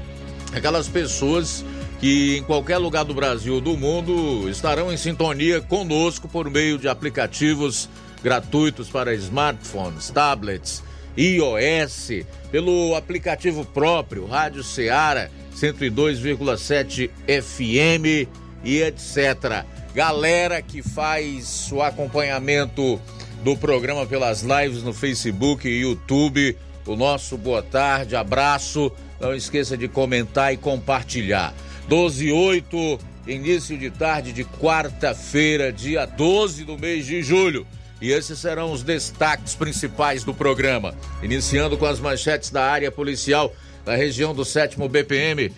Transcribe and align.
aquelas 0.53 0.89
pessoas 0.89 1.65
que 2.01 2.39
em 2.39 2.43
qualquer 2.43 2.79
lugar 2.79 3.05
do 3.05 3.15
Brasil 3.15 3.55
ou 3.55 3.61
do 3.61 3.77
mundo 3.77 4.49
estarão 4.49 4.93
em 4.93 4.97
sintonia 4.97 5.61
conosco 5.61 6.27
por 6.29 6.51
meio 6.51 6.77
de 6.79 6.89
aplicativos 6.89 7.89
gratuitos 8.23 8.89
para 8.89 9.15
smartphones, 9.15 10.11
tablets, 10.11 10.83
iOS, 11.17 12.25
pelo 12.51 12.97
aplicativo 12.97 13.65
próprio 13.65 14.27
Rádio 14.27 14.65
Ceará 14.65 15.31
102,7 15.55 17.09
FM 17.27 18.29
e 18.65 18.83
etc. 18.83 19.65
Galera 19.95 20.61
que 20.61 20.83
faz 20.83 21.71
o 21.71 21.81
acompanhamento 21.81 23.01
do 23.45 23.55
programa 23.55 24.07
pelas 24.07 24.41
lives 24.41 24.83
no 24.83 24.95
Facebook 24.95 25.69
e 25.69 25.83
YouTube. 25.83 26.57
O 26.87 26.97
nosso 26.97 27.37
boa 27.37 27.63
tarde, 27.63 28.17
abraço. 28.17 28.91
Não 29.21 29.35
esqueça 29.35 29.77
de 29.77 29.87
comentar 29.87 30.55
e 30.55 30.57
compartilhar. 30.57 31.55
12 31.87 32.29
e 32.29 32.33
8, 32.33 32.99
início 33.27 33.77
de 33.77 33.91
tarde 33.91 34.33
de 34.33 34.45
quarta-feira, 34.45 35.71
dia 35.71 36.07
12 36.07 36.65
do 36.65 36.79
mês 36.79 37.05
de 37.05 37.23
julho. 37.23 37.67
E 38.01 38.11
esses 38.11 38.39
serão 38.39 38.73
os 38.73 38.83
destaques 38.83 39.55
principais 39.55 40.25
do 40.25 40.33
programa. 40.33 40.95
Iniciando 41.23 41.77
com 41.77 41.85
as 41.85 42.01
manchetes 42.01 42.49
da 42.49 42.65
área 42.65 42.91
policial 42.91 43.55
da 43.85 43.95
região 43.95 44.35
do 44.35 44.47
7 44.47 44.79
BPM 44.89 45.53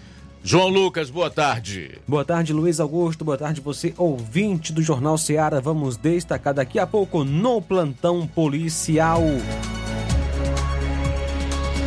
João 0.49 0.69
Lucas, 0.69 1.11
boa 1.11 1.29
tarde. 1.29 1.99
Boa 2.07 2.25
tarde, 2.25 2.53
Luiz 2.53 2.79
Augusto. 2.79 3.25
Boa 3.25 3.37
tarde, 3.37 3.61
você 3.61 3.93
ouvinte 3.99 4.73
do 4.73 4.81
Jornal 4.81 5.19
Seara. 5.19 5.61
Vamos 5.61 5.97
destacar 5.97 6.55
daqui 6.55 6.79
a 6.79 6.87
pouco 6.87 7.25
no 7.25 7.61
plantão 7.61 8.29
policial. 8.29 9.21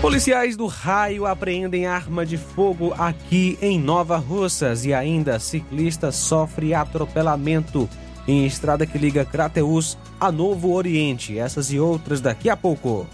Policiais 0.02 0.58
do 0.58 0.68
raio 0.68 1.26
apreendem 1.26 1.86
arma 1.86 2.26
de 2.26 2.36
fogo 2.36 2.94
aqui 2.98 3.58
em 3.62 3.80
Nova 3.80 4.18
Russas 4.18 4.84
e 4.84 4.94
ainda 4.94 5.40
ciclista 5.40 6.12
sofre 6.12 6.74
atropelamento 6.74 7.90
em 8.28 8.46
estrada 8.46 8.86
que 8.86 8.98
liga 8.98 9.24
Crateus 9.24 9.98
a 10.20 10.34
Novo 10.34 10.74
Oriente. 10.74 11.40
Essas 11.40 11.72
e 11.72 11.80
outras 11.80 12.20
daqui 12.20 12.50
a 12.50 12.58
pouco. 12.58 13.08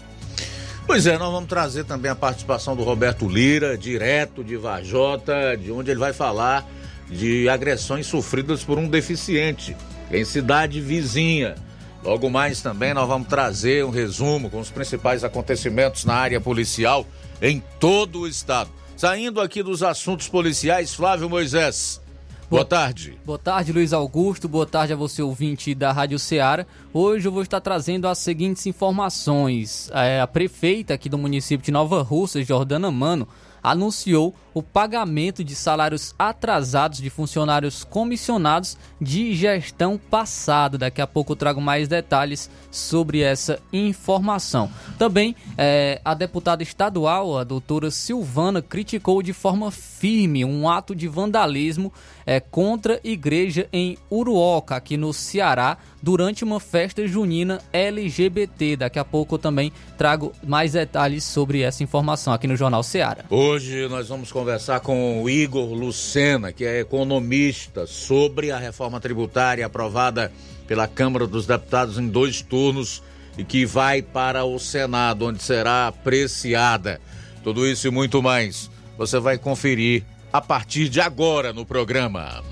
Pois 0.86 1.04
é, 1.04 1.18
nós 1.18 1.32
vamos 1.32 1.48
trazer 1.48 1.84
também 1.84 2.10
a 2.10 2.14
participação 2.14 2.76
do 2.76 2.84
Roberto 2.84 3.28
Lira, 3.28 3.76
direto 3.76 4.44
de 4.44 4.56
Vajota, 4.56 5.56
de 5.56 5.72
onde 5.72 5.90
ele 5.90 5.98
vai 5.98 6.12
falar 6.12 6.64
de 7.10 7.48
agressões 7.48 8.06
sofridas 8.06 8.62
por 8.62 8.78
um 8.78 8.88
deficiente 8.88 9.76
em 10.12 10.24
cidade 10.24 10.80
vizinha. 10.80 11.56
Logo 12.04 12.30
mais 12.30 12.60
também 12.62 12.94
nós 12.94 13.08
vamos 13.08 13.26
trazer 13.26 13.84
um 13.84 13.90
resumo 13.90 14.48
com 14.48 14.60
os 14.60 14.70
principais 14.70 15.24
acontecimentos 15.24 16.04
na 16.04 16.14
área 16.14 16.40
policial 16.40 17.04
em 17.42 17.60
todo 17.80 18.20
o 18.20 18.28
estado. 18.28 18.70
Saindo 18.96 19.40
aqui 19.40 19.64
dos 19.64 19.82
assuntos 19.82 20.28
policiais, 20.28 20.94
Flávio 20.94 21.28
Moisés. 21.28 22.00
Boa 22.48 22.64
tarde. 22.64 23.18
Boa 23.24 23.38
tarde, 23.38 23.72
Luiz 23.72 23.92
Augusto. 23.92 24.48
Boa 24.48 24.64
tarde 24.64 24.92
a 24.92 24.96
você, 24.96 25.20
ouvinte 25.20 25.74
da 25.74 25.90
Rádio 25.90 26.16
Ceará. 26.16 26.64
Hoje 26.92 27.26
eu 27.26 27.32
vou 27.32 27.42
estar 27.42 27.60
trazendo 27.60 28.06
as 28.06 28.18
seguintes 28.18 28.64
informações. 28.66 29.90
É, 29.92 30.20
a 30.20 30.28
prefeita 30.28 30.94
aqui 30.94 31.08
do 31.08 31.18
município 31.18 31.64
de 31.64 31.72
Nova 31.72 32.02
Russa, 32.02 32.40
Jordana 32.44 32.88
Mano, 32.88 33.26
anunciou 33.60 34.32
o 34.56 34.62
pagamento 34.62 35.44
de 35.44 35.54
salários 35.54 36.14
atrasados 36.18 36.98
de 36.98 37.10
funcionários 37.10 37.84
comissionados 37.84 38.78
de 38.98 39.34
gestão 39.34 39.98
passada. 39.98 40.78
Daqui 40.78 41.02
a 41.02 41.06
pouco 41.06 41.32
eu 41.32 41.36
trago 41.36 41.60
mais 41.60 41.88
detalhes 41.88 42.48
sobre 42.70 43.20
essa 43.20 43.58
informação. 43.70 44.70
Também 44.98 45.36
é, 45.58 46.00
a 46.02 46.14
deputada 46.14 46.62
estadual, 46.62 47.36
a 47.36 47.44
doutora 47.44 47.90
Silvana, 47.90 48.62
criticou 48.62 49.22
de 49.22 49.34
forma 49.34 49.70
firme 49.70 50.42
um 50.42 50.66
ato 50.66 50.94
de 50.94 51.06
vandalismo 51.06 51.92
é, 52.24 52.40
contra 52.40 52.98
igreja 53.04 53.68
em 53.70 53.98
Uruoca, 54.10 54.74
aqui 54.74 54.96
no 54.96 55.12
Ceará, 55.12 55.76
durante 56.02 56.44
uma 56.44 56.60
festa 56.60 57.06
junina 57.06 57.60
LGBT. 57.74 58.76
Daqui 58.78 58.98
a 58.98 59.04
pouco 59.04 59.34
eu 59.34 59.38
também 59.38 59.70
trago 59.98 60.32
mais 60.42 60.72
detalhes 60.72 61.24
sobre 61.24 61.60
essa 61.60 61.82
informação 61.82 62.32
aqui 62.32 62.46
no 62.46 62.56
Jornal 62.56 62.82
Ceará. 62.82 63.24
Hoje 63.28 63.86
nós 63.88 64.08
vamos 64.08 64.32
conversar 64.32 64.45
com 64.82 65.22
o 65.22 65.30
Igor 65.30 65.72
Lucena, 65.72 66.52
que 66.52 66.64
é 66.64 66.80
economista, 66.80 67.86
sobre 67.86 68.50
a 68.50 68.58
reforma 68.58 69.00
tributária 69.00 69.66
aprovada 69.66 70.32
pela 70.66 70.86
Câmara 70.86 71.26
dos 71.26 71.46
Deputados 71.46 71.98
em 71.98 72.08
dois 72.08 72.42
turnos 72.42 73.02
e 73.38 73.44
que 73.44 73.66
vai 73.66 74.02
para 74.02 74.44
o 74.44 74.58
Senado, 74.58 75.26
onde 75.26 75.42
será 75.42 75.88
apreciada. 75.88 77.00
Tudo 77.42 77.66
isso 77.66 77.86
e 77.86 77.90
muito 77.90 78.22
mais 78.22 78.70
você 78.96 79.18
vai 79.18 79.38
conferir 79.38 80.04
a 80.32 80.40
partir 80.40 80.88
de 80.88 81.00
agora 81.00 81.52
no 81.52 81.64
programa. 81.64 82.42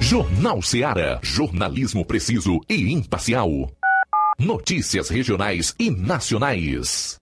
Jornal 0.00 0.60
Ceará, 0.62 1.20
jornalismo 1.22 2.04
preciso 2.04 2.60
e 2.68 2.92
imparcial. 2.92 3.70
Notícias 4.38 5.08
regionais 5.08 5.74
e 5.78 5.90
nacionais. 5.90 7.21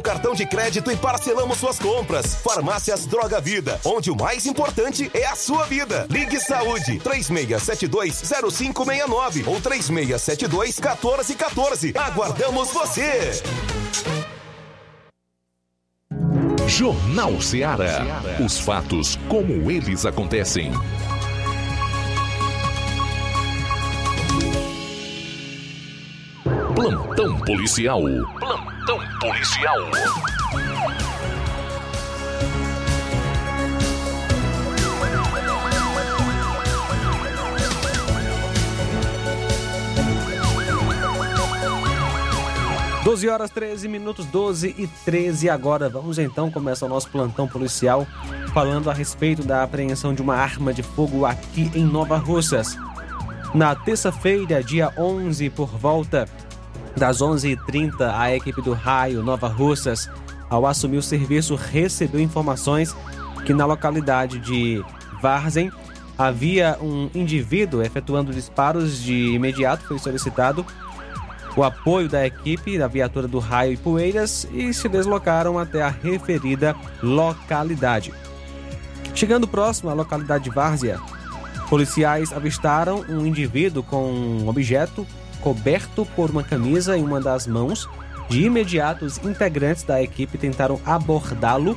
cartão 0.00 0.34
de 0.34 0.46
crédito 0.46 0.90
e 0.90 0.96
parcelamos 0.96 1.58
suas 1.58 1.78
compras. 1.78 2.34
Farmácias 2.36 3.04
Droga 3.06 3.38
Vida, 3.40 3.78
onde 3.84 4.10
o 4.10 4.16
mais 4.16 4.46
importante 4.46 5.10
é 5.14 5.26
a 5.26 5.36
sua 5.36 5.66
vida. 5.66 6.06
Ligue 6.10 6.40
Saúde 6.40 6.98
36720569 7.00 9.46
ou 9.46 9.60
36721414. 9.60 11.94
Aguardamos 11.96 12.70
você. 12.70 13.42
Jornal 16.66 17.40
Ceará. 17.40 18.04
Os 18.44 18.58
fatos 18.60 19.16
como 19.28 19.70
eles 19.70 20.04
acontecem. 20.06 20.72
Plantão 27.20 27.38
policial. 27.40 28.00
Plantão 28.38 28.98
policial. 29.20 29.76
Doze 43.04 43.28
horas 43.28 43.50
13 43.50 43.86
minutos, 43.86 44.24
12 44.24 44.74
e 44.78 44.86
13 44.86 45.50
agora. 45.50 45.90
Vamos 45.90 46.18
então 46.18 46.50
começar 46.50 46.86
o 46.86 46.88
nosso 46.88 47.10
plantão 47.10 47.46
policial 47.46 48.06
falando 48.54 48.88
a 48.88 48.94
respeito 48.94 49.44
da 49.44 49.62
apreensão 49.62 50.14
de 50.14 50.22
uma 50.22 50.36
arma 50.36 50.72
de 50.72 50.82
fogo 50.82 51.26
aqui 51.26 51.70
em 51.74 51.84
Nova 51.84 52.16
Russas. 52.16 52.78
Na 53.52 53.74
terça-feira, 53.74 54.64
dia 54.64 54.90
11, 54.96 55.50
por 55.50 55.68
volta 55.68 56.26
das 56.96 57.18
11h30, 57.18 58.12
a 58.14 58.34
equipe 58.34 58.60
do 58.62 58.72
Raio 58.72 59.22
Nova 59.22 59.48
Russas, 59.48 60.08
ao 60.48 60.66
assumir 60.66 60.98
o 60.98 61.02
serviço, 61.02 61.54
recebeu 61.54 62.20
informações 62.20 62.94
que 63.44 63.54
na 63.54 63.64
localidade 63.64 64.38
de 64.38 64.84
Varzen 65.22 65.70
havia 66.18 66.76
um 66.80 67.08
indivíduo 67.14 67.82
efetuando 67.82 68.32
disparos 68.32 69.02
de 69.02 69.32
imediato. 69.32 69.84
Foi 69.84 69.98
solicitado 69.98 70.66
o 71.56 71.64
apoio 71.64 72.08
da 72.08 72.26
equipe 72.26 72.78
da 72.78 72.86
viatura 72.86 73.26
do 73.26 73.38
Raio 73.38 73.72
e 73.72 73.76
Poeiras 73.76 74.46
e 74.52 74.72
se 74.74 74.88
deslocaram 74.88 75.58
até 75.58 75.82
a 75.82 75.88
referida 75.88 76.76
localidade. 77.02 78.12
Chegando 79.14 79.48
próximo 79.48 79.90
à 79.90 79.94
localidade 79.94 80.44
de 80.44 80.50
Várzea, 80.50 81.00
policiais 81.68 82.32
avistaram 82.32 83.04
um 83.08 83.24
indivíduo 83.26 83.82
com 83.82 84.10
um 84.10 84.48
objeto 84.48 85.06
coberto 85.40 86.06
por 86.16 86.30
uma 86.30 86.42
camisa 86.42 86.96
em 86.96 87.04
uma 87.04 87.20
das 87.20 87.46
mãos. 87.46 87.88
De 88.28 88.44
imediato, 88.44 89.04
os 89.04 89.18
integrantes 89.18 89.82
da 89.82 90.02
equipe 90.02 90.38
tentaram 90.38 90.80
abordá-lo. 90.84 91.76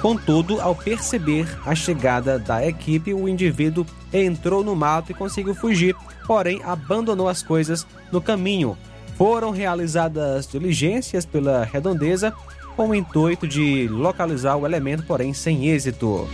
Contudo, 0.00 0.60
ao 0.60 0.74
perceber 0.74 1.48
a 1.66 1.74
chegada 1.74 2.38
da 2.38 2.64
equipe, 2.64 3.12
o 3.12 3.28
indivíduo 3.28 3.84
entrou 4.12 4.62
no 4.62 4.76
mato 4.76 5.10
e 5.10 5.14
conseguiu 5.14 5.54
fugir, 5.54 5.96
porém 6.24 6.62
abandonou 6.62 7.28
as 7.28 7.42
coisas 7.42 7.84
no 8.12 8.20
caminho. 8.20 8.78
Foram 9.16 9.50
realizadas 9.50 10.46
diligências 10.46 11.26
pela 11.26 11.64
redondeza 11.64 12.32
com 12.76 12.90
o 12.90 12.94
intuito 12.94 13.48
de 13.48 13.88
localizar 13.88 14.56
o 14.56 14.64
elemento, 14.64 15.02
porém 15.02 15.34
sem 15.34 15.66
êxito. 15.66 16.28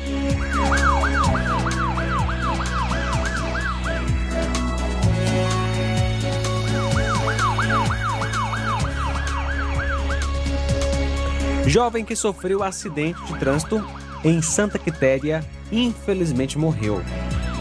Jovem 11.67 12.05
que 12.05 12.15
sofreu 12.15 12.63
acidente 12.63 13.23
de 13.25 13.39
trânsito 13.39 13.83
em 14.23 14.41
Santa 14.43 14.79
Quitéria, 14.79 15.45
infelizmente 15.73 16.59
morreu. 16.59 17.03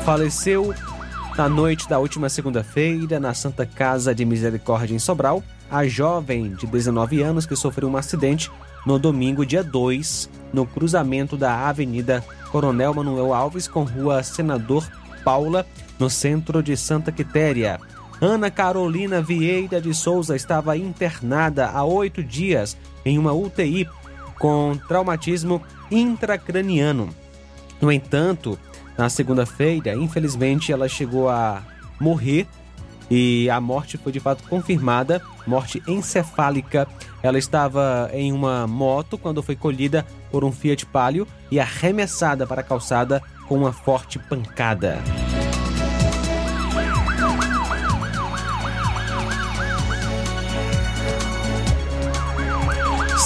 Faleceu 0.04 0.74
na 1.38 1.50
noite 1.50 1.88
da 1.88 2.00
última 2.00 2.30
segunda-feira 2.30 3.20
na 3.20 3.34
Santa 3.34 3.66
Casa 3.66 4.14
de 4.14 4.26
Misericórdia 4.26 4.94
em 4.94 5.00
Sobral, 5.00 5.42
a 5.72 5.88
jovem 5.88 6.54
de 6.54 6.68
19 6.68 7.22
anos 7.24 7.46
que 7.46 7.56
sofreu 7.56 7.90
um 7.90 7.98
acidente 7.98 8.52
no 8.86 9.00
domingo, 9.00 9.46
dia 9.46 9.64
2, 9.64 10.30
no 10.52 10.66
cruzamento 10.66 11.38
da 11.38 11.68
Avenida 11.68 12.24
Coronel 12.52 12.94
Manuel 12.94 13.34
Alves 13.34 13.68
com 13.68 13.84
Rua 13.84 14.22
Senador 14.22 14.88
Paula, 15.24 15.66
no 15.98 16.10
centro 16.10 16.62
de 16.62 16.76
Santa 16.76 17.12
Quitéria. 17.12 17.80
Ana 18.22 18.50
Carolina 18.50 19.22
Vieira 19.22 19.82
de 19.82 19.94
Souza 19.94 20.36
estava 20.36 20.78
internada 20.78 21.70
há 21.70 21.84
oito 21.84 22.24
dias 22.24 22.78
em 23.06 23.18
uma 23.18 23.34
UTI 23.34 23.88
com 24.40 24.78
traumatismo 24.88 25.62
intracraniano. 25.92 27.10
No 27.82 27.92
entanto, 27.92 28.58
na 28.98 29.10
segunda-feira, 29.10 29.94
infelizmente, 29.96 30.72
ela 30.72 30.88
chegou 30.88 31.30
a 31.30 31.64
morrer 32.00 32.48
e 33.10 33.50
a 33.50 33.60
morte 33.60 33.98
foi 33.98 34.12
de 34.12 34.20
fato 34.20 34.44
confirmada 34.48 35.22
morte 35.46 35.84
encefálica. 35.88 36.88
Ela 37.22 37.38
estava 37.38 38.10
em 38.14 38.32
uma 38.32 38.68
moto 38.68 39.18
quando 39.18 39.44
foi 39.44 39.56
colhida 39.56 40.06
por 40.32 40.44
um 40.44 40.52
Fiat 40.52 40.86
Palio 40.86 41.28
e 41.52 41.60
arremessada 41.60 42.48
para 42.48 42.62
a 42.62 42.64
calçada 42.64 43.22
com 43.48 43.58
uma 43.58 43.74
forte 43.74 44.18
pancada. 44.18 44.98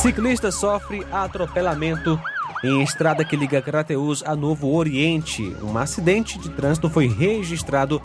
Ciclista 0.08 0.54
sofre 0.54 1.06
atropelamento 1.12 2.18
em 2.64 2.82
estrada 2.82 3.26
que 3.26 3.36
liga 3.36 3.62
Crateus 3.62 4.24
a 4.26 4.38
Novo 4.38 4.74
Oriente. 4.74 5.54
Um 5.62 5.78
acidente 5.78 6.40
de 6.40 6.48
trânsito 6.48 6.90
foi 6.90 7.10
registrado 7.10 8.02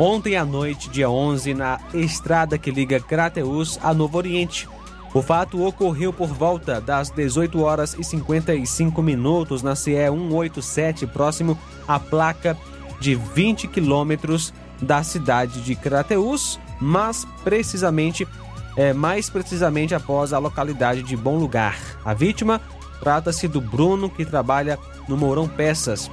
ontem 0.00 0.34
à 0.34 0.44
noite, 0.44 0.90
dia 0.90 1.08
11, 1.08 1.54
na 1.54 1.78
estrada 1.94 2.58
que 2.58 2.72
liga 2.72 2.98
Crateus 2.98 3.78
a 3.84 3.94
Novo 3.94 4.18
Oriente. 4.18 4.68
O 5.14 5.22
fato 5.22 5.64
ocorreu 5.64 6.12
por 6.12 6.26
volta 6.26 6.80
das 6.80 7.08
18 7.08 7.62
horas 7.62 7.94
e 7.96 8.02
55 8.02 9.00
minutos 9.00 9.62
na 9.62 9.76
CE 9.76 10.08
187, 10.10 11.06
próximo 11.06 11.56
à 11.86 12.00
placa 12.00 12.58
de 12.98 13.14
20 13.14 13.68
quilômetros 13.68 14.52
da 14.80 15.04
cidade 15.04 15.60
de 15.62 15.76
Crateus, 15.76 16.58
mas 16.80 17.24
precisamente 17.44 18.26
é, 18.76 18.92
mais 18.92 19.28
precisamente 19.28 19.94
após 19.94 20.32
a 20.32 20.38
localidade 20.38 21.02
de 21.02 21.16
Bom 21.16 21.38
Lugar. 21.38 21.78
A 22.04 22.14
vítima 22.14 22.60
trata-se 23.00 23.48
do 23.48 23.60
Bruno, 23.60 24.08
que 24.08 24.24
trabalha 24.24 24.78
no 25.08 25.16
Mourão 25.16 25.48
Peças. 25.48 26.10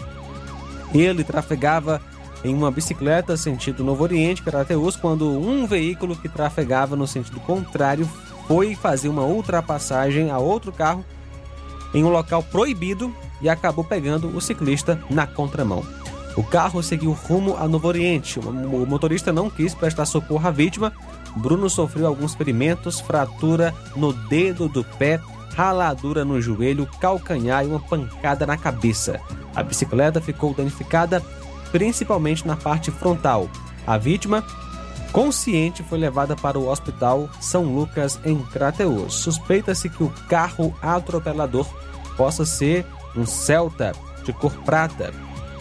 Ele 0.93 1.23
trafegava 1.23 2.01
em 2.43 2.53
uma 2.53 2.71
bicicleta 2.71 3.37
sentido 3.37 3.83
Novo 3.83 4.03
Oriente, 4.03 4.41
Carateus, 4.41 4.95
quando 4.95 5.29
um 5.29 5.67
veículo 5.67 6.15
que 6.15 6.29
trafegava 6.29 6.95
no 6.95 7.05
sentido 7.05 7.39
contrário 7.41 8.09
foi 8.47 8.75
fazer 8.75 9.09
uma 9.09 9.23
ultrapassagem 9.23 10.31
a 10.31 10.39
outro 10.39 10.71
carro 10.71 11.05
em 11.93 12.03
um 12.03 12.09
local 12.09 12.41
proibido 12.41 13.13
e 13.41 13.49
acabou 13.49 13.83
pegando 13.83 14.35
o 14.35 14.41
ciclista 14.41 14.99
na 15.09 15.27
contramão. 15.27 15.83
O 16.35 16.43
carro 16.43 16.81
seguiu 16.81 17.11
rumo 17.11 17.57
a 17.57 17.67
Novo 17.67 17.87
Oriente. 17.87 18.39
O 18.39 18.85
motorista 18.85 19.33
não 19.33 19.49
quis 19.49 19.73
prestar 19.73 20.05
socorro 20.05 20.47
à 20.47 20.51
vítima. 20.51 20.93
Bruno 21.35 21.69
sofreu 21.69 22.07
alguns 22.07 22.35
ferimentos, 22.35 22.99
fratura 22.99 23.73
no 23.95 24.13
dedo 24.13 24.67
do 24.67 24.83
pé, 24.83 25.19
raladura 25.55 26.23
no 26.23 26.41
joelho, 26.41 26.87
calcanhar 26.99 27.63
e 27.63 27.67
uma 27.67 27.79
pancada 27.79 28.45
na 28.45 28.57
cabeça. 28.57 29.19
A 29.55 29.63
bicicleta 29.63 30.21
ficou 30.21 30.53
danificada 30.53 31.23
principalmente 31.71 32.47
na 32.47 32.55
parte 32.55 32.91
frontal. 32.91 33.49
A 33.85 33.97
vítima, 33.97 34.43
consciente, 35.11 35.83
foi 35.83 35.97
levada 35.97 36.35
para 36.35 36.59
o 36.59 36.67
Hospital 36.69 37.29
São 37.39 37.63
Lucas 37.63 38.19
em 38.23 38.37
Crateus. 38.45 39.15
Suspeita-se 39.15 39.89
que 39.89 40.03
o 40.03 40.13
carro 40.27 40.75
atropelador 40.81 41.67
possa 42.15 42.45
ser 42.45 42.85
um 43.15 43.25
Celta 43.25 43.93
de 44.23 44.33
cor 44.33 44.53
prata. 44.63 45.11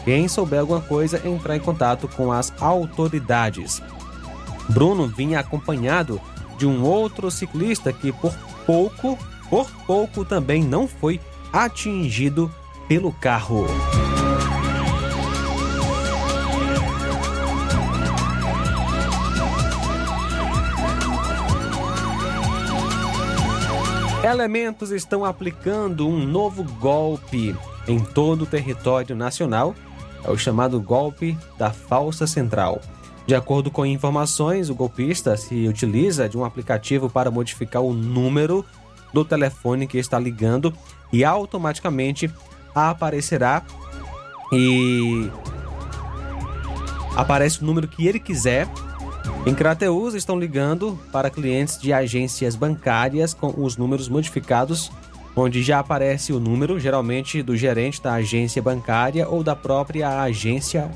Quem 0.04 0.28
souber 0.28 0.60
alguma 0.60 0.80
coisa, 0.80 1.20
entrar 1.26 1.56
em 1.56 1.60
contato 1.60 2.08
com 2.08 2.32
as 2.32 2.52
autoridades. 2.60 3.82
Bruno 4.68 5.06
vinha 5.06 5.40
acompanhado 5.40 6.20
de 6.58 6.66
um 6.66 6.82
outro 6.82 7.30
ciclista 7.30 7.92
que 7.92 8.12
por 8.12 8.34
pouco, 8.66 9.18
por 9.48 9.70
pouco 9.86 10.24
também 10.24 10.62
não 10.62 10.86
foi 10.86 11.20
atingido 11.52 12.52
pelo 12.86 13.12
carro. 13.12 13.66
Elementos 24.22 24.90
estão 24.90 25.24
aplicando 25.24 26.06
um 26.06 26.26
novo 26.26 26.62
golpe 26.62 27.56
em 27.86 27.98
todo 27.98 28.42
o 28.42 28.46
território 28.46 29.16
nacional. 29.16 29.74
É 30.22 30.30
o 30.30 30.36
chamado 30.36 30.78
golpe 30.80 31.38
da 31.56 31.70
falsa 31.70 32.26
central. 32.26 32.82
De 33.28 33.34
acordo 33.34 33.70
com 33.70 33.84
informações, 33.84 34.70
o 34.70 34.74
golpista 34.74 35.36
se 35.36 35.68
utiliza 35.68 36.26
de 36.26 36.38
um 36.38 36.46
aplicativo 36.46 37.10
para 37.10 37.30
modificar 37.30 37.82
o 37.82 37.92
número 37.92 38.64
do 39.12 39.22
telefone 39.22 39.86
que 39.86 39.98
está 39.98 40.18
ligando 40.18 40.72
e 41.12 41.22
automaticamente 41.26 42.32
aparecerá 42.74 43.62
e 44.50 45.30
aparece 47.14 47.62
o 47.62 47.66
número 47.66 47.86
que 47.86 48.06
ele 48.06 48.18
quiser. 48.18 48.66
Em 49.44 49.54
Crateus 49.54 50.14
estão 50.14 50.40
ligando 50.40 50.98
para 51.12 51.28
clientes 51.28 51.78
de 51.78 51.92
agências 51.92 52.56
bancárias 52.56 53.34
com 53.34 53.52
os 53.58 53.76
números 53.76 54.08
modificados, 54.08 54.90
onde 55.36 55.62
já 55.62 55.80
aparece 55.80 56.32
o 56.32 56.40
número, 56.40 56.80
geralmente 56.80 57.42
do 57.42 57.54
gerente 57.54 58.02
da 58.02 58.14
agência 58.14 58.62
bancária 58.62 59.28
ou 59.28 59.44
da 59.44 59.54
própria 59.54 60.22
agência, 60.22 60.90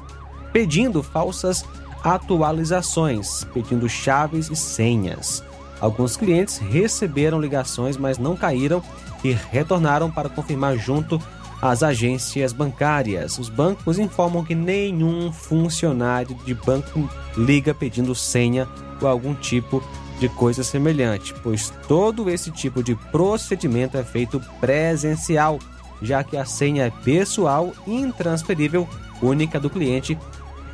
pedindo 0.50 1.02
falsas 1.02 1.62
atualizações, 2.02 3.44
pedindo 3.52 3.88
chaves 3.88 4.50
e 4.50 4.56
senhas. 4.56 5.42
Alguns 5.80 6.16
clientes 6.16 6.59
receberam 6.59 7.40
ligações, 7.40 7.97
mas 7.97 8.18
não 8.18 8.37
caíram 8.37 8.82
e 9.25 9.32
retornaram 9.32 10.11
para 10.11 10.28
confirmar 10.28 10.76
junto 10.76 11.21
às 11.61 11.82
agências 11.82 12.52
bancárias. 12.52 13.38
Os 13.38 13.49
bancos 13.49 13.99
informam 13.99 14.44
que 14.44 14.54
nenhum 14.54 15.32
funcionário 15.32 16.37
de 16.44 16.54
banco 16.54 17.09
liga 17.37 17.73
pedindo 17.75 18.14
senha 18.14 18.68
ou 19.00 19.09
algum 19.09 19.35
tipo 19.35 19.82
de 20.18 20.28
coisa 20.28 20.62
semelhante, 20.62 21.35
pois 21.42 21.73
todo 21.88 22.30
esse 22.30 22.52
tipo 22.52 22.82
de 22.82 22.94
procedimento 23.11 23.97
é 23.97 24.04
feito 24.04 24.40
presencial, 24.61 25.59
já 26.00 26.23
que 26.23 26.37
a 26.37 26.44
senha 26.44 26.85
é 26.85 26.90
pessoal, 26.90 27.73
intransferível, 27.88 28.88
única 29.21 29.59
do 29.59 29.68
cliente 29.68 30.16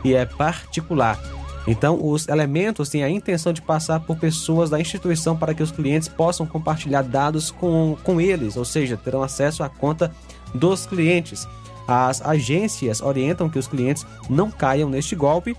e 0.05 0.15
é 0.15 0.25
particular. 0.25 1.19
Então, 1.67 1.99
os 2.03 2.27
elementos 2.29 2.89
têm 2.89 3.05
a 3.05 3.11
intenção 3.11 3.53
de 3.53 3.61
passar 3.61 4.01
por 4.01 4.17
pessoas 4.17 4.71
da 4.71 4.81
instituição 4.81 5.37
para 5.37 5.53
que 5.53 5.63
os 5.63 5.71
clientes 5.71 6.09
possam 6.09 6.47
compartilhar 6.47 7.03
dados 7.03 7.51
com, 7.51 7.97
com 8.03 8.19
eles, 8.19 8.57
ou 8.57 8.65
seja, 8.65 8.97
terão 8.97 9.23
acesso 9.23 9.63
à 9.63 9.69
conta 9.69 10.11
dos 10.55 10.87
clientes. 10.87 11.47
As 11.87 12.23
agências 12.23 13.03
orientam 13.03 13.51
que 13.51 13.59
os 13.59 13.67
clientes 13.67 14.07
não 14.31 14.51
caiam 14.51 14.89
neste 14.89 15.15
golpe, 15.15 15.55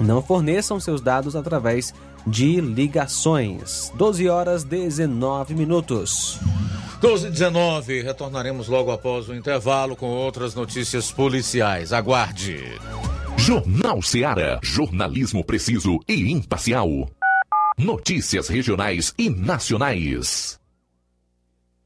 não 0.00 0.22
forneçam 0.22 0.80
seus 0.80 1.02
dados 1.02 1.36
através 1.36 1.94
de 2.26 2.60
ligações. 2.60 3.92
12 3.94 4.28
horas 4.28 4.64
19 4.64 5.54
minutos. 5.54 6.38
12 7.00 7.26
e 7.26 7.30
19, 7.30 8.02
retornaremos 8.02 8.68
logo 8.68 8.90
após 8.90 9.28
o 9.28 9.34
intervalo 9.34 9.94
com 9.94 10.06
outras 10.06 10.54
notícias 10.54 11.12
policiais. 11.12 11.92
Aguarde. 11.92 12.62
Jornal 13.36 14.00
Seara. 14.00 14.58
Jornalismo 14.62 15.44
preciso 15.44 16.00
e 16.08 16.32
imparcial. 16.32 16.88
Notícias 17.78 18.48
regionais 18.48 19.12
e 19.18 19.28
nacionais. 19.28 20.58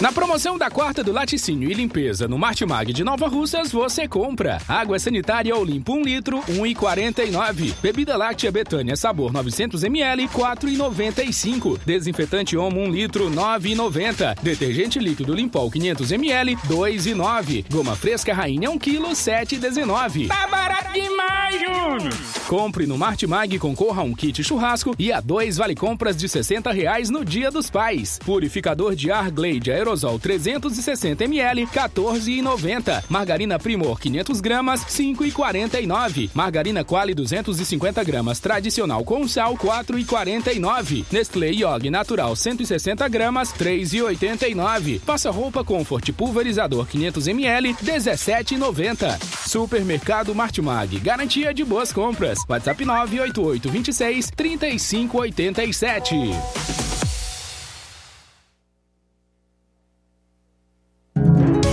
Na 0.00 0.10
promoção 0.10 0.58
da 0.58 0.68
quarta 0.68 1.04
do 1.04 1.12
laticínio 1.12 1.70
e 1.70 1.74
limpeza 1.74 2.26
no 2.26 2.36
Martimag 2.36 2.92
de 2.92 3.04
Nova 3.04 3.28
Russas, 3.28 3.70
você 3.70 4.08
compra 4.08 4.60
água 4.66 4.98
sanitária 4.98 5.54
Olimpo 5.56 5.94
1 5.94 6.02
litro, 6.02 6.40
1,49. 6.48 7.74
Bebida 7.80 8.16
láctea 8.16 8.50
Betânia 8.50 8.96
sabor 8.96 9.32
900ml, 9.32 10.28
4,95. 10.28 11.78
Desinfetante 11.86 12.56
Omo 12.56 12.80
1 12.80 12.90
litro, 12.90 13.30
9,90. 13.30 14.36
Detergente 14.42 14.98
líquido 14.98 15.32
Limpol 15.32 15.70
500ml, 15.70 16.58
2,9. 16.66 17.64
Goma 17.70 17.94
fresca 17.94 18.34
Rainha 18.34 18.70
1 18.70 18.78
kg, 18.78 18.98
7,19. 19.12 20.26
Tá 20.26 20.48
barato 20.48 20.92
demais, 20.92 21.60
Júnior! 21.60 22.34
Compre 22.48 22.86
no 22.86 22.98
Martimag 22.98 23.54
e 23.54 23.58
concorra 23.58 24.02
a 24.02 24.04
um 24.04 24.12
kit 24.12 24.42
churrasco 24.42 24.94
e 24.98 25.10
a 25.12 25.20
dois 25.20 25.56
vale 25.56 25.74
compras 25.74 26.16
de 26.16 26.28
60 26.28 26.70
reais 26.72 27.08
no 27.08 27.24
Dia 27.24 27.50
dos 27.50 27.70
Pais. 27.70 28.18
Purificador 28.24 28.94
de 28.94 29.10
ar 29.10 29.30
Glade 29.30 29.70
Aerosol 29.84 30.18
360 30.18 31.24
ml, 31.24 31.66
14,90. 31.66 33.04
Margarina 33.08 33.58
Primor 33.58 34.00
500 34.00 34.40
gramas, 34.40 34.84
5,49. 34.86 36.30
Margarina 36.34 36.84
Quali 36.84 37.14
250 37.14 38.02
gramas 38.02 38.40
tradicional 38.40 39.04
com 39.04 39.28
sal, 39.28 39.56
4,49. 39.56 41.04
Nestlé 41.12 41.52
Yog 41.52 41.90
Natural 41.90 42.34
160 42.34 43.08
gramas, 43.08 43.52
3,89. 43.52 45.00
Passa 45.00 45.30
roupa 45.30 45.62
Comfort 45.62 46.12
pulverizador 46.12 46.86
500 46.86 47.28
ml, 47.28 47.74
17,90. 47.74 49.18
Supermercado 49.46 50.34
Martimag, 50.34 50.98
garantia 51.00 51.52
de 51.52 51.64
boas 51.64 51.92
compras. 51.92 52.38
WhatsApp 52.48 52.80
988 52.80 53.70
26 53.70 54.30
3587. 54.34 57.03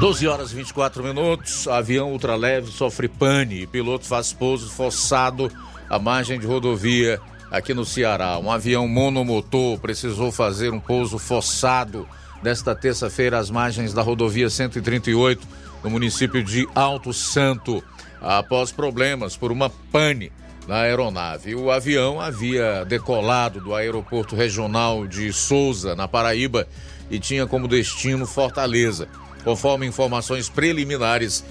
Doze 0.00 0.26
horas 0.26 0.50
e 0.50 0.54
24 0.54 1.04
minutos. 1.04 1.68
Avião 1.68 2.10
ultraleve 2.10 2.72
sofre 2.72 3.06
pane 3.06 3.66
piloto 3.66 4.06
faz 4.06 4.32
pouso 4.32 4.70
forçado 4.70 5.52
à 5.90 5.98
margem 5.98 6.40
de 6.40 6.46
rodovia 6.46 7.20
aqui 7.50 7.74
no 7.74 7.84
Ceará. 7.84 8.38
Um 8.38 8.50
avião 8.50 8.88
monomotor 8.88 9.78
precisou 9.78 10.32
fazer 10.32 10.72
um 10.72 10.80
pouso 10.80 11.18
forçado 11.18 12.08
nesta 12.42 12.74
terça-feira 12.74 13.38
às 13.38 13.50
margens 13.50 13.92
da 13.92 14.00
rodovia 14.00 14.48
138, 14.48 15.46
no 15.84 15.90
município 15.90 16.42
de 16.42 16.66
Alto 16.74 17.12
Santo, 17.12 17.84
após 18.22 18.72
problemas 18.72 19.36
por 19.36 19.52
uma 19.52 19.68
pane 19.68 20.32
na 20.66 20.76
aeronave. 20.76 21.54
O 21.54 21.70
avião 21.70 22.18
havia 22.18 22.86
decolado 22.86 23.60
do 23.60 23.74
aeroporto 23.74 24.34
regional 24.34 25.06
de 25.06 25.30
Souza, 25.30 25.94
na 25.94 26.08
Paraíba, 26.08 26.66
e 27.10 27.18
tinha 27.18 27.46
como 27.46 27.68
destino 27.68 28.26
Fortaleza. 28.26 29.06
Conforme 29.44 29.86
informações 29.86 30.48
preliminares, 30.48 31.44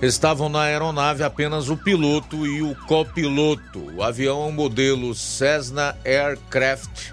estavam 0.00 0.48
na 0.48 0.62
aeronave 0.62 1.22
apenas 1.22 1.68
o 1.68 1.76
piloto 1.76 2.46
e 2.46 2.62
o 2.62 2.74
copiloto. 2.86 3.96
O 3.96 4.02
avião 4.02 4.50
modelo 4.52 5.14
Cessna 5.14 5.96
Aircraft 6.04 7.12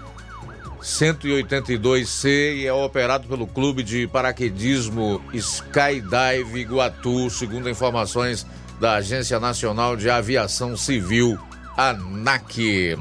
182C 0.86 2.58
e 2.58 2.66
é 2.66 2.72
operado 2.72 3.26
pelo 3.26 3.46
Clube 3.46 3.82
de 3.82 4.06
Paraquedismo 4.06 5.20
Skydive 5.34 6.60
Iguatu, 6.60 7.28
segundo 7.28 7.68
informações 7.68 8.46
da 8.80 8.94
Agência 8.94 9.40
Nacional 9.40 9.96
de 9.96 10.08
Aviação 10.08 10.76
Civil, 10.76 11.36
ANAC. 11.76 12.96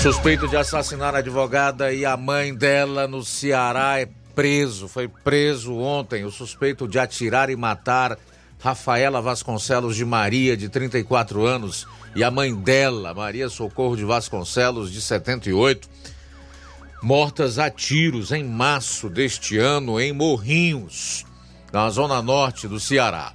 Suspeito 0.00 0.48
de 0.48 0.56
assassinar 0.56 1.14
a 1.14 1.18
advogada 1.18 1.92
e 1.92 2.06
a 2.06 2.16
mãe 2.16 2.54
dela 2.54 3.06
no 3.06 3.22
Ceará 3.22 4.00
é 4.00 4.08
preso. 4.34 4.88
Foi 4.88 5.06
preso 5.08 5.76
ontem 5.76 6.24
o 6.24 6.30
suspeito 6.30 6.88
de 6.88 6.98
atirar 6.98 7.50
e 7.50 7.56
matar 7.56 8.16
Rafaela 8.58 9.20
Vasconcelos 9.20 9.96
de 9.96 10.04
Maria, 10.04 10.56
de 10.56 10.68
34 10.68 11.44
anos, 11.44 11.86
e 12.14 12.24
a 12.24 12.30
mãe 12.30 12.54
dela, 12.54 13.14
Maria 13.14 13.48
Socorro 13.48 13.96
de 13.96 14.04
Vasconcelos, 14.04 14.92
de 14.92 15.00
78, 15.00 15.88
mortas 17.02 17.58
a 17.58 17.70
tiros 17.70 18.32
em 18.32 18.44
março 18.44 19.08
deste 19.08 19.58
ano 19.58 20.00
em 20.00 20.12
Morrinhos, 20.12 21.24
na 21.72 21.88
zona 21.90 22.20
norte 22.20 22.68
do 22.68 22.78
Ceará. 22.78 23.32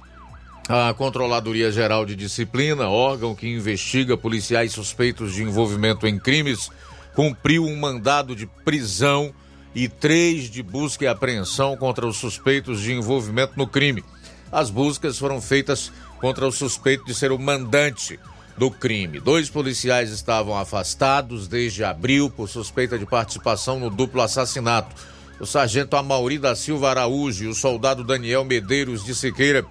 A 0.68 0.92
Controladoria 0.94 1.70
Geral 1.70 2.04
de 2.04 2.16
Disciplina, 2.16 2.88
órgão 2.88 3.36
que 3.36 3.46
investiga 3.46 4.16
policiais 4.16 4.72
suspeitos 4.72 5.32
de 5.32 5.44
envolvimento 5.44 6.08
em 6.08 6.18
crimes, 6.18 6.70
cumpriu 7.14 7.64
um 7.64 7.76
mandado 7.76 8.34
de 8.34 8.46
prisão 8.64 9.32
e 9.72 9.88
três 9.88 10.50
de 10.50 10.64
busca 10.64 11.04
e 11.04 11.06
apreensão 11.06 11.76
contra 11.76 12.04
os 12.04 12.16
suspeitos 12.16 12.80
de 12.80 12.92
envolvimento 12.92 13.52
no 13.56 13.68
crime. 13.68 14.02
As 14.50 14.68
buscas 14.68 15.16
foram 15.16 15.40
feitas 15.40 15.92
contra 16.20 16.44
o 16.44 16.50
suspeito 16.50 17.04
de 17.04 17.14
ser 17.14 17.30
o 17.30 17.38
mandante 17.38 18.18
do 18.58 18.68
crime. 18.68 19.20
Dois 19.20 19.48
policiais 19.48 20.10
estavam 20.10 20.58
afastados 20.58 21.46
desde 21.46 21.84
abril 21.84 22.28
por 22.28 22.48
suspeita 22.48 22.98
de 22.98 23.06
participação 23.06 23.78
no 23.78 23.88
duplo 23.88 24.20
assassinato. 24.20 24.96
O 25.38 25.46
sargento 25.46 25.96
Amauri 25.96 26.38
da 26.38 26.56
Silva 26.56 26.90
Araújo 26.90 27.44
e 27.44 27.48
o 27.48 27.54
soldado 27.54 28.02
Daniel 28.02 28.44
Medeiros 28.44 29.04
de 29.04 29.14
Siqueira 29.14 29.64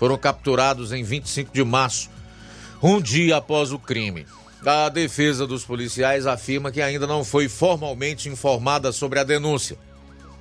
foram 0.00 0.16
capturados 0.16 0.92
em 0.94 1.02
25 1.02 1.52
de 1.52 1.62
março, 1.62 2.08
um 2.82 2.98
dia 2.98 3.36
após 3.36 3.70
o 3.70 3.78
crime. 3.78 4.26
A 4.64 4.88
defesa 4.88 5.46
dos 5.46 5.62
policiais 5.62 6.26
afirma 6.26 6.72
que 6.72 6.80
ainda 6.80 7.06
não 7.06 7.22
foi 7.22 7.50
formalmente 7.50 8.26
informada 8.26 8.92
sobre 8.92 9.18
a 9.18 9.24
denúncia. 9.24 9.76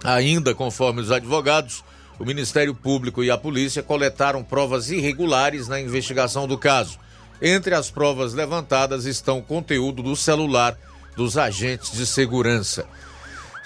Ainda 0.01 0.55
conforme 0.55 1.01
os 1.01 1.11
advogados, 1.11 1.83
o 2.17 2.23
Ministério 2.23 2.73
Público 2.73 3.21
e 3.21 3.29
a 3.29 3.37
polícia 3.37 3.83
coletaram 3.83 4.45
provas 4.45 4.89
irregulares 4.89 5.67
na 5.67 5.77
investigação 5.81 6.47
do 6.47 6.57
caso. 6.57 6.97
Entre 7.41 7.75
as 7.75 7.91
provas 7.91 8.33
levantadas 8.33 9.03
estão 9.03 9.39
o 9.39 9.43
conteúdo 9.43 10.01
do 10.01 10.15
celular 10.15 10.79
dos 11.17 11.37
agentes 11.37 11.91
de 11.91 12.05
segurança. 12.05 12.85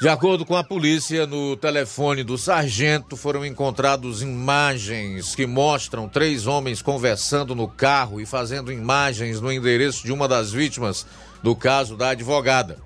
De 0.03 0.09
acordo 0.09 0.45
com 0.45 0.53
a 0.53 0.65
polícia, 0.65 1.25
no 1.25 1.55
telefone 1.55 2.25
do 2.25 2.37
sargento 2.37 3.15
foram 3.15 3.45
encontrados 3.45 4.21
imagens 4.21 5.33
que 5.33 5.47
mostram 5.47 6.09
três 6.09 6.45
homens 6.45 6.81
conversando 6.81 7.55
no 7.55 7.69
carro 7.69 8.19
e 8.19 8.25
fazendo 8.25 8.69
imagens 8.69 9.39
no 9.39 9.49
endereço 9.49 10.03
de 10.03 10.11
uma 10.11 10.27
das 10.27 10.51
vítimas 10.51 11.05
do 11.41 11.55
caso 11.55 11.95
da 11.95 12.09
advogada. 12.09 12.79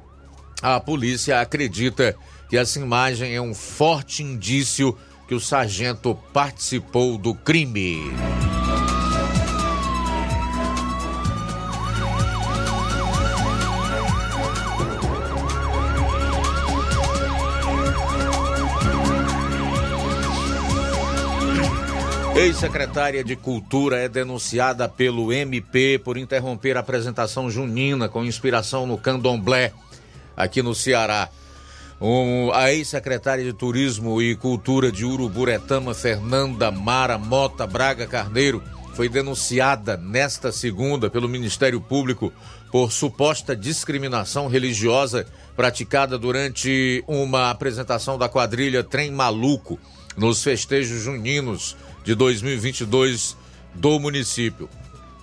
A 0.62 0.80
polícia 0.80 1.41
acredita 1.41 2.15
que 2.47 2.56
essa 2.56 2.77
imagem 2.77 3.34
é 3.34 3.41
um 3.41 3.56
forte 3.56 4.21
indício 4.21 4.95
que 5.27 5.34
o 5.34 5.39
sargento 5.39 6.15
participou 6.32 7.17
do 7.17 7.34
crime. 7.34 8.12
Ex-secretária 22.38 23.23
de 23.23 23.36
Cultura 23.36 23.97
é 23.97 24.08
denunciada 24.08 24.88
pelo 24.88 25.34
MP 25.34 25.97
por 25.97 26.17
interromper 26.17 26.78
a 26.78 26.82
apresentação 26.82 27.50
junina 27.50 28.08
com 28.08 28.23
inspiração 28.23 28.86
no 28.86 28.95
candomblé 28.95 29.73
aqui 30.36 30.62
no 30.62 30.76
Ceará. 30.76 31.30
Um, 32.00 32.52
a 32.54 32.71
ex-secretária 32.71 33.43
de 33.43 33.54
Turismo 33.54 34.21
e 34.21 34.36
Cultura 34.36 34.91
de 34.91 35.04
Uruburetama, 35.04 35.95
Fernanda 35.95 36.69
Mara 36.69 37.17
Mota 37.17 37.65
Braga 37.65 38.06
Carneiro, 38.06 38.62
foi 38.93 39.10
denunciada 39.10 39.97
nesta 39.97 40.52
segunda 40.52 41.10
pelo 41.10 41.28
Ministério 41.28 41.82
Público 41.82 42.32
por 42.71 42.91
suposta 42.91 43.56
discriminação 43.56 44.47
religiosa 44.47 45.26
praticada 45.56 46.19
durante 46.19 47.04
uma 47.08 47.50
apresentação 47.50 48.15
da 48.15 48.30
quadrilha 48.30 48.84
Trem 48.84 49.10
Maluco 49.10 49.80
nos 50.15 50.43
festejos 50.43 51.02
juninos 51.02 51.76
de 52.08 52.15
2022 52.15 53.36
do 53.76 54.00
município. 54.00 54.70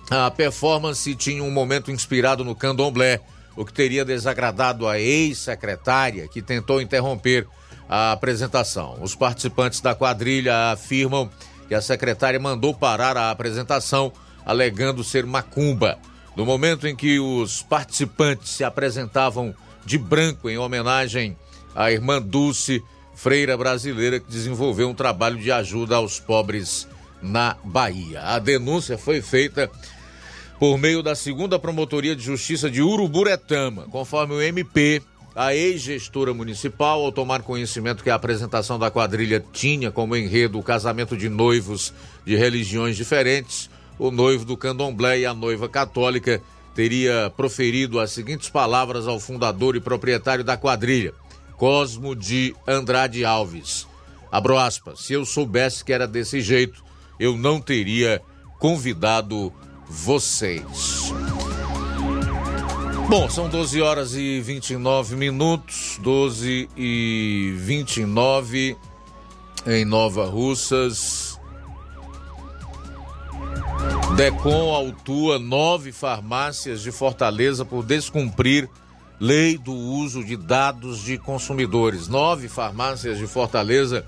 A 0.07 0.29
performance 0.29 1.15
tinha 1.15 1.43
um 1.43 1.49
momento 1.49 1.89
inspirado 1.89 2.43
no 2.45 2.53
candomblé, 2.53 3.21
o 3.55 3.65
que 3.65 3.73
teria 3.73 4.05
desagradado 4.05 4.87
a 4.87 4.99
ex-secretária 4.99 6.27
que 6.27 6.43
tentou 6.43 6.79
interromper 6.79 7.47
a 7.89 8.11
apresentação. 8.11 8.99
Os 9.01 9.15
participantes 9.15 9.81
da 9.81 9.95
quadrilha 9.95 10.73
afirmam 10.73 11.27
que 11.67 11.73
a 11.73 11.81
secretária 11.81 12.39
mandou 12.39 12.71
parar 12.71 13.17
a 13.17 13.31
apresentação, 13.31 14.13
alegando 14.45 15.03
ser 15.03 15.25
macumba. 15.25 15.97
No 16.35 16.45
momento 16.45 16.85
em 16.85 16.95
que 16.95 17.19
os 17.19 17.63
participantes 17.63 18.51
se 18.51 18.63
apresentavam 18.63 19.55
de 19.83 19.97
branco 19.97 20.51
em 20.51 20.59
homenagem 20.59 21.35
à 21.73 21.91
irmã 21.91 22.21
Dulce, 22.21 22.83
freira 23.15 23.57
brasileira 23.57 24.19
que 24.19 24.29
desenvolveu 24.29 24.89
um 24.89 24.93
trabalho 24.93 25.37
de 25.37 25.51
ajuda 25.51 25.95
aos 25.95 26.19
pobres 26.19 26.87
na 27.21 27.55
Bahia. 27.63 28.21
A 28.21 28.39
denúncia 28.39 28.97
foi 28.97 29.21
feita 29.21 29.69
por 30.59 30.77
meio 30.77 31.01
da 31.01 31.15
segunda 31.15 31.57
Promotoria 31.57 32.15
de 32.15 32.23
Justiça 32.23 32.69
de 32.69 32.81
Uruburetama, 32.81 33.83
conforme 33.89 34.35
o 34.35 34.41
MP. 34.41 35.01
A 35.35 35.53
ex-gestora 35.53 36.33
municipal, 36.33 37.03
ao 37.03 37.11
tomar 37.11 37.41
conhecimento 37.41 38.01
que 38.01 38.09
a 38.09 38.15
apresentação 38.15 38.79
da 38.79 38.89
quadrilha 38.89 39.43
tinha 39.51 39.91
como 39.91 40.15
enredo 40.15 40.57
o 40.57 40.63
casamento 40.63 41.17
de 41.17 41.27
noivos 41.27 41.93
de 42.25 42.37
religiões 42.37 42.95
diferentes, 42.95 43.69
o 43.99 44.11
noivo 44.11 44.45
do 44.45 44.55
candomblé 44.55 45.19
e 45.19 45.25
a 45.25 45.33
noiva 45.33 45.67
católica 45.67 46.41
teria 46.73 47.29
proferido 47.35 47.99
as 47.99 48.11
seguintes 48.11 48.49
palavras 48.49 49.09
ao 49.09 49.19
fundador 49.19 49.75
e 49.75 49.81
proprietário 49.81 50.43
da 50.43 50.55
quadrilha, 50.55 51.13
Cosmo 51.57 52.15
de 52.15 52.55
Andrade 52.67 53.23
Alves. 53.23 53.87
Abro 54.31 54.57
aspas, 54.57 54.99
se 54.99 55.13
eu 55.13 55.25
soubesse 55.25 55.83
que 55.83 55.93
era 55.93 56.07
desse 56.07 56.41
jeito, 56.41 56.83
eu 57.19 57.37
não 57.37 57.61
teria 57.61 58.21
convidado 58.59 59.53
vocês. 59.87 61.13
Bom, 63.07 63.29
são 63.29 63.47
12 63.47 63.81
horas 63.81 64.15
e 64.15 64.41
29 64.41 65.15
minutos, 65.15 65.99
12 66.01 66.67
e 66.75 67.53
29 67.57 68.75
em 69.67 69.85
Nova 69.85 70.25
Russas. 70.25 71.39
Decom 74.15 74.73
autua 74.73 75.37
nove 75.37 75.91
farmácias 75.91 76.81
de 76.81 76.91
Fortaleza 76.91 77.63
por 77.63 77.83
descumprir 77.83 78.69
lei 79.19 79.57
do 79.57 79.73
uso 79.73 80.23
de 80.23 80.35
dados 80.35 81.01
de 81.01 81.17
consumidores. 81.17 82.07
Nove 82.07 82.47
farmácias 82.47 83.17
de 83.17 83.27
Fortaleza 83.27 84.05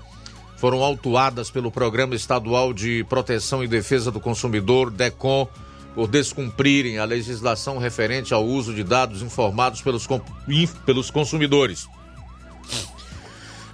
foram 0.56 0.82
autuadas 0.82 1.50
pelo 1.50 1.70
Programa 1.70 2.14
Estadual 2.14 2.72
de 2.72 3.04
Proteção 3.08 3.62
e 3.62 3.68
Defesa 3.68 4.10
do 4.10 4.20
Consumidor, 4.20 4.90
DECOM, 4.90 5.46
por 5.94 6.08
descumprirem 6.08 6.98
a 6.98 7.04
legislação 7.04 7.78
referente 7.78 8.34
ao 8.34 8.44
uso 8.44 8.74
de 8.74 8.84
dados 8.84 9.22
informados 9.22 9.82
pelos, 9.82 10.06
pelos 10.84 11.10
consumidores. 11.10 11.86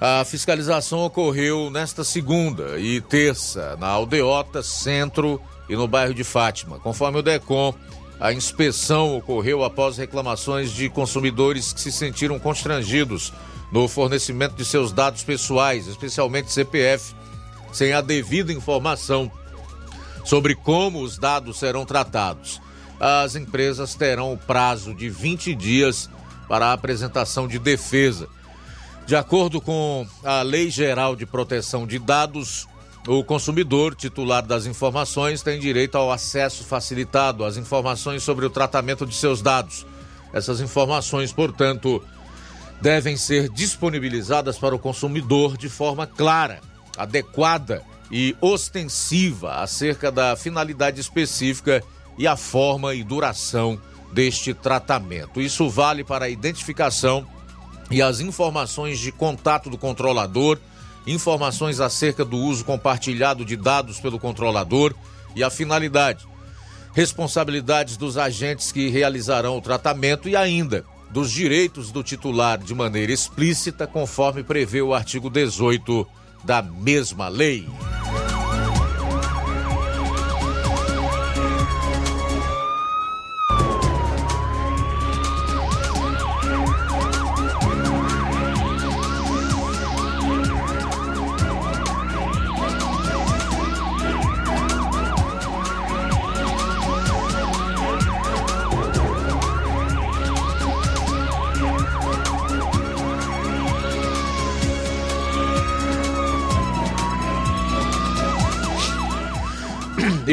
A 0.01 0.25
fiscalização 0.25 1.01
ocorreu 1.01 1.71
nesta 1.71 2.05
segunda 2.05 2.79
e 2.79 3.01
terça 3.01 3.77
na 3.81 3.89
Aldeota, 3.89 4.63
Centro 4.63 5.41
e 5.69 5.75
no 5.75 5.89
bairro 5.89 6.13
de 6.13 6.25
Fátima. 6.25 6.79
Conforme 6.79 7.19
o 7.19 7.23
DECOM, 7.23 7.75
a 8.21 8.33
inspeção 8.33 9.17
ocorreu 9.17 9.65
após 9.65 9.97
reclamações 9.97 10.71
de 10.71 10.89
consumidores 10.89 11.73
que 11.73 11.81
se 11.81 11.93
sentiram 11.93 12.39
constrangidos 12.39 13.33
no 13.73 13.89
fornecimento 13.89 14.55
de 14.55 14.65
seus 14.65 14.93
dados 14.93 15.23
pessoais, 15.23 15.87
especialmente 15.87 16.53
CPF, 16.53 17.15
sem 17.73 17.93
a 17.93 18.01
devida 18.01 18.53
informação 18.53 19.31
sobre 20.25 20.55
como 20.55 21.03
os 21.03 21.19
dados 21.19 21.59
serão 21.59 21.85
tratados. 21.85 22.61
As 23.01 23.35
empresas 23.35 23.95
terão 23.95 24.33
o 24.33 24.39
prazo 24.39 24.95
de 24.95 25.09
20 25.11 25.55
dias 25.55 26.09
para 26.49 26.67
a 26.67 26.73
apresentação 26.73 27.49
de 27.49 27.59
defesa. 27.59 28.29
De 29.07 29.17
acordo 29.17 29.61
com 29.61 30.07
a 30.23 30.41
Lei 30.43 30.71
Geral 30.71 31.15
de 31.15 31.27
Proteção 31.27 31.87
de 31.87 31.99
Dados, 31.99 32.67
o 33.07 33.23
consumidor 33.23 33.95
titular 33.95 34.45
das 34.45 34.65
informações 34.65 35.43
tem 35.43 35.61
direito 35.61 35.97
ao 35.97 36.11
acesso 36.11 36.65
facilitado 36.65 37.45
às 37.45 37.57
informações 37.57 38.23
sobre 38.23 38.47
o 38.47 38.51
tratamento 38.51 39.07
de 39.07 39.15
seus 39.15 39.43
dados. 39.43 39.87
Essas 40.33 40.61
informações, 40.61 41.33
portanto, 41.33 42.03
devem 42.81 43.17
ser 43.17 43.49
disponibilizadas 43.51 44.59
para 44.59 44.75
o 44.75 44.79
consumidor 44.79 45.57
de 45.57 45.69
forma 45.69 46.07
clara, 46.07 46.61
adequada 46.97 47.83
e 48.11 48.35
ostensiva 48.41 49.57
acerca 49.57 50.11
da 50.11 50.35
finalidade 50.35 51.01
específica 51.01 51.83
e 52.17 52.27
a 52.27 52.37
forma 52.37 52.95
e 52.95 53.05
duração 53.05 53.79
deste 54.13 54.55
tratamento. 54.55 55.41
Isso 55.41 55.69
vale 55.69 56.05
para 56.05 56.27
a 56.27 56.31
identificação 56.31 57.27
e 57.91 58.01
as 58.01 58.21
informações 58.21 58.99
de 58.99 59.13
contato 59.13 59.69
do 59.69 59.77
controlador, 59.77 60.59
informações 61.07 61.81
acerca 61.81 62.25
do 62.25 62.37
uso 62.37 62.65
compartilhado 62.65 63.45
de 63.45 63.57
dados 63.57 64.01
pelo 64.01 64.19
controlador 64.19 64.95
e 65.37 65.43
a 65.43 65.51
finalidade, 65.51 66.27
responsabilidades 66.95 67.97
dos 67.97 68.17
agentes 68.17 68.73
que 68.73 68.89
realizarão 68.89 69.59
o 69.59 69.63
tratamento 69.63 70.29
e 70.29 70.37
ainda 70.37 70.85
dos 71.11 71.31
direitos 71.31 71.93
do 71.93 72.03
titular 72.03 72.59
de 72.59 72.75
maneira 72.75 73.13
explícita, 73.13 73.87
conforme 73.87 74.43
prevê 74.43 74.83
o 74.83 74.93
artigo 74.93 75.31
18 75.31 76.07
da 76.43 76.61
mesma 76.61 77.29
lei. 77.29 77.69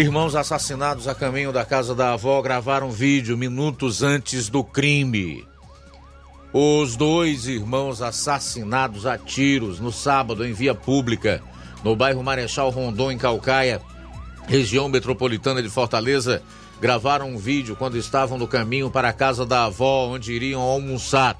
Irmãos 0.01 0.35
assassinados 0.35 1.07
a 1.07 1.13
caminho 1.13 1.51
da 1.51 1.63
casa 1.63 1.93
da 1.93 2.13
avó 2.13 2.41
gravaram 2.41 2.89
vídeo 2.89 3.37
minutos 3.37 4.01
antes 4.01 4.49
do 4.49 4.63
crime. 4.63 5.45
Os 6.51 6.95
dois 6.95 7.45
irmãos 7.45 8.01
assassinados 8.01 9.05
a 9.05 9.15
tiros 9.15 9.79
no 9.79 9.91
sábado 9.91 10.43
em 10.43 10.53
via 10.53 10.73
pública, 10.73 11.39
no 11.83 11.95
bairro 11.95 12.23
Marechal 12.23 12.71
Rondon, 12.71 13.11
em 13.11 13.17
Calcaia, 13.19 13.79
região 14.47 14.89
metropolitana 14.89 15.61
de 15.61 15.69
Fortaleza, 15.69 16.41
gravaram 16.81 17.29
um 17.29 17.37
vídeo 17.37 17.75
quando 17.75 17.95
estavam 17.95 18.39
no 18.39 18.47
caminho 18.47 18.89
para 18.89 19.09
a 19.09 19.13
casa 19.13 19.45
da 19.45 19.65
avó, 19.65 20.07
onde 20.07 20.33
iriam 20.33 20.61
almoçar. 20.61 21.37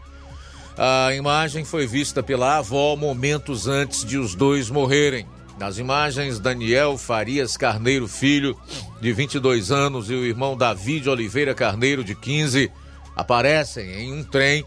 A 0.77 1.15
imagem 1.15 1.65
foi 1.65 1.87
vista 1.87 2.21
pela 2.21 2.57
avó 2.57 2.95
momentos 2.95 3.67
antes 3.67 4.05
de 4.05 4.19
os 4.19 4.35
dois 4.35 4.69
morrerem. 4.69 5.25
Nas 5.61 5.77
imagens, 5.77 6.39
Daniel 6.39 6.97
Farias 6.97 7.55
Carneiro 7.55 8.07
Filho, 8.07 8.57
de 8.99 9.13
22 9.13 9.71
anos, 9.71 10.09
e 10.09 10.13
o 10.15 10.25
irmão 10.25 10.57
David 10.57 11.07
Oliveira 11.07 11.53
Carneiro, 11.53 12.03
de 12.03 12.15
15, 12.15 12.71
aparecem 13.15 13.87
em 13.93 14.11
um 14.11 14.23
trem 14.23 14.65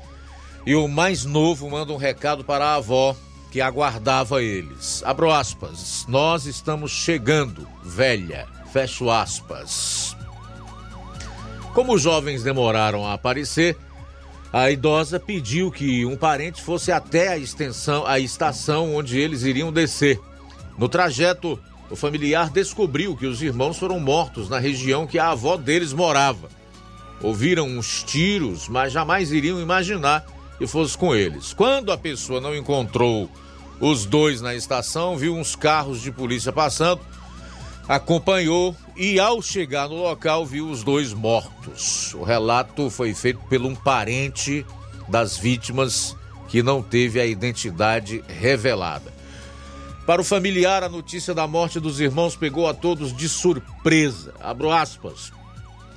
e 0.64 0.72
o 0.76 0.86
mais 0.86 1.24
novo 1.24 1.68
manda 1.68 1.92
um 1.92 1.96
recado 1.96 2.44
para 2.44 2.66
a 2.66 2.74
avó 2.76 3.16
que 3.50 3.60
aguardava 3.60 4.40
eles. 4.40 5.02
Abro 5.04 5.32
aspas. 5.32 6.04
Nós 6.06 6.46
estamos 6.46 6.92
chegando, 6.92 7.66
velha. 7.82 8.46
Fecho 8.72 9.10
aspas. 9.10 10.16
Como 11.74 11.94
os 11.94 12.02
jovens 12.02 12.44
demoraram 12.44 13.04
a 13.04 13.14
aparecer, 13.14 13.76
a 14.52 14.70
idosa 14.70 15.18
pediu 15.18 15.72
que 15.72 16.06
um 16.06 16.16
parente 16.16 16.62
fosse 16.62 16.92
até 16.92 17.30
a 17.30 17.36
extensão, 17.36 18.06
a 18.06 18.20
estação 18.20 18.94
onde 18.94 19.18
eles 19.18 19.42
iriam 19.42 19.72
descer. 19.72 20.20
No 20.76 20.88
trajeto, 20.88 21.58
o 21.90 21.96
familiar 21.96 22.50
descobriu 22.50 23.16
que 23.16 23.26
os 23.26 23.42
irmãos 23.42 23.78
foram 23.78 24.00
mortos 24.00 24.48
na 24.48 24.58
região 24.58 25.06
que 25.06 25.18
a 25.18 25.30
avó 25.30 25.56
deles 25.56 25.92
morava. 25.92 26.48
Ouviram 27.22 27.66
uns 27.66 28.02
tiros, 28.02 28.68
mas 28.68 28.92
jamais 28.92 29.30
iriam 29.30 29.60
imaginar 29.60 30.26
que 30.58 30.66
fosse 30.66 30.96
com 30.98 31.14
eles. 31.14 31.52
Quando 31.52 31.92
a 31.92 31.98
pessoa 31.98 32.40
não 32.40 32.54
encontrou 32.54 33.30
os 33.80 34.04
dois 34.04 34.40
na 34.40 34.54
estação, 34.54 35.16
viu 35.16 35.34
uns 35.34 35.54
carros 35.54 36.00
de 36.00 36.10
polícia 36.10 36.52
passando, 36.52 37.00
acompanhou 37.88 38.74
e, 38.96 39.20
ao 39.20 39.40
chegar 39.40 39.88
no 39.88 39.96
local, 39.96 40.44
viu 40.44 40.68
os 40.68 40.82
dois 40.82 41.12
mortos. 41.12 42.14
O 42.14 42.22
relato 42.24 42.90
foi 42.90 43.14
feito 43.14 43.40
por 43.48 43.60
um 43.62 43.74
parente 43.74 44.66
das 45.08 45.36
vítimas 45.36 46.16
que 46.48 46.62
não 46.62 46.82
teve 46.82 47.20
a 47.20 47.26
identidade 47.26 48.24
revelada. 48.28 49.13
Para 50.06 50.20
o 50.20 50.24
familiar, 50.24 50.82
a 50.84 50.88
notícia 50.88 51.32
da 51.32 51.46
morte 51.46 51.80
dos 51.80 51.98
irmãos 51.98 52.36
pegou 52.36 52.68
a 52.68 52.74
todos 52.74 53.16
de 53.16 53.26
surpresa. 53.26 54.34
Abro 54.38 54.70
aspas. 54.70 55.32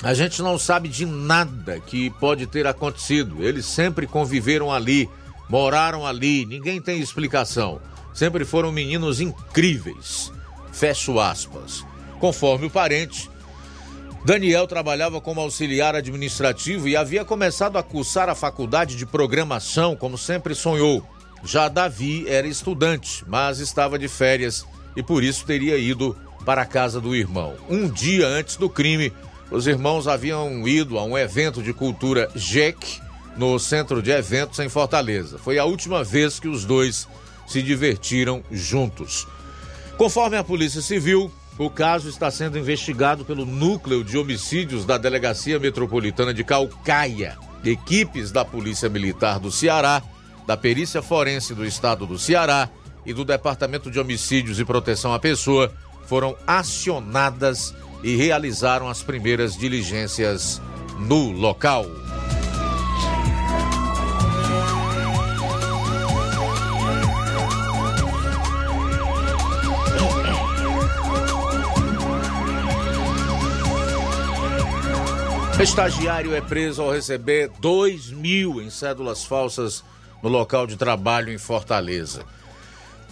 A 0.01 0.13
gente 0.13 0.41
não 0.41 0.57
sabe 0.57 0.87
de 0.87 1.05
nada 1.05 1.79
que 1.79 2.09
pode 2.11 2.47
ter 2.47 2.65
acontecido. 2.65 3.43
Eles 3.43 3.65
sempre 3.65 4.07
conviveram 4.07 4.71
ali, 4.71 5.09
moraram 5.49 6.05
ali, 6.05 6.45
ninguém 6.45 6.81
tem 6.81 7.01
explicação. 7.01 7.81
Sempre 8.13 8.45
foram 8.45 8.71
meninos 8.71 9.19
incríveis. 9.19 10.31
Fecho 10.71 11.19
aspas. 11.19 11.85
Conforme 12.17 12.67
o 12.67 12.71
parente, 12.71 13.29
Daniel 14.23 14.67
trabalhava 14.67 15.19
como 15.19 15.41
auxiliar 15.41 15.95
administrativo 15.95 16.87
e 16.87 16.95
havia 16.95 17.25
começado 17.25 17.77
a 17.77 17.83
cursar 17.83 18.29
a 18.29 18.35
faculdade 18.35 18.95
de 18.95 19.05
programação, 19.05 19.97
como 19.97 20.17
sempre 20.17 20.55
sonhou. 20.55 21.05
Já 21.43 21.67
Davi 21.67 22.27
era 22.27 22.47
estudante, 22.47 23.23
mas 23.27 23.59
estava 23.59 23.97
de 23.97 24.07
férias 24.07 24.65
e 24.95 25.03
por 25.03 25.23
isso 25.23 25.45
teria 25.45 25.77
ido 25.77 26.15
para 26.45 26.61
a 26.61 26.65
casa 26.65 26.99
do 26.99 27.15
irmão. 27.15 27.55
Um 27.69 27.89
dia 27.89 28.27
antes 28.27 28.55
do 28.55 28.69
crime, 28.69 29.11
os 29.51 29.67
irmãos 29.67 30.07
haviam 30.07 30.67
ido 30.67 30.97
a 30.97 31.03
um 31.03 31.17
evento 31.17 31.61
de 31.61 31.73
cultura 31.73 32.29
JEC 32.35 33.01
no 33.37 33.59
centro 33.59 34.01
de 34.01 34.11
eventos 34.11 34.59
em 34.59 34.67
Fortaleza. 34.69 35.37
Foi 35.37 35.59
a 35.59 35.65
última 35.65 36.03
vez 36.03 36.39
que 36.39 36.47
os 36.47 36.65
dois 36.65 37.07
se 37.45 37.61
divertiram 37.61 38.43
juntos. 38.51 39.27
Conforme 39.97 40.37
a 40.37 40.43
Polícia 40.43 40.81
Civil, 40.81 41.31
o 41.57 41.69
caso 41.69 42.09
está 42.09 42.29
sendo 42.29 42.57
investigado 42.57 43.25
pelo 43.25 43.45
Núcleo 43.45 44.03
de 44.03 44.17
Homicídios 44.17 44.85
da 44.85 44.97
Delegacia 44.97 45.59
Metropolitana 45.59 46.33
de 46.33 46.43
Calcaia. 46.43 47.37
Equipes 47.63 48.31
da 48.31 48.45
Polícia 48.45 48.87
Militar 48.87 49.39
do 49.39 49.51
Ceará, 49.51 50.01
da 50.47 50.55
Perícia 50.55 51.01
Forense 51.01 51.53
do 51.53 51.65
Estado 51.65 52.07
do 52.07 52.17
Ceará 52.17 52.69
e 53.05 53.13
do 53.13 53.25
Departamento 53.25 53.91
de 53.91 53.99
Homicídios 53.99 54.61
e 54.61 54.65
Proteção 54.65 55.13
à 55.13 55.19
Pessoa 55.19 55.73
foram 56.05 56.37
acionadas 56.47 57.75
e 58.01 58.15
realizaram 58.15 58.87
as 58.87 59.03
primeiras 59.03 59.57
diligências 59.57 60.61
no 60.97 61.31
local. 61.31 61.85
Estagiário 75.59 76.33
é 76.33 76.39
preso 76.39 76.83
ao 76.83 76.91
receber 76.93 77.51
2 77.59 78.11
mil 78.11 78.61
em 78.61 78.69
cédulas 78.69 79.25
falsas 79.25 79.83
no 80.21 80.29
local 80.29 80.67
de 80.67 80.75
trabalho 80.75 81.31
em 81.31 81.37
Fortaleza. 81.37 82.25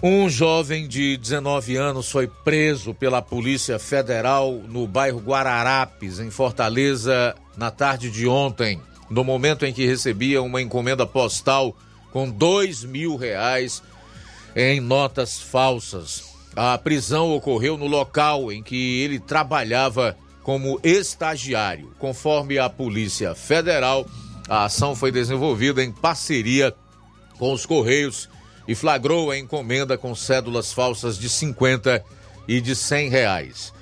Um 0.04 0.30
jovem 0.30 0.88
de 0.88 1.18
19 1.18 1.78
anos 1.78 2.12
foi 2.12 2.28
preso 2.28 2.94
pela 2.94 3.22
Polícia 3.22 3.80
Federal 3.80 4.54
no 4.54 4.86
bairro 4.86 5.20
Guararapes, 5.20 6.20
em 6.20 6.30
Fortaleza, 6.30 7.34
na 7.58 7.72
tarde 7.72 8.12
de 8.12 8.28
ontem, 8.28 8.80
no 9.10 9.24
momento 9.24 9.66
em 9.66 9.74
que 9.74 9.86
recebia 9.86 10.42
uma 10.42 10.62
encomenda 10.62 11.08
postal 11.08 11.76
com 12.12 12.30
dois 12.30 12.84
mil 12.84 13.16
reais 13.16 13.82
em 14.56 14.80
notas 14.80 15.40
falsas. 15.40 16.36
A 16.56 16.78
prisão 16.78 17.32
ocorreu 17.36 17.78
no 17.78 17.88
local 17.88 18.52
em 18.52 18.62
que 18.62 19.02
ele 19.02 19.20
trabalhava 19.20 20.16
como 20.44 20.80
estagiário. 20.84 21.92
Conforme 21.98 22.60
a 22.60 22.70
Polícia 22.70 23.34
Federal, 23.34 24.06
a 24.48 24.66
ação 24.66 24.96
foi 24.96 25.12
desenvolvida 25.12 25.84
em 25.84 25.92
parceria 25.92 26.72
com 26.72 26.85
os 27.40 27.66
Correios 27.66 28.30
e 28.68 28.74
flagrou 28.74 29.32
a 29.32 29.38
encomenda 29.38 29.98
com 29.98 30.16
cédulas 30.16 30.74
falsas 30.74 31.18
de 31.18 31.30
50 31.30 32.04
e 32.48 32.62
de 32.62 32.76
100 32.76 33.10
reais. 33.10 33.74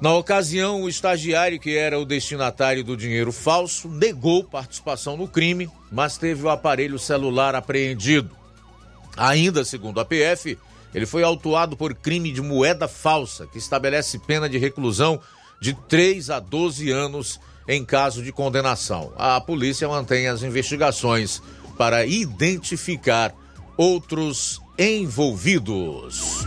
Na 0.00 0.12
ocasião, 0.14 0.82
o 0.82 0.88
estagiário, 0.88 1.58
que 1.58 1.76
era 1.76 1.98
o 1.98 2.04
destinatário 2.04 2.84
do 2.84 2.96
dinheiro 2.96 3.32
falso, 3.32 3.88
negou 3.88 4.44
participação 4.44 5.16
no 5.16 5.28
crime, 5.28 5.70
mas 5.90 6.18
teve 6.18 6.42
o 6.42 6.50
aparelho 6.50 6.98
celular 6.98 7.54
apreendido. 7.54 8.30
Ainda 9.16 9.64
segundo 9.64 10.00
a 10.00 10.04
PF, 10.04 10.58
ele 10.94 11.06
foi 11.06 11.22
autuado 11.22 11.76
por 11.76 11.94
crime 11.94 12.32
de 12.32 12.40
moeda 12.40 12.86
falsa, 12.86 13.46
que 13.46 13.58
estabelece 13.58 14.18
pena 14.18 14.48
de 14.48 14.58
reclusão 14.58 15.20
de 15.60 15.74
3 15.88 16.30
a 16.30 16.40
12 16.40 16.90
anos 16.90 17.40
em 17.66 17.84
caso 17.84 18.22
de 18.22 18.32
condenação. 18.32 19.12
A 19.16 19.40
polícia 19.40 19.88
mantém 19.88 20.28
as 20.28 20.42
investigações 20.42 21.40
para 21.76 22.06
identificar 22.06 23.34
outros 23.76 24.60
envolvidos. 24.78 26.46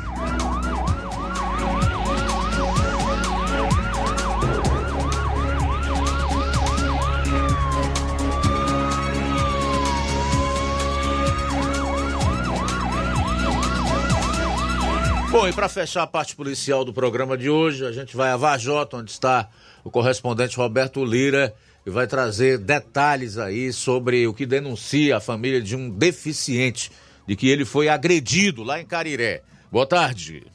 Bom, 15.29 15.47
e 15.47 15.53
para 15.53 15.69
fechar 15.69 16.01
a 16.01 16.07
parte 16.07 16.35
policial 16.35 16.83
do 16.83 16.91
programa 16.91 17.37
de 17.37 17.47
hoje, 17.47 17.85
a 17.85 17.91
gente 17.91 18.17
vai 18.17 18.31
a 18.31 18.35
Vajota, 18.37 18.97
onde 18.97 19.11
está 19.11 19.47
o 19.83 19.91
correspondente 19.91 20.57
Roberto 20.57 21.05
Lira, 21.05 21.53
e 21.87 21.89
vai 21.89 22.05
trazer 22.05 22.57
detalhes 22.57 23.37
aí 23.37 23.71
sobre 23.71 24.27
o 24.27 24.33
que 24.33 24.45
denuncia 24.45 25.15
a 25.15 25.19
família 25.21 25.61
de 25.61 25.73
um 25.73 25.89
deficiente, 25.89 26.91
de 27.25 27.33
que 27.33 27.47
ele 27.47 27.63
foi 27.63 27.87
agredido 27.87 28.61
lá 28.61 28.81
em 28.81 28.85
Cariré. 28.85 29.41
Boa 29.71 29.85
tarde. 29.85 30.45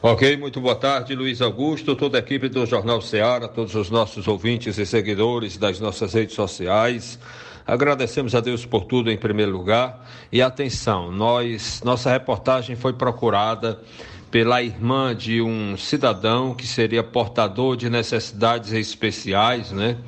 Ok, 0.00 0.38
muito 0.38 0.58
boa 0.58 0.74
tarde, 0.74 1.14
Luiz 1.14 1.42
Augusto, 1.42 1.94
toda 1.94 2.16
a 2.16 2.20
equipe 2.20 2.48
do 2.48 2.64
Jornal 2.64 3.02
Ceará, 3.02 3.46
todos 3.46 3.74
os 3.74 3.90
nossos 3.90 4.26
ouvintes 4.26 4.78
e 4.78 4.86
seguidores 4.86 5.58
das 5.58 5.78
nossas 5.80 6.14
redes 6.14 6.34
sociais. 6.34 7.18
Agradecemos 7.66 8.34
a 8.34 8.40
Deus 8.40 8.64
por 8.64 8.86
tudo 8.86 9.10
em 9.10 9.18
primeiro 9.18 9.52
lugar. 9.52 10.08
E 10.32 10.40
atenção, 10.40 11.12
nós, 11.12 11.82
nossa 11.84 12.10
reportagem 12.10 12.74
foi 12.74 12.94
procurada 12.94 13.82
pela 14.30 14.62
irmã 14.62 15.14
de 15.14 15.40
um 15.40 15.76
cidadão 15.76 16.54
que 16.54 16.66
seria 16.66 17.02
portador 17.02 17.76
de 17.76 17.88
necessidades 17.88 18.72
especiais, 18.72 19.72
né? 19.72 19.98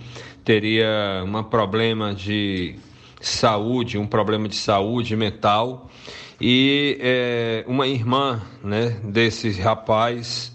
Teria 0.50 1.22
um 1.24 1.44
problema 1.44 2.12
de 2.12 2.74
saúde, 3.20 3.96
um 3.96 4.04
problema 4.04 4.48
de 4.48 4.56
saúde 4.56 5.14
mental. 5.14 5.88
E 6.40 6.98
é, 7.00 7.64
uma 7.68 7.86
irmã, 7.86 8.42
né, 8.60 8.98
desse 9.04 9.52
rapaz, 9.60 10.52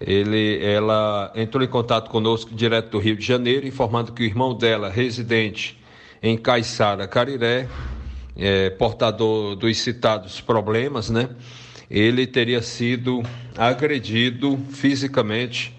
ele, 0.00 0.64
ela 0.64 1.32
entrou 1.34 1.64
em 1.64 1.66
contato 1.66 2.10
conosco 2.10 2.54
direto 2.54 2.90
do 2.90 3.00
Rio 3.00 3.16
de 3.16 3.26
Janeiro, 3.26 3.66
informando 3.66 4.12
que 4.12 4.22
o 4.22 4.24
irmão 4.24 4.56
dela, 4.56 4.88
residente 4.88 5.82
em 6.22 6.38
Caiçara, 6.38 7.08
Cariré, 7.08 7.66
é, 8.36 8.70
portador 8.70 9.56
dos 9.56 9.76
citados 9.78 10.40
problemas, 10.40 11.10
né? 11.10 11.28
Ele 11.90 12.24
teria 12.24 12.62
sido 12.62 13.20
agredido 13.58 14.56
fisicamente 14.70 15.76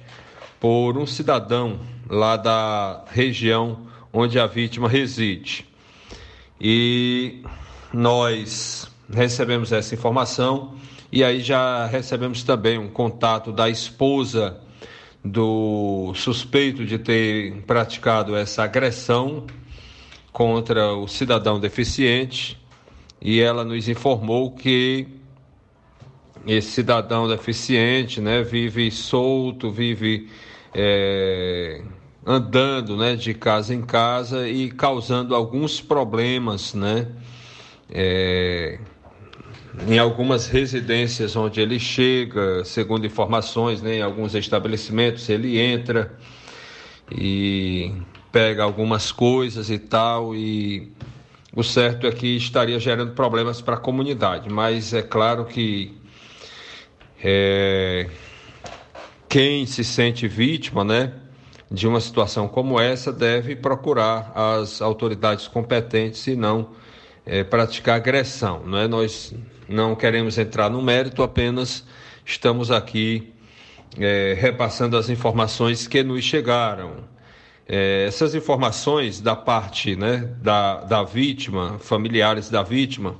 por 0.60 0.98
um 0.98 1.06
cidadão 1.06 1.95
lá 2.10 2.38
da 2.38 3.04
região 3.12 3.88
onde 4.12 4.40
a 4.40 4.48
vítima 4.48 4.88
reside. 4.88 5.66
E 6.60 7.44
nós 7.94 8.90
recebemos 9.12 9.72
essa 9.72 9.94
informação 9.94 10.76
e 11.12 11.24
aí 11.24 11.42
já 11.42 11.86
recebemos 11.86 12.44
também 12.44 12.78
um 12.78 12.90
contato 12.90 13.52
da 13.52 13.70
esposa 13.70 14.60
do 15.24 16.14
suspeito 16.16 16.86
de 16.86 16.98
ter 16.98 17.64
praticado 17.64 18.36
essa 18.36 18.64
agressão 18.64 19.46
contra 20.32 20.94
o 20.94 21.08
cidadão 21.08 21.60
deficiente 21.60 22.60
e 23.22 23.40
ela 23.40 23.64
nos 23.64 23.88
informou 23.88 24.52
que 24.52 25.08
esse 26.46 26.72
cidadão 26.72 27.28
deficiente 27.28 28.22
né, 28.22 28.44
vive 28.44 28.92
solto, 28.92 29.72
vive 29.72 30.30
é, 30.78 31.82
andando 32.26 32.98
né, 32.98 33.16
de 33.16 33.34
casa 33.34 33.74
em 33.74 33.82
casa 33.82 34.48
e 34.48 34.70
causando 34.70 35.34
alguns 35.34 35.80
problemas 35.80 36.74
né, 36.74 37.08
é, 37.90 38.78
em 39.88 39.98
algumas 39.98 40.48
residências 40.48 41.34
onde 41.38 41.62
ele 41.62 41.80
chega, 41.80 42.66
segundo 42.66 43.06
informações, 43.06 43.82
né, 43.82 44.00
em 44.00 44.02
alguns 44.02 44.36
estabelecimentos 44.36 45.30
ele 45.30 45.58
entra 45.58 46.14
e 47.10 47.94
pega 48.30 48.64
algumas 48.64 49.14
coisas 49.14 49.70
e 49.70 49.80
tal, 49.80 50.36
e 50.36 50.92
o 51.56 51.64
certo 51.64 52.06
é 52.06 52.12
que 52.12 52.36
estaria 52.36 52.78
gerando 52.82 53.14
problemas 53.14 53.62
para 53.62 53.76
a 53.76 53.80
comunidade, 53.80 54.50
mas 54.50 54.94
é 54.94 55.02
claro 55.02 55.46
que 55.46 55.96
é, 57.24 58.10
quem 59.36 59.66
se 59.66 59.84
sente 59.84 60.30
vítima, 60.30 60.86
né, 60.86 61.12
de 61.70 61.86
uma 61.86 62.00
situação 62.00 62.48
como 62.48 62.80
essa 62.80 63.12
deve 63.12 63.54
procurar 63.54 64.32
as 64.34 64.82
autoridades 64.82 65.46
competentes 65.46 66.26
e 66.28 66.38
não 66.38 66.70
é, 67.26 67.44
praticar 67.44 67.98
agressão, 67.98 68.64
não 68.66 68.78
é? 68.78 68.88
Nós 68.88 69.36
não 69.68 69.94
queremos 69.94 70.38
entrar 70.38 70.70
no 70.70 70.82
mérito, 70.82 71.22
apenas 71.22 71.84
estamos 72.26 72.72
aqui 72.72 73.34
é, 74.00 74.38
repassando 74.40 74.96
as 74.96 75.10
informações 75.10 75.86
que 75.86 76.02
nos 76.02 76.24
chegaram 76.24 77.04
É, 77.68 78.06
essas 78.08 78.36
informações 78.36 79.20
da 79.20 79.36
parte 79.36 79.98
né, 79.98 80.30
da, 80.42 80.82
da 80.86 81.04
vítima, 81.04 81.78
familiares 81.80 82.50
da 82.50 82.64
vítima, 82.64 83.16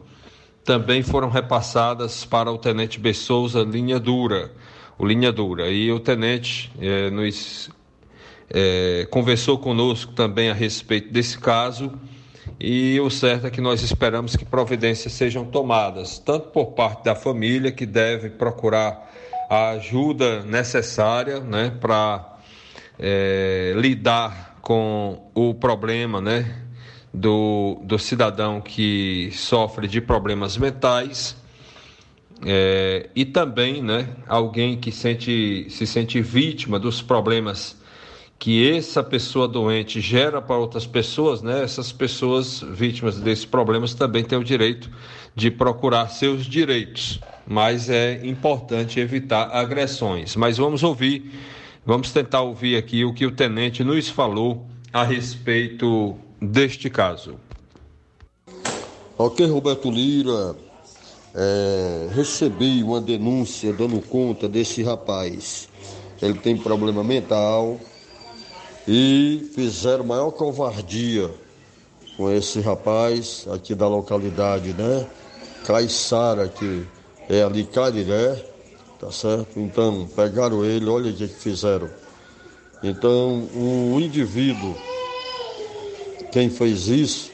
também 0.64 1.04
foram 1.04 1.30
repassadas 1.30 2.24
para 2.24 2.52
o 2.52 2.58
Tenente 2.58 3.00
Bessouza 3.00 3.64
Linha 3.64 4.00
Dura, 4.00 4.52
o 4.98 5.06
Linha 5.06 5.32
Dura. 5.32 5.70
E 5.70 5.92
o 5.92 6.00
Tenente 6.00 6.72
é, 6.80 7.10
nos 7.10 7.70
é, 8.50 9.08
conversou 9.10 9.58
conosco 9.58 10.14
também 10.14 10.50
a 10.50 10.54
respeito 10.54 11.12
desse 11.12 11.38
caso 11.38 11.92
e 12.60 13.00
o 13.02 13.10
certo 13.10 13.48
é 13.48 13.50
que 13.50 13.60
nós 13.60 13.82
esperamos 13.82 14.36
que 14.36 14.46
providências 14.46 15.14
sejam 15.14 15.46
tomadas, 15.46 16.20
tanto 16.20 16.50
por 16.50 16.68
parte 16.68 17.04
da 17.04 17.16
família, 17.16 17.72
que 17.72 17.86
deve 17.86 18.30
procurar 18.30 19.12
a 19.50 19.72
ajuda 19.72 20.42
necessária 20.44 21.40
né, 21.40 21.72
para 21.82 22.38
é, 22.98 23.74
lidar 23.76 24.58
com 24.62 25.30
o 25.36 25.54
problema 25.54 26.22
né, 26.22 26.64
do, 27.14 27.80
do 27.84 28.00
cidadão 28.00 28.62
que 28.62 29.30
sofre 29.34 29.88
de 29.88 30.00
problemas 30.00 30.58
mentais. 30.58 31.36
É, 32.44 33.10
e 33.16 33.24
também 33.24 33.82
né, 33.82 34.10
alguém 34.28 34.78
que 34.78 34.92
sente, 34.92 35.68
se 35.70 35.88
sente 35.88 36.22
vítima 36.22 36.78
dos 36.78 37.02
problemas 37.02 37.78
que 38.38 38.70
essa 38.70 39.02
pessoa 39.02 39.48
doente 39.48 40.02
gera 40.02 40.42
para 40.42 40.58
outras 40.58 40.86
pessoas, 40.86 41.42
né? 41.42 41.64
Essas 41.64 41.92
pessoas 41.92 42.62
vítimas 42.62 43.18
desses 43.20 43.46
problemas 43.46 43.94
também 43.94 44.24
têm 44.24 44.38
o 44.38 44.44
direito 44.44 44.90
de 45.34 45.50
procurar 45.50 46.10
seus 46.10 46.46
direitos, 46.46 47.20
mas 47.48 47.90
é 47.90 48.26
importante 48.26 49.00
evitar 49.00 49.50
agressões. 49.52 50.36
Mas 50.36 50.58
vamos 50.58 50.84
ouvir, 50.84 51.32
vamos 51.86 52.12
tentar 52.12 52.42
ouvir 52.42 52.78
aqui 52.78 53.04
o 53.06 53.14
que 53.14 53.26
o 53.26 53.32
tenente 53.32 53.84
nos 53.84 54.10
falou 54.10 54.68
a 54.94 55.04
respeito 55.04 56.16
deste 56.42 56.90
caso. 56.90 57.40
Ok, 59.18 59.46
Roberto 59.46 59.90
Lira, 59.90 60.56
é, 61.36 62.08
recebi 62.14 62.82
uma 62.82 63.02
denúncia 63.02 63.74
dando 63.74 64.02
conta 64.02 64.48
desse 64.48 64.82
rapaz. 64.82 65.68
Ele 66.22 66.40
tem 66.40 66.58
problema 66.58 67.04
mental, 67.04 67.78
e 68.88 69.50
fizeram 69.56 70.04
maior 70.04 70.32
covardia 70.32 71.32
com 72.16 72.32
esse 72.32 72.60
rapaz 72.62 73.46
aqui 73.52 73.74
da 73.74 73.88
localidade, 73.88 74.74
né? 74.74 75.08
Caiçara, 75.66 76.48
que 76.48 76.86
é 77.28 77.42
ali 77.42 77.64
Cariré, 77.64 78.36
tá 79.00 79.12
certo? 79.12 79.60
Então, 79.60 80.08
pegaram 80.16 80.64
ele, 80.64 80.88
olha 80.88 81.12
o 81.12 81.14
que, 81.16 81.28
que 81.28 81.34
fizeram. 81.34 81.90
Então, 82.84 83.50
o 83.56 84.00
indivíduo, 84.00 84.76
quem 86.32 86.50
fez 86.50 86.88
isso, 86.88 87.32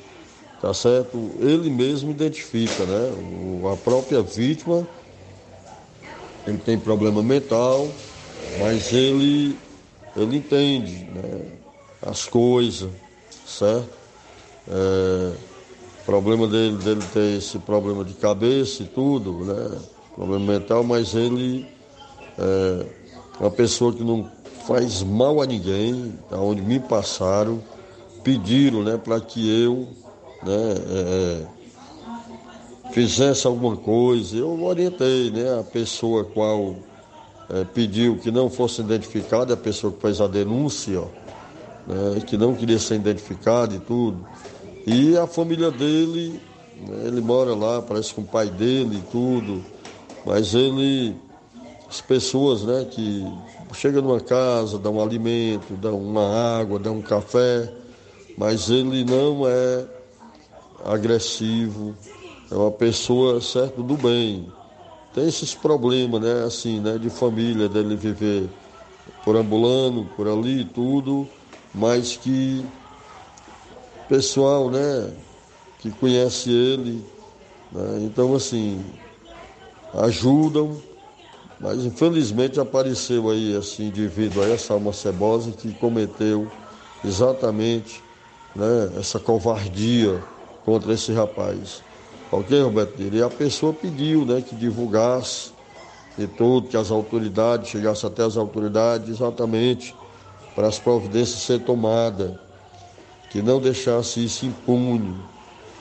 tá 0.62 0.74
certo? 0.74 1.32
Ele 1.40 1.70
mesmo 1.70 2.12
identifica, 2.12 2.86
né? 2.86 3.12
O, 3.18 3.68
a 3.68 3.76
própria 3.76 4.22
vítima, 4.22 4.88
ele 6.46 6.60
tem 6.60 6.78
problema 6.78 7.24
mental, 7.24 7.88
mas 8.60 8.94
ele 8.94 9.58
ele 10.16 10.38
entende 10.38 11.06
né, 11.06 11.42
as 12.02 12.26
coisas, 12.26 12.90
certo? 13.46 13.90
É, 14.68 15.32
problema 16.06 16.48
dele, 16.48 16.78
dele 16.78 17.02
ter 17.14 17.38
esse 17.38 17.58
problema 17.60 18.04
de 18.04 18.14
cabeça 18.14 18.84
e 18.84 18.86
tudo, 18.88 19.46
né? 19.46 19.80
Problema 20.16 20.54
mental, 20.54 20.84
mas 20.84 21.16
ele 21.16 21.66
é 22.38 22.86
uma 23.40 23.50
pessoa 23.50 23.94
que 23.94 24.04
não 24.04 24.30
faz 24.68 25.02
mal 25.02 25.42
a 25.42 25.46
ninguém, 25.46 26.14
aonde 26.30 26.62
me 26.62 26.80
passaram, 26.80 27.64
pediram 28.24 28.84
né, 28.84 28.98
para 28.98 29.20
que 29.20 29.50
eu 29.64 29.88
né, 30.44 30.76
é, 30.88 31.46
fizesse 32.92 33.48
alguma 33.48 33.76
coisa. 33.76 34.38
Eu 34.38 34.62
orientei 34.64 35.32
né, 35.32 35.60
a 35.60 35.64
pessoa 35.64 36.24
qual 36.24 36.76
é, 37.50 37.64
pediu 37.64 38.18
que 38.18 38.32
não 38.32 38.50
fosse 38.50 38.82
identificada 38.82 39.54
a 39.54 39.58
pessoa 39.58 39.92
que 39.94 40.02
fez 40.02 40.22
a 40.22 40.28
denúncia, 40.28 41.02
né, 41.88 42.22
que 42.26 42.38
não 42.38 42.56
queria 42.56 42.80
ser 42.80 42.96
identificada 42.96 43.76
e 43.76 43.80
tudo. 43.80 44.26
E 44.86 45.18
a 45.18 45.28
família 45.28 45.70
dele, 45.70 46.40
né, 46.88 47.08
ele 47.08 47.22
mora 47.22 47.54
lá, 47.54 47.82
parece 47.82 48.14
com 48.14 48.22
o 48.22 48.26
pai 48.28 48.50
dele 48.50 48.98
e 48.98 49.12
tudo, 49.12 49.64
mas 50.26 50.54
ele, 50.54 51.16
as 51.90 52.02
pessoas 52.02 52.64
né, 52.64 52.86
que 52.90 53.26
chegam 53.74 54.02
numa 54.02 54.20
casa, 54.20 54.78
dão 54.78 54.96
um 54.96 55.02
alimento, 55.02 55.74
dão 55.76 55.98
uma 55.98 56.60
água, 56.60 56.78
dão 56.78 56.98
um 56.98 57.02
café, 57.02 57.72
mas 58.38 58.70
ele 58.70 59.04
não 59.04 59.48
é 59.48 59.86
agressivo, 60.84 61.96
é 62.50 62.56
uma 62.56 62.72
pessoa, 62.72 63.40
certo, 63.42 63.82
do 63.84 63.98
bem. 63.98 64.52
Tem 65.14 65.28
esses 65.28 65.54
problemas, 65.54 66.22
né, 66.22 66.44
assim, 66.44 66.80
né, 66.80 66.98
de 66.98 67.10
família, 67.10 67.68
dele 67.68 67.96
viver 67.96 68.50
por 69.22 69.36
ambulando, 69.36 70.06
por 70.16 70.28
ali, 70.28 70.66
tudo, 70.66 71.28
mas 71.74 72.18
que 72.18 72.66
pessoal, 74.08 74.70
né, 74.70 75.14
que 75.78 75.92
conhece 75.92 76.50
ele, 76.50 77.06
né, 77.72 78.00
então 78.04 78.34
assim, 78.34 78.86
ajudam, 79.94 80.82
mas 81.60 81.86
infelizmente 81.86 82.60
apareceu 82.60 83.30
aí 83.30 83.54
esse 83.56 83.84
indivíduo 83.84 84.44
aí, 84.44 84.52
essa 84.52 84.74
alma 84.74 84.94
cebosa 84.94 85.52
que 85.52 85.74
cometeu 85.74 86.52
exatamente 87.04 88.04
né, 88.56 88.94
essa 88.98 89.20
covardia 89.20 90.24
contra 90.66 90.94
esse 90.94 91.12
rapaz. 91.12 91.84
Ok, 92.32 92.62
Roberto 92.62 92.98
Lira? 92.98 93.18
E 93.18 93.24
a 93.24 93.30
pessoa 93.30 93.74
pediu 93.74 94.26
né, 94.26 94.42
que 94.42 94.56
divulgasse 94.56 95.52
e 96.18 96.28
tudo, 96.28 96.68
que 96.68 96.78
as 96.78 96.92
autoridades, 96.92 97.70
chegasse 97.70 98.06
até 98.06 98.24
as 98.24 98.38
autoridades 98.38 99.10
exatamente 99.10 99.96
para 100.56 100.68
as 100.68 100.80
providências 100.80 101.42
ser 101.42 101.60
tomadas, 101.60 102.32
que 103.30 103.42
não 103.42 103.60
deixasse 103.60 104.24
isso 104.24 104.46
impune. 104.46 105.16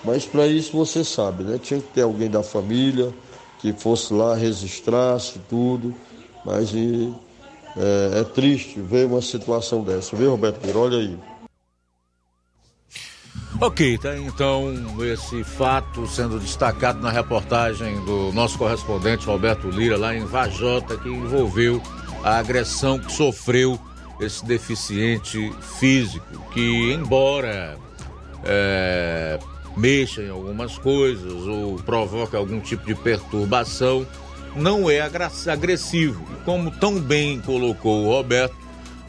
Mas 0.04 0.24
para 0.24 0.46
isso 0.46 0.76
você 0.76 1.04
sabe, 1.04 1.44
né? 1.44 1.58
Tinha 1.58 1.80
que 1.80 1.88
ter 1.88 2.02
alguém 2.02 2.30
da 2.30 2.42
família 2.42 3.12
que 3.58 3.72
fosse 3.72 4.12
lá, 4.14 4.34
registrasse 4.34 5.38
tudo, 5.48 5.94
mas 6.44 6.72
e, 6.72 7.12
é, 7.76 8.20
é 8.20 8.24
triste 8.24 8.80
ver 8.80 9.06
uma 9.06 9.20
situação 9.20 9.82
dessa, 9.84 10.16
viu, 10.16 10.30
Roberto 10.30 10.64
Lira? 10.64 10.78
Olha 10.78 10.98
aí. 10.98 11.29
Ok, 13.62 13.98
tá 13.98 14.16
então 14.16 14.72
esse 15.04 15.44
fato 15.44 16.06
sendo 16.06 16.40
destacado 16.40 16.98
na 16.98 17.10
reportagem 17.10 18.02
do 18.06 18.32
nosso 18.32 18.56
correspondente 18.56 19.26
Roberto 19.26 19.68
Lira 19.68 19.98
lá 19.98 20.16
em 20.16 20.24
Vajota, 20.24 20.96
que 20.96 21.10
envolveu 21.10 21.82
a 22.24 22.38
agressão 22.38 22.98
que 22.98 23.12
sofreu 23.12 23.78
esse 24.18 24.42
deficiente 24.46 25.52
físico, 25.78 26.24
que 26.54 26.90
embora 26.90 27.76
é, 28.44 29.38
mexa 29.76 30.22
em 30.22 30.30
algumas 30.30 30.78
coisas 30.78 31.46
ou 31.46 31.76
provoque 31.76 32.34
algum 32.34 32.60
tipo 32.60 32.86
de 32.86 32.94
perturbação, 32.94 34.06
não 34.56 34.88
é 34.88 35.02
agressivo. 35.46 36.24
Como 36.46 36.70
tão 36.70 36.98
bem 36.98 37.38
colocou 37.42 38.06
o 38.06 38.08
Roberto 38.08 38.56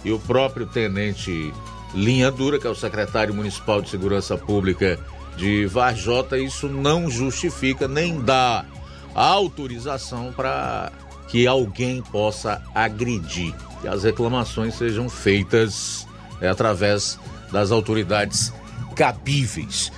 e 0.04 0.12
o 0.12 0.20
próprio 0.20 0.66
tenente 0.66 1.54
Linha 1.94 2.32
Dura, 2.32 2.60
que 2.60 2.68
é 2.68 2.70
o 2.70 2.76
secretário 2.76 3.34
municipal 3.34 3.82
de 3.82 3.90
Segurança 3.90 4.38
Pública 4.38 5.00
de 5.36 5.66
Varjota, 5.66 6.38
isso 6.38 6.68
não 6.68 7.10
justifica 7.10 7.88
nem 7.88 8.22
dá 8.22 8.66
autorização 9.14 10.32
para 10.32 10.92
que 11.28 11.48
alguém 11.48 12.02
possa 12.02 12.62
agredir. 12.74 13.54
Que 13.82 13.88
as 13.88 14.04
reclamações 14.04 14.76
sejam 14.76 15.10
feitas 15.10 16.08
é, 16.40 16.48
através 16.48 17.18
das 17.52 17.72
autoridades 17.72 18.54
cabíveis. 18.96 19.92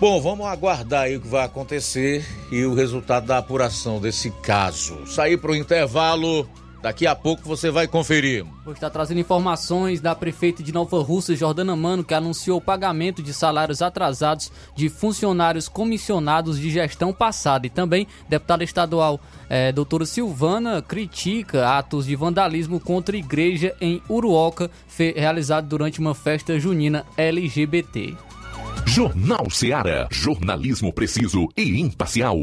Bom, 0.00 0.20
vamos 0.20 0.46
aguardar 0.46 1.02
aí 1.02 1.16
o 1.16 1.20
que 1.20 1.28
vai 1.28 1.44
acontecer 1.44 2.24
e 2.50 2.64
o 2.64 2.74
resultado 2.74 3.26
da 3.26 3.38
apuração 3.38 4.00
desse 4.00 4.30
caso. 4.42 5.06
Sair 5.06 5.36
para 5.36 5.50
o 5.50 5.56
intervalo. 5.56 6.48
Daqui 6.82 7.06
a 7.06 7.14
pouco 7.14 7.42
você 7.42 7.70
vai 7.70 7.86
conferir. 7.86 8.44
Vou 8.64 8.72
estar 8.72 8.88
trazendo 8.88 9.20
informações 9.20 10.00
da 10.00 10.14
prefeita 10.14 10.62
de 10.62 10.72
Nova 10.72 11.02
Rússia, 11.02 11.36
Jordana 11.36 11.76
Mano, 11.76 12.02
que 12.02 12.14
anunciou 12.14 12.58
o 12.58 12.60
pagamento 12.60 13.22
de 13.22 13.34
salários 13.34 13.82
atrasados 13.82 14.50
de 14.74 14.88
funcionários 14.88 15.68
comissionados 15.68 16.58
de 16.58 16.70
gestão 16.70 17.12
passada. 17.12 17.66
E 17.66 17.70
também, 17.70 18.06
deputada 18.28 18.64
estadual 18.64 19.20
é, 19.48 19.72
doutora 19.72 20.06
Silvana 20.06 20.80
critica 20.80 21.76
atos 21.76 22.06
de 22.06 22.16
vandalismo 22.16 22.80
contra 22.80 23.14
a 23.14 23.18
igreja 23.18 23.74
em 23.80 24.00
Uruoca, 24.08 24.70
realizado 25.16 25.68
durante 25.68 26.00
uma 26.00 26.14
festa 26.14 26.58
junina 26.58 27.04
LGBT. 27.16 28.16
Jornal 28.86 29.50
Seara. 29.50 30.08
Jornalismo 30.10 30.92
preciso 30.92 31.48
e 31.56 31.78
imparcial. 31.80 32.36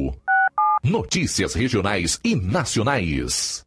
Notícias 0.83 1.53
regionais 1.53 2.19
e 2.23 2.35
nacionais. 2.35 3.66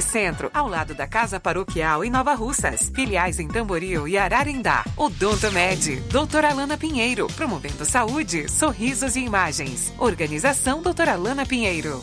Centro, 0.00 0.50
ao 0.54 0.68
lado 0.68 0.94
da 0.94 1.06
Casa 1.06 1.38
Paroquial 1.38 2.04
em 2.04 2.10
Nova 2.10 2.34
Russas. 2.34 2.90
Filiais 2.94 3.38
em 3.38 3.48
Tamboril 3.48 4.06
e 4.06 4.16
Ararindá. 4.16 4.84
Odonto 4.96 5.50
Med, 5.52 6.00
doutora 6.10 6.50
Alana 6.50 6.76
Pinheiro, 6.76 7.26
promovendo 7.36 7.84
saúde, 7.84 8.48
sorrisos 8.48 9.16
e 9.16 9.20
imagens. 9.20 9.92
Organização 9.98 10.82
doutora 10.82 11.12
Alana 11.12 11.44
Pinheiro. 11.46 12.00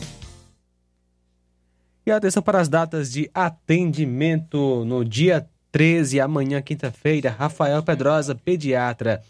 E 2.06 2.10
atenção 2.10 2.42
para 2.42 2.60
as 2.60 2.68
datas 2.68 3.12
de 3.12 3.30
atendimento 3.34 4.84
no 4.86 5.04
dia 5.04 5.46
13, 5.70 6.20
amanhã, 6.20 6.62
quinta-feira, 6.62 7.30
Rafael 7.30 7.82
Pedrosa, 7.82 8.34
pediatra. 8.34 9.22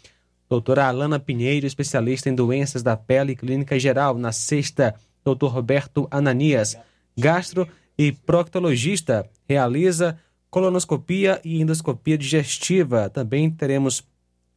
Doutora 0.47 0.87
Alana 0.87 1.19
Pinheiro, 1.19 1.67
especialista 1.67 2.29
em 2.29 2.33
doenças 2.33 2.81
da 2.81 2.95
pele 2.95 3.33
e 3.33 3.35
clínica 3.35 3.77
geral. 3.77 4.17
Na 4.17 4.31
sexta, 4.31 4.95
doutor 5.23 5.49
Roberto 5.49 6.07
Ananias, 6.09 6.77
gastro 7.17 7.67
e 7.99 8.13
proctologista, 8.13 9.29
realiza 9.45 10.17
colonoscopia 10.49 11.41
e 11.43 11.59
endoscopia 11.59 12.17
digestiva. 12.17 13.09
Também 13.09 13.51
teremos 13.51 14.01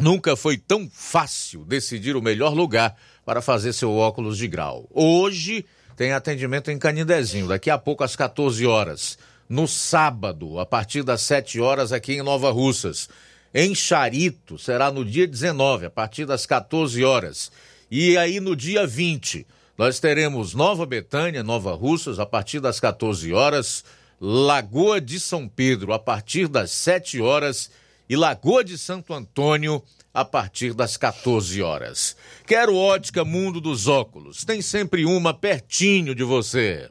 Nunca 0.00 0.36
foi 0.36 0.56
tão 0.56 0.88
fácil 0.90 1.64
decidir 1.64 2.16
o 2.16 2.22
melhor 2.22 2.54
lugar 2.54 2.96
para 3.24 3.42
fazer 3.42 3.72
seu 3.72 3.92
óculos 3.94 4.38
de 4.38 4.48
grau. 4.48 4.88
Hoje 4.90 5.64
tem 5.96 6.12
atendimento 6.12 6.70
em 6.70 6.78
Canindezinho, 6.78 7.48
daqui 7.48 7.70
a 7.70 7.78
pouco 7.78 8.02
às 8.02 8.16
14 8.16 8.66
horas. 8.66 9.18
No 9.48 9.68
sábado, 9.68 10.58
a 10.58 10.64
partir 10.64 11.02
das 11.02 11.20
7 11.22 11.60
horas, 11.60 11.92
aqui 11.92 12.14
em 12.14 12.22
Nova 12.22 12.50
Russas. 12.50 13.08
Em 13.54 13.74
Charito, 13.74 14.58
será 14.58 14.90
no 14.90 15.04
dia 15.04 15.26
19, 15.26 15.86
a 15.86 15.90
partir 15.90 16.24
das 16.24 16.46
14 16.46 17.04
horas. 17.04 17.52
E 17.90 18.16
aí 18.16 18.40
no 18.40 18.56
dia 18.56 18.86
20, 18.86 19.46
nós 19.76 20.00
teremos 20.00 20.54
Nova 20.54 20.86
Betânia, 20.86 21.42
Nova 21.42 21.74
Russas, 21.74 22.18
a 22.18 22.24
partir 22.24 22.60
das 22.60 22.80
14 22.80 23.30
horas. 23.32 23.84
Lagoa 24.18 25.00
de 25.00 25.20
São 25.20 25.46
Pedro, 25.48 25.92
a 25.92 25.98
partir 25.98 26.48
das 26.48 26.70
7 26.70 27.20
horas 27.20 27.70
e 28.12 28.16
Lagoa 28.16 28.62
de 28.62 28.76
Santo 28.76 29.14
Antônio 29.14 29.82
a 30.12 30.22
partir 30.22 30.74
das 30.74 30.98
14 30.98 31.62
horas. 31.62 32.14
Quero 32.46 32.76
ótica 32.76 33.24
Mundo 33.24 33.58
dos 33.58 33.88
Óculos. 33.88 34.44
Tem 34.44 34.60
sempre 34.60 35.06
uma 35.06 35.32
pertinho 35.32 36.14
de 36.14 36.22
você. 36.22 36.90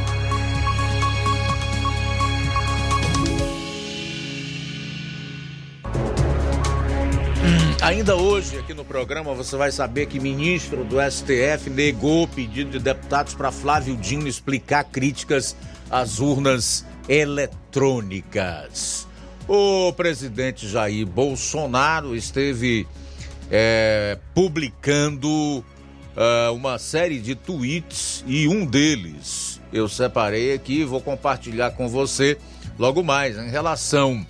Ainda 7.81 8.15
hoje, 8.15 8.57
aqui 8.59 8.73
no 8.75 8.85
programa, 8.85 9.33
você 9.33 9.57
vai 9.57 9.71
saber 9.71 10.05
que 10.05 10.19
ministro 10.19 10.83
do 10.83 10.97
STF 11.01 11.69
negou 11.69 12.27
pedido 12.27 12.71
de 12.71 12.79
deputados 12.79 13.33
para 13.33 13.51
Flávio 13.51 13.97
Dino 13.97 14.27
explicar 14.27 14.83
críticas 14.83 15.55
às 15.89 16.19
urnas 16.19 16.85
eletrônicas. 17.09 19.07
O 19.47 19.91
presidente 19.93 20.67
Jair 20.67 21.07
Bolsonaro 21.07 22.15
esteve 22.15 22.87
é, 23.49 24.17
publicando 24.35 25.65
é, 26.15 26.49
uma 26.51 26.77
série 26.77 27.19
de 27.19 27.33
tweets 27.33 28.23
e 28.27 28.47
um 28.47 28.63
deles 28.63 29.51
eu 29.73 29.87
separei 29.87 30.53
aqui 30.53 30.81
e 30.81 30.85
vou 30.85 31.01
compartilhar 31.01 31.71
com 31.71 31.87
você 31.87 32.37
logo 32.77 33.01
mais 33.01 33.37
em 33.37 33.49
relação 33.49 34.25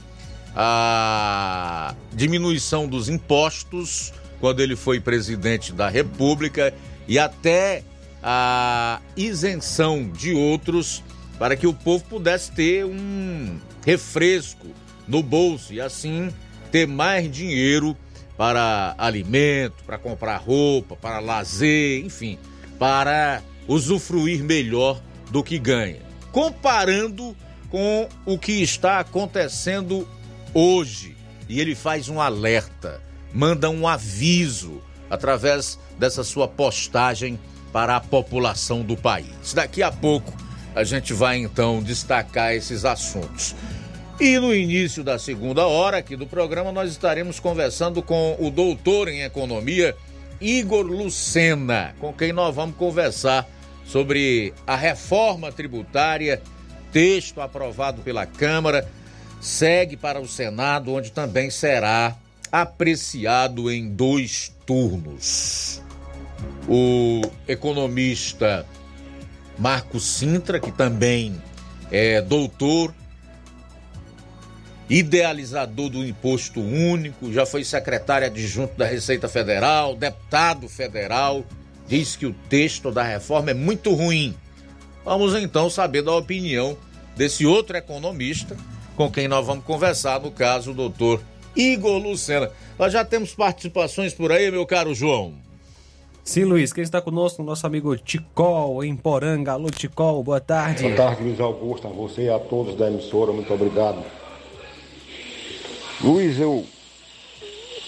a 0.56 1.96
diminuição 2.14 2.88
dos 2.88 3.10
impostos 3.10 4.14
quando 4.40 4.62
ele 4.62 4.76
foi 4.76 5.00
presidente 5.00 5.72
da 5.72 5.88
República 5.88 6.74
e 7.08 7.18
até 7.18 7.84
a 8.24 9.00
isenção 9.16 10.10
de 10.10 10.34
outros 10.34 11.04
para 11.40 11.56
que 11.56 11.66
o 11.66 11.74
povo 11.74 12.04
pudesse 12.06 12.52
ter 12.52 12.86
um 12.86 13.60
refresco 13.86 14.68
no 15.08 15.24
bolso 15.24 15.74
e 15.74 15.82
assim 15.82 16.32
ter 16.72 16.88
mais 16.88 17.32
dinheiro 17.32 17.98
para 18.38 18.96
alimento, 18.98 19.84
para 19.86 19.98
comprar 19.98 20.38
roupa, 20.38 20.96
para 20.96 21.20
lazer, 21.20 22.04
enfim, 22.04 22.38
para 22.80 23.42
usufruir 23.68 24.44
melhor 24.44 25.02
do 25.30 25.44
que 25.44 25.60
ganha. 25.60 26.02
Comparando 26.32 27.36
com 27.70 28.08
o 28.26 28.38
que 28.38 28.62
está 28.62 29.00
acontecendo 29.00 30.08
hoje. 30.54 31.16
E 31.48 31.60
ele 31.60 31.76
faz 31.76 32.08
um 32.08 32.22
alerta, 32.22 33.02
manda 33.34 33.70
um 33.70 33.88
aviso 33.88 34.82
através 35.10 35.78
dessa 36.00 36.24
sua 36.24 36.48
postagem 36.48 37.40
para 37.74 37.98
a 37.98 38.00
população 38.00 38.82
do 38.82 38.96
país. 38.96 39.54
Daqui 39.54 39.84
a 39.84 39.92
pouco 39.92 40.34
a 40.74 40.84
gente 40.84 41.14
vai 41.14 41.38
então 41.38 41.84
destacar 41.84 42.54
esses 42.54 42.86
assuntos. 42.86 43.56
E 44.20 44.38
no 44.40 44.54
início 44.54 45.04
da 45.04 45.18
segunda 45.18 45.66
hora 45.66 45.98
aqui 45.98 46.16
do 46.16 46.28
programa, 46.28 46.72
nós 46.72 46.92
estaremos 46.92 47.40
conversando 47.40 48.02
com 48.02 48.38
o 48.40 48.50
doutor 48.50 49.08
em 49.08 49.24
economia, 49.24 49.96
Igor 50.40 50.86
Lucena, 50.86 51.96
com 52.00 52.14
quem 52.14 52.32
nós 52.32 52.56
vamos 52.56 52.76
conversar 52.76 53.50
sobre 53.86 54.54
a 54.66 54.76
reforma 54.76 55.52
tributária, 55.52 56.42
texto 56.92 57.42
aprovado 57.42 58.02
pela 58.02 58.26
Câmara 58.26 58.88
segue 59.42 59.98
para 59.98 60.22
o 60.22 60.28
Senado, 60.28 60.94
onde 60.94 61.12
também 61.12 61.50
será 61.50 62.16
apreciado 62.52 63.72
em 63.72 63.90
dois 63.90 64.56
turnos. 64.66 65.82
O 66.70 67.22
economista 67.48 68.66
Marco 69.58 70.00
Sintra, 70.00 70.60
que 70.60 70.72
também 70.72 71.42
é 71.92 72.22
doutor, 72.22 72.94
idealizador 74.88 75.90
do 75.90 76.06
imposto 76.06 76.62
único, 76.62 77.34
já 77.34 77.46
foi 77.46 77.64
secretário 77.64 78.28
adjunto 78.28 78.78
da 78.78 78.86
Receita 78.86 79.28
Federal, 79.28 79.96
deputado 79.96 80.70
federal, 80.70 81.44
diz 81.88 82.16
que 82.16 82.26
o 82.26 82.34
texto 82.48 82.92
da 82.92 83.04
reforma 83.04 83.52
é 83.52 83.54
muito 83.54 83.94
ruim. 83.94 84.36
Vamos 85.04 85.34
então 85.34 85.70
saber 85.70 86.04
da 86.04 86.14
opinião 86.14 86.78
desse 87.16 87.46
outro 87.46 87.76
economista 87.76 88.56
com 89.02 89.12
quem 89.12 89.28
nós 89.28 89.48
vamos 89.48 89.66
conversar, 89.66 90.20
no 90.22 90.30
caso, 90.30 90.70
o 90.70 90.74
doutor 90.76 91.20
Igor 91.56 91.98
Lucena. 91.98 92.52
Nós 92.78 92.94
já 92.94 93.04
temos 93.04 93.34
participações 93.34 94.14
por 94.14 94.32
aí, 94.32 94.52
meu 94.52 94.64
caro 94.64 94.94
João. 94.94 95.34
Sim, 96.24 96.44
Luiz, 96.44 96.72
quem 96.72 96.84
está 96.84 97.02
conosco, 97.02 97.42
nosso 97.42 97.66
amigo 97.66 97.98
Ticol, 97.98 98.84
em 98.84 98.96
Poranga. 98.96 99.54
Alô, 99.54 99.72
Ticol, 99.72 100.24
boa 100.24 100.40
tarde. 100.40 100.84
Boa 100.84 100.96
tarde, 100.96 101.24
Luiz 101.24 101.40
Augusto, 101.40 101.88
a 101.88 101.90
você 101.90 102.26
e 102.26 102.30
a 102.30 102.38
todos 102.38 102.76
da 102.76 102.90
emissora, 102.90 103.34
muito 103.34 103.52
obrigado. 103.52 104.06
Luiz, 106.02 106.40
eu. 106.40 106.64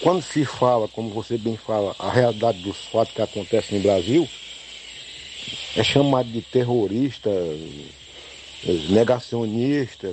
Quando 0.02 0.20
se 0.20 0.44
fala, 0.44 0.88
como 0.88 1.10
você 1.10 1.38
bem 1.38 1.56
fala, 1.56 1.94
a 1.96 2.10
realidade 2.10 2.60
dos 2.60 2.86
fatos 2.86 3.14
que 3.14 3.22
acontecem 3.22 3.78
no 3.78 3.84
Brasil, 3.84 4.28
é 5.76 5.84
chamado 5.84 6.28
de 6.28 6.42
terrorista, 6.42 7.30
negacionista, 8.90 10.12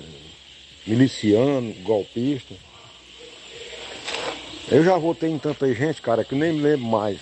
miliciano, 0.91 1.73
golpista. 1.83 2.53
Eu 4.69 4.83
já 4.83 4.97
votei 4.97 5.29
em 5.29 5.39
tanta 5.39 5.73
gente, 5.73 6.01
cara, 6.01 6.23
que 6.23 6.35
nem 6.35 6.53
me 6.53 6.61
lembro 6.61 6.85
mais. 6.85 7.17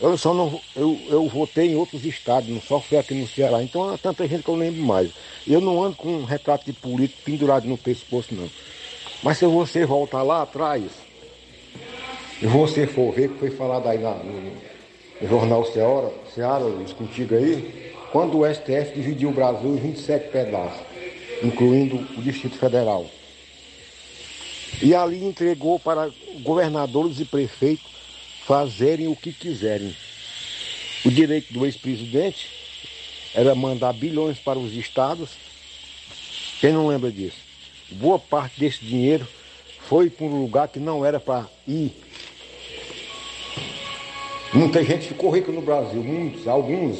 Eu 0.00 0.16
só 0.16 0.32
não. 0.32 0.58
Eu, 0.74 0.98
eu 1.08 1.28
votei 1.28 1.72
em 1.72 1.76
outros 1.76 2.06
estados, 2.06 2.48
não 2.48 2.60
só 2.60 2.80
fui 2.80 2.96
aqui 2.96 3.12
no 3.12 3.28
Ceará. 3.28 3.62
Então 3.62 3.92
é 3.92 3.98
tanta 3.98 4.26
gente 4.26 4.42
que 4.42 4.48
eu 4.48 4.56
lembro 4.56 4.82
mais. 4.82 5.10
Eu 5.46 5.60
não 5.60 5.82
ando 5.82 5.96
com 5.96 6.08
um 6.08 6.24
retrato 6.24 6.64
de 6.64 6.72
político 6.72 7.22
pendurado 7.22 7.68
no 7.68 7.76
pescoço, 7.76 8.34
não. 8.34 8.48
Mas 9.22 9.36
se 9.36 9.44
você 9.44 9.84
voltar 9.84 10.22
lá 10.22 10.42
atrás, 10.42 10.84
e 12.40 12.46
você 12.46 12.86
for 12.86 13.12
ver 13.12 13.28
que 13.28 13.38
foi 13.38 13.50
falado 13.50 13.86
aí 13.86 13.98
na, 13.98 14.14
no, 14.14 14.52
no 15.20 15.28
jornal 15.28 15.66
Ceará, 15.66 16.10
Ceará, 16.34 16.64
Luiz, 16.64 16.94
contigo 16.94 17.34
aí, 17.34 17.92
quando 18.10 18.38
o 18.38 18.54
STF 18.54 18.94
dividiu 18.94 19.28
o 19.28 19.32
Brasil 19.32 19.68
em 19.68 19.76
27 19.76 20.30
pedaços 20.30 20.89
incluindo 21.42 21.96
o 22.16 22.22
Distrito 22.22 22.56
Federal. 22.58 23.08
E 24.82 24.94
ali 24.94 25.24
entregou 25.24 25.78
para 25.78 26.10
governadores 26.42 27.20
e 27.20 27.24
prefeitos 27.24 27.86
fazerem 28.46 29.08
o 29.08 29.16
que 29.16 29.32
quiserem. 29.32 29.94
O 31.04 31.10
direito 31.10 31.52
do 31.52 31.64
ex-presidente 31.64 32.48
era 33.34 33.54
mandar 33.54 33.92
bilhões 33.92 34.38
para 34.38 34.58
os 34.58 34.72
estados. 34.72 35.30
Quem 36.60 36.72
não 36.72 36.88
lembra 36.88 37.10
disso? 37.10 37.38
Boa 37.90 38.18
parte 38.18 38.60
desse 38.60 38.84
dinheiro 38.84 39.26
foi 39.88 40.08
para 40.08 40.26
um 40.26 40.42
lugar 40.42 40.68
que 40.68 40.78
não 40.78 41.04
era 41.04 41.18
para 41.18 41.46
ir. 41.66 41.92
Muita 44.52 44.82
gente 44.82 45.08
ficou 45.08 45.30
rica 45.30 45.52
no 45.52 45.62
Brasil, 45.62 46.02
muitos, 46.02 46.46
alguns, 46.48 46.98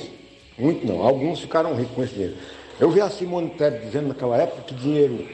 muitos 0.56 0.88
não, 0.88 1.02
alguns 1.02 1.40
ficaram 1.40 1.74
ricos 1.74 1.94
com 1.94 2.04
esse 2.04 2.14
dinheiro. 2.14 2.36
Eu 2.80 2.88
vi 2.90 2.98
a 3.02 3.10
Simone 3.10 3.50
Tebet 3.50 3.84
dizendo 3.84 4.08
naquela 4.08 4.38
época 4.38 4.62
que 4.62 4.74
dinheiro, 4.74 5.28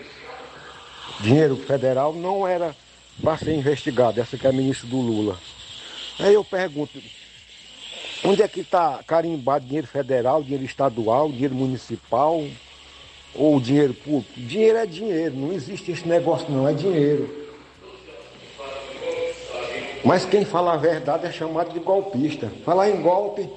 dinheiro 1.20 1.56
federal 1.56 2.12
não 2.12 2.46
era 2.46 2.74
para 3.22 3.38
ser 3.38 3.54
investigado, 3.54 4.20
essa 4.20 4.36
que 4.36 4.44
é 4.48 4.50
a 4.50 4.52
ministra 4.52 4.88
do 4.88 4.96
Lula. 4.96 5.38
Aí 6.18 6.34
eu 6.34 6.42
pergunto, 6.42 7.00
onde 8.24 8.42
é 8.42 8.48
que 8.48 8.60
está 8.60 9.00
carimbado 9.06 9.64
dinheiro 9.64 9.86
federal, 9.86 10.42
dinheiro 10.42 10.64
estadual, 10.64 11.30
dinheiro 11.30 11.54
municipal 11.54 12.42
ou 13.32 13.60
dinheiro 13.60 13.94
público? 13.94 14.32
Dinheiro 14.36 14.78
é 14.78 14.86
dinheiro, 14.86 15.36
não 15.36 15.52
existe 15.52 15.92
esse 15.92 16.08
negócio 16.08 16.50
não, 16.50 16.66
é 16.66 16.72
dinheiro. 16.72 17.46
Mas 20.04 20.24
quem 20.24 20.44
fala 20.44 20.74
a 20.74 20.76
verdade 20.76 21.26
é 21.26 21.32
chamado 21.32 21.72
de 21.72 21.78
golpista. 21.78 22.50
Falar 22.64 22.90
em 22.90 23.00
golpe, 23.00 23.48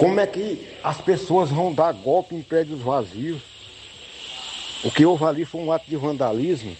como 0.00 0.18
é 0.18 0.26
que 0.26 0.66
as 0.82 0.98
pessoas 0.98 1.50
vão 1.50 1.74
dar 1.74 1.92
golpe 1.92 2.34
em 2.34 2.40
prédios 2.40 2.80
vazios? 2.80 3.42
O 4.82 4.90
que 4.90 5.04
houve 5.04 5.24
ali 5.26 5.44
foi 5.44 5.60
um 5.60 5.70
ato 5.70 5.90
de 5.90 5.94
vandalismo. 5.94 6.74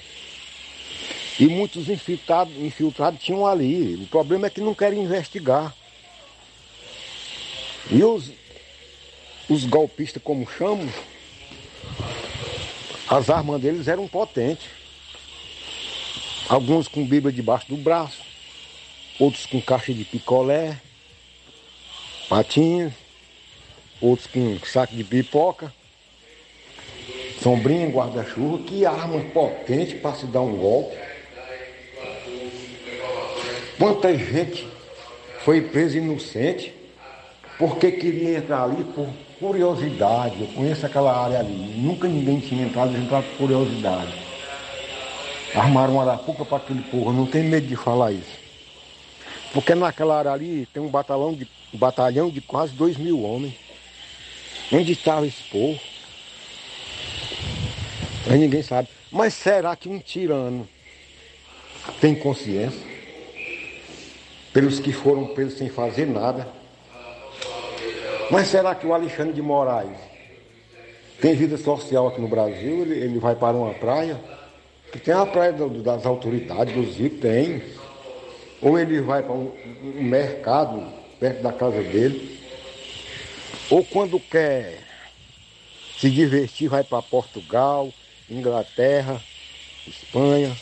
E 1.39 1.45
muitos 1.45 1.91
infiltrados, 1.91 2.57
infiltrados 2.57 3.23
tinham 3.23 3.47
ali. 3.47 3.97
O 3.97 4.07
problema 4.07 4.47
é 4.47 4.51
que 4.51 4.63
não 4.63 4.75
querem 4.75 5.03
investigar. 5.03 5.77
E 7.91 8.03
os, 8.03 8.31
os 9.51 9.67
golpistas, 9.67 10.23
como 10.23 10.49
chamam, 10.51 10.89
as 13.07 13.29
armas 13.29 13.61
deles 13.61 13.87
eram 13.87 14.09
potentes. 14.09 14.67
Alguns 16.49 16.89
com 16.89 17.05
Bíblia 17.05 17.31
debaixo 17.31 17.69
do 17.69 17.77
braço, 17.77 18.23
outros 19.19 19.45
com 19.45 19.61
caixa 19.61 19.93
de 19.93 20.07
picolé, 20.07 20.81
patinhas 22.31 22.95
outros 24.01 24.27
com 24.27 24.59
saco 24.65 24.95
de 24.95 25.05
pipoca, 25.05 25.73
sombrinha, 27.43 27.89
guarda-chuva, 27.89 28.59
que 28.65 28.85
arma 28.85 29.21
potente 29.33 29.97
para 29.97 30.15
se 30.15 30.27
dar 30.27 30.43
um 30.43 30.57
golpe. 30.57 30.97
Quanta 33.79 34.17
gente 34.17 34.67
foi 35.45 35.63
presa 35.63 35.99
inocente 35.99 36.75
porque 37.59 37.91
queria 37.93 38.39
entrar 38.39 38.65
ali 38.65 38.85
por 38.85 39.09
curiosidade. 39.39 40.41
Eu 40.41 40.49
conheço 40.49 40.85
aquela 40.85 41.17
área 41.19 41.41
ali. 41.41 41.75
Nunca 41.77 42.07
ninguém 42.07 42.41
tinha 42.41 42.67
entrado, 42.67 42.91
eles 42.91 43.05
entraram 43.05 43.25
por 43.25 43.37
curiosidade. 43.37 44.15
Armaram 45.55 45.95
uma 45.95 46.03
arapuca 46.03 46.45
para 46.45 46.59
aquele. 46.59 46.85
Eu 46.93 47.13
não 47.13 47.27
tenho 47.27 47.49
medo 47.49 47.67
de 47.67 47.77
falar 47.77 48.13
isso. 48.13 48.39
Porque 49.53 49.75
naquela 49.75 50.19
área 50.19 50.31
ali 50.31 50.67
tem 50.73 50.83
um 50.83 50.89
batalhão 50.89 51.35
de, 51.35 51.47
um 51.75 51.79
batalhão 51.79 52.31
de 52.31 52.41
quase 52.41 52.73
dois 52.73 52.97
mil 52.97 53.23
homens. 53.23 53.55
Onde 54.73 54.93
estava 54.93 55.27
esse 55.27 55.43
povo? 55.45 55.81
Aí 58.29 58.39
ninguém 58.39 58.63
sabe. 58.63 58.89
Mas 59.11 59.35
será 59.35 59.75
que 59.75 59.89
um 59.89 59.99
tirano 59.99 60.69
tem 62.01 62.15
consciência? 62.15 62.89
Pelos 64.53 64.79
que 64.79 64.93
foram 64.93 65.27
presos 65.29 65.59
sem 65.59 65.69
fazer 65.69 66.07
nada? 66.07 66.49
Mas 68.31 68.47
será 68.47 68.75
que 68.75 68.87
o 68.87 68.95
Alexandre 68.95 69.33
de 69.33 69.43
Moraes 69.43 69.97
tem 71.21 71.35
vida 71.35 71.57
social 71.57 72.07
aqui 72.07 72.21
no 72.21 72.29
Brasil? 72.29 72.83
Ele, 72.83 72.95
ele 72.95 73.19
vai 73.19 73.35
para 73.35 73.57
uma 73.57 73.75
praia? 73.75 74.21
Que 74.93 74.99
tem 75.01 75.15
a 75.15 75.27
praia 75.27 75.53
do, 75.53 75.83
das 75.83 76.07
autoridades, 76.07 76.75
dos 76.75 76.97
ricos, 76.97 77.21
tem. 77.21 77.63
Ou 78.63 78.79
ele 78.79 79.01
vai 79.01 79.23
para 79.23 79.33
um, 79.33 79.53
um 79.83 80.03
mercado 80.03 80.85
perto 81.19 81.43
da 81.43 81.53
casa 81.53 81.83
dele. 81.83 82.40
Ou 83.71 83.85
quando 83.85 84.19
quer 84.19 84.81
se 85.97 86.11
divertir, 86.11 86.69
vai 86.69 86.83
para 86.83 87.01
Portugal, 87.01 87.93
Inglaterra, 88.29 89.23
Espanha. 89.87 90.57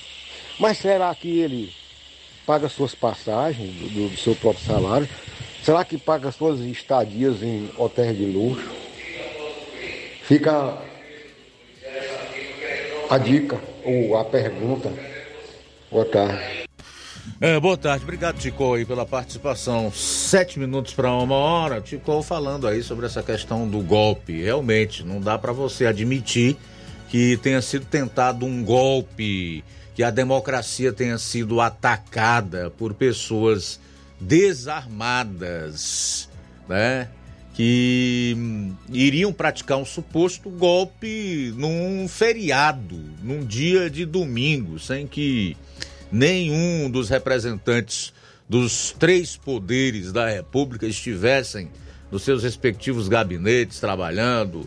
Mas 0.60 0.76
será 0.76 1.14
que 1.14 1.40
ele 1.40 1.72
paga 2.44 2.68
suas 2.68 2.94
passagens 2.94 3.74
do, 3.74 4.10
do 4.10 4.16
seu 4.18 4.34
próprio 4.36 4.64
salário? 4.64 5.08
Será 5.62 5.84
que 5.84 5.96
paga 5.96 6.30
suas 6.30 6.60
estadias 6.60 7.42
em 7.42 7.70
hotéis 7.78 8.16
de 8.16 8.26
luxo? 8.26 8.68
Fica 10.22 10.76
a 13.08 13.16
dica 13.16 13.58
ou 13.84 14.18
a 14.18 14.24
pergunta. 14.24 14.92
Boa 15.90 16.04
tarde. 16.04 16.67
É, 17.40 17.58
boa 17.60 17.76
tarde, 17.76 18.02
obrigado 18.02 18.38
Tico 18.38 18.74
aí 18.74 18.84
pela 18.84 19.06
participação. 19.06 19.92
Sete 19.92 20.58
minutos 20.58 20.92
para 20.92 21.12
uma 21.12 21.36
hora, 21.36 21.80
Tico 21.80 22.20
falando 22.22 22.66
aí 22.66 22.82
sobre 22.82 23.06
essa 23.06 23.22
questão 23.22 23.68
do 23.68 23.80
golpe. 23.80 24.42
Realmente, 24.42 25.04
não 25.04 25.20
dá 25.20 25.38
para 25.38 25.52
você 25.52 25.86
admitir 25.86 26.56
que 27.08 27.36
tenha 27.38 27.62
sido 27.62 27.86
tentado 27.86 28.44
um 28.44 28.64
golpe, 28.64 29.64
que 29.94 30.02
a 30.02 30.10
democracia 30.10 30.92
tenha 30.92 31.16
sido 31.16 31.60
atacada 31.60 32.70
por 32.70 32.92
pessoas 32.94 33.80
desarmadas, 34.20 36.28
né? 36.68 37.08
Que 37.54 38.34
hum, 38.36 38.74
iriam 38.92 39.32
praticar 39.32 39.78
um 39.78 39.84
suposto 39.84 40.50
golpe 40.50 41.52
num 41.56 42.06
feriado, 42.08 42.98
num 43.22 43.44
dia 43.44 43.88
de 43.88 44.04
domingo, 44.04 44.78
sem 44.78 45.06
que 45.06 45.56
nenhum 46.10 46.90
dos 46.90 47.08
representantes 47.08 48.12
dos 48.48 48.94
três 48.98 49.36
poderes 49.36 50.12
da 50.12 50.28
República 50.28 50.86
estivessem 50.86 51.68
nos 52.10 52.22
seus 52.22 52.42
respectivos 52.42 53.08
gabinetes 53.08 53.78
trabalhando. 53.78 54.66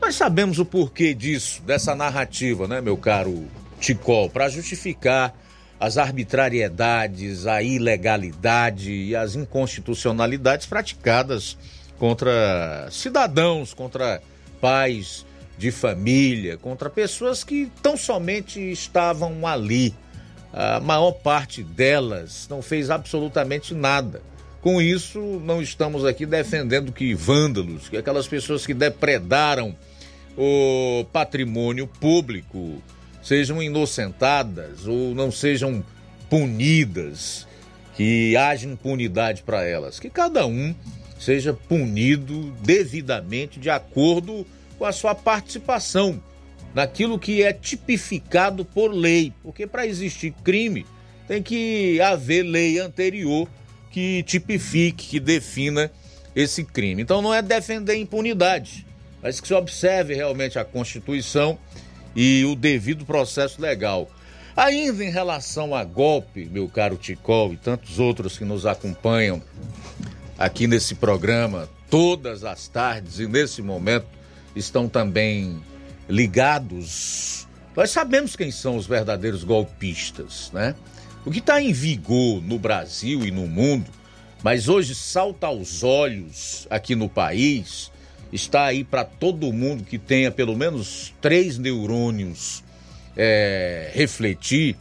Nós 0.00 0.14
sabemos 0.14 0.58
o 0.58 0.64
porquê 0.64 1.12
disso, 1.12 1.62
dessa 1.62 1.94
narrativa, 1.94 2.66
né, 2.66 2.80
meu 2.80 2.96
caro 2.96 3.46
Ticol, 3.78 4.30
para 4.30 4.48
justificar 4.48 5.34
as 5.78 5.98
arbitrariedades, 5.98 7.46
a 7.46 7.62
ilegalidade 7.62 8.92
e 8.92 9.16
as 9.16 9.34
inconstitucionalidades 9.34 10.66
praticadas 10.66 11.56
contra 11.98 12.88
cidadãos, 12.90 13.74
contra 13.74 14.22
pais 14.60 15.26
de 15.58 15.70
família, 15.70 16.56
contra 16.56 16.88
pessoas 16.88 17.44
que 17.44 17.70
tão 17.82 17.96
somente 17.96 18.58
estavam 18.72 19.46
ali 19.46 19.94
a 20.52 20.80
maior 20.80 21.12
parte 21.12 21.62
delas 21.62 22.46
não 22.48 22.60
fez 22.60 22.90
absolutamente 22.90 23.74
nada. 23.74 24.22
Com 24.60 24.80
isso, 24.80 25.18
não 25.44 25.62
estamos 25.62 26.04
aqui 26.04 26.26
defendendo 26.26 26.92
que 26.92 27.14
vândalos, 27.14 27.88
que 27.88 27.96
aquelas 27.96 28.28
pessoas 28.28 28.66
que 28.66 28.74
depredaram 28.74 29.74
o 30.36 31.04
patrimônio 31.12 31.86
público 31.86 32.82
sejam 33.22 33.62
inocentadas 33.62 34.86
ou 34.86 35.14
não 35.14 35.30
sejam 35.30 35.84
punidas, 36.28 37.46
que 37.96 38.36
haja 38.36 38.66
impunidade 38.66 39.42
para 39.42 39.64
elas, 39.64 39.98
que 39.98 40.10
cada 40.10 40.46
um 40.46 40.74
seja 41.18 41.52
punido 41.52 42.52
devidamente 42.62 43.58
de 43.60 43.68
acordo 43.68 44.46
com 44.78 44.84
a 44.84 44.92
sua 44.92 45.14
participação 45.14 46.20
naquilo 46.74 47.18
que 47.18 47.42
é 47.42 47.52
tipificado 47.52 48.64
por 48.64 48.92
lei, 48.92 49.32
porque 49.42 49.66
para 49.66 49.86
existir 49.86 50.32
crime 50.44 50.86
tem 51.26 51.42
que 51.42 52.00
haver 52.00 52.42
lei 52.42 52.78
anterior 52.78 53.48
que 53.90 54.22
tipifique, 54.22 55.08
que 55.08 55.20
defina 55.20 55.90
esse 56.34 56.64
crime. 56.64 57.02
Então 57.02 57.20
não 57.20 57.34
é 57.34 57.42
defender 57.42 57.96
impunidade, 57.96 58.86
mas 59.22 59.40
que 59.40 59.48
se 59.48 59.54
observe 59.54 60.14
realmente 60.14 60.58
a 60.58 60.64
Constituição 60.64 61.58
e 62.14 62.44
o 62.44 62.54
devido 62.54 63.04
processo 63.04 63.60
legal. 63.60 64.08
Ainda 64.56 65.04
em 65.04 65.10
relação 65.10 65.74
a 65.74 65.84
golpe, 65.84 66.48
meu 66.50 66.68
caro 66.68 66.96
Ticol 66.96 67.52
e 67.52 67.56
tantos 67.56 67.98
outros 67.98 68.36
que 68.36 68.44
nos 68.44 68.66
acompanham 68.66 69.42
aqui 70.38 70.66
nesse 70.66 70.94
programa 70.94 71.68
todas 71.88 72.44
as 72.44 72.68
tardes 72.68 73.18
e 73.18 73.26
nesse 73.26 73.62
momento 73.62 74.06
estão 74.54 74.88
também 74.88 75.60
ligados. 76.10 77.46
Nós 77.74 77.90
sabemos 77.90 78.34
quem 78.36 78.50
são 78.50 78.76
os 78.76 78.86
verdadeiros 78.86 79.44
golpistas, 79.44 80.50
né? 80.52 80.74
O 81.24 81.30
que 81.30 81.38
está 81.38 81.60
em 81.62 81.72
vigor 81.72 82.42
no 82.42 82.58
Brasil 82.58 83.24
e 83.24 83.30
no 83.30 83.46
mundo, 83.46 83.90
mas 84.42 84.68
hoje 84.68 84.94
salta 84.94 85.46
aos 85.46 85.82
olhos 85.82 86.66
aqui 86.68 86.94
no 86.94 87.08
país, 87.08 87.92
está 88.32 88.64
aí 88.64 88.82
para 88.82 89.04
todo 89.04 89.52
mundo 89.52 89.84
que 89.84 89.98
tenha 89.98 90.30
pelo 90.30 90.56
menos 90.56 91.14
três 91.20 91.58
neurônios 91.58 92.64
é, 93.16 93.90
refletir 93.94 94.76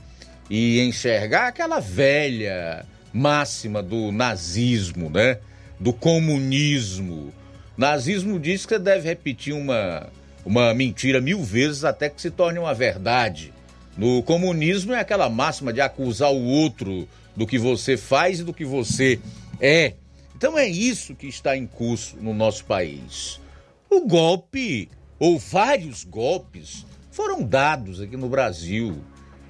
e 0.50 0.80
enxergar 0.80 1.48
aquela 1.48 1.80
velha 1.80 2.86
máxima 3.14 3.84
do 3.84 4.12
nazismo, 4.12 5.10
né? 5.10 5.40
Do 5.80 5.94
comunismo. 5.94 7.34
Nazismo 7.78 8.40
diz 8.40 8.66
que 8.66 8.76
você 8.76 8.80
deve 8.80 9.08
repetir 9.08 9.54
uma 9.54 10.10
uma 10.46 10.74
mentira 10.74 11.22
mil 11.22 11.44
vezes 11.44 11.84
até 11.84 12.10
que 12.10 12.22
se 12.22 12.32
torne 12.32 12.60
uma 12.60 12.74
verdade. 12.74 13.54
No 13.98 14.24
comunismo 14.24 14.94
é 14.94 15.00
aquela 15.00 15.30
máxima 15.30 15.74
de 15.74 15.82
acusar 15.82 16.32
o 16.32 16.44
outro 16.44 17.08
do 17.36 17.46
que 17.46 17.58
você 17.58 17.98
faz 17.98 18.40
e 18.40 18.44
do 18.44 18.54
que 18.54 18.66
você 18.66 19.20
é. 19.60 19.94
Então 20.36 20.58
é 20.58 20.68
isso 20.68 21.16
que 21.16 21.28
está 21.28 21.58
em 21.58 21.68
curso 21.68 22.16
no 22.18 22.34
nosso 22.34 22.64
país. 22.66 23.40
O 23.90 24.08
golpe, 24.08 24.90
ou 25.20 25.38
vários 25.38 26.04
golpes, 26.04 26.86
foram 27.12 27.44
dados 27.44 28.00
aqui 28.00 28.16
no 28.16 28.30
Brasil 28.30 29.04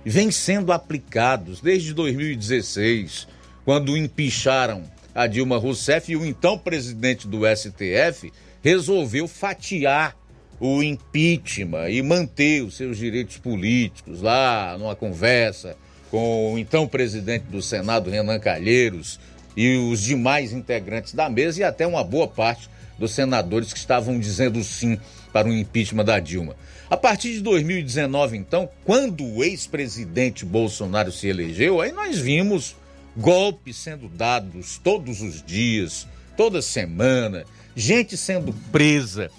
e 0.03 0.09
vêm 0.09 0.31
sendo 0.31 0.71
aplicados 0.71 1.61
desde 1.61 1.93
2016, 1.93 3.27
quando 3.63 3.95
empicharam 3.95 4.83
a 5.13 5.27
Dilma 5.27 5.57
Rousseff 5.57 6.11
e 6.11 6.15
o 6.15 6.25
então 6.25 6.57
presidente 6.57 7.27
do 7.27 7.41
STF 7.45 8.31
resolveu 8.63 9.27
fatiar 9.27 10.15
o 10.59 10.83
impeachment 10.83 11.89
e 11.89 12.01
manter 12.01 12.63
os 12.63 12.75
seus 12.75 12.97
direitos 12.97 13.37
políticos 13.37 14.21
lá 14.21 14.75
numa 14.77 14.95
conversa 14.95 15.77
com 16.11 16.53
o 16.53 16.59
então 16.59 16.87
presidente 16.87 17.43
do 17.43 17.61
Senado, 17.61 18.09
Renan 18.09 18.39
Calheiros, 18.39 19.19
e 19.55 19.75
os 19.77 20.01
demais 20.01 20.53
integrantes 20.53 21.13
da 21.13 21.29
mesa 21.29 21.59
e 21.59 21.63
até 21.63 21.85
uma 21.85 22.03
boa 22.03 22.27
parte 22.27 22.69
dos 22.97 23.11
senadores 23.11 23.71
que 23.71 23.79
estavam 23.79 24.19
dizendo 24.19 24.63
sim 24.63 24.99
para 25.31 25.47
o 25.47 25.53
impeachment 25.53 26.05
da 26.05 26.19
Dilma. 26.19 26.55
A 26.89 26.97
partir 26.97 27.33
de 27.33 27.41
2019, 27.41 28.37
então, 28.37 28.69
quando 28.83 29.23
o 29.23 29.43
ex-presidente 29.43 30.43
Bolsonaro 30.43 31.11
se 31.11 31.27
elegeu, 31.27 31.81
aí 31.81 31.91
nós 31.91 32.17
vimos 32.17 32.75
golpes 33.15 33.77
sendo 33.77 34.09
dados 34.09 34.79
todos 34.83 35.21
os 35.21 35.43
dias, 35.43 36.07
toda 36.35 36.61
semana, 36.61 37.45
gente 37.75 38.17
sendo 38.17 38.53
presa 38.71 39.29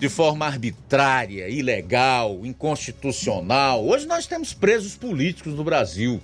de 0.00 0.08
forma 0.08 0.46
arbitrária, 0.46 1.46
ilegal, 1.50 2.40
inconstitucional. 2.42 3.86
Hoje 3.86 4.06
nós 4.06 4.26
temos 4.26 4.54
presos 4.54 4.96
políticos 4.96 5.52
no 5.52 5.62
Brasil. 5.62 6.22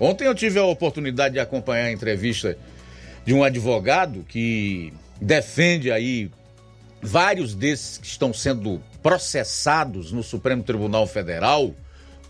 Ontem 0.00 0.24
eu 0.24 0.34
tive 0.34 0.58
a 0.58 0.64
oportunidade 0.64 1.34
de 1.34 1.40
acompanhar 1.40 1.84
a 1.84 1.92
entrevista 1.92 2.56
de 3.26 3.34
um 3.34 3.44
advogado 3.44 4.24
que 4.26 4.90
defende 5.20 5.92
aí 5.92 6.30
vários 7.02 7.54
desses 7.54 7.98
que 7.98 8.06
estão 8.06 8.32
sendo 8.32 8.80
processados 9.02 10.10
no 10.10 10.22
Supremo 10.22 10.62
Tribunal 10.62 11.06
Federal, 11.06 11.74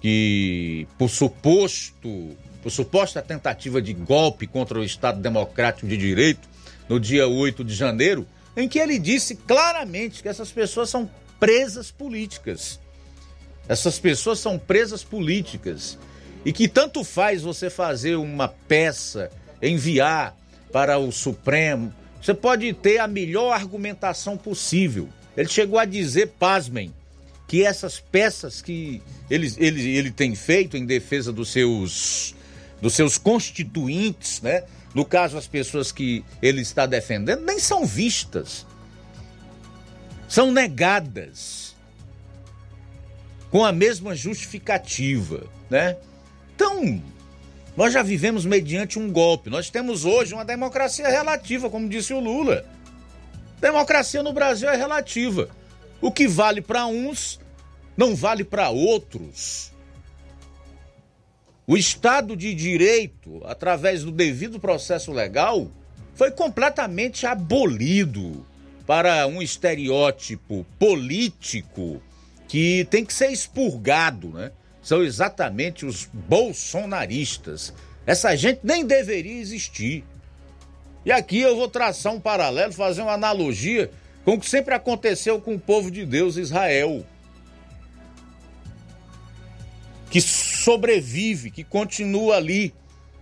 que 0.01 0.89
por 0.99 1.09
suposto 1.09 2.37
por 2.65 2.71
suposta 2.71 3.21
tentativa 3.21 3.81
de 3.81 3.93
golpe 3.93 4.47
contra 4.47 4.79
o 4.79 4.83
Estado 4.83 5.21
Democrático 5.21 5.87
de 5.87 5.99
Direito 5.99 6.49
no 6.89 6.99
dia 6.99 7.29
8 7.29 7.63
de 7.63 7.75
janeiro, 7.75 8.27
em 8.57 8.69
que 8.69 8.79
ele 8.79 8.99
disse 8.99 9.35
claramente 9.35 10.23
que 10.23 10.29
essas 10.29 10.51
pessoas 10.53 10.91
são 10.91 11.11
presas 11.41 11.91
políticas. 11.91 12.79
Essas 13.69 13.99
pessoas 13.99 14.39
são 14.39 14.59
presas 14.59 15.03
políticas. 15.03 15.99
E 16.45 16.53
que 16.53 16.69
tanto 16.69 17.03
faz 17.03 17.43
você 17.43 17.71
fazer 17.71 18.17
uma 18.17 18.49
peça, 18.49 19.31
enviar 19.63 20.37
para 20.71 20.99
o 20.99 21.11
Supremo, 21.11 21.93
você 22.21 22.35
pode 22.35 22.73
ter 22.75 22.99
a 22.99 23.07
melhor 23.07 23.53
argumentação 23.53 24.37
possível. 24.37 25.09
Ele 25.37 25.49
chegou 25.49 25.79
a 25.79 25.85
dizer, 25.85 26.29
pasmem, 26.39 26.93
que 27.47 27.65
essas 27.65 28.01
peças 28.01 28.63
que 28.63 29.03
ele, 29.31 29.53
ele, 29.59 29.97
ele 29.97 30.11
tem 30.11 30.35
feito 30.35 30.77
em 30.77 30.87
defesa 30.87 31.33
dos 31.33 31.51
seus, 31.51 32.35
dos 32.81 32.95
seus 32.95 33.19
constituintes, 33.19 34.41
né? 34.41 34.65
No 34.95 35.05
caso, 35.05 35.37
as 35.37 35.47
pessoas 35.47 35.91
que 35.91 36.25
ele 36.41 36.63
está 36.63 36.87
defendendo, 36.87 37.45
nem 37.45 37.59
são 37.59 37.85
vistas. 37.85 38.65
São 40.29 40.53
negadas. 40.53 41.75
Com 43.51 43.65
a 43.65 43.73
mesma 43.73 44.15
justificativa, 44.15 45.47
né? 45.69 45.97
Então, 46.55 47.03
nós 47.77 47.93
já 47.93 48.03
vivemos 48.03 48.47
mediante 48.47 48.99
um 48.99 49.11
golpe. 49.11 49.51
Nós 49.51 49.69
temos 49.69 50.05
hoje 50.05 50.33
uma 50.33 50.45
democracia 50.45 51.09
relativa, 51.09 51.69
como 51.69 51.89
disse 51.89 52.15
o 52.15 52.21
Lula. 52.21 52.65
Democracia 53.61 54.23
no 54.23 54.33
Brasil 54.33 54.69
é 54.69 54.77
relativa. 54.77 55.49
O 56.01 56.13
que 56.13 56.29
vale 56.29 56.61
para 56.61 56.87
uns 56.87 57.41
não 57.97 58.15
vale 58.15 58.45
para 58.45 58.71
outros. 58.71 59.74
O 61.67 61.77
Estado 61.77 62.37
de 62.37 62.55
Direito, 62.55 63.41
através 63.47 64.05
do 64.05 64.11
devido 64.11 64.61
processo 64.61 65.11
legal, 65.13 65.71
foi 66.15 66.31
completamente 66.31 67.27
abolido 67.27 68.47
para 68.87 69.27
um 69.27 69.41
estereótipo 69.41 70.67
político 70.79 72.03
que 72.47 72.87
tem 72.91 73.03
que 73.03 73.15
ser 73.15 73.31
expurgado, 73.31 74.29
né? 74.29 74.53
São 74.83 75.03
exatamente 75.03 75.87
os 75.87 76.07
bolsonaristas. 76.13 77.73
Essa 78.07 78.37
gente 78.37 78.61
nem 78.63 78.85
deveria 78.85 79.41
existir. 79.41 80.05
E 81.03 81.11
aqui 81.11 81.41
eu 81.41 81.57
vou 81.57 81.69
traçar 81.69 82.13
um 82.13 82.21
paralelo, 82.21 82.75
fazer 82.75 83.01
uma 83.01 83.13
analogia 83.13 83.91
com 84.23 84.35
o 84.35 84.41
que 84.41 84.49
sempre 84.49 84.75
aconteceu 84.75 85.41
com 85.41 85.55
o 85.55 85.59
povo 85.59 85.91
de 85.91 86.05
Deus, 86.05 86.37
Israel. 86.37 87.07
Que 90.11 90.21
sobrevive, 90.65 91.51
que 91.51 91.63
continua 91.63 92.37
ali, 92.37 92.73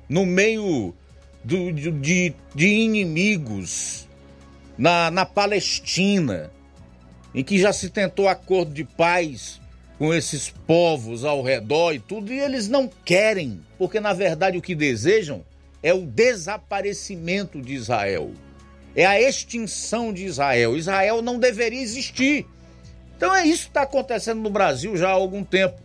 no 0.09 0.25
meio 0.25 0.95
do, 1.43 1.73
de, 1.73 2.35
de 2.55 2.67
inimigos, 2.69 4.09
na, 4.79 5.11
na 5.11 5.27
Palestina, 5.27 6.53
em 7.35 7.43
que 7.43 7.59
já 7.59 7.73
se 7.73 7.91
tentou 7.91 8.29
acordo 8.29 8.73
de 8.73 8.85
paz 8.85 9.61
com 9.99 10.15
esses 10.15 10.51
povos 10.67 11.25
ao 11.25 11.43
redor 11.43 11.93
e 11.93 11.99
tudo, 11.99 12.33
e 12.33 12.39
eles 12.39 12.69
não 12.69 12.89
querem, 13.05 13.61
porque 13.77 13.99
na 13.99 14.13
verdade 14.13 14.57
o 14.57 14.63
que 14.63 14.75
desejam 14.75 15.45
é 15.83 15.93
o 15.93 16.03
desaparecimento 16.03 17.61
de 17.61 17.75
Israel. 17.75 18.31
É 18.95 19.05
a 19.05 19.21
extinção 19.21 20.13
de 20.13 20.27
Israel. 20.27 20.77
Israel 20.77 21.21
não 21.21 21.41
deveria 21.41 21.83
existir. 21.83 22.47
Então 23.17 23.35
é 23.35 23.45
isso 23.45 23.65
que 23.65 23.71
está 23.71 23.83
acontecendo 23.83 24.41
no 24.41 24.51
Brasil 24.51 24.97
já 24.97 25.09
há 25.09 25.13
algum 25.13 25.43
tempo. 25.43 25.81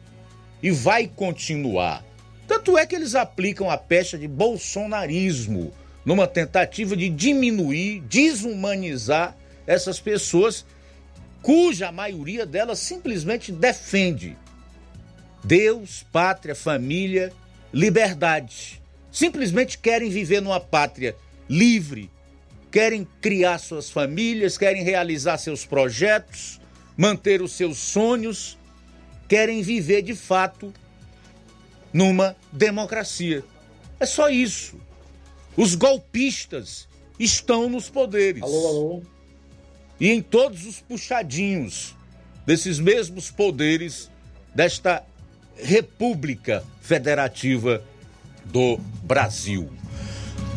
E 0.62 0.72
vai 0.72 1.08
continuar. 1.08 2.04
Tanto 2.48 2.78
é 2.78 2.86
que 2.86 2.96
eles 2.96 3.16
aplicam 3.16 3.70
a 3.70 3.78
pecha 3.78 4.18
de 4.18 4.28
bolsonarismo 4.28 5.74
numa 6.06 6.26
tentativa 6.26 6.96
de 6.96 7.10
diminuir, 7.10 8.02
desumanizar 8.02 9.36
essas 9.66 10.00
pessoas, 10.00 10.66
cuja 11.42 11.92
maioria 11.92 12.46
delas 12.46 12.80
simplesmente 12.80 13.52
defende 13.52 14.38
Deus, 15.44 16.06
pátria, 16.12 16.56
família, 16.56 17.32
liberdade 17.74 18.82
simplesmente 19.18 19.80
querem 19.80 20.12
viver 20.12 20.42
numa 20.44 20.60
pátria 20.60 21.16
livre, 21.50 22.12
querem 22.72 23.08
criar 23.20 23.58
suas 23.58 23.90
famílias, 23.90 24.60
querem 24.60 24.84
realizar 24.84 25.40
seus 25.40 25.66
projetos, 25.66 26.62
manter 26.96 27.42
os 27.42 27.54
seus 27.54 27.80
sonhos, 27.80 28.60
querem 29.28 29.62
viver 29.62 30.02
de 30.02 30.16
fato 30.16 30.74
numa 31.92 32.36
democracia. 32.52 33.44
É 34.00 34.06
só 34.06 34.30
isso. 34.30 34.80
Os 35.56 35.76
golpistas 35.76 36.88
estão 37.20 37.70
nos 37.70 37.90
poderes. 37.90 38.44
Alô, 38.44 38.68
alô. 38.68 39.02
E 40.00 40.12
em 40.12 40.22
todos 40.22 40.66
os 40.66 40.80
puxadinhos 40.80 41.96
desses 42.46 42.80
mesmos 42.80 43.32
poderes 43.32 44.12
desta 44.54 45.04
República 45.56 46.64
Federativa 46.82 47.84
do 48.46 48.78
Brasil. 49.04 49.70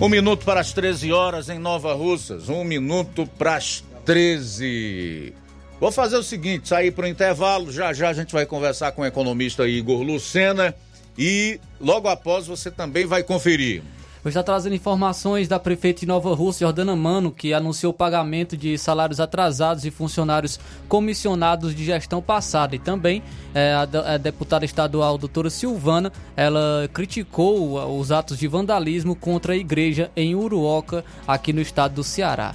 Um 0.01 0.09
minuto 0.09 0.45
para 0.45 0.61
as 0.61 0.73
13 0.73 1.13
horas 1.13 1.49
em 1.49 1.59
Nova 1.59 1.95
Russas. 1.95 2.49
Um 2.49 2.65
minuto 2.65 3.27
para 3.39 3.57
as 3.57 3.83
13. 4.05 5.35
Vou 5.81 5.91
fazer 5.91 6.17
o 6.17 6.23
seguinte: 6.23 6.69
sair 6.69 6.91
para 6.91 7.07
o 7.07 7.09
intervalo. 7.09 7.73
Já 7.73 7.93
já 7.93 8.11
a 8.11 8.13
gente 8.13 8.33
vai 8.33 8.45
conversar 8.45 8.93
com 8.93 9.03
o 9.03 9.07
economista 9.07 9.67
Igor 9.67 10.03
Lucena. 10.03 10.75
E 11.19 11.59
logo 11.81 12.09
após 12.09 12.47
você 12.47 12.71
também 12.71 13.07
vai 13.07 13.23
conferir. 13.23 13.83
Vou 14.23 14.29
estar 14.29 14.43
trazendo 14.43 14.75
informações 14.75 15.49
da 15.49 15.59
prefeita 15.59 16.01
de 16.01 16.07
Nova 16.07 16.35
Rússia, 16.35 16.67
Jordana 16.67 16.95
Mano, 16.95 17.31
que 17.31 17.55
anunciou 17.55 17.91
o 17.91 17.95
pagamento 17.95 18.55
de 18.55 18.77
salários 18.77 19.19
atrasados 19.19 19.83
de 19.83 19.91
funcionários 19.91 20.61
comissionados 20.89 21.75
de 21.75 21.83
gestão 21.83 22.21
passada. 22.21 22.77
E 22.77 22.79
também 22.79 23.23
é, 23.55 23.73
a, 23.73 24.19
deputada 24.19 24.67
estadual 24.67 25.17
doutora 25.17 25.49
Silvana, 25.49 26.13
ela 26.37 26.89
criticou 26.93 27.99
os 27.99 28.13
atos 28.13 28.39
de 28.39 28.47
vandalismo 28.47 29.17
contra 29.17 29.55
a 29.55 29.57
igreja 29.57 30.11
em 30.15 30.35
Uruoca, 30.35 31.03
aqui 31.27 31.51
no 31.51 31.63
estado 31.63 31.95
do 31.95 32.05
Ceará. 32.05 32.55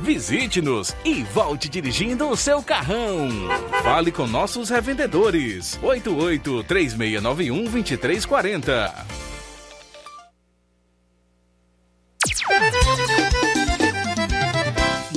Visite-nos 0.00 0.96
e 1.04 1.22
volte 1.22 1.68
dirigindo 1.68 2.28
o 2.28 2.36
seu 2.36 2.62
carrão. 2.62 3.28
Fale 3.82 4.10
com 4.10 4.26
nossos 4.26 4.70
revendedores. 4.70 5.78
88 5.82 6.64
3691 6.64 7.64
2340. 7.64 9.06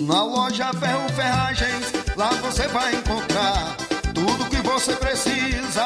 Na 0.01 0.23
loja 0.23 0.73
Ferro 0.73 1.09
Ferragens, 1.15 1.93
lá 2.17 2.29
você 2.31 2.67
vai 2.67 2.93
encontrar 2.93 3.77
tudo 4.13 4.49
que 4.49 4.57
você 4.57 4.93
precisa, 4.95 5.85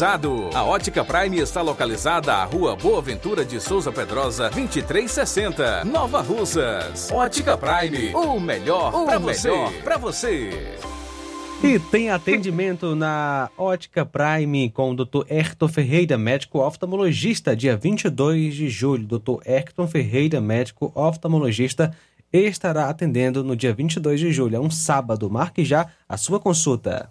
A 0.00 0.62
Ótica 0.62 1.04
Prime 1.04 1.40
está 1.40 1.60
localizada 1.60 2.32
à 2.32 2.44
Rua 2.44 2.76
Boa 2.76 3.02
Ventura 3.02 3.44
de 3.44 3.60
Souza 3.60 3.90
Pedrosa, 3.90 4.44
2360, 4.44 5.84
Nova 5.86 6.20
Russas. 6.20 7.10
Ótica 7.10 7.58
Prime, 7.58 8.14
o 8.14 8.38
melhor 8.38 8.92
para 9.04 9.18
você. 9.18 9.50
Para 9.82 9.96
você. 9.96 10.76
E 11.64 11.80
tem 11.80 12.10
atendimento 12.10 12.94
na 12.94 13.50
Ótica 13.58 14.06
Prime 14.06 14.70
com 14.70 14.92
o 14.92 14.94
Dr. 14.94 15.26
Ayrton 15.28 15.66
Ferreira, 15.66 16.16
médico 16.16 16.60
oftalmologista, 16.60 17.56
dia 17.56 17.76
22 17.76 18.54
de 18.54 18.68
julho. 18.68 19.04
Dr. 19.04 19.40
Ayrton 19.44 19.88
Ferreira, 19.88 20.40
médico 20.40 20.92
oftalmologista, 20.94 21.92
estará 22.32 22.88
atendendo 22.88 23.42
no 23.42 23.56
dia 23.56 23.74
22 23.74 24.20
de 24.20 24.32
julho, 24.32 24.54
é 24.54 24.60
um 24.60 24.70
sábado. 24.70 25.28
Marque 25.28 25.64
já 25.64 25.88
a 26.08 26.16
sua 26.16 26.38
consulta. 26.38 27.10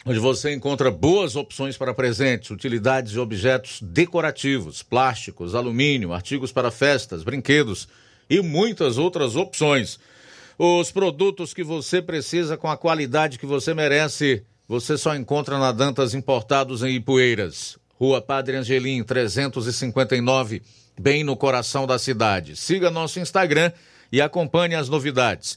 Onde 0.04 0.18
você 0.18 0.54
encontra 0.54 0.90
boas 0.90 1.36
opções 1.36 1.76
para 1.76 1.94
presentes, 1.94 2.50
utilidades 2.50 3.12
e 3.12 3.18
objetos 3.18 3.80
decorativos, 3.82 4.82
plásticos, 4.82 5.54
alumínio, 5.54 6.12
artigos 6.12 6.50
para 6.50 6.70
festas, 6.70 7.22
brinquedos 7.22 7.88
e 8.28 8.40
muitas 8.40 8.98
outras 8.98 9.36
opções. 9.36 10.00
Os 10.60 10.90
produtos 10.90 11.54
que 11.54 11.62
você 11.62 12.02
precisa 12.02 12.56
com 12.56 12.68
a 12.68 12.76
qualidade 12.76 13.38
que 13.38 13.46
você 13.46 13.72
merece, 13.72 14.42
você 14.66 14.98
só 14.98 15.14
encontra 15.14 15.56
na 15.56 15.70
Dantas 15.70 16.14
Importados 16.14 16.82
em 16.82 16.96
Ipueiras. 16.96 17.78
Rua 17.94 18.20
Padre 18.20 18.56
Angelim, 18.56 19.04
359, 19.04 20.60
bem 20.98 21.22
no 21.22 21.36
coração 21.36 21.86
da 21.86 21.96
cidade. 21.96 22.56
Siga 22.56 22.90
nosso 22.90 23.20
Instagram 23.20 23.70
e 24.10 24.20
acompanhe 24.20 24.74
as 24.74 24.88
novidades. 24.88 25.56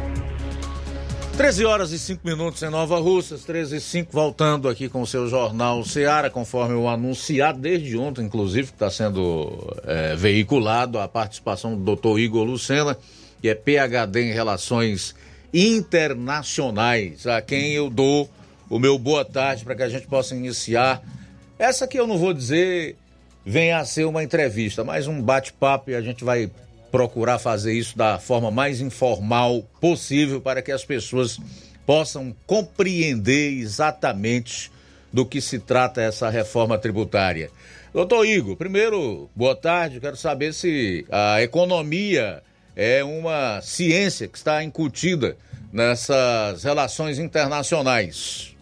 13 1.35 1.65
horas 1.65 1.91
e 1.91 1.99
5 1.99 2.21
minutos 2.25 2.63
em 2.63 2.69
Nova 2.69 2.97
Russas, 2.97 3.43
13 3.43 3.75
e 3.75 3.81
5, 3.81 4.09
voltando 4.11 4.69
aqui 4.69 4.87
com 4.87 5.01
o 5.01 5.07
seu 5.07 5.27
Jornal 5.27 5.83
Ceará, 5.83 6.29
conforme 6.29 6.75
o 6.75 6.87
anunciado 6.87 7.59
desde 7.59 7.97
ontem, 7.97 8.25
inclusive, 8.25 8.69
que 8.69 8.75
está 8.75 8.89
sendo 8.89 9.75
é, 9.83 10.15
veiculado 10.15 10.97
a 10.97 11.09
participação 11.09 11.75
do 11.75 11.83
doutor 11.83 12.17
Igor 12.19 12.45
Lucena, 12.45 12.97
que 13.41 13.49
é 13.49 13.53
PHD 13.53 14.29
em 14.29 14.33
Relações 14.33 15.13
Internacionais, 15.53 17.27
a 17.27 17.41
quem 17.41 17.73
eu 17.73 17.89
dou 17.89 18.29
o 18.69 18.79
meu 18.79 18.97
boa 18.97 19.23
tarde 19.23 19.63
para 19.63 19.75
que 19.75 19.83
a 19.83 19.89
gente 19.89 20.07
possa 20.07 20.35
iniciar. 20.35 21.01
Essa 21.57 21.87
que 21.87 21.99
eu 21.99 22.07
não 22.07 22.17
vou 22.17 22.33
dizer 22.33 22.95
venha 23.45 23.77
a 23.77 23.85
ser 23.85 24.05
uma 24.05 24.23
entrevista, 24.23 24.83
mas 24.83 25.07
um 25.07 25.21
bate-papo 25.21 25.91
e 25.91 25.95
a 25.95 26.01
gente 26.01 26.23
vai 26.23 26.49
procurar 26.91 27.37
fazer 27.39 27.73
isso 27.73 27.97
da 27.97 28.17
forma 28.17 28.49
mais 28.49 28.81
informal 28.81 29.63
possível 29.79 30.41
para 30.41 30.61
que 30.61 30.71
as 30.71 30.83
pessoas 30.83 31.39
possam 31.85 32.35
compreender 32.47 33.51
exatamente 33.51 34.71
do 35.13 35.25
que 35.25 35.39
se 35.39 35.59
trata 35.59 36.01
essa 36.01 36.29
reforma 36.29 36.77
tributária. 36.77 37.51
Doutor 37.93 38.25
Igor, 38.25 38.57
primeiro, 38.57 39.29
boa 39.35 39.55
tarde. 39.55 39.99
Quero 39.99 40.17
saber 40.17 40.53
se 40.53 41.05
a 41.11 41.41
economia 41.41 42.41
é 42.75 43.03
uma 43.03 43.61
ciência 43.61 44.27
que 44.27 44.37
está 44.37 44.63
incutida 44.63 45.37
nessas 45.71 46.63
relações 46.63 47.19
internacionais. 47.19 48.54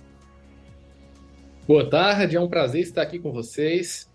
Boa 1.66 1.90
tarde, 1.90 2.36
é 2.36 2.42
um 2.42 2.50
prazer 2.50 2.82
estar 2.82 3.02
aqui 3.02 3.18
com 3.18 3.32
vocês. 3.32 4.12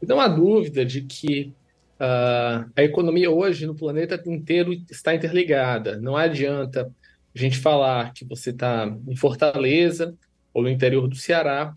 Não 0.00 0.18
há 0.18 0.26
dúvida 0.26 0.86
de 0.86 1.02
que 1.02 1.52
uh, 2.00 2.64
a 2.74 2.82
economia 2.82 3.30
hoje 3.30 3.66
no 3.66 3.74
planeta 3.74 4.18
inteiro 4.24 4.72
está 4.90 5.14
interligada. 5.14 5.98
Não 5.98 6.16
adianta 6.16 6.90
a 7.34 7.38
gente 7.38 7.58
falar 7.58 8.14
que 8.14 8.24
você 8.24 8.48
está 8.48 8.90
em 9.06 9.14
Fortaleza 9.14 10.16
ou 10.54 10.62
no 10.62 10.70
interior 10.70 11.06
do 11.06 11.14
Ceará, 11.14 11.76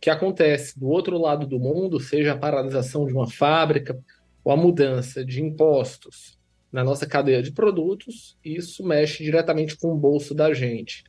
que 0.00 0.08
acontece 0.08 0.78
do 0.78 0.86
outro 0.86 1.18
lado 1.18 1.48
do 1.48 1.58
mundo, 1.58 1.98
seja 1.98 2.34
a 2.34 2.38
paralisação 2.38 3.06
de 3.06 3.12
uma 3.12 3.28
fábrica 3.28 3.98
ou 4.44 4.52
a 4.52 4.56
mudança 4.56 5.24
de 5.24 5.42
impostos 5.42 6.38
na 6.72 6.84
nossa 6.84 7.06
cadeia 7.06 7.42
de 7.42 7.50
produtos, 7.50 8.38
isso 8.44 8.86
mexe 8.86 9.24
diretamente 9.24 9.76
com 9.76 9.92
o 9.92 9.96
bolso 9.96 10.32
da 10.32 10.54
gente 10.54 11.02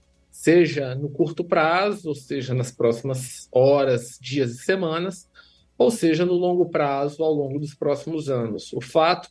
seja 0.46 0.94
no 0.94 1.10
curto 1.10 1.44
prazo, 1.44 2.10
ou 2.10 2.14
seja 2.14 2.54
nas 2.54 2.72
próximas 2.72 3.50
horas, 3.52 4.20
dias 4.22 4.52
e 4.52 4.58
semanas, 4.60 5.28
ou 5.76 5.90
seja, 5.90 6.24
no 6.24 6.34
longo 6.34 6.70
prazo, 6.70 7.24
ao 7.24 7.34
longo 7.34 7.58
dos 7.58 7.74
próximos 7.74 8.30
anos. 8.30 8.72
O 8.72 8.80
fato 8.80 9.28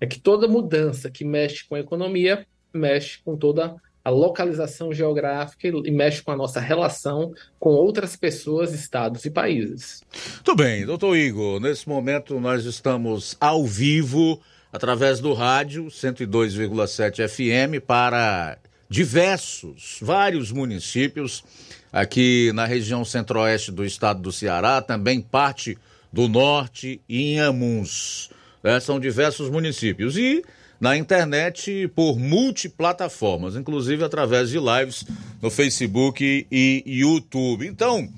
é 0.00 0.06
que 0.06 0.18
toda 0.18 0.48
mudança 0.48 1.10
que 1.10 1.22
mexe 1.22 1.68
com 1.68 1.74
a 1.74 1.80
economia 1.80 2.46
mexe 2.72 3.18
com 3.22 3.36
toda 3.36 3.76
a 4.02 4.08
localização 4.08 4.90
geográfica 4.90 5.68
e 5.68 5.90
mexe 5.90 6.22
com 6.22 6.30
a 6.30 6.36
nossa 6.36 6.60
relação 6.60 7.34
com 7.60 7.70
outras 7.70 8.16
pessoas, 8.16 8.72
estados 8.72 9.26
e 9.26 9.30
países. 9.30 10.02
Muito 10.36 10.56
bem, 10.56 10.86
doutor 10.86 11.14
Igor, 11.14 11.60
nesse 11.60 11.86
momento 11.86 12.40
nós 12.40 12.64
estamos 12.64 13.36
ao 13.38 13.66
vivo 13.66 14.40
através 14.72 15.20
do 15.20 15.34
rádio 15.34 15.86
102,7 15.86 17.28
FM 17.28 17.84
para 17.86 18.58
diversos, 18.88 19.98
vários 20.00 20.52
municípios 20.52 21.44
aqui 21.92 22.50
na 22.54 22.64
região 22.64 23.04
centro-oeste 23.04 23.70
do 23.70 23.84
estado 23.84 24.20
do 24.20 24.32
Ceará, 24.32 24.82
também 24.82 25.20
parte 25.20 25.78
do 26.12 26.28
norte 26.28 27.00
e 27.08 27.34
Inhamuns. 27.34 28.30
Né? 28.62 28.78
São 28.80 28.98
diversos 29.00 29.50
municípios. 29.50 30.16
E 30.16 30.44
na 30.80 30.96
internet 30.96 31.88
por 31.94 32.18
multiplataformas, 32.18 33.56
inclusive 33.56 34.04
através 34.04 34.50
de 34.50 34.58
lives 34.58 35.04
no 35.40 35.50
Facebook 35.50 36.46
e 36.50 36.82
YouTube. 36.86 37.66
Então, 37.66 38.08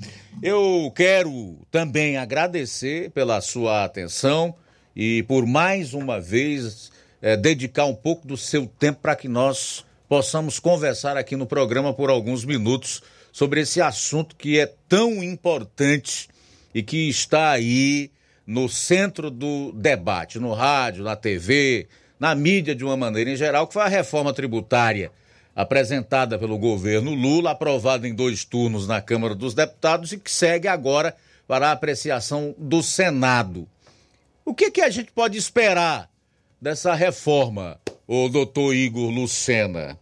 eu 0.42 0.92
quero 0.94 1.58
também 1.70 2.16
agradecer 2.16 3.10
pela 3.10 3.40
sua 3.40 3.84
atenção 3.84 4.54
e 4.94 5.22
por 5.24 5.46
mais 5.46 5.94
uma 5.94 6.20
vez 6.20 6.90
é, 7.20 7.36
dedicar 7.36 7.84
um 7.86 7.94
pouco 7.94 8.26
do 8.26 8.36
seu 8.36 8.66
tempo 8.66 9.00
para 9.00 9.16
que 9.16 9.28
nós 9.28 9.84
possamos 10.08 10.58
conversar 10.58 11.16
aqui 11.16 11.36
no 11.36 11.46
programa 11.46 11.92
por 11.92 12.10
alguns 12.10 12.44
minutos 12.44 13.02
sobre 13.32 13.60
esse 13.60 13.80
assunto 13.80 14.36
que 14.36 14.58
é 14.58 14.72
tão 14.88 15.22
importante 15.22 16.28
e 16.74 16.82
que 16.82 17.08
está 17.08 17.50
aí 17.50 18.10
no 18.46 18.68
centro 18.68 19.30
do 19.30 19.72
debate, 19.72 20.38
no 20.38 20.52
rádio, 20.52 21.02
na 21.02 21.16
TV, 21.16 21.88
na 22.18 22.34
mídia 22.34 22.74
de 22.74 22.84
uma 22.84 22.96
maneira 22.96 23.30
em 23.30 23.36
geral, 23.36 23.66
que 23.66 23.74
foi 23.74 23.82
a 23.82 23.88
reforma 23.88 24.32
tributária 24.32 25.10
apresentada 25.54 26.38
pelo 26.38 26.58
governo 26.58 27.14
Lula, 27.14 27.52
aprovada 27.52 28.06
em 28.06 28.14
dois 28.14 28.44
turnos 28.44 28.86
na 28.86 29.00
Câmara 29.00 29.34
dos 29.34 29.54
Deputados 29.54 30.12
e 30.12 30.18
que 30.18 30.30
segue 30.30 30.68
agora 30.68 31.16
para 31.48 31.68
a 31.68 31.72
apreciação 31.72 32.54
do 32.58 32.82
Senado. 32.82 33.66
O 34.44 34.54
que, 34.54 34.70
que 34.70 34.82
a 34.82 34.90
gente 34.90 35.10
pode 35.12 35.38
esperar 35.38 36.10
dessa 36.60 36.94
reforma, 36.94 37.80
o 38.06 38.28
doutor 38.28 38.74
Igor 38.74 39.10
Lucena? 39.10 39.98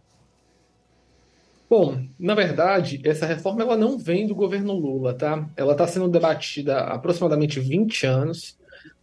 Bom, 1.69 2.05
na 2.19 2.35
verdade, 2.35 3.01
essa 3.03 3.25
reforma 3.25 3.63
ela 3.63 3.75
não 3.75 3.97
vem 3.97 4.27
do 4.27 4.35
governo 4.35 4.73
Lula, 4.73 5.13
tá? 5.13 5.49
Ela 5.57 5.71
está 5.71 5.87
sendo 5.87 6.07
debatida 6.07 6.77
há 6.77 6.93
aproximadamente 6.93 7.59
20 7.59 8.05
anos. 8.05 8.57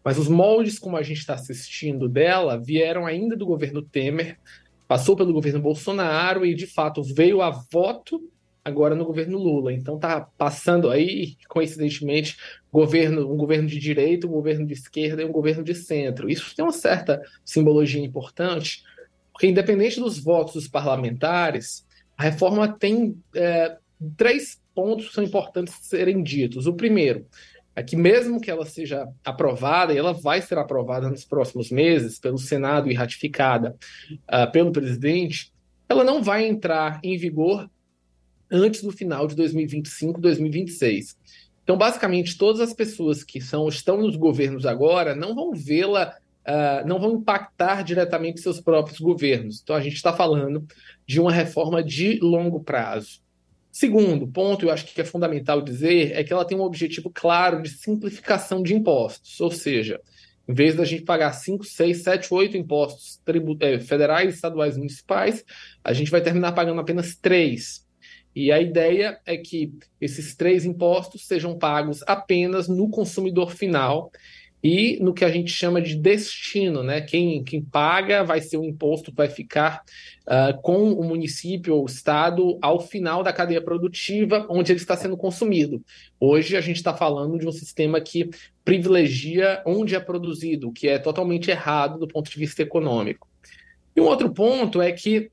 Mas 0.05 0.19
os 0.19 0.29
moldes 0.29 0.79
como 0.79 0.97
a 0.97 1.03
gente 1.03 1.19
está 1.19 1.35
assistindo 1.35 2.09
dela 2.09 2.59
vieram 2.59 3.07
ainda 3.07 3.37
do 3.37 3.47
governo 3.47 3.83
Temer, 3.83 4.39
passou 4.87 5.17
pelo 5.17 5.33
governo 5.33 5.61
Bolsonaro 5.61 6.45
e 6.45 6.55
de 6.55 6.67
fato 6.67 7.03
veio 7.03 7.41
a 7.41 7.51
voto 7.51 8.21
agora 8.65 8.95
no 8.95 9.05
governo 9.05 9.39
Lula. 9.39 9.73
Então 9.73 9.99
tá 9.99 10.21
passando 10.39 10.91
aí, 10.91 11.37
coincidentemente, 11.49 12.37
governo, 12.73 13.33
um 13.33 13.37
governo 13.37 13.69
de 13.69 13.79
direita, 13.79 14.27
um 14.27 14.31
governo 14.31 14.67
de 14.67 14.75
esquerda 14.75 15.23
e 15.23 15.25
um 15.25 15.33
governo 15.33 15.65
de 15.65 15.75
centro. 15.75 16.31
Isso 16.31 16.55
tem 16.55 16.65
uma 16.65 16.73
certa 16.73 17.21
simbologia 17.45 18.05
importante, 18.05 18.83
porque 19.33 19.47
independente 19.47 20.01
dos 20.01 20.19
votos 20.19 20.55
dos 20.55 20.69
parlamentares, 20.69 21.87
a 22.17 22.23
reforma 22.23 22.69
tem 22.69 23.17
é, 23.35 23.77
três 24.17 24.61
pontos 24.75 25.09
que 25.09 25.15
são 25.15 25.25
importantes 25.25 25.75
serem 25.83 26.23
ditos. 26.23 26.67
O 26.67 26.75
primeiro, 26.75 27.27
é 27.75 27.83
que 27.83 27.97
mesmo 27.97 28.41
que 28.41 28.51
ela 28.51 28.67
seja 28.67 29.09
aprovada, 29.25 29.95
e 29.95 29.99
ela 29.99 30.13
vai 30.13 30.43
ser 30.43 30.59
aprovada 30.59 31.09
nos 31.09 31.25
próximos 31.25 31.71
meses 31.71 32.19
pelo 32.19 32.39
Senado 32.39 32.91
e 32.91 32.95
ratificada 32.95 33.77
uh, 34.11 34.51
pelo 34.53 34.73
presidente, 34.73 35.53
ela 35.89 36.05
não 36.05 36.23
vai 36.23 36.47
entrar 36.47 37.01
em 37.03 37.17
vigor 37.17 37.71
antes 38.53 38.83
do 38.83 38.93
final 38.93 39.27
de 39.27 39.35
2025, 39.35 40.21
2026. 40.21 41.17
Então, 41.65 41.77
basicamente, 41.77 42.37
todas 42.37 42.61
as 42.61 42.75
pessoas 42.75 43.25
que 43.25 43.41
são, 43.41 43.69
estão 43.69 43.97
nos 43.97 44.17
governos 44.17 44.67
agora 44.67 45.15
não 45.15 45.35
vão 45.35 45.53
vê-la, 45.53 46.15
uh, 46.47 46.87
não 46.87 47.01
vão 47.01 47.15
impactar 47.15 47.83
diretamente 47.83 48.41
seus 48.41 48.61
próprios 48.61 48.99
governos. 49.01 49.61
Então, 49.63 49.75
a 49.75 49.81
gente 49.81 49.95
está 49.95 50.13
falando 50.13 50.67
de 51.07 51.21
uma 51.21 51.33
reforma 51.33 51.83
de 51.83 52.19
longo 52.21 52.61
prazo. 52.61 53.23
Segundo 53.71 54.27
ponto, 54.27 54.67
eu 54.67 54.71
acho 54.71 54.85
que 54.85 55.01
é 55.01 55.05
fundamental 55.05 55.63
dizer, 55.63 56.13
é 56.13 56.23
que 56.23 56.31
ela 56.31 56.45
tem 56.45 56.59
um 56.59 56.63
objetivo 56.63 57.11
claro 57.11 57.63
de 57.63 57.71
simplificação 57.71 58.63
de 58.63 58.75
impostos, 58.75 59.41
ou 59.41 59.51
seja, 59.51 59.99
em 60.47 60.53
vez 60.53 60.75
da 60.75 60.85
gente 60.85 61.05
pagar 61.05 61.33
5, 61.33 61.65
6, 61.65 62.03
7, 62.03 62.35
8 62.35 62.57
impostos 62.57 63.19
é, 63.61 63.79
federais, 63.79 64.35
estaduais 64.35 64.75
e 64.75 64.79
municipais, 64.79 65.43
a 65.83 65.93
gente 65.95 66.11
vai 66.11 66.21
terminar 66.21 66.53
pagando 66.53 66.81
apenas 66.81 67.15
três. 67.15 67.87
E 68.35 68.51
a 68.51 68.61
ideia 68.61 69.21
é 69.27 69.37
que 69.37 69.73
esses 70.01 70.35
três 70.35 70.65
impostos 70.65 71.27
sejam 71.27 71.59
pagos 71.59 72.03
apenas 72.07 72.69
no 72.69 72.89
consumidor 72.89 73.53
final 73.53 74.11
e 74.63 74.97
no 75.03 75.13
que 75.13 75.25
a 75.25 75.29
gente 75.29 75.51
chama 75.51 75.83
de 75.83 75.97
destino, 75.97 76.85
né? 76.85 77.01
Quem, 77.01 77.43
quem 77.43 77.61
paga 77.61 78.23
vai 78.23 78.41
ser 78.41 78.57
o 78.59 78.65
imposto 78.65 79.11
que 79.11 79.17
vai 79.17 79.29
ficar 79.29 79.83
uh, 80.23 80.61
com 80.63 80.93
o 80.93 81.03
município 81.03 81.75
ou 81.75 81.83
o 81.83 81.87
estado 81.87 82.59
ao 82.63 82.79
final 82.79 83.25
da 83.25 83.33
cadeia 83.33 83.61
produtiva 83.61 84.47
onde 84.49 84.71
ele 84.71 84.79
está 84.79 84.97
sendo 84.97 85.17
consumido. 85.17 85.85
Hoje 86.21 86.57
a 86.57 86.61
gente 86.61 86.77
está 86.77 86.95
falando 86.95 87.39
de 87.39 87.47
um 87.47 87.53
sistema 87.53 88.01
que 88.01 88.31
privilegia 88.65 89.61
onde 89.67 89.97
é 89.97 90.01
produzido, 90.01 90.69
o 90.69 90.73
que 90.73 90.87
é 90.87 90.99
totalmente 90.99 91.51
errado 91.51 91.99
do 91.99 92.07
ponto 92.07 92.31
de 92.31 92.39
vista 92.39 92.63
econômico. 92.63 93.29
E 93.97 94.01
um 94.01 94.05
outro 94.05 94.33
ponto 94.33 94.81
é 94.81 94.93
que 94.93 95.31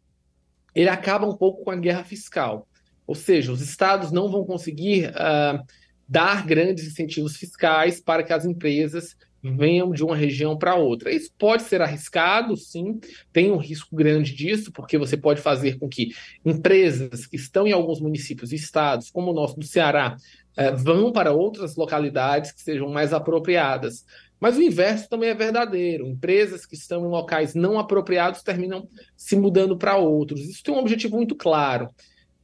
ele 0.74 0.89
acaba 0.89 1.28
um 1.28 1.36
pouco 1.36 1.64
com 1.64 1.72
a 1.72 1.76
guerra 1.76 2.04
fiscal. 2.04 2.68
Ou 3.10 3.16
seja, 3.16 3.51
os 3.51 3.60
estados 3.60 4.12
não 4.12 4.30
vão 4.30 4.45
conseguir 4.45 5.07
uh, 5.07 5.66
dar 6.07 6.45
grandes 6.45 6.86
incentivos 6.86 7.36
fiscais 7.38 7.99
para 7.99 8.22
que 8.22 8.32
as 8.32 8.45
empresas 8.45 9.18
venham 9.41 9.89
de 9.89 10.03
uma 10.03 10.16
região 10.16 10.55
para 10.55 10.76
outra. 10.76 11.12
Isso 11.12 11.32
pode 11.36 11.64
ser 11.64 11.82
arriscado, 11.82 12.55
sim, 12.55 12.99
tem 13.34 13.51
um 13.51 13.57
risco 13.57 13.95
grande 13.95 14.36
disso, 14.36 14.72
porque 14.72 14.95
você 14.95 15.18
pode 15.18 15.41
fazer 15.41 15.80
com 15.80 15.89
que 15.89 16.12
empresas 16.45 17.26
que 17.26 17.36
estão 17.36 17.66
em 17.66 17.72
alguns 17.72 17.99
municípios 17.99 18.51
e 18.51 18.57
estados, 18.57 19.10
como 19.10 19.32
o 19.32 19.34
nosso 19.34 19.57
do 19.57 19.66
Ceará, 19.66 20.16
eh, 20.55 20.72
vão 20.74 21.12
para 21.12 21.32
outras 21.32 21.76
localidades 21.76 22.51
que 22.51 22.62
sejam 22.62 22.91
mais 22.91 23.12
apropriadas. 23.12 24.05
Mas 24.39 24.55
o 24.55 24.62
inverso 24.62 25.10
também 25.10 25.30
é 25.30 25.34
verdadeiro. 25.34 26.05
Empresas 26.05 26.64
que 26.64 26.76
estão 26.76 27.07
em 27.07 27.10
locais 27.10 27.55
não 27.55 27.80
apropriados 27.80 28.43
terminam 28.43 28.88
se 29.18 29.36
mudando 29.36 29.76
para 29.76 29.97
outros. 29.97 30.41
Isso 30.41 30.62
tem 30.62 30.76
um 30.76 30.78
objetivo 30.78 31.16
muito 31.16 31.36
claro. 31.36 31.89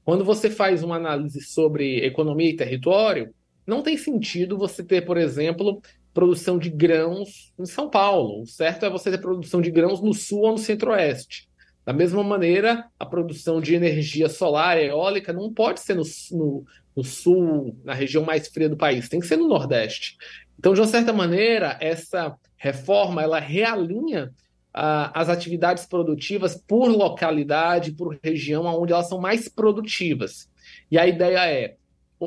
Quando 0.05 0.23
você 0.23 0.51
faz 0.51 0.83
uma 0.83 0.97
análise 0.97 1.41
sobre 1.41 2.05
economia 2.05 2.51
e 2.51 2.55
território, 2.55 3.33
não 3.65 3.81
tem 3.81 3.97
sentido 3.97 4.55
você 4.55 4.83
ter, 4.83 5.01
por 5.03 5.17
exemplo, 5.17 5.81
produção 6.13 6.59
de 6.59 6.69
grãos 6.69 7.51
em 7.57 7.65
São 7.65 7.89
Paulo. 7.89 8.43
O 8.43 8.45
certo 8.45 8.85
é 8.85 8.89
você 8.89 9.09
ter 9.09 9.17
produção 9.17 9.59
de 9.59 9.71
grãos 9.71 9.99
no 10.01 10.13
sul 10.13 10.41
ou 10.41 10.51
no 10.51 10.57
centro-oeste. 10.59 11.49
Da 11.83 11.91
mesma 11.91 12.23
maneira, 12.23 12.85
a 12.99 13.05
produção 13.05 13.59
de 13.59 13.73
energia 13.73 14.29
solar 14.29 14.77
eólica 14.77 15.33
não 15.33 15.51
pode 15.51 15.79
ser 15.79 15.95
no, 15.95 16.03
no, 16.31 16.63
no, 16.95 17.03
sul, 17.03 17.75
na 17.83 17.93
região 17.93 18.23
mais 18.23 18.47
fria 18.47 18.69
do 18.69 18.77
país, 18.77 19.09
tem 19.09 19.19
que 19.19 19.27
ser 19.27 19.37
no 19.37 19.47
Nordeste. 19.47 20.17
Então, 20.57 20.73
de 20.73 20.81
uma 20.81 20.87
certa 20.87 21.11
maneira, 21.11 21.77
essa 21.81 22.35
reforma 22.57 23.23
ela 23.23 23.39
realinha 23.39 24.31
as 24.77 25.29
atividades 25.29 25.85
produtivas 25.85 26.61
por 26.67 26.89
localidade, 26.89 27.93
por 27.93 28.19
região, 28.21 28.65
onde 28.65 28.91
elas 28.91 29.07
são 29.07 29.21
mais 29.21 29.47
produtivas. 29.47 30.49
E 30.91 30.97
a 30.97 31.07
ideia 31.07 31.49
é 31.49 31.75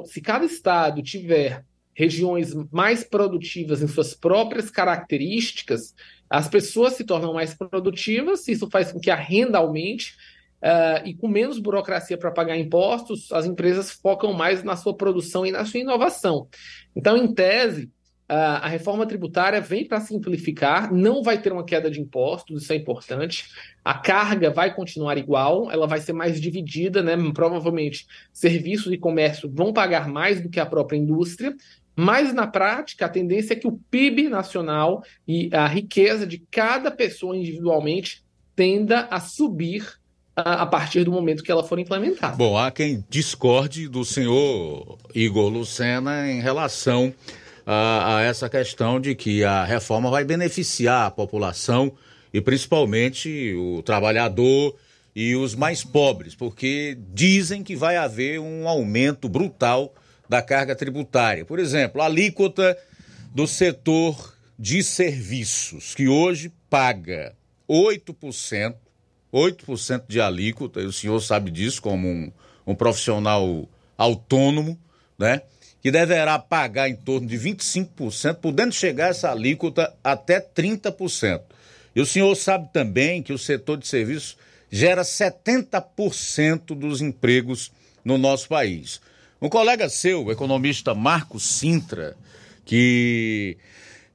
se 0.06 0.20
cada 0.22 0.46
estado 0.46 1.02
tiver 1.02 1.62
regiões 1.94 2.54
mais 2.70 3.04
produtivas 3.04 3.82
em 3.82 3.88
suas 3.88 4.14
próprias 4.14 4.70
características, 4.70 5.94
as 6.30 6.48
pessoas 6.48 6.94
se 6.94 7.04
tornam 7.04 7.34
mais 7.34 7.54
produtivas, 7.54 8.46
isso 8.48 8.70
faz 8.70 8.92
com 8.92 9.00
que 9.00 9.10
a 9.10 9.16
renda 9.16 9.58
aumente, 9.58 10.14
uh, 10.62 11.06
e 11.06 11.14
com 11.14 11.28
menos 11.28 11.58
burocracia 11.58 12.16
para 12.16 12.30
pagar 12.30 12.56
impostos, 12.56 13.30
as 13.32 13.44
empresas 13.46 13.90
focam 13.90 14.32
mais 14.32 14.62
na 14.62 14.76
sua 14.76 14.96
produção 14.96 15.44
e 15.44 15.50
na 15.50 15.64
sua 15.64 15.80
inovação. 15.80 16.48
Então, 16.94 17.16
em 17.16 17.34
tese, 17.34 17.90
a 18.34 18.68
reforma 18.68 19.06
tributária 19.06 19.60
vem 19.60 19.86
para 19.86 20.00
simplificar, 20.00 20.92
não 20.92 21.22
vai 21.22 21.40
ter 21.40 21.50
uma 21.50 21.64
queda 21.64 21.90
de 21.90 21.98
impostos, 21.98 22.62
isso 22.62 22.72
é 22.72 22.76
importante. 22.76 23.46
A 23.82 23.94
carga 23.94 24.50
vai 24.50 24.74
continuar 24.74 25.16
igual, 25.16 25.70
ela 25.72 25.86
vai 25.86 25.98
ser 25.98 26.12
mais 26.12 26.38
dividida, 26.38 27.02
né? 27.02 27.16
Provavelmente 27.32 28.06
serviços 28.32 28.92
e 28.92 28.98
comércio 28.98 29.50
vão 29.50 29.72
pagar 29.72 30.08
mais 30.08 30.42
do 30.42 30.50
que 30.50 30.60
a 30.60 30.66
própria 30.66 30.98
indústria, 30.98 31.56
mas 31.96 32.34
na 32.34 32.46
prática 32.46 33.06
a 33.06 33.08
tendência 33.08 33.54
é 33.54 33.56
que 33.56 33.66
o 33.66 33.80
PIB 33.90 34.28
nacional 34.28 35.02
e 35.26 35.48
a 35.52 35.66
riqueza 35.66 36.26
de 36.26 36.38
cada 36.50 36.90
pessoa 36.90 37.34
individualmente 37.34 38.22
tenda 38.54 39.08
a 39.10 39.20
subir 39.20 39.82
uh, 40.38 40.42
a 40.44 40.66
partir 40.66 41.02
do 41.02 41.10
momento 41.10 41.42
que 41.42 41.50
ela 41.50 41.64
for 41.64 41.78
implementada. 41.78 42.36
Bom, 42.36 42.58
há 42.58 42.70
quem 42.70 43.02
discorde 43.08 43.88
do 43.88 44.04
senhor 44.04 44.98
Igor 45.14 45.48
Lucena 45.48 46.30
em 46.30 46.40
relação 46.40 47.14
a, 47.70 48.16
a 48.16 48.22
essa 48.22 48.48
questão 48.48 48.98
de 48.98 49.14
que 49.14 49.44
a 49.44 49.62
reforma 49.62 50.10
vai 50.10 50.24
beneficiar 50.24 51.04
a 51.06 51.10
população 51.10 51.92
e 52.32 52.40
principalmente 52.40 53.52
o 53.54 53.82
trabalhador 53.82 54.74
e 55.14 55.36
os 55.36 55.54
mais 55.54 55.84
pobres, 55.84 56.34
porque 56.34 56.96
dizem 57.12 57.62
que 57.62 57.76
vai 57.76 57.98
haver 57.98 58.40
um 58.40 58.66
aumento 58.66 59.28
brutal 59.28 59.92
da 60.26 60.40
carga 60.40 60.74
tributária. 60.74 61.44
Por 61.44 61.58
exemplo, 61.58 62.00
a 62.00 62.06
alíquota 62.06 62.74
do 63.34 63.46
setor 63.46 64.34
de 64.58 64.82
serviços, 64.82 65.94
que 65.94 66.08
hoje 66.08 66.50
paga 66.70 67.36
8%, 67.68 68.76
8% 69.30 70.04
de 70.08 70.22
alíquota, 70.22 70.80
e 70.80 70.86
o 70.86 70.92
senhor 70.92 71.20
sabe 71.20 71.50
disso 71.50 71.82
como 71.82 72.08
um, 72.08 72.32
um 72.66 72.74
profissional 72.74 73.68
autônomo, 73.98 74.78
né? 75.18 75.42
Que 75.82 75.90
deverá 75.90 76.38
pagar 76.38 76.88
em 76.88 76.96
torno 76.96 77.26
de 77.26 77.38
25%, 77.38 78.36
podendo 78.36 78.72
chegar 78.72 79.10
essa 79.10 79.30
alíquota 79.30 79.94
até 80.02 80.40
30%. 80.40 81.40
E 81.94 82.00
o 82.00 82.06
senhor 82.06 82.34
sabe 82.34 82.68
também 82.72 83.22
que 83.22 83.32
o 83.32 83.38
setor 83.38 83.78
de 83.78 83.86
serviços 83.86 84.36
gera 84.70 85.02
70% 85.02 86.74
dos 86.74 87.00
empregos 87.00 87.72
no 88.04 88.18
nosso 88.18 88.48
país. 88.48 89.00
Um 89.40 89.48
colega 89.48 89.88
seu, 89.88 90.24
o 90.24 90.32
economista 90.32 90.94
Marcos 90.94 91.44
Sintra, 91.44 92.16
que 92.64 93.56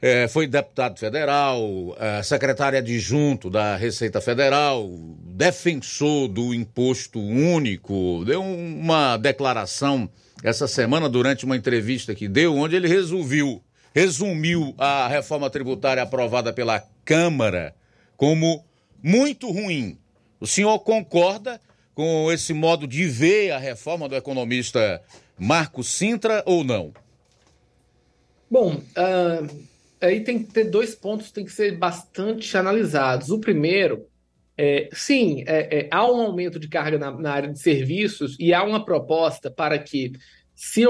é, 0.03 0.27
foi 0.27 0.45
deputado 0.45 0.99
federal, 0.99 1.95
é, 1.97 2.21
secretário 2.21 2.77
adjunto 2.77 3.49
da 3.49 3.77
Receita 3.77 4.19
Federal, 4.19 4.85
defensor 4.89 6.27
do 6.27 6.53
imposto 6.53 7.21
único, 7.21 8.21
deu 8.25 8.43
uma 8.43 9.15
declaração 9.15 10.09
essa 10.43 10.67
semana 10.67 11.07
durante 11.07 11.45
uma 11.45 11.55
entrevista 11.55 12.13
que 12.13 12.27
deu, 12.27 12.53
onde 12.57 12.75
ele 12.75 12.89
resolveu, 12.89 13.63
resumiu 13.95 14.75
a 14.77 15.07
reforma 15.07 15.49
tributária 15.49 16.03
aprovada 16.03 16.51
pela 16.51 16.83
Câmara 17.05 17.73
como 18.17 18.61
muito 19.01 19.49
ruim. 19.49 19.97
O 20.37 20.45
senhor 20.45 20.79
concorda 20.79 21.61
com 21.95 22.29
esse 22.29 22.53
modo 22.53 22.85
de 22.85 23.07
ver 23.07 23.51
a 23.51 23.57
reforma 23.57 24.09
do 24.09 24.17
economista 24.17 25.01
Marco 25.39 25.81
Sintra 25.81 26.43
ou 26.45 26.61
não? 26.61 26.91
Bom, 28.51 28.73
uh, 28.75 29.72
aí 30.05 30.21
tem 30.21 30.43
que 30.43 30.51
ter 30.53 30.65
dois 30.65 30.93
pontos 30.95 31.27
que 31.27 31.33
tem 31.33 31.45
que 31.45 31.51
ser 31.51 31.77
bastante 31.77 32.55
analisados. 32.57 33.29
O 33.29 33.39
primeiro, 33.39 34.07
é, 34.57 34.89
sim, 34.91 35.43
é, 35.47 35.79
é, 35.79 35.89
há 35.91 36.05
um 36.05 36.21
aumento 36.21 36.59
de 36.59 36.67
carga 36.67 36.97
na, 36.97 37.11
na, 37.11 37.31
área 37.31 37.51
de 37.51 37.59
serviços 37.59 38.35
e 38.39 38.53
há 38.53 38.63
uma 38.63 38.83
proposta 38.83 39.49
para 39.49 39.79
que, 39.79 40.13
se 40.55 40.83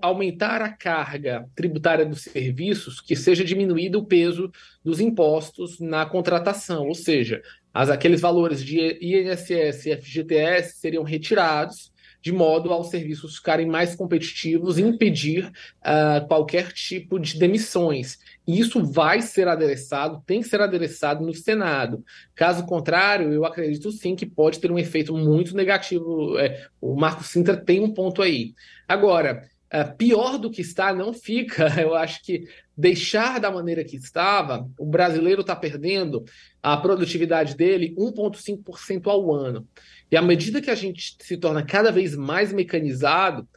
aumentar 0.00 0.62
a 0.62 0.70
carga 0.70 1.46
tributária 1.54 2.06
dos 2.06 2.22
serviços, 2.22 3.00
que 3.00 3.14
seja 3.14 3.44
diminuído 3.44 3.98
o 3.98 4.06
peso 4.06 4.50
dos 4.82 5.00
impostos 5.00 5.78
na 5.78 6.06
contratação, 6.06 6.88
ou 6.88 6.94
seja, 6.94 7.42
as, 7.74 7.90
aqueles 7.90 8.22
valores 8.22 8.64
de 8.64 8.98
INSS 9.02 9.86
e 9.86 9.96
FGTS 9.96 10.78
seriam 10.78 11.02
retirados 11.02 11.92
de 12.22 12.32
modo 12.32 12.72
aos 12.72 12.88
serviços 12.88 13.36
ficarem 13.36 13.66
mais 13.66 13.96
competitivos 13.96 14.78
e 14.78 14.82
impedir 14.82 15.46
uh, 15.46 16.26
qualquer 16.28 16.72
tipo 16.72 17.18
de 17.18 17.36
demissões. 17.36 18.18
E 18.46 18.58
isso 18.58 18.84
vai 18.84 19.22
ser 19.22 19.46
adereçado, 19.46 20.22
tem 20.26 20.40
que 20.40 20.48
ser 20.48 20.60
adereçado 20.60 21.24
no 21.24 21.32
Senado. 21.32 22.04
Caso 22.34 22.66
contrário, 22.66 23.32
eu 23.32 23.44
acredito 23.44 23.92
sim 23.92 24.16
que 24.16 24.26
pode 24.26 24.58
ter 24.58 24.70
um 24.70 24.78
efeito 24.78 25.16
muito 25.16 25.56
negativo. 25.56 26.36
É, 26.38 26.66
o 26.80 26.96
Marco 26.96 27.22
Sintra 27.22 27.56
tem 27.56 27.80
um 27.80 27.94
ponto 27.94 28.20
aí. 28.20 28.54
Agora, 28.88 29.48
uh, 29.72 29.96
pior 29.96 30.38
do 30.38 30.50
que 30.50 30.60
está 30.60 30.92
não 30.92 31.12
fica. 31.12 31.66
Eu 31.80 31.94
acho 31.94 32.22
que 32.22 32.44
deixar 32.76 33.38
da 33.38 33.50
maneira 33.50 33.84
que 33.84 33.96
estava, 33.96 34.68
o 34.78 34.86
brasileiro 34.86 35.42
está 35.42 35.54
perdendo 35.54 36.24
a 36.62 36.76
produtividade 36.76 37.56
dele 37.56 37.94
1,5% 37.96 39.06
ao 39.06 39.32
ano. 39.32 39.66
E 40.10 40.16
à 40.16 40.22
medida 40.22 40.60
que 40.60 40.70
a 40.70 40.74
gente 40.74 41.16
se 41.20 41.36
torna 41.36 41.64
cada 41.64 41.90
vez 41.92 42.16
mais 42.16 42.52
mecanizado, 42.52 43.48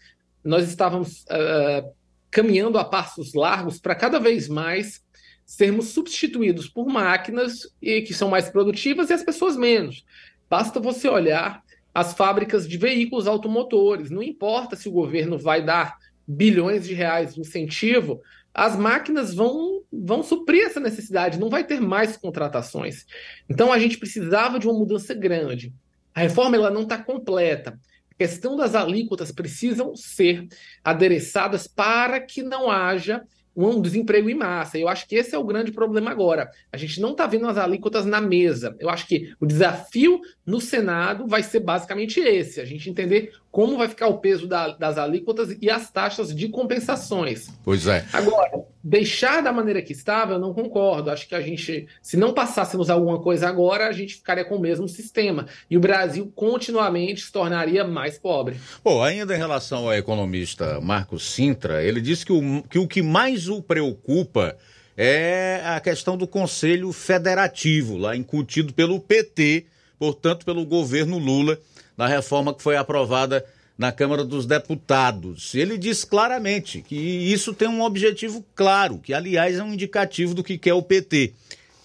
nós 0.44 0.68
estávamos 0.68 1.24
uh, 1.24 1.92
caminhando 2.36 2.78
a 2.78 2.84
passos 2.84 3.34
largos 3.34 3.80
para 3.80 3.96
cada 3.96 4.20
vez 4.20 4.50
mais 4.50 5.02
sermos 5.46 5.86
substituídos 5.92 6.68
por 6.68 6.86
máquinas 6.86 7.62
e 7.82 8.02
que 8.02 8.14
são 8.14 8.28
mais 8.28 8.50
produtivas 8.50 9.10
e 9.10 9.14
as 9.14 9.24
pessoas 9.24 9.56
menos. 9.56 10.06
Basta 10.50 10.82
você 10.82 11.08
olhar 11.08 11.64
as 11.94 12.14
fábricas 12.14 12.68
de 12.68 12.78
veículos 12.78 13.26
automotores. 13.26 14.10
Não 14.10 14.22
importa 14.22 14.76
se 14.76 14.90
o 14.90 14.92
governo 14.92 15.40
vai 15.40 15.64
dar 15.64 15.98
bilhões 16.28 16.86
de 16.86 16.94
reais 16.94 17.36
de 17.36 17.40
incentivo, 17.40 18.22
as 18.54 18.76
máquinas 18.76 19.34
vão, 19.34 19.84
vão 19.90 20.22
suprir 20.22 20.66
essa 20.66 20.82
necessidade, 20.82 21.40
não 21.40 21.50
vai 21.50 21.64
ter 21.64 21.80
mais 21.80 22.18
contratações. 22.18 23.06
Então 23.50 23.72
a 23.72 23.80
gente 23.80 23.98
precisava 23.98 24.60
de 24.60 24.68
uma 24.68 24.78
mudança 24.78 25.14
grande. 25.14 25.74
A 26.14 26.20
reforma 26.20 26.58
ela 26.58 26.70
não 26.70 26.82
está 26.82 26.98
completa. 26.98 27.80
Questão 28.18 28.56
das 28.56 28.76
alíquotas 28.76 29.32
precisam 29.32 29.96
ser 29.96 30.48
adereçadas 30.84 31.68
para 31.68 32.20
que 32.20 32.42
não 32.42 32.72
haja 32.72 33.24
um 33.56 33.82
desemprego 33.82 34.30
em 34.30 34.36
massa. 34.36 34.78
Eu 34.78 34.90
acho 34.90 35.08
que 35.08 35.16
esse 35.16 35.34
é 35.34 35.38
o 35.38 35.44
grande 35.44 35.72
problema 35.72 36.12
agora. 36.12 36.52
A 36.72 36.78
gente 36.78 37.00
não 37.00 37.12
está 37.12 37.26
vendo 37.26 37.48
as 37.48 37.58
alíquotas 37.58 38.06
na 38.06 38.20
mesa. 38.20 38.76
Eu 38.80 38.90
acho 38.90 39.08
que 39.08 39.34
o 39.40 39.46
desafio 39.46 40.20
no 40.46 40.60
Senado 40.60 41.26
vai 41.26 41.42
ser 41.42 41.62
basicamente 41.62 42.20
esse: 42.20 42.60
a 42.60 42.66
gente 42.66 42.90
entender 42.90 43.34
como 43.56 43.78
vai 43.78 43.88
ficar 43.88 44.10
o 44.10 44.18
peso 44.18 44.48
da, 44.48 44.68
das 44.68 44.98
alíquotas 44.98 45.56
e 45.62 45.70
as 45.70 45.90
taxas 45.90 46.36
de 46.36 46.50
compensações. 46.50 47.48
Pois 47.64 47.88
é. 47.88 48.06
Agora, 48.12 48.66
deixar 48.84 49.42
da 49.42 49.54
maneira 49.54 49.82
que 49.82 49.94
estava, 49.94 50.34
eu 50.34 50.40
não 50.40 50.54
concordo. 50.54 51.10
Acho 51.10 51.26
que 51.26 51.34
a 51.34 51.40
gente, 51.40 51.88
se 52.02 52.18
não 52.18 52.34
passássemos 52.34 52.90
alguma 52.90 53.22
coisa 53.22 53.48
agora, 53.48 53.88
a 53.88 53.94
gente 53.94 54.16
ficaria 54.16 54.44
com 54.44 54.58
o 54.58 54.60
mesmo 54.60 54.90
sistema. 54.90 55.46
E 55.70 55.78
o 55.78 55.80
Brasil 55.80 56.30
continuamente 56.36 57.22
se 57.22 57.32
tornaria 57.32 57.86
mais 57.86 58.20
pobre. 58.20 58.58
Bom, 58.84 59.02
ainda 59.02 59.34
em 59.34 59.38
relação 59.38 59.86
ao 59.86 59.94
economista 59.94 60.82
Marcos 60.82 61.24
Sintra, 61.24 61.82
ele 61.82 62.02
disse 62.02 62.26
que 62.26 62.34
o 62.34 62.62
que, 62.64 62.78
o 62.78 62.86
que 62.86 63.02
mais 63.02 63.48
o 63.48 63.62
preocupa 63.62 64.58
é 64.98 65.62
a 65.64 65.80
questão 65.80 66.18
do 66.18 66.28
Conselho 66.28 66.92
Federativo, 66.92 67.96
lá 67.96 68.18
incutido 68.18 68.74
pelo 68.74 69.00
PT, 69.00 69.66
portanto, 69.98 70.46
pelo 70.46 70.66
governo 70.66 71.18
Lula 71.18 71.58
na 71.98 72.08
reforma 72.08 72.54
que 72.54 72.64
foi 72.64 72.76
aprovada 72.76 73.46
na 73.78 73.92
Câmara 73.92 74.24
dos 74.24 74.46
Deputados. 74.46 75.54
Ele 75.54 75.78
diz 75.78 76.04
claramente 76.04 76.82
que 76.82 76.96
isso 76.96 77.54
tem 77.54 77.68
um 77.68 77.82
objetivo 77.82 78.44
claro, 78.56 79.00
que 79.00 79.14
aliás 79.14 79.58
é 79.58 79.64
um 79.64 79.74
indicativo 79.74 80.34
do 80.34 80.44
que 80.44 80.58
quer 80.58 80.74
o 80.74 80.82
PT: 80.82 81.34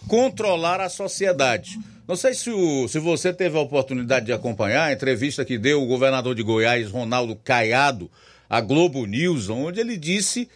controlar 0.07 0.81
a 0.81 0.89
sociedade. 0.89 1.79
Não 2.07 2.17
sei 2.17 2.35
se, 2.35 2.51
o, 2.51 2.89
se 2.89 2.99
você 2.99 3.33
teve 3.33 3.57
a 3.57 3.61
oportunidade 3.61 4.27
de 4.27 4.33
acompanhar 4.33 4.85
a 4.87 4.93
entrevista 4.93 5.45
que 5.45 5.57
deu 5.57 5.83
o 5.83 5.87
governador 5.87 6.35
de 6.35 6.43
Goiás, 6.43 6.91
Ronaldo 6.91 7.37
Caiado, 7.37 8.11
à 8.49 8.61
Globo 8.61 9.07
News, 9.07 9.49
onde 9.49 9.79
ele 9.79 9.97
disse, 9.97 10.49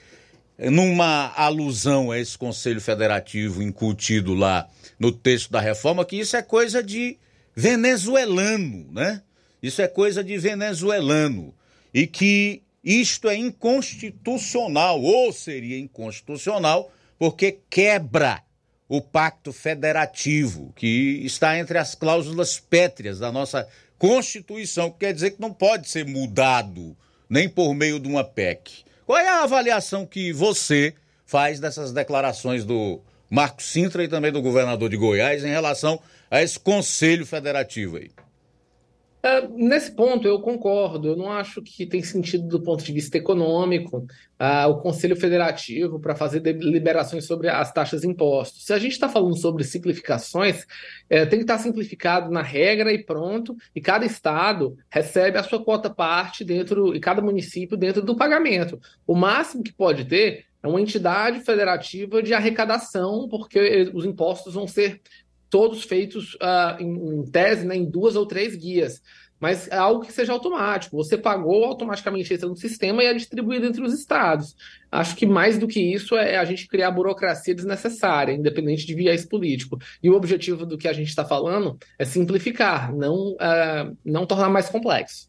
numa 0.58 1.32
alusão 1.36 2.10
a 2.10 2.18
esse 2.18 2.36
Conselho 2.36 2.80
Federativo 2.80 3.62
incutido 3.62 4.34
lá 4.34 4.68
no 4.98 5.12
texto 5.12 5.50
da 5.52 5.60
reforma, 5.60 6.04
que 6.04 6.16
isso 6.16 6.36
é 6.36 6.42
coisa 6.42 6.82
de 6.82 7.16
venezuelano, 7.54 8.86
né? 8.92 9.22
Isso 9.64 9.80
é 9.80 9.88
coisa 9.88 10.22
de 10.22 10.36
venezuelano. 10.36 11.54
E 11.94 12.06
que 12.06 12.62
isto 12.84 13.30
é 13.30 13.34
inconstitucional, 13.34 15.00
ou 15.00 15.32
seria 15.32 15.78
inconstitucional, 15.78 16.92
porque 17.18 17.60
quebra 17.70 18.42
o 18.86 19.00
pacto 19.00 19.54
federativo, 19.54 20.70
que 20.76 21.22
está 21.24 21.58
entre 21.58 21.78
as 21.78 21.94
cláusulas 21.94 22.60
pétreas 22.60 23.18
da 23.18 23.32
nossa 23.32 23.66
Constituição, 23.96 24.90
que 24.90 24.98
quer 24.98 25.14
dizer 25.14 25.30
que 25.30 25.40
não 25.40 25.50
pode 25.50 25.88
ser 25.88 26.04
mudado, 26.04 26.94
nem 27.26 27.48
por 27.48 27.72
meio 27.72 27.98
de 27.98 28.06
uma 28.06 28.22
PEC. 28.22 28.84
Qual 29.06 29.18
é 29.18 29.26
a 29.26 29.44
avaliação 29.44 30.04
que 30.04 30.30
você 30.30 30.92
faz 31.24 31.58
dessas 31.58 31.90
declarações 31.90 32.66
do 32.66 33.00
Marco 33.30 33.62
Sintra 33.62 34.04
e 34.04 34.08
também 34.08 34.30
do 34.30 34.42
governador 34.42 34.90
de 34.90 34.96
Goiás 34.98 35.42
em 35.42 35.48
relação 35.48 35.98
a 36.30 36.42
esse 36.42 36.60
Conselho 36.60 37.24
Federativo 37.24 37.96
aí? 37.96 38.10
Uh, 39.24 39.56
nesse 39.56 39.90
ponto, 39.90 40.28
eu 40.28 40.38
concordo. 40.38 41.08
Eu 41.08 41.16
não 41.16 41.32
acho 41.32 41.62
que 41.62 41.86
tem 41.86 42.02
sentido, 42.02 42.46
do 42.46 42.62
ponto 42.62 42.84
de 42.84 42.92
vista 42.92 43.16
econômico, 43.16 44.06
uh, 44.38 44.68
o 44.68 44.82
Conselho 44.82 45.16
Federativo 45.16 45.98
para 45.98 46.14
fazer 46.14 46.40
deliberações 46.40 47.24
sobre 47.24 47.48
as 47.48 47.72
taxas 47.72 48.02
de 48.02 48.06
impostos. 48.06 48.66
Se 48.66 48.74
a 48.74 48.78
gente 48.78 48.92
está 48.92 49.08
falando 49.08 49.34
sobre 49.38 49.64
simplificações, 49.64 50.66
é, 51.08 51.24
tem 51.24 51.38
que 51.38 51.44
estar 51.44 51.56
tá 51.56 51.62
simplificado 51.62 52.30
na 52.30 52.42
regra 52.42 52.92
e 52.92 53.02
pronto, 53.02 53.56
e 53.74 53.80
cada 53.80 54.04
estado 54.04 54.76
recebe 54.90 55.38
a 55.38 55.42
sua 55.42 55.64
quota 55.64 55.88
parte 55.88 56.44
dentro, 56.44 56.94
e 56.94 57.00
cada 57.00 57.22
município 57.22 57.78
dentro 57.78 58.02
do 58.02 58.14
pagamento. 58.14 58.78
O 59.06 59.14
máximo 59.14 59.62
que 59.62 59.72
pode 59.72 60.04
ter 60.04 60.44
é 60.62 60.68
uma 60.68 60.80
entidade 60.80 61.40
federativa 61.40 62.22
de 62.22 62.32
arrecadação, 62.32 63.26
porque 63.28 63.90
os 63.94 64.04
impostos 64.04 64.54
vão 64.54 64.66
ser 64.66 65.00
todos 65.50 65.84
feitos 65.84 66.34
uh, 66.34 66.80
em, 66.80 67.20
em, 67.20 67.24
tese 67.24 67.66
né, 67.66 67.76
em 67.76 67.84
duas 67.84 68.16
ou 68.16 68.26
três 68.26 68.56
guias. 68.56 69.00
mas 69.40 69.68
é 69.68 69.76
algo 69.76 70.04
que 70.04 70.12
seja 70.12 70.32
automático. 70.32 70.96
Você 70.96 71.18
pagou, 71.18 71.64
automaticamente 71.64 72.32
entra 72.32 72.48
no 72.48 72.56
sistema 72.56 73.02
e 73.02 73.06
é 73.06 73.14
distribuído 73.14 73.66
entre 73.66 73.82
os 73.82 73.92
estados. 73.92 74.56
Acho 74.90 75.14
que 75.14 75.26
mais 75.26 75.58
do 75.58 75.68
que 75.68 75.80
isso 75.80 76.16
é 76.16 76.36
a 76.36 76.44
gente 76.44 76.66
criar 76.66 76.90
burocracia 76.90 77.54
desnecessária, 77.54 78.32
independente 78.32 78.86
de 78.86 78.94
viés 78.94 79.24
político. 79.24 79.78
E 80.02 80.08
o 80.08 80.14
objetivo 80.14 80.64
do 80.64 80.78
que 80.78 80.88
a 80.88 80.92
gente 80.92 81.08
está 81.08 81.24
falando 81.24 81.78
é 81.98 82.04
simplificar, 82.04 82.94
não, 82.94 83.32
uh, 83.32 83.96
não 84.04 84.24
tornar 84.24 84.48
mais 84.48 84.68
complexo. 84.68 85.28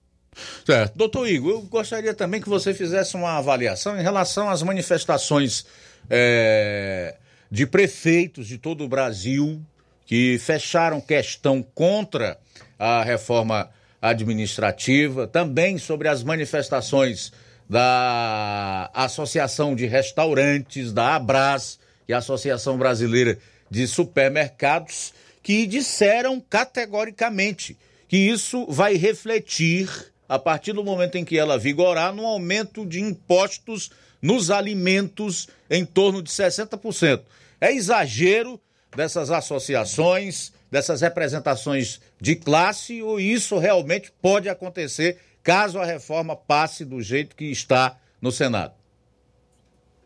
Certo. 0.65 0.97
Doutor 0.97 1.27
Igor, 1.27 1.51
eu 1.51 1.61
gostaria 1.61 2.13
também 2.13 2.41
que 2.41 2.49
você 2.49 2.73
fizesse 2.73 3.15
uma 3.15 3.37
avaliação 3.37 3.97
em 3.97 4.03
relação 4.03 4.49
às 4.49 4.61
manifestações 4.61 5.65
é, 6.09 7.15
de 7.49 7.65
prefeitos 7.65 8.47
de 8.47 8.57
todo 8.57 8.83
o 8.83 8.87
Brasil 8.87 9.61
que 10.05 10.37
fecharam 10.39 11.01
questão 11.01 11.63
contra 11.63 12.37
a 12.77 13.03
reforma 13.03 13.69
administrativa, 14.01 15.27
também 15.27 15.77
sobre 15.77 16.07
as 16.07 16.23
manifestações 16.23 17.31
da 17.67 18.89
Associação 18.93 19.75
de 19.75 19.85
Restaurantes, 19.85 20.93
da 20.93 21.15
Abras 21.15 21.79
e 22.07 22.13
Associação 22.13 22.77
Brasileira 22.77 23.39
de 23.69 23.87
Supermercados, 23.87 25.13
que 25.41 25.65
disseram 25.65 26.39
categoricamente 26.39 27.77
que 28.07 28.17
isso 28.17 28.67
vai 28.67 28.95
refletir, 28.95 29.89
a 30.29 30.37
partir 30.37 30.73
do 30.73 30.83
momento 30.83 31.17
em 31.17 31.25
que 31.25 31.37
ela 31.37 31.57
vigorar, 31.57 32.13
no 32.13 32.25
aumento 32.25 32.85
de 32.85 33.01
impostos 33.01 33.91
nos 34.21 34.51
alimentos 34.51 35.47
em 35.69 35.85
torno 35.85 36.21
de 36.21 36.29
60%. 36.29 37.21
É 37.59 37.73
exagero 37.73 38.59
dessas 38.95 39.29
associações, 39.31 40.53
dessas 40.71 41.01
representações 41.01 42.01
de 42.19 42.35
classe, 42.35 43.01
ou 43.01 43.19
isso 43.19 43.57
realmente 43.57 44.11
pode 44.21 44.49
acontecer 44.49 45.19
caso 45.43 45.79
a 45.79 45.85
reforma 45.85 46.35
passe 46.35 46.83
do 46.83 47.01
jeito 47.01 47.35
que 47.35 47.45
está 47.45 47.97
no 48.21 48.31
Senado? 48.31 48.73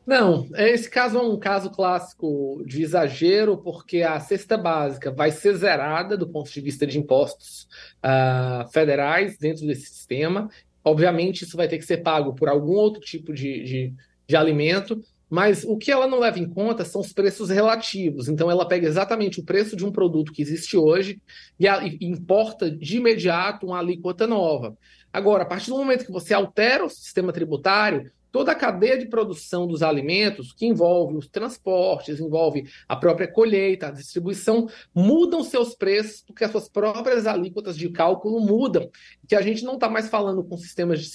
Não, 0.06 0.50
esse 0.56 0.90
caso 0.90 1.20
é 1.20 1.22
um 1.22 1.38
caso 1.38 1.70
clássico 1.70 2.64
de 2.66 2.82
exagero, 2.82 3.58
porque 3.58 4.02
a 4.02 4.20
cesta 4.20 4.58
básica 4.58 5.12
vai 5.12 5.30
ser 5.30 5.56
zerada 5.56 6.18
do 6.18 6.28
ponto 6.28 6.52
de 6.52 6.60
vista 6.60 6.88
de 6.88 6.98
impostos 6.98 7.68
uh, 8.04 8.68
federais 8.72 9.38
dentro 9.38 9.68
desse 9.68 9.86
sistema. 9.86 10.50
Obviamente, 10.84 11.44
isso 11.44 11.56
vai 11.56 11.68
ter 11.68 11.78
que 11.78 11.86
ser 11.86 11.98
pago 11.98 12.34
por 12.34 12.50
algum 12.50 12.74
outro 12.74 13.00
tipo 13.00 13.32
de, 13.32 13.64
de, 13.64 13.94
de 14.28 14.36
alimento, 14.36 15.00
mas 15.30 15.64
o 15.64 15.78
que 15.78 15.92
ela 15.92 16.08
não 16.08 16.20
leva 16.20 16.40
em 16.40 16.50
conta 16.50 16.84
são 16.84 17.02
os 17.02 17.14
preços 17.14 17.50
relativos. 17.50 18.28
Então, 18.28 18.50
ela 18.50 18.68
pega 18.68 18.88
exatamente 18.88 19.40
o 19.40 19.44
preço 19.44 19.76
de 19.76 19.86
um 19.86 19.92
produto 19.92 20.32
que 20.32 20.42
existe 20.42 20.76
hoje 20.76 21.22
e, 21.60 21.68
importa 22.02 22.70
de 22.72 22.98
imediato 22.98 23.68
uma 23.68 23.80
alíquota 23.80 24.26
nova. 24.26 24.76
Agora, 25.14 25.44
a 25.44 25.46
partir 25.46 25.70
do 25.70 25.78
momento 25.78 26.06
que 26.06 26.12
você 26.12 26.34
altera 26.34 26.86
o 26.86 26.90
sistema 26.90 27.32
tributário, 27.32 28.12
toda 28.32 28.52
a 28.52 28.56
cadeia 28.56 28.98
de 28.98 29.08
produção 29.08 29.68
dos 29.68 29.82
alimentos, 29.82 30.54
que 30.54 30.66
envolve 30.66 31.16
os 31.16 31.28
transportes, 31.28 32.20
envolve 32.20 32.70
a 32.88 32.96
própria 32.96 33.28
colheita, 33.28 33.88
a 33.88 33.92
distribuição, 33.92 34.68
mudam 34.94 35.44
seus 35.44 35.76
preços 35.76 36.22
porque 36.22 36.44
as 36.44 36.52
suas 36.52 36.70
próprias 36.70 37.26
alíquotas 37.26 37.78
de 37.78 37.90
cálculo 37.90 38.40
mudam. 38.40 38.90
Que 39.28 39.36
a 39.36 39.42
gente 39.42 39.64
não 39.64 39.76
está 39.76 39.90
mais 39.90 40.10
falando 40.10 40.44
com 40.44 40.58
sistemas 40.58 41.02
de 41.02 41.12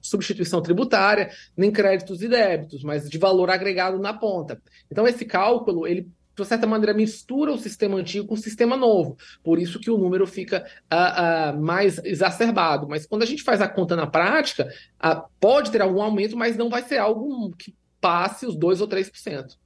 substituição 0.00 0.62
tributária, 0.62 1.30
nem 1.56 1.70
créditos 1.70 2.22
e 2.22 2.28
débitos, 2.28 2.82
mas 2.82 3.08
de 3.08 3.18
valor 3.18 3.50
agregado 3.50 3.98
na 3.98 4.12
ponta. 4.12 4.60
Então, 4.90 5.06
esse 5.06 5.24
cálculo, 5.24 5.86
ele 5.86 6.08
de 6.36 6.44
certa 6.46 6.66
maneira, 6.66 6.94
mistura 6.94 7.52
o 7.52 7.58
sistema 7.58 7.98
antigo 7.98 8.26
com 8.26 8.34
o 8.34 8.38
sistema 8.38 8.76
novo. 8.76 9.16
Por 9.42 9.58
isso 9.58 9.78
que 9.78 9.90
o 9.90 9.98
número 9.98 10.26
fica 10.26 10.66
uh, 10.92 11.56
uh, 11.56 11.62
mais 11.62 11.98
exacerbado. 12.04 12.88
Mas 12.88 13.06
quando 13.06 13.22
a 13.22 13.26
gente 13.26 13.42
faz 13.42 13.60
a 13.60 13.68
conta 13.68 13.94
na 13.94 14.06
prática, 14.06 14.72
uh, 15.04 15.22
pode 15.38 15.70
ter 15.70 15.82
algum 15.82 16.00
aumento, 16.00 16.36
mas 16.36 16.56
não 16.56 16.70
vai 16.70 16.82
ser 16.82 16.98
algo 16.98 17.54
que 17.56 17.74
passe 18.00 18.46
os 18.46 18.56
2% 18.56 18.80
ou 18.80 18.88
3%. 18.88 19.56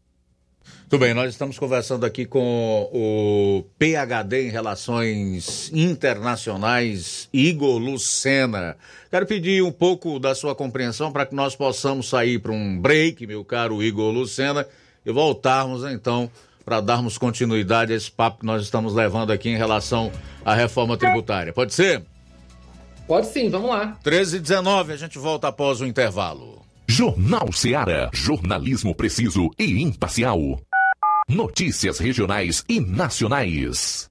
Tudo 0.89 1.01
bem, 1.01 1.15
nós 1.15 1.31
estamos 1.31 1.59
conversando 1.59 2.07
aqui 2.07 2.25
com 2.25 2.89
o 2.93 3.65
PHD 3.79 4.47
em 4.47 4.51
Relações 4.51 5.71
Internacionais, 5.73 7.29
Igor 7.33 7.79
Lucena. 7.79 8.77
Quero 9.11 9.27
pedir 9.27 9.63
um 9.63 9.73
pouco 9.73 10.19
da 10.19 10.35
sua 10.35 10.55
compreensão 10.55 11.11
para 11.13 11.27
que 11.27 11.35
nós 11.35 11.57
possamos 11.57 12.09
sair 12.09 12.39
para 12.39 12.53
um 12.53 12.79
break, 12.81 13.27
meu 13.27 13.45
caro 13.45 13.83
Igor 13.83 14.13
Lucena, 14.13 14.67
e 15.05 15.11
voltarmos 15.11 15.85
então 15.85 16.31
para 16.67 16.81
darmos 16.81 17.17
continuidade 17.17 17.93
a 17.93 17.97
esse 17.97 18.11
papo 18.11 18.41
que 18.41 18.47
nós 18.47 18.61
estamos 18.65 18.93
levando 18.93 19.31
aqui 19.31 19.49
em 19.49 19.57
relação 19.57 20.11
à 20.45 20.53
reforma 20.53 20.97
tributária. 20.97 21.53
Pode 21.53 21.73
ser? 21.73 22.05
Pode 23.07 23.29
sim, 23.29 23.49
vamos 23.49 23.71
lá. 23.71 23.97
13 24.03 24.39
e 24.39 24.41
19, 24.41 24.93
a 24.93 24.97
gente 24.97 25.17
volta 25.17 25.47
após 25.47 25.81
o 25.81 25.87
intervalo. 25.87 26.61
Jornal 26.89 27.53
Seara. 27.53 28.11
Jornalismo 28.13 28.97
preciso 28.97 29.49
e 29.57 29.81
imparcial. 29.81 30.61
Notícias 31.29 32.01
regionais 32.01 32.65
e 32.69 32.81
nacionais. 32.81 34.11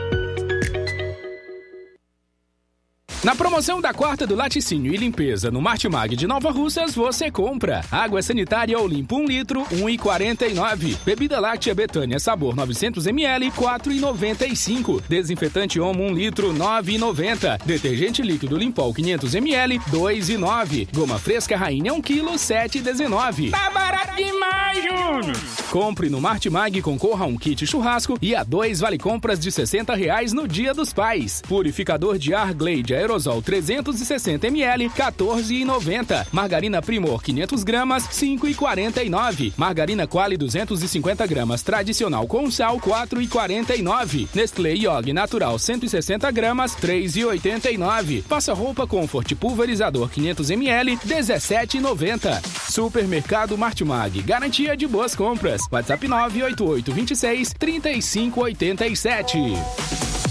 Na 3.23 3.35
promoção 3.35 3.79
da 3.79 3.93
quarta 3.93 4.25
do 4.25 4.33
laticínio 4.33 4.91
e 4.91 4.97
limpeza 4.97 5.51
no 5.51 5.61
Martimag 5.61 6.15
de 6.15 6.25
Nova 6.25 6.49
Russas, 6.49 6.95
você 6.95 7.29
compra 7.29 7.85
água 7.91 8.19
sanitária 8.19 8.79
Olimpo 8.79 9.15
1 9.15 9.25
litro, 9.25 9.61
1,49. 9.65 10.97
Bebida 11.05 11.39
láctea 11.39 11.75
Betânia 11.75 12.19
sabor 12.19 12.55
900ml, 12.55 13.51
4,95. 13.51 15.03
Desinfetante 15.07 15.79
Omo 15.79 16.01
1 16.05 16.13
litro, 16.15 16.51
9,90. 16.51 17.63
Detergente 17.63 18.23
líquido 18.23 18.57
Limpol 18.57 18.91
500ml, 18.91 19.79
2,9. 19.91 20.87
Goma 20.91 21.19
fresca 21.19 21.55
Rainha 21.55 21.93
1 21.93 22.01
kg, 22.01 22.23
7,19. 22.33 23.51
Tá 23.51 23.69
barato 23.69 24.15
demais, 24.15 24.83
Júnior! 24.83 25.61
Compre 25.69 26.09
no 26.09 26.19
Martimag 26.19 26.77
e 26.77 26.81
concorra 26.81 27.23
a 27.23 27.27
um 27.27 27.37
kit 27.37 27.65
churrasco 27.65 28.17
e 28.21 28.35
a 28.35 28.43
dois 28.43 28.81
vale 28.81 28.97
compras 28.97 29.39
de 29.39 29.49
60 29.49 29.95
reais 29.95 30.33
no 30.33 30.45
Dia 30.45 30.73
dos 30.73 30.91
Pais. 30.91 31.41
Purificador 31.47 32.17
de 32.17 32.33
ar 32.33 32.53
Glade 32.53 32.93
Aerosol 33.11 33.41
360 33.41 34.47
ml, 34.47 34.89
14,90. 34.89 36.27
Margarina 36.31 36.81
Primor 36.81 37.21
500 37.21 37.63
gramas, 37.63 38.07
5,49. 38.07 39.53
Margarina 39.57 40.07
Quali 40.07 40.37
250 40.37 41.27
gramas 41.27 41.61
tradicional 41.61 42.25
com 42.27 42.49
sal, 42.49 42.79
4,49. 42.79 44.27
Nestlé 44.33 44.75
Yog 44.75 45.11
Natural 45.11 45.59
160 45.59 46.31
gramas, 46.31 46.75
3,89. 46.77 48.23
Passa 48.23 48.53
roupa 48.53 48.87
Comfort 48.87 49.35
pulverizador 49.35 50.09
500 50.09 50.49
ml, 50.51 50.97
17,90. 51.05 52.41
Supermercado 52.69 53.57
Martimag, 53.57 54.21
garantia 54.21 54.77
de 54.77 54.87
boas 54.87 55.15
compras. 55.15 55.61
WhatsApp 55.69 56.03
988 56.03 56.93
26 56.93 57.53
3587. 57.59 60.30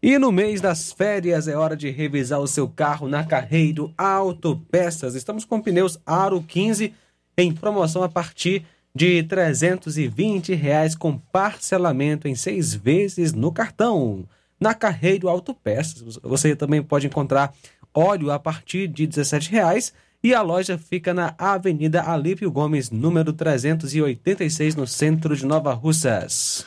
E 0.00 0.16
no 0.16 0.30
mês 0.30 0.60
das 0.60 0.92
férias 0.92 1.48
é 1.48 1.56
hora 1.56 1.76
de 1.76 1.90
revisar 1.90 2.38
o 2.38 2.46
seu 2.46 2.68
carro 2.68 3.08
na 3.08 3.24
Carreiro 3.24 3.92
Autopeças. 3.98 5.16
Estamos 5.16 5.44
com 5.44 5.60
pneus 5.60 5.98
Aro 6.06 6.40
15 6.40 6.94
em 7.36 7.52
promoção 7.52 8.04
a 8.04 8.08
partir 8.08 8.64
de 8.94 9.24
320 9.24 10.54
reais 10.54 10.94
com 10.94 11.18
parcelamento 11.18 12.28
em 12.28 12.36
seis 12.36 12.72
vezes 12.72 13.32
no 13.32 13.50
cartão. 13.50 14.24
Na 14.60 14.72
Carreiro 14.72 15.28
Autopeças 15.28 16.16
você 16.22 16.54
também 16.54 16.80
pode 16.80 17.08
encontrar 17.08 17.52
óleo 17.92 18.30
a 18.30 18.38
partir 18.38 18.86
de 18.86 19.04
17 19.04 19.50
reais 19.50 19.92
e 20.22 20.32
a 20.32 20.42
loja 20.42 20.78
fica 20.78 21.12
na 21.12 21.34
Avenida 21.36 22.02
Alípio 22.02 22.52
Gomes, 22.52 22.88
número 22.88 23.32
386, 23.32 24.76
no 24.76 24.86
centro 24.86 25.34
de 25.34 25.44
Nova 25.44 25.72
Russas. 25.72 26.64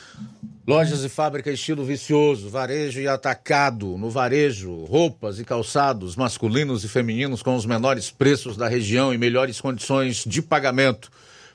Lojas 0.64 1.02
e 1.02 1.08
fábrica 1.08 1.50
estilo 1.50 1.84
vicioso, 1.84 2.48
varejo 2.48 3.00
e 3.00 3.08
atacado. 3.08 3.98
No 3.98 4.08
varejo, 4.08 4.84
roupas 4.84 5.40
e 5.40 5.44
calçados 5.44 6.14
masculinos 6.14 6.84
e 6.84 6.88
femininos 6.88 7.42
com 7.42 7.56
os 7.56 7.66
menores 7.66 8.12
preços 8.12 8.56
da 8.56 8.68
região 8.68 9.12
e 9.12 9.18
melhores 9.18 9.60
condições 9.60 10.22
de 10.24 10.40
pagamento. 10.40 11.10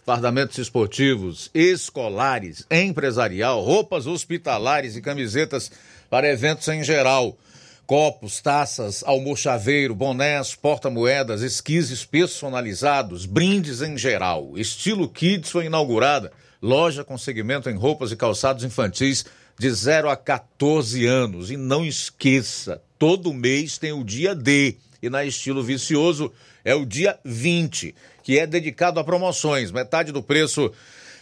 Fardamentos 0.06 0.58
esportivos, 0.58 1.50
escolares, 1.54 2.66
empresarial, 2.70 3.62
roupas 3.62 4.08
hospitalares 4.08 4.98
e 4.98 5.02
camisetas 5.02 5.72
para 6.10 6.28
eventos 6.28 6.68
em 6.68 6.84
geral. 6.84 7.38
Copos, 7.86 8.42
taças, 8.42 9.06
almochaveiro, 9.06 9.96
bonés, 9.96 10.54
porta-moedas, 10.54 11.42
esquises 11.42 12.04
personalizados, 12.04 13.26
brindes 13.26 13.82
em 13.82 13.98
geral. 13.98 14.52
Estilo 14.58 15.08
Kids 15.08 15.50
foi 15.50 15.68
inaugurada. 15.68 16.30
Loja 16.62 17.04
com 17.04 17.18
segmento 17.18 17.70
em 17.70 17.76
roupas 17.76 18.12
e 18.12 18.16
calçados 18.16 18.64
infantis 18.64 19.26
de 19.60 19.70
0 19.70 20.10
a 20.10 20.18
14 20.18 21.06
anos. 21.06 21.52
E 21.52 21.58
não 21.58 21.86
esqueça, 21.86 22.82
todo 22.98 23.34
mês 23.34 23.78
tem 23.78 23.92
o 23.92 24.04
dia 24.04 24.34
D. 24.34 24.76
E 25.02 25.10
na 25.10 25.24
estilo 25.24 25.64
vicioso 25.64 26.32
é 26.66 26.74
o 26.74 26.86
dia 26.86 27.18
20, 27.24 27.94
que 28.24 28.40
é 28.40 28.48
dedicado 28.48 29.00
a 29.00 29.04
promoções. 29.04 29.72
Metade 29.72 30.12
do 30.12 30.24
preço 30.24 30.72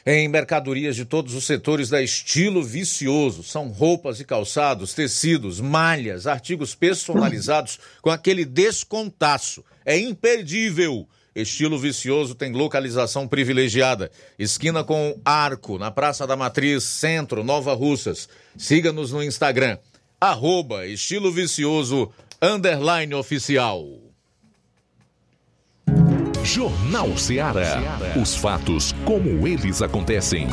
em 0.05 0.27
mercadorias 0.27 0.95
de 0.95 1.03
todos 1.03 1.33
os 1.33 1.45
setores 1.45 1.89
da 1.89 2.01
estilo 2.01 2.63
vicioso. 2.63 3.43
São 3.43 3.67
roupas 3.69 4.19
e 4.19 4.23
calçados, 4.23 4.93
tecidos, 4.93 5.59
malhas, 5.59 6.27
artigos 6.27 6.75
personalizados 6.75 7.79
com 8.01 8.11
aquele 8.11 8.45
descontaço. 8.45 9.65
É 9.83 9.97
imperdível. 9.97 11.07
Estilo 11.35 11.77
Vicioso 11.77 12.33
tem 12.33 12.53
localização 12.53 13.27
privilegiada. 13.27 14.09
Esquina 14.39 14.83
com 14.83 15.19
Arco, 15.25 15.77
na 15.77 15.91
Praça 15.91 16.25
da 16.25 16.35
Matriz, 16.35 16.83
Centro, 16.83 17.43
Nova 17.43 17.73
Russas. 17.73 18.29
Siga-nos 18.57 19.11
no 19.11 19.21
Instagram, 19.21 19.77
arroba 20.19 20.87
Estilo 20.87 21.31
Vicioso, 21.31 22.09
underline 22.41 23.13
oficial. 23.13 23.85
Jornal 26.43 27.17
Ceará. 27.17 27.81
Os 28.21 28.35
fatos 28.35 28.93
como 29.03 29.47
eles 29.47 29.81
acontecem. 29.81 30.47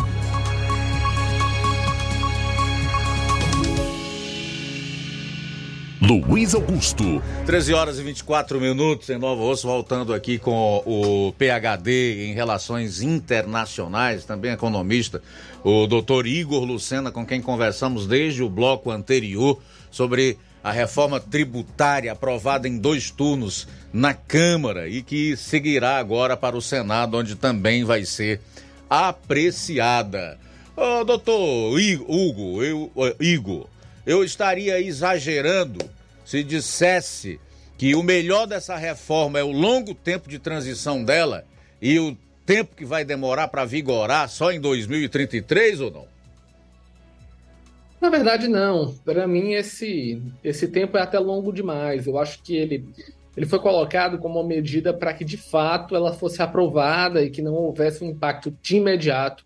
Luiz 6.04 6.52
Augusto. 6.52 7.22
13 7.46 7.74
horas 7.74 7.98
e 8.00 8.02
24 8.02 8.60
minutos 8.60 9.08
em 9.08 9.16
Nova 9.18 9.40
Osso, 9.42 9.68
voltando 9.68 10.12
aqui 10.12 10.36
com 10.36 10.82
o 10.84 11.32
PhD 11.38 12.26
em 12.26 12.34
Relações 12.34 13.00
Internacionais, 13.00 14.24
também 14.24 14.50
economista, 14.50 15.22
o 15.62 15.86
doutor 15.86 16.26
Igor 16.26 16.64
Lucena, 16.64 17.12
com 17.12 17.24
quem 17.24 17.40
conversamos 17.40 18.08
desde 18.08 18.42
o 18.42 18.50
bloco 18.50 18.90
anterior 18.90 19.62
sobre 19.92 20.36
a 20.64 20.72
reforma 20.72 21.20
tributária 21.20 22.10
aprovada 22.10 22.66
em 22.66 22.78
dois 22.78 23.12
turnos 23.12 23.68
na 23.92 24.12
Câmara 24.12 24.88
e 24.88 25.02
que 25.02 25.36
seguirá 25.36 25.98
agora 25.98 26.36
para 26.36 26.56
o 26.56 26.62
Senado, 26.62 27.16
onde 27.16 27.36
também 27.36 27.84
vai 27.84 28.04
ser 28.04 28.40
apreciada. 28.90 30.36
Ô, 30.76 31.04
doutor 31.04 31.78
Hugo, 32.08 32.60
eu, 32.64 32.90
Igor, 33.20 33.68
eu 34.06 34.24
estaria 34.24 34.80
exagerando 34.80 35.78
se 36.24 36.42
dissesse 36.42 37.40
que 37.76 37.94
o 37.94 38.02
melhor 38.02 38.46
dessa 38.46 38.76
reforma 38.76 39.38
é 39.38 39.42
o 39.42 39.50
longo 39.50 39.94
tempo 39.94 40.28
de 40.28 40.38
transição 40.38 41.04
dela 41.04 41.44
e 41.80 41.98
o 41.98 42.16
tempo 42.46 42.76
que 42.76 42.84
vai 42.84 43.04
demorar 43.04 43.48
para 43.48 43.64
vigorar 43.64 44.28
só 44.28 44.52
em 44.52 44.60
2033 44.60 45.80
ou 45.80 45.90
não? 45.90 46.06
Na 48.00 48.10
verdade, 48.10 48.48
não. 48.48 48.94
Para 49.04 49.28
mim, 49.28 49.52
esse, 49.52 50.20
esse 50.42 50.66
tempo 50.66 50.96
é 50.96 51.02
até 51.02 51.18
longo 51.18 51.52
demais. 51.52 52.06
Eu 52.06 52.18
acho 52.18 52.42
que 52.42 52.56
ele, 52.56 52.84
ele 53.36 53.46
foi 53.46 53.60
colocado 53.60 54.18
como 54.18 54.40
uma 54.40 54.48
medida 54.48 54.92
para 54.92 55.14
que, 55.14 55.24
de 55.24 55.36
fato, 55.36 55.94
ela 55.94 56.12
fosse 56.12 56.42
aprovada 56.42 57.22
e 57.22 57.30
que 57.30 57.40
não 57.40 57.54
houvesse 57.54 58.02
um 58.02 58.08
impacto 58.08 58.52
de 58.60 58.76
imediato 58.76 59.44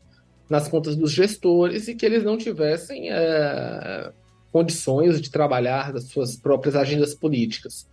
nas 0.48 0.68
contas 0.68 0.96
dos 0.96 1.12
gestores 1.12 1.86
e 1.86 1.94
que 1.94 2.06
eles 2.06 2.24
não 2.24 2.38
tivessem 2.38 3.10
é, 3.10 4.10
condições 4.56 5.20
de 5.20 5.30
trabalhar 5.30 5.92
das 5.92 6.04
suas 6.04 6.34
próprias 6.34 6.74
agendas 6.74 7.14
políticas. 7.14 7.86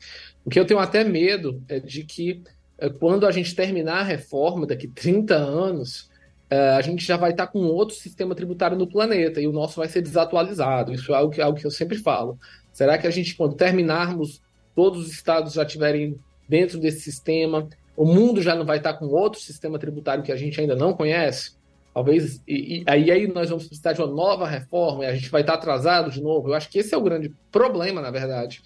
O 0.45 0.49
que 0.49 0.57
eu 0.57 0.65
tenho 0.65 0.80
até 0.80 1.03
medo 1.03 1.61
é 1.68 1.77
de 1.77 2.06
que, 2.06 2.41
é, 2.77 2.88
quando 2.88 3.27
a 3.27 3.31
gente 3.31 3.53
terminar 3.53 3.99
a 3.99 4.03
reforma, 4.03 4.65
daqui 4.65 4.88
30 4.88 5.35
anos, 5.35 6.10
é, 6.49 6.69
a 6.69 6.81
gente 6.81 7.06
já 7.06 7.18
vai 7.18 7.31
estar 7.31 7.48
com 7.48 7.60
outro 7.60 7.98
sistema 7.98 8.34
tributário 8.34 8.77
no 8.77 8.88
planeta 8.88 9.41
e 9.41 9.48
o 9.48 9.52
nosso 9.52 9.76
vai 9.76 9.90
ser 9.90 10.02
desatualizado. 10.02 10.94
Isso 10.94 11.11
é 11.11 11.18
algo 11.18 11.34
que, 11.34 11.41
algo 11.41 11.60
que 11.60 11.68
eu 11.68 11.72
sempre 11.72 11.98
falo. 11.98 12.40
Será 12.72 12.98
que 12.98 13.07
a 13.07 13.11
gente, 13.11 13.35
quando 13.35 13.56
terminarmos, 13.56 14.41
todos 14.73 15.06
os 15.06 15.11
estados 15.11 15.56
já 15.56 15.64
estiverem 15.64 16.18
dentro 16.48 16.80
desse 16.80 17.02
sistema, 17.02 17.68
o 17.98 18.06
mundo 18.06 18.41
já 18.41 18.56
não 18.56 18.65
vai 18.65 18.77
estar 18.77 18.94
com 18.94 19.07
outro 19.07 19.41
sistema 19.41 19.77
tributário 19.77 20.23
que 20.23 20.31
a 20.31 20.38
gente 20.38 20.61
ainda 20.61 20.77
não 20.77 20.94
conhece? 20.94 21.57
Talvez, 21.93 22.41
e, 22.47 22.79
e 22.79 22.83
aí, 22.87 23.11
aí 23.11 23.27
nós 23.27 23.49
vamos 23.49 23.67
precisar 23.67 23.93
de 23.93 24.01
uma 24.01 24.11
nova 24.11 24.47
reforma 24.47 25.03
e 25.03 25.07
a 25.07 25.13
gente 25.13 25.29
vai 25.29 25.41
estar 25.41 25.53
atrasado 25.53 26.09
de 26.09 26.21
novo. 26.21 26.49
Eu 26.49 26.53
acho 26.55 26.69
que 26.69 26.79
esse 26.79 26.93
é 26.93 26.97
o 26.97 27.03
grande 27.03 27.31
problema, 27.51 28.01
na 28.01 28.09
verdade. 28.09 28.61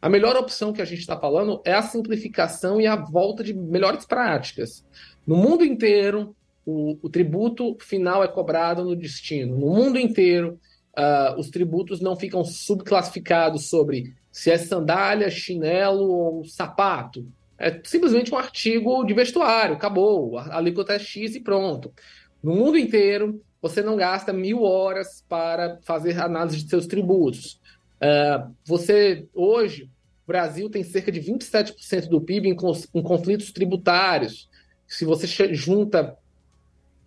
A 0.00 0.08
melhor 0.08 0.36
opção 0.36 0.72
que 0.72 0.80
a 0.80 0.84
gente 0.84 1.00
está 1.00 1.18
falando 1.18 1.60
é 1.64 1.72
a 1.72 1.82
simplificação 1.82 2.80
e 2.80 2.86
a 2.86 2.94
volta 2.94 3.42
de 3.42 3.52
melhores 3.52 4.06
práticas. 4.06 4.84
No 5.26 5.36
mundo 5.36 5.64
inteiro, 5.64 6.36
o, 6.64 6.96
o, 7.02 7.08
tributo 7.08 7.76
final 7.80 8.22
é 8.22 8.28
cobrado 8.28 8.84
no 8.84 8.94
destino. 8.94 9.58
No 9.58 9.74
mundo 9.74 9.98
inteiro, 9.98 10.60
uh, 10.96 11.38
os 11.38 11.50
tributos 11.50 12.00
não 12.00 12.14
ficam 12.14 12.44
subclassificados 12.44 13.68
sobre 13.68 14.14
se 14.30 14.52
é 14.52 14.58
sandália, 14.58 15.30
chinelo 15.30 16.08
ou 16.08 16.44
sapato. 16.44 17.26
É 17.58 17.80
simplesmente 17.82 18.32
um 18.32 18.38
artigo 18.38 19.02
de 19.04 19.12
vestuário, 19.12 19.74
acabou. 19.74 20.38
A 20.38 20.58
alíquota 20.58 20.92
é 20.92 20.98
X 20.98 21.34
e 21.34 21.40
pronto. 21.40 21.92
No 22.42 22.54
mundo 22.54 22.78
inteiro, 22.78 23.42
você 23.60 23.82
não 23.82 23.96
gasta 23.96 24.32
mil 24.32 24.62
horas 24.62 25.24
para 25.28 25.78
fazer 25.82 26.18
análise 26.20 26.62
de 26.62 26.70
seus 26.70 26.86
tributos. 26.86 27.60
Uh, 28.00 28.54
você, 28.64 29.26
hoje, 29.34 29.90
o 30.24 30.26
Brasil 30.28 30.70
tem 30.70 30.84
cerca 30.84 31.10
de 31.10 31.20
27% 31.20 32.08
do 32.08 32.20
PIB 32.20 32.48
em, 32.48 32.56
em 32.94 33.02
conflitos 33.02 33.50
tributários. 33.50 34.48
Se 34.86 35.04
você 35.04 35.26
junta 35.54 36.16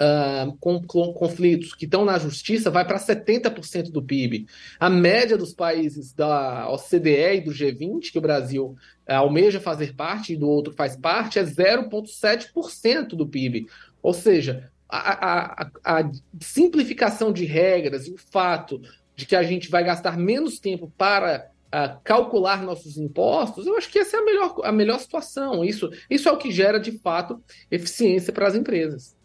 uh, 0.02 0.58
com, 0.60 0.82
com, 0.82 1.14
conflitos 1.14 1.74
que 1.74 1.86
estão 1.86 2.04
na 2.04 2.18
justiça, 2.18 2.70
vai 2.70 2.86
para 2.86 3.00
70% 3.00 3.92
do 3.92 4.02
PIB. 4.02 4.48
A 4.80 4.90
média 4.90 5.38
dos 5.38 5.54
países 5.54 6.14
da 6.14 6.70
OCDE 6.70 7.38
e 7.38 7.42
do 7.42 7.52
G20, 7.52 8.12
que 8.12 8.18
o 8.18 8.22
Brasil 8.22 8.76
uh, 9.08 9.14
almeja 9.14 9.62
fazer 9.62 9.96
parte 9.96 10.34
e 10.34 10.38
do 10.38 10.50
outro 10.50 10.74
faz 10.74 10.98
parte, 10.98 11.40
é 11.40 11.44
0,7% 11.44 13.10
do 13.10 13.28
PIB. 13.28 13.68
Ou 14.02 14.14
seja, 14.14 14.71
a, 14.92 15.64
a, 15.64 16.00
a 16.00 16.12
simplificação 16.42 17.32
de 17.32 17.46
regras 17.46 18.08
o 18.08 18.18
fato 18.18 18.82
de 19.16 19.26
que 19.26 19.36
a 19.36 19.44
gente 19.44 19.70
vai 19.70 19.84
gastar 19.84 20.18
menos 20.18 20.60
tempo 20.60 20.92
para 20.98 21.50
uh, 21.68 22.00
calcular 22.04 22.62
nossos 22.62 22.98
impostos, 22.98 23.66
eu 23.66 23.78
acho 23.78 23.90
que 23.90 24.00
essa 24.00 24.18
é 24.18 24.20
a 24.20 24.26
melhor, 24.26 24.56
a 24.64 24.72
melhor 24.72 25.00
situação. 25.00 25.64
Isso, 25.64 25.90
isso 26.10 26.28
é 26.28 26.32
o 26.32 26.38
que 26.38 26.52
gera, 26.52 26.80
de 26.80 26.92
fato, 27.00 27.42
eficiência 27.70 28.34
para 28.34 28.48
as 28.48 28.56
empresas. 28.56 29.16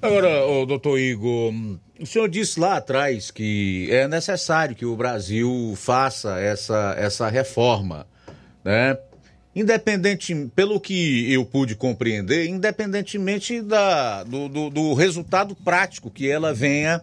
Agora, 0.00 0.28
doutor 0.66 0.98
Igor, 0.98 1.52
o 2.00 2.06
senhor 2.06 2.28
disse 2.28 2.60
lá 2.60 2.76
atrás 2.76 3.30
que 3.30 3.88
é 3.90 4.06
necessário 4.06 4.76
que 4.76 4.86
o 4.86 4.96
Brasil 4.96 5.74
faça 5.76 6.38
essa, 6.38 6.94
essa 6.96 7.28
reforma, 7.28 8.06
né? 8.64 8.96
Independente, 9.58 10.34
pelo 10.54 10.78
que 10.78 11.32
eu 11.32 11.44
pude 11.44 11.74
compreender, 11.74 12.46
independentemente 12.46 13.60
da, 13.60 14.22
do, 14.22 14.48
do, 14.48 14.70
do 14.70 14.94
resultado 14.94 15.56
prático 15.56 16.10
que 16.10 16.30
ela 16.30 16.54
venha 16.54 17.02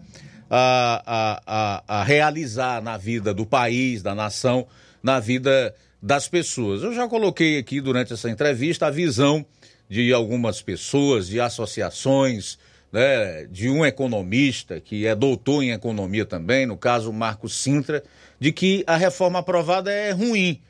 a, 0.49 1.03
a, 1.05 1.41
a, 1.45 1.99
a, 1.99 2.03
realizar 2.03 2.81
na 2.81 2.95
vida 2.97 3.33
do 3.33 3.45
país, 3.45 4.01
da 4.01 4.15
nação, 4.15 4.65
na 5.03 5.19
vida 5.19 5.75
das 6.01 6.29
pessoas. 6.29 6.81
Eu 6.81 6.93
já 6.93 7.09
coloquei 7.09 7.57
aqui 7.57 7.81
durante 7.81 8.13
essa 8.13 8.29
entrevista 8.29 8.87
a 8.87 8.91
visão 8.91 9.45
de 9.89 10.13
algumas 10.13 10.61
pessoas, 10.61 11.27
de 11.27 11.41
associações, 11.41 12.57
né, 12.89 13.45
de 13.51 13.69
um 13.69 13.85
economista 13.85 14.79
que 14.79 15.05
é 15.05 15.13
doutor 15.13 15.61
em 15.61 15.71
economia 15.71 16.25
também, 16.25 16.65
no 16.65 16.77
caso 16.77 17.11
Marcos 17.11 17.53
Sintra, 17.53 18.01
de 18.39 18.53
que 18.53 18.81
a 18.87 18.95
reforma 18.95 19.39
aprovada 19.39 19.91
é 19.91 20.11
ruim. 20.11 20.61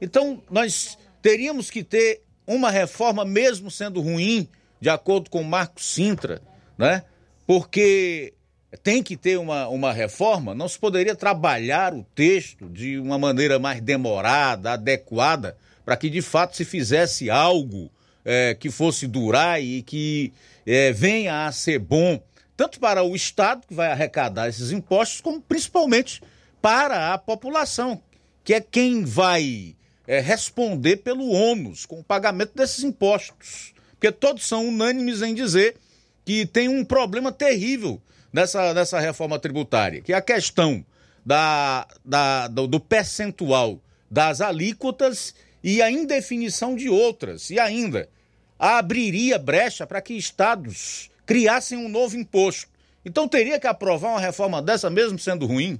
Então, 0.00 0.42
nós 0.50 0.98
teríamos 1.22 1.70
que 1.70 1.82
ter 1.82 2.22
uma 2.46 2.70
reforma, 2.70 3.24
mesmo 3.24 3.70
sendo 3.70 4.00
ruim, 4.00 4.48
de 4.80 4.88
acordo 4.88 5.28
com 5.28 5.42
Marcos 5.42 5.84
Sintra, 5.84 6.40
né? 6.76 7.02
Porque 7.46 8.34
tem 8.82 9.02
que 9.02 9.16
ter 9.16 9.38
uma, 9.38 9.68
uma 9.68 9.92
reforma, 9.92 10.54
não 10.54 10.68
se 10.68 10.78
poderia 10.78 11.14
trabalhar 11.14 11.94
o 11.94 12.04
texto 12.14 12.68
de 12.68 12.98
uma 12.98 13.18
maneira 13.18 13.58
mais 13.58 13.80
demorada, 13.80 14.72
adequada, 14.72 15.56
para 15.84 15.96
que 15.96 16.10
de 16.10 16.20
fato 16.20 16.56
se 16.56 16.64
fizesse 16.64 17.30
algo 17.30 17.90
é, 18.24 18.54
que 18.54 18.70
fosse 18.70 19.06
durar 19.06 19.62
e 19.62 19.82
que 19.82 20.32
é, 20.66 20.92
venha 20.92 21.46
a 21.46 21.52
ser 21.52 21.78
bom, 21.78 22.22
tanto 22.56 22.78
para 22.78 23.02
o 23.02 23.16
Estado, 23.16 23.66
que 23.66 23.72
vai 23.72 23.90
arrecadar 23.90 24.48
esses 24.48 24.70
impostos, 24.70 25.20
como 25.20 25.40
principalmente 25.40 26.22
para 26.60 27.14
a 27.14 27.18
população, 27.18 28.02
que 28.44 28.52
é 28.52 28.60
quem 28.60 29.04
vai 29.04 29.74
é, 30.08 30.20
responder 30.20 30.96
pelo 30.96 31.30
ônus 31.30 31.84
com 31.84 32.00
o 32.00 32.04
pagamento 32.04 32.56
desses 32.56 32.82
impostos. 32.82 33.74
Porque 33.90 34.10
todos 34.10 34.46
são 34.46 34.66
unânimes 34.66 35.20
em 35.20 35.34
dizer 35.34 35.76
que 36.24 36.46
tem 36.46 36.66
um 36.66 36.82
problema 36.82 37.30
terrível 37.30 38.00
nessa, 38.32 38.72
nessa 38.72 38.98
reforma 38.98 39.38
tributária, 39.38 40.00
que 40.00 40.14
é 40.14 40.16
a 40.16 40.22
questão 40.22 40.82
da, 41.26 41.86
da, 42.02 42.48
do, 42.48 42.66
do 42.66 42.80
percentual 42.80 43.78
das 44.10 44.40
alíquotas 44.40 45.34
e 45.62 45.82
a 45.82 45.90
indefinição 45.90 46.74
de 46.74 46.88
outras. 46.88 47.50
E 47.50 47.58
ainda, 47.58 48.08
abriria 48.58 49.38
brecha 49.38 49.86
para 49.86 50.00
que 50.00 50.14
estados 50.14 51.10
criassem 51.26 51.76
um 51.76 51.88
novo 51.88 52.16
imposto. 52.16 52.70
Então 53.04 53.28
teria 53.28 53.60
que 53.60 53.66
aprovar 53.66 54.12
uma 54.12 54.20
reforma 54.20 54.62
dessa 54.62 54.88
mesmo 54.88 55.18
sendo 55.18 55.44
ruim? 55.44 55.78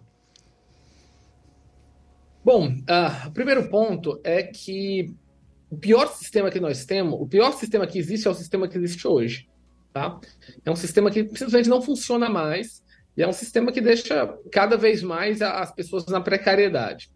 Bom, 2.44 2.68
uh, 2.68 3.28
o 3.28 3.30
primeiro 3.32 3.68
ponto 3.68 4.20
é 4.22 4.42
que 4.42 5.12
o 5.70 5.76
pior 5.76 6.06
sistema 6.08 6.50
que 6.50 6.60
nós 6.60 6.84
temos, 6.84 7.20
o 7.20 7.26
pior 7.26 7.52
sistema 7.52 7.86
que 7.86 7.98
existe 7.98 8.26
é 8.26 8.30
o 8.30 8.34
sistema 8.34 8.68
que 8.68 8.78
existe 8.78 9.06
hoje. 9.06 9.48
Tá? 9.92 10.18
É 10.64 10.70
um 10.70 10.76
sistema 10.76 11.10
que 11.10 11.24
simplesmente 11.24 11.68
não 11.68 11.82
funciona 11.82 12.28
mais 12.28 12.82
e 13.16 13.22
é 13.22 13.28
um 13.28 13.32
sistema 13.32 13.72
que 13.72 13.80
deixa 13.80 14.38
cada 14.50 14.76
vez 14.76 15.02
mais 15.02 15.42
as 15.42 15.72
pessoas 15.72 16.06
na 16.06 16.20
precariedade. 16.20 17.10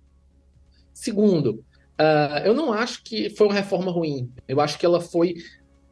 Segundo, 0.92 1.64
uh, 1.98 2.38
eu 2.44 2.54
não 2.54 2.72
acho 2.72 3.02
que 3.04 3.30
foi 3.30 3.46
uma 3.46 3.54
reforma 3.54 3.90
ruim. 3.90 4.30
Eu 4.46 4.60
acho 4.60 4.78
que 4.78 4.84
ela 4.84 5.00
foi, 5.00 5.36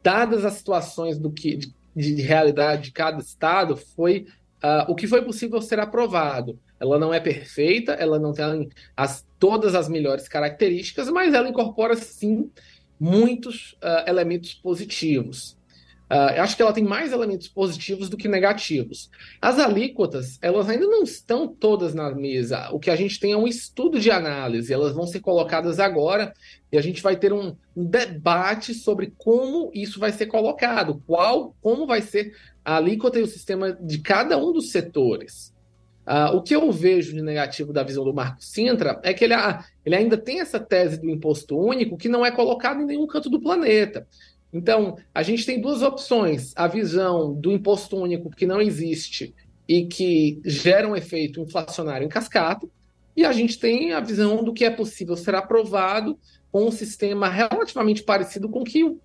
dadas 0.03 0.45
as 0.45 0.53
situações 0.53 1.17
do 1.17 1.31
que 1.31 1.55
de, 1.55 1.73
de 1.95 2.21
realidade 2.21 2.83
de 2.83 2.91
cada 2.91 3.19
estado, 3.19 3.77
foi 3.77 4.27
uh, 4.63 4.91
o 4.91 4.95
que 4.95 5.07
foi 5.07 5.21
possível 5.21 5.61
ser 5.61 5.79
aprovado. 5.79 6.59
Ela 6.79 6.97
não 6.97 7.13
é 7.13 7.19
perfeita, 7.19 7.93
ela 7.93 8.19
não 8.19 8.33
tem 8.33 8.69
as, 8.95 9.25
todas 9.39 9.75
as 9.75 9.87
melhores 9.87 10.27
características, 10.27 11.09
mas 11.09 11.33
ela 11.33 11.49
incorpora 11.49 11.95
sim 11.95 12.49
muitos 12.99 13.73
uh, 13.73 14.07
elementos 14.07 14.53
positivos. 14.53 15.57
Uh, 16.11 16.41
acho 16.41 16.57
que 16.57 16.61
ela 16.61 16.73
tem 16.73 16.83
mais 16.83 17.13
elementos 17.13 17.47
positivos 17.47 18.09
do 18.09 18.17
que 18.17 18.27
negativos. 18.27 19.09
As 19.41 19.57
alíquotas, 19.57 20.37
elas 20.41 20.67
ainda 20.67 20.85
não 20.85 21.03
estão 21.03 21.47
todas 21.47 21.93
na 21.93 22.13
mesa. 22.13 22.69
O 22.71 22.79
que 22.81 22.89
a 22.91 22.97
gente 22.97 23.17
tem 23.17 23.31
é 23.31 23.37
um 23.37 23.47
estudo 23.47 23.97
de 23.97 24.11
análise, 24.11 24.73
elas 24.73 24.93
vão 24.93 25.07
ser 25.07 25.21
colocadas 25.21 25.79
agora 25.79 26.33
e 26.69 26.77
a 26.77 26.81
gente 26.81 27.01
vai 27.01 27.15
ter 27.15 27.31
um, 27.31 27.55
um 27.73 27.85
debate 27.85 28.73
sobre 28.73 29.13
como 29.17 29.71
isso 29.73 30.01
vai 30.01 30.11
ser 30.11 30.25
colocado, 30.25 31.01
qual, 31.07 31.55
como 31.61 31.87
vai 31.87 32.01
ser 32.01 32.35
a 32.63 32.77
alíquota 32.77 33.19
e 33.19 33.23
o 33.23 33.27
sistema 33.27 33.73
de 33.73 33.99
cada 33.99 34.37
um 34.37 34.51
dos 34.51 34.71
setores. 34.71 35.53
Uh, 36.07 36.35
o 36.35 36.41
que 36.41 36.55
eu 36.55 36.71
vejo 36.71 37.13
de 37.13 37.21
negativo 37.21 37.71
da 37.71 37.83
visão 37.83 38.03
do 38.03 38.13
Marco 38.13 38.43
Sintra 38.43 38.99
é 39.03 39.13
que 39.13 39.23
ele, 39.23 39.33
ah, 39.33 39.63
ele 39.85 39.95
ainda 39.95 40.17
tem 40.17 40.39
essa 40.39 40.59
tese 40.59 40.99
do 40.99 41.09
imposto 41.09 41.57
único 41.57 41.95
que 41.95 42.09
não 42.09 42.25
é 42.25 42.31
colocado 42.31 42.81
em 42.81 42.85
nenhum 42.85 43.05
canto 43.05 43.29
do 43.29 43.39
planeta. 43.39 44.07
Então, 44.51 44.97
a 45.13 45.23
gente 45.23 45.45
tem 45.45 45.61
duas 45.61 45.81
opções: 45.81 46.53
a 46.55 46.67
visão 46.67 47.33
do 47.33 47.51
imposto 47.51 47.95
único 47.97 48.29
que 48.29 48.45
não 48.45 48.59
existe 48.59 49.33
e 49.67 49.85
que 49.85 50.41
gera 50.43 50.87
um 50.87 50.95
efeito 50.95 51.39
inflacionário 51.39 52.05
em 52.05 52.09
cascata, 52.09 52.67
e 53.15 53.25
a 53.25 53.31
gente 53.31 53.59
tem 53.59 53.93
a 53.93 53.99
visão 53.99 54.43
do 54.43 54.53
que 54.53 54.65
é 54.65 54.69
possível 54.69 55.15
ser 55.15 55.35
aprovado 55.35 56.17
com 56.51 56.65
um 56.65 56.71
sistema 56.71 57.29
relativamente 57.29 58.03
parecido 58.03 58.49
com 58.49 58.61
o 58.61 58.63
que 58.63 58.83
o, 58.83 58.99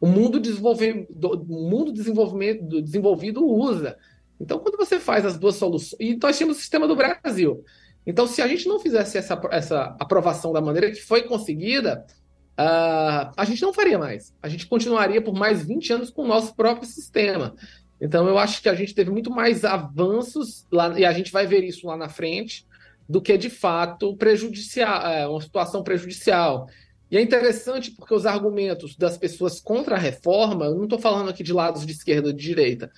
o, 0.00 0.06
mundo, 0.06 0.38
desenvolve, 0.38 1.06
do, 1.10 1.30
o 1.30 1.70
mundo 1.70 1.92
desenvolvimento, 1.92 2.82
desenvolvido 2.82 3.44
usa 3.46 3.96
então, 4.40 4.58
quando 4.58 4.78
você 4.78 4.98
faz 4.98 5.26
as 5.26 5.38
duas 5.38 5.56
soluções. 5.56 6.00
E 6.00 6.18
nós 6.20 6.36
tínhamos 6.36 6.56
o 6.56 6.60
sistema 6.60 6.88
do 6.88 6.96
Brasil. 6.96 7.62
Então, 8.06 8.26
se 8.26 8.40
a 8.40 8.48
gente 8.48 8.66
não 8.66 8.80
fizesse 8.80 9.18
essa, 9.18 9.38
essa 9.50 9.96
aprovação 10.00 10.52
da 10.52 10.62
maneira 10.62 10.90
que 10.90 11.02
foi 11.02 11.24
conseguida, 11.24 12.06
uh, 12.58 13.30
a 13.36 13.44
gente 13.44 13.60
não 13.60 13.74
faria 13.74 13.98
mais. 13.98 14.34
A 14.42 14.48
gente 14.48 14.66
continuaria 14.66 15.20
por 15.20 15.34
mais 15.34 15.62
20 15.62 15.92
anos 15.92 16.10
com 16.10 16.22
o 16.22 16.26
nosso 16.26 16.56
próprio 16.56 16.88
sistema. 16.88 17.54
Então, 18.00 18.26
eu 18.26 18.38
acho 18.38 18.62
que 18.62 18.68
a 18.70 18.74
gente 18.74 18.94
teve 18.94 19.10
muito 19.10 19.30
mais 19.30 19.62
avanços, 19.62 20.66
lá, 20.72 20.98
e 20.98 21.04
a 21.04 21.12
gente 21.12 21.30
vai 21.30 21.46
ver 21.46 21.62
isso 21.62 21.86
lá 21.86 21.96
na 21.98 22.08
frente, 22.08 22.66
do 23.10 23.20
que 23.20 23.36
de 23.36 23.50
fato 23.50 24.16
prejudicial, 24.16 25.04
é, 25.04 25.26
uma 25.26 25.40
situação 25.40 25.82
prejudicial. 25.82 26.68
E 27.10 27.16
é 27.16 27.20
interessante 27.20 27.90
porque 27.90 28.14
os 28.14 28.24
argumentos 28.24 28.94
das 28.94 29.18
pessoas 29.18 29.58
contra 29.58 29.96
a 29.96 29.98
reforma, 29.98 30.66
eu 30.66 30.76
não 30.76 30.84
estou 30.84 30.96
falando 30.96 31.28
aqui 31.28 31.42
de 31.42 31.52
lados 31.52 31.84
de 31.84 31.90
esquerda 31.90 32.28
ou 32.28 32.32
de 32.32 32.40
direita, 32.40 32.88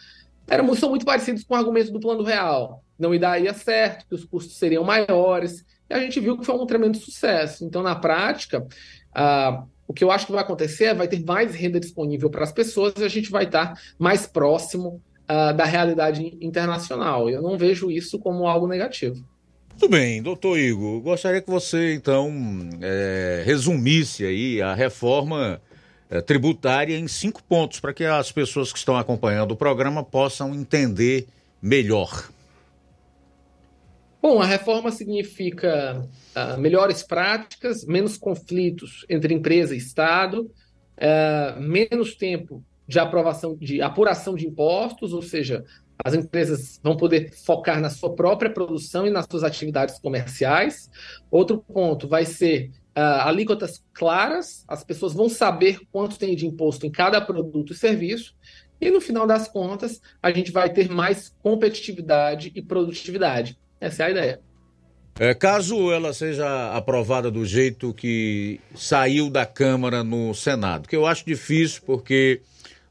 eram, 0.47 0.75
são 0.75 0.91
muito 0.91 1.07
parecidos 1.07 1.45
com 1.45 1.55
o 1.55 1.57
argumento 1.57 1.91
do 1.91 1.99
plano 1.99 2.23
real. 2.23 2.85
Não 2.99 3.19
daria 3.19 3.55
certo, 3.55 4.07
que 4.07 4.15
os 4.15 4.27
custos 4.27 4.59
seriam 4.59 4.85
maiores. 4.85 5.65
E 5.89 5.95
a 5.95 5.99
gente 5.99 6.21
viu 6.21 6.37
que 6.37 6.45
foi 6.45 6.57
um 6.57 6.67
tremendo 6.67 6.99
sucesso. 6.99 7.65
Então, 7.65 7.83
na 7.83 7.97
prática, 7.97 8.61
uh, 8.61 9.67
o 9.89 9.95
que 9.95 10.05
eu 10.05 10.11
acho 10.11 10.27
que 10.27 10.33
vai 10.33 10.43
acontecer 10.43 10.85
é 10.85 10.95
vai 10.95 11.09
ter 11.09 11.25
mais 11.25 11.55
renda 11.55 11.81
disponível 11.81 12.29
para 12.29 12.45
as 12.45 12.53
pessoas 12.53 12.93
e 12.99 13.05
a 13.05 13.09
gente 13.09 13.31
vai 13.31 13.45
estar 13.45 13.81
mais 13.99 14.27
próximo 14.27 15.01
uh, 15.25 15.57
da 15.57 15.65
realidade 15.65 16.37
internacional. 16.39 17.31
Eu 17.31 17.41
não 17.41 17.57
vejo 17.57 17.91
isso 17.91 18.19
como 18.19 18.47
algo 18.47 18.67
negativo. 18.67 19.32
Muito 19.73 19.89
bem, 19.89 20.23
doutor 20.23 20.59
Igor. 20.59 21.01
Gostaria 21.01 21.41
que 21.41 21.51
você, 21.51 21.95
então, 21.95 22.31
é, 22.81 23.43
resumisse 23.45 24.25
aí 24.25 24.63
a 24.63 24.75
reforma 24.75 25.61
é, 26.09 26.21
tributária 26.21 26.97
em 26.97 27.09
cinco 27.09 27.43
pontos, 27.43 27.81
para 27.81 27.93
que 27.93 28.05
as 28.05 28.31
pessoas 28.31 28.73
que 28.73 28.79
estão 28.79 28.97
acompanhando 28.97 29.53
o 29.53 29.57
programa 29.57 30.05
possam 30.05 30.55
entender 30.55 31.27
melhor. 31.61 32.29
Bom, 34.23 34.41
a 34.41 34.47
reforma 34.47 34.93
significa 34.93 36.07
uh, 36.37 36.61
melhores 36.61 37.03
práticas, 37.03 37.85
menos 37.85 38.17
conflitos 38.17 39.05
entre 39.09 39.35
empresa 39.35 39.75
e 39.75 39.79
Estado, 39.79 40.43
uh, 40.43 41.61
menos 41.61 42.15
tempo 42.15 42.63
de 42.87 43.01
aprovação, 43.01 43.57
de 43.57 43.83
apuração 43.83 44.37
de 44.37 44.47
impostos, 44.47 45.13
ou 45.13 45.23
seja, 45.23 45.65
as 46.05 46.15
empresas 46.15 46.81
vão 46.83 46.97
poder 46.97 47.33
focar 47.33 47.81
na 47.81 47.91
sua 47.91 48.15
própria 48.15 48.51
produção 48.51 49.07
e 49.07 49.11
nas 49.11 49.27
suas 49.31 49.45
atividades 49.45 49.99
comerciais. 49.99 50.91
Outro 51.31 51.59
ponto 51.59 52.09
vai 52.09 52.25
ser 52.25 52.71
uh, 52.97 53.27
alíquotas 53.27 53.85
claras, 53.93 54.65
as 54.67 54.83
pessoas 54.83 55.13
vão 55.13 55.29
saber 55.29 55.81
quanto 55.91 56.19
tem 56.19 56.35
de 56.35 56.47
imposto 56.47 56.87
em 56.87 56.91
cada 56.91 57.21
produto 57.21 57.73
e 57.73 57.77
serviço, 57.77 58.35
e 58.81 58.91
no 58.91 59.01
final 59.01 59.27
das 59.29 59.47
contas, 59.47 60.01
a 60.21 60.33
gente 60.33 60.51
vai 60.51 60.73
ter 60.73 60.91
mais 60.91 61.33
competitividade 61.41 62.51
e 62.53 62.61
produtividade. 62.61 63.57
Essa 63.81 64.03
é 64.03 64.07
a 64.07 64.11
ideia. 64.11 64.41
É, 65.21 65.35
caso 65.35 65.93
ela 65.93 66.13
seja 66.13 66.75
aprovada 66.75 67.31
do 67.31 67.45
jeito 67.45 67.93
que 67.93 68.59
saiu 68.75 69.31
da 69.31 69.45
Câmara 69.47 70.03
no 70.03 70.35
Senado, 70.35 70.89
que 70.89 70.97
eu 70.97 71.07
acho 71.07 71.25
difícil 71.25 71.83
porque 71.85 72.41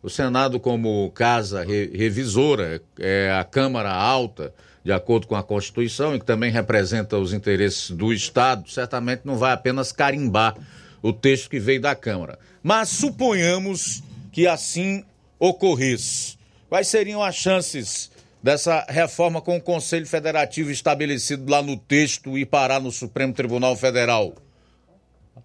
o 0.04 0.10
Senado, 0.10 0.60
como 0.60 1.12
casa 1.12 1.64
re 1.64 1.92
revisora, 1.94 2.82
é 3.00 3.32
a 3.32 3.44
Câmara 3.44 3.92
Alta, 3.92 4.54
de 4.84 4.92
acordo 4.92 5.28
com 5.28 5.36
a 5.36 5.44
Constituição, 5.44 6.16
e 6.16 6.20
que 6.20 6.26
também 6.26 6.52
representa 6.52 7.18
os 7.18 7.34
interesses 7.34 7.92
do 7.92 8.12
Estado, 8.12 8.70
certamente 8.70 9.22
não 9.26 9.38
vai 9.38 9.52
apenas 9.52 9.92
carimbar 9.92 10.56
o 11.04 11.14
texto 11.14 11.50
que 11.50 11.60
veio 11.60 11.82
da 11.82 11.96
Câmara. 11.96 12.40
Mas 12.64 12.90
suponhamos 12.90 14.02
que 14.32 14.48
assim 14.48 15.04
ocorresse. 15.38 16.38
Quais 16.68 16.88
seriam 16.88 17.22
as 17.22 17.36
chances 17.36 18.10
dessa 18.42 18.86
reforma 18.90 19.42
com 19.42 19.58
o 19.58 19.62
Conselho 19.62 20.08
Federativo 20.08 20.72
estabelecido 20.72 21.50
lá 21.50 21.62
no 21.62 21.78
texto 21.78 22.38
e 22.38 22.46
parar 22.46 22.80
no 22.80 22.92
Supremo 22.92 23.34
Tribunal 23.34 23.76
Federal 23.76 24.34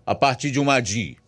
a 0.07 0.15
partir 0.15 0.51
de 0.51 0.61
uma 0.61 0.81
DI? 0.81 1.19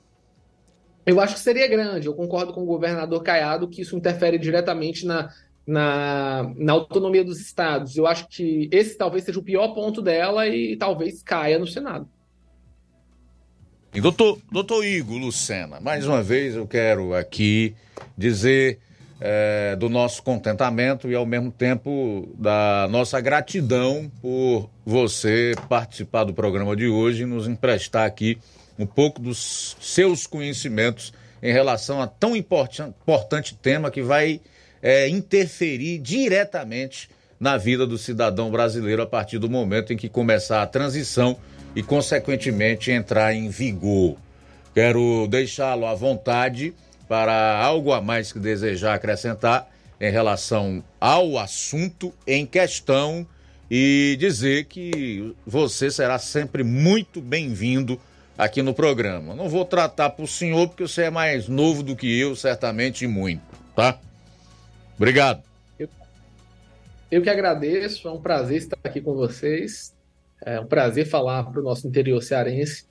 Eu 1.09 1.21
acho 1.23 1.35
que 1.35 1.41
seria 1.41 1.67
grande. 1.67 2.07
Eu 2.07 2.13
concordo 2.13 2.53
com 2.53 2.63
o 2.63 2.67
governador 2.67 3.23
Caiado 3.23 3.67
que 3.67 3.81
isso 3.81 3.97
interfere 3.97 4.39
diretamente 4.39 5.07
na, 5.07 5.33
na, 5.67 6.53
na 6.55 6.73
autonomia 6.75 7.25
dos 7.25 7.41
estados. 7.41 7.97
Eu 7.97 8.07
acho 8.07 8.29
que 8.29 8.69
esse 8.71 8.95
talvez 8.95 9.25
seja 9.25 9.39
o 9.39 9.43
pior 9.43 9.69
ponto 9.69 10.03
dela 10.03 10.47
e 10.47 10.77
talvez 10.77 11.23
caia 11.23 11.59
no 11.59 11.67
Senado. 11.67 12.07
E 13.95 14.03
doutor, 14.03 14.39
doutor 14.53 14.85
Igor 14.85 15.17
Lucena, 15.17 15.81
mais 15.81 16.07
uma 16.07 16.23
vez 16.23 16.55
eu 16.55 16.67
quero 16.67 17.15
aqui 17.15 17.75
dizer 18.15 18.79
é, 19.19 19.75
do 19.77 19.89
nosso 19.89 20.23
contentamento 20.23 21.09
e 21.09 21.15
ao 21.15 21.25
mesmo 21.25 21.51
tempo 21.51 22.29
da 22.39 22.87
nossa 22.91 23.19
gratidão 23.19 24.13
por 24.21 24.69
você 24.85 25.55
participar 25.71 26.25
do 26.25 26.35
programa 26.35 26.77
de 26.77 26.87
hoje 26.87 27.23
e 27.23 27.27
nos 27.27 27.49
emprestar 27.49 28.05
aqui 28.05 28.39
um 28.79 28.87
pouco 28.87 29.21
dos 29.21 29.77
seus 29.81 30.27
conhecimentos 30.27 31.13
em 31.43 31.53
relação 31.53 32.01
a 32.01 32.07
tão 32.07 32.37
importante 32.37 33.55
tema 33.55 33.91
que 33.91 34.03
vai 34.03 34.41
é, 34.83 35.09
interferir 35.09 35.99
diretamente 35.99 37.09
na 37.39 37.57
vida 37.57 37.87
do 37.87 37.99
cidadão 37.99 38.51
brasileiro 38.51 39.03
a 39.03 39.07
partir 39.07 39.39
do 39.39 39.49
momento 39.49 39.93
em 39.93 39.97
que 39.97 40.09
começar 40.09 40.63
a 40.63 40.67
transição 40.67 41.37
e, 41.75 41.83
consequentemente, 41.83 42.91
entrar 42.91 43.35
em 43.35 43.49
vigor. 43.49 44.17
Quero 44.75 45.27
deixá-lo 45.29 45.87
à 45.87 45.95
vontade 45.95 46.75
para 47.09 47.59
algo 47.59 47.93
a 47.93 48.01
mais 48.01 48.33
que 48.33 48.39
desejar 48.39 48.95
acrescentar 48.95 49.69
em 50.01 50.11
relação 50.11 50.83
ao 51.01 51.39
assunto 51.39 52.13
em 52.27 52.47
questão 52.47 53.27
e 53.71 54.17
dizer 54.19 54.65
que 54.65 55.35
você 55.47 55.91
será 55.91 56.19
sempre 56.19 56.63
muito 56.63 57.21
bem-vindo 57.21 58.01
aqui 58.39 58.63
no 58.63 58.73
programa. 58.73 59.35
Não 59.35 59.49
vou 59.49 59.65
tratar 59.65 60.11
por 60.11 60.29
senhor, 60.29 60.69
porque 60.69 60.87
você 60.87 61.03
é 61.03 61.11
mais 61.11 61.49
novo 61.49 61.83
do 61.83 61.97
que 61.97 62.19
eu, 62.19 62.37
certamente 62.37 63.05
muito, 63.09 63.43
tá? 63.75 63.99
Obrigado. 64.97 65.43
Eu, 65.77 65.89
eu 67.11 67.21
que 67.21 67.29
agradeço, 67.29 68.07
é 68.07 68.13
um 68.13 68.21
prazer 68.21 68.59
estar 68.59 68.79
aqui 68.85 69.01
com 69.01 69.15
vocês. 69.15 69.93
É 70.41 70.61
um 70.61 70.67
prazer 70.67 71.07
falar 71.07 71.45
para 71.45 71.61
o 71.61 71.65
nosso 71.65 71.89
interior 71.89 72.23
cearense. 72.23 72.87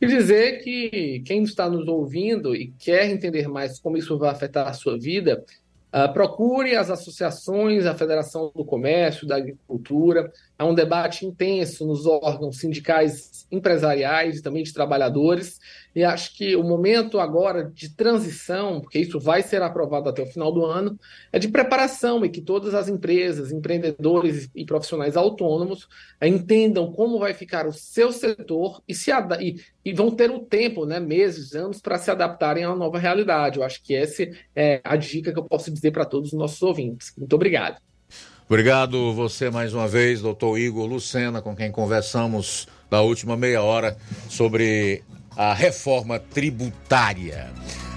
E 0.00 0.06
dizer 0.06 0.62
que 0.62 1.20
quem 1.24 1.44
está 1.44 1.68
nos 1.68 1.86
ouvindo 1.86 2.54
e 2.54 2.72
quer 2.78 3.08
entender 3.08 3.48
mais 3.48 3.78
como 3.78 3.96
isso 3.96 4.18
vai 4.18 4.30
afetar 4.30 4.66
a 4.66 4.72
sua 4.72 4.98
vida, 4.98 5.44
uh, 5.92 6.12
procure 6.12 6.76
as 6.76 6.90
associações, 6.90 7.86
a 7.86 7.94
Federação 7.94 8.52
do 8.54 8.64
Comércio, 8.64 9.26
da 9.26 9.36
Agricultura. 9.36 10.32
Há 10.58 10.66
um 10.66 10.74
debate 10.74 11.24
intenso 11.24 11.86
nos 11.86 12.04
órgãos 12.04 12.58
sindicais 12.58 13.46
empresariais 13.50 14.38
e 14.38 14.42
também 14.42 14.64
de 14.64 14.72
trabalhadores. 14.72 15.60
E 15.94 16.02
acho 16.02 16.36
que 16.36 16.56
o 16.56 16.64
momento 16.64 17.20
agora 17.20 17.64
de 17.64 17.94
transição, 17.94 18.80
porque 18.80 18.98
isso 18.98 19.20
vai 19.20 19.42
ser 19.42 19.62
aprovado 19.62 20.08
até 20.08 20.20
o 20.20 20.26
final 20.26 20.52
do 20.52 20.64
ano, 20.64 20.98
é 21.32 21.38
de 21.38 21.48
preparação 21.48 22.24
e 22.24 22.28
que 22.28 22.40
todas 22.40 22.74
as 22.74 22.88
empresas, 22.88 23.52
empreendedores 23.52 24.50
e 24.54 24.64
profissionais 24.64 25.16
autônomos 25.16 25.88
eh, 26.20 26.26
entendam 26.26 26.92
como 26.92 27.20
vai 27.20 27.32
ficar 27.32 27.66
o 27.66 27.72
seu 27.72 28.10
setor 28.10 28.82
e, 28.86 28.94
se 28.94 29.12
e, 29.40 29.60
e 29.84 29.92
vão 29.92 30.10
ter 30.10 30.30
o 30.30 30.40
tempo, 30.40 30.84
né, 30.84 30.98
meses, 31.00 31.54
anos, 31.54 31.80
para 31.80 31.98
se 31.98 32.10
adaptarem 32.10 32.64
à 32.64 32.74
nova 32.74 32.98
realidade. 32.98 33.58
Eu 33.58 33.64
acho 33.64 33.82
que 33.82 33.94
essa 33.94 34.28
é 34.56 34.80
a 34.82 34.96
dica 34.96 35.32
que 35.32 35.38
eu 35.38 35.44
posso 35.44 35.70
dizer 35.70 35.92
para 35.92 36.04
todos 36.04 36.32
os 36.32 36.38
nossos 36.38 36.60
ouvintes. 36.62 37.12
Muito 37.16 37.34
obrigado. 37.34 37.87
Obrigado 38.48 39.12
você 39.12 39.50
mais 39.50 39.74
uma 39.74 39.86
vez, 39.86 40.22
doutor 40.22 40.58
Igor 40.58 40.86
Lucena, 40.86 41.42
com 41.42 41.54
quem 41.54 41.70
conversamos 41.70 42.66
da 42.90 43.02
última 43.02 43.36
meia 43.36 43.60
hora 43.60 43.94
sobre 44.26 45.02
a 45.36 45.52
reforma 45.52 46.18
tributária. 46.18 47.50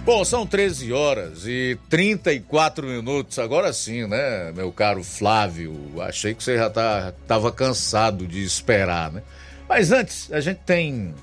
Bom, 0.03 0.25
são 0.25 0.45
13 0.45 0.91
horas 0.91 1.47
e 1.47 1.79
34 1.89 2.85
minutos. 2.85 3.39
Agora 3.39 3.71
sim, 3.71 4.05
né, 4.07 4.51
meu 4.51 4.73
caro 4.73 5.05
Flávio? 5.05 5.73
Achei 6.01 6.33
que 6.33 6.43
você 6.43 6.57
já 6.57 6.69
tá, 6.69 7.13
tava 7.25 7.49
cansado 7.49 8.27
de 8.27 8.43
esperar, 8.43 9.09
né? 9.09 9.23
Mas 9.69 9.93
antes, 9.93 10.33
a 10.33 10.41
gente 10.41 10.59
tem 10.65 11.15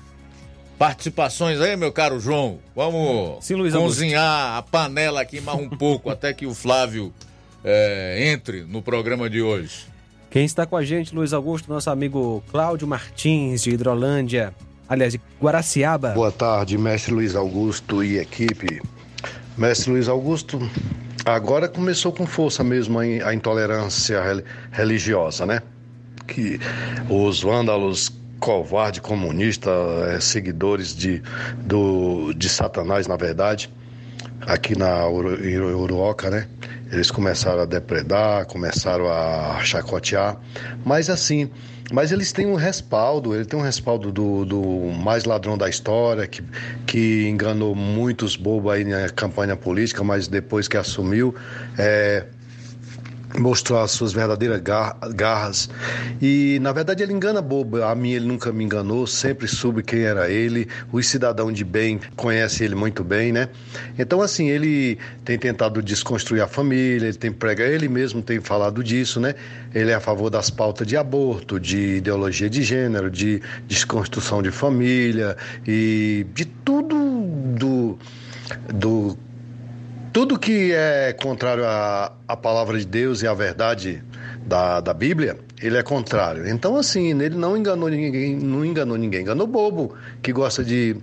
participações 0.79 1.61
aí, 1.61 1.75
meu 1.75 1.91
caro 1.91 2.19
João. 2.19 2.57
Vamos 2.75 3.45
sim, 3.45 3.55
cozinhar 3.55 4.55
Augusto. 4.55 4.57
a 4.57 4.63
panela 4.71 5.21
aqui 5.21 5.39
mais 5.39 5.59
um 5.59 5.69
pouco 5.69 6.09
até 6.09 6.33
que 6.33 6.47
o 6.47 6.55
Flávio 6.55 7.13
é, 7.63 8.31
entre 8.31 8.63
no 8.63 8.81
programa 8.81 9.29
de 9.29 9.41
hoje. 9.41 9.87
Quem 10.29 10.45
está 10.45 10.65
com 10.65 10.77
a 10.77 10.83
gente, 10.83 11.13
Luiz 11.13 11.33
Augusto, 11.33 11.71
nosso 11.71 11.89
amigo 11.89 12.43
Cláudio 12.51 12.87
Martins, 12.87 13.63
de 13.63 13.71
Hidrolândia 13.71 14.53
aliás, 14.89 15.13
de 15.13 15.21
Guaraciaba. 15.39 16.09
Boa 16.09 16.31
tarde, 16.31 16.75
mestre 16.77 17.13
Luiz 17.13 17.35
Augusto 17.35 18.03
e 18.03 18.17
equipe. 18.17 18.81
Mestre 19.55 19.91
Luiz 19.91 20.07
Augusto, 20.07 20.59
agora 21.23 21.69
começou 21.69 22.11
com 22.11 22.25
força 22.25 22.63
mesmo 22.63 22.97
a 22.99 23.33
intolerância 23.33 24.19
religiosa, 24.71 25.45
né? 25.45 25.61
Que 26.25 26.59
os 27.07 27.43
vândalos 27.43 28.11
covarde 28.39 29.01
comunista, 29.01 29.69
é, 30.07 30.19
seguidores 30.19 30.95
de, 30.95 31.21
do, 31.57 32.33
de 32.33 32.49
Satanás, 32.49 33.05
na 33.05 33.17
verdade, 33.17 33.69
aqui 34.41 34.77
na 34.77 35.07
Uruoca, 35.07 36.29
né? 36.29 36.47
Eles 36.91 37.11
começaram 37.11 37.61
a 37.61 37.65
depredar, 37.65 38.45
começaram 38.47 39.07
a 39.07 39.59
chacotear, 39.63 40.37
mas 40.83 41.09
assim, 41.09 41.49
mas 41.91 42.11
eles 42.11 42.31
têm 42.31 42.45
um 42.45 42.55
respaldo, 42.55 43.33
ele 43.33 43.45
tem 43.45 43.59
um 43.59 43.63
respaldo 43.63 44.11
do, 44.11 44.45
do 44.45 44.61
mais 44.91 45.25
ladrão 45.25 45.57
da 45.57 45.67
história, 45.67 46.27
que, 46.27 46.43
que 46.85 47.27
enganou 47.27 47.73
muitos 47.75 48.35
bobos 48.35 48.71
aí 48.71 48.83
na 48.83 49.09
campanha 49.09 49.55
política, 49.55 50.03
mas 50.03 50.27
depois 50.27 50.67
que 50.67 50.77
assumiu, 50.77 51.33
é, 51.77 52.25
mostrou 53.37 53.79
as 53.79 53.91
suas 53.91 54.11
verdadeiras 54.11 54.61
garras. 55.13 55.69
E 56.21 56.57
na 56.61 56.71
verdade 56.71 57.03
ele 57.03 57.13
engana 57.13 57.41
bobo. 57.41 57.83
A 57.83 57.93
mim 57.93 58.11
ele 58.11 58.25
nunca 58.25 58.51
me 58.51 58.63
enganou, 58.63 59.05
sempre 59.05 59.47
soube 59.47 59.83
quem 59.83 60.01
era 60.01 60.29
ele. 60.29 60.67
O 60.91 61.01
cidadão 61.01 61.51
de 61.51 61.63
bem 61.63 61.99
conhece 62.15 62.63
ele 62.63 62.75
muito 62.75 63.03
bem, 63.03 63.31
né? 63.31 63.49
Então 63.97 64.21
assim, 64.21 64.49
ele 64.49 64.97
tem 65.23 65.37
tentado 65.37 65.81
desconstruir 65.81 66.41
a 66.41 66.47
família, 66.47 67.07
ele 67.07 67.17
tem 67.17 67.31
prega, 67.31 67.63
ele 67.63 67.87
mesmo 67.87 68.21
tem 68.21 68.39
falado 68.39 68.83
disso, 68.83 69.19
né? 69.19 69.35
Ele 69.73 69.91
é 69.91 69.95
a 69.95 69.99
favor 69.99 70.29
das 70.29 70.49
pautas 70.49 70.87
de 70.87 70.97
aborto, 70.97 71.59
de 71.59 71.97
ideologia 71.97 72.49
de 72.49 72.63
gênero, 72.63 73.09
de 73.11 73.41
desconstrução 73.67 74.41
de 74.41 74.51
família 74.51 75.37
e 75.67 76.25
de 76.33 76.45
tudo 76.45 76.95
do 77.55 77.97
do 78.73 79.17
tudo 80.11 80.37
que 80.37 80.71
é 80.73 81.13
contrário 81.13 81.65
à, 81.65 82.11
à 82.27 82.35
palavra 82.35 82.77
de 82.77 82.85
Deus 82.85 83.21
e 83.21 83.27
à 83.27 83.33
verdade 83.33 84.03
da, 84.45 84.79
da 84.79 84.93
Bíblia, 84.93 85.37
ele 85.61 85.77
é 85.77 85.83
contrário. 85.83 86.47
Então, 86.47 86.75
assim, 86.75 87.09
ele 87.21 87.35
não 87.35 87.55
enganou 87.55 87.89
ninguém, 87.89 88.35
não 88.35 88.65
enganou 88.65 88.97
ninguém, 88.97 89.21
enganou 89.21 89.45
bobo 89.45 89.93
que 90.21 90.31
gosta 90.33 90.63
de, 90.63 90.95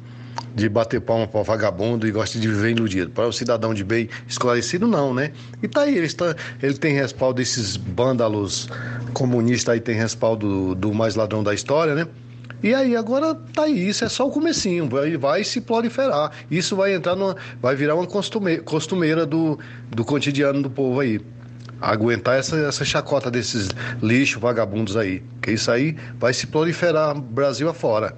de 0.55 0.69
bater 0.69 1.01
palma 1.01 1.27
para 1.27 1.43
vagabundo 1.43 2.07
e 2.07 2.11
gosta 2.11 2.39
de 2.39 2.49
viver 2.49 2.71
iludido. 2.71 3.11
Para 3.11 3.27
o 3.27 3.33
cidadão 3.33 3.73
de 3.73 3.85
bem 3.85 4.09
esclarecido, 4.27 4.87
não, 4.87 5.15
né? 5.15 5.33
E 5.63 5.69
tá 5.69 5.83
aí, 5.83 5.97
ele, 5.97 6.07
está, 6.07 6.35
ele 6.63 6.75
tem 6.75 6.95
respaldo 6.95 7.37
desses 7.37 7.77
vândalos 7.77 8.69
comunistas 9.13 9.75
aí, 9.75 9.81
tem 9.81 9.95
respaldo 9.95 10.49
do, 10.49 10.75
do 10.75 10.95
mais 10.95 11.15
ladrão 11.15 11.43
da 11.43 11.55
história, 11.55 11.95
né? 11.95 12.07
E 12.63 12.75
aí, 12.75 12.97
agora 12.97 13.35
tá 13.35 13.65
aí, 13.65 13.89
isso 13.89 14.05
é 14.05 14.09
só 14.09 14.27
o 14.27 14.31
comecinho, 14.31 14.89
vai, 14.89 15.17
vai 15.17 15.45
se 15.45 15.61
proliferar. 15.61 16.33
Isso 16.51 16.75
vai 16.75 16.95
entrar 16.95 17.15
numa, 17.15 17.37
vai 17.61 17.77
virar 17.77 17.95
uma 17.95 18.07
costume, 18.07 18.59
costumeira 18.59 19.27
do, 19.27 19.59
do 19.91 20.05
cotidiano 20.05 20.63
do 20.63 20.71
povo 20.71 21.01
aí. 21.01 21.21
Aguentar 21.81 22.39
essa, 22.39 22.57
essa 22.57 22.85
chacota 22.85 23.31
desses 23.31 23.69
lixos 24.03 24.41
vagabundos 24.41 24.97
aí. 24.97 25.23
Que 25.43 25.53
isso 25.53 25.71
aí 25.71 25.97
vai 26.19 26.33
se 26.33 26.47
proliferar 26.47 27.15
Brasil 27.21 27.69
afora. 27.69 28.15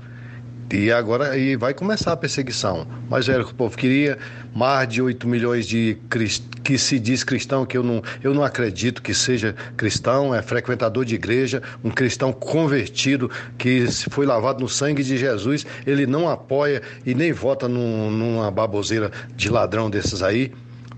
E 0.70 0.93
agora 0.93 1.31
aí 1.31 1.57
vai 1.57 1.73
começar 1.73 2.12
a 2.12 2.16
perseguição. 2.16 2.86
Mas 3.09 3.28
era 3.28 3.43
o 3.43 3.47
que 3.47 3.53
o 3.53 3.55
povo 3.55 3.77
queria, 3.77 4.19
mais 4.55 4.86
de 4.86 5.01
8 5.01 5.27
milhões 5.27 5.66
de 5.66 5.97
que 6.62 6.77
se 6.77 6.99
diz 6.99 7.24
cristão, 7.24 7.65
que 7.65 7.78
eu 7.78 7.82
não, 7.82 8.03
eu 8.23 8.35
não 8.35 8.45
acredito 8.45 9.01
que 9.01 9.15
seja 9.15 9.55
cristão, 9.78 10.35
é 10.35 10.43
frequentador 10.43 11.07
de 11.07 11.15
igreja, 11.15 11.62
um 11.82 11.90
cristão 11.90 12.32
convertido, 12.32 13.31
que 13.57 13.86
foi 14.11 14.27
lavado 14.27 14.61
no 14.61 14.69
sangue 14.69 15.03
de 15.03 15.16
Jesus, 15.16 15.65
ele 15.86 16.07
não 16.07 16.28
apoia 16.28 16.82
e 17.07 17.15
nem 17.15 17.32
vota 17.32 17.66
num, 17.66 18.11
numa 18.11 18.51
baboseira 18.51 19.11
de 19.35 19.49
ladrão 19.49 19.89
desses 19.89 20.23
aí, 20.23 20.53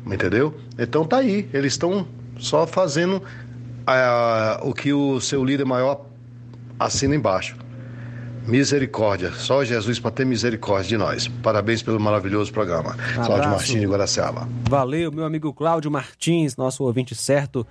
entendeu? 0.04 0.52
Então 0.76 1.04
tá 1.04 1.18
aí, 1.18 1.48
eles 1.52 1.74
estão 1.74 2.08
só 2.40 2.66
fazendo 2.66 3.22
ah, 3.86 4.58
o 4.64 4.74
que 4.74 4.92
o 4.92 5.20
seu 5.20 5.44
líder 5.44 5.64
maior 5.64 6.06
assina 6.80 7.14
embaixo. 7.14 7.56
Misericórdia, 8.50 9.30
só 9.30 9.64
Jesus 9.64 10.00
para 10.00 10.10
ter 10.10 10.26
misericórdia 10.26 10.88
de 10.88 10.96
nós. 10.96 11.28
Parabéns 11.28 11.84
pelo 11.84 12.00
maravilhoso 12.00 12.52
programa. 12.52 12.96
Cláudio. 13.14 13.48
Martins 13.48 13.80
de 13.80 13.86
Guaraciaba. 13.86 14.48
Valeu, 14.68 15.12
meu 15.12 15.24
amigo 15.24 15.54
Cláudio 15.54 15.88
Martins, 15.88 16.56
nosso 16.56 16.82
ouvinte 16.82 17.14
certo, 17.14 17.64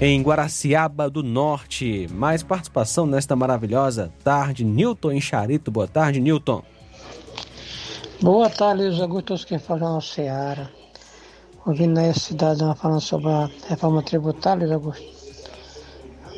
em 0.00 0.20
Guaraciaba 0.20 1.08
do 1.08 1.22
Norte. 1.22 2.08
Mais 2.10 2.42
participação 2.42 3.06
nesta 3.06 3.36
maravilhosa 3.36 4.12
tarde. 4.24 4.64
Newton 4.64 5.12
em 5.12 5.20
Charito. 5.20 5.70
Boa 5.70 5.86
tarde, 5.86 6.18
Newton. 6.18 6.64
Boa 8.20 8.50
tarde, 8.50 8.82
Luiz 8.82 9.00
Augusto, 9.00 9.46
quem 9.46 9.60
fala 9.60 9.94
no 9.94 10.02
Ceará. 10.02 10.70
Ouvindo 11.64 12.00
aí 12.00 12.10
a 12.10 12.14
cidadã 12.14 12.74
falando 12.74 13.00
sobre 13.00 13.28
a 13.28 13.48
reforma 13.68 14.02
tributária, 14.02 14.66
Luiz 14.66 14.72
Augusto. 14.72 15.13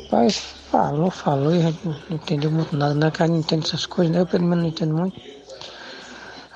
Rapaz, 0.09 0.37
falou, 0.71 1.11
falou 1.11 1.53
e 1.53 1.61
não 1.61 1.71
entendeu 2.09 2.49
muito 2.49 2.73
nada, 2.77 2.93
né? 2.93 3.11
Que 3.11 3.23
a 3.23 3.27
gente 3.27 3.39
entende 3.39 3.67
essas 3.67 3.85
coisas, 3.85 4.15
né? 4.15 4.21
Eu 4.21 4.25
pelo 4.25 4.45
menos 4.45 4.63
não 4.63 4.69
entendo 4.69 4.95
muito. 4.95 5.19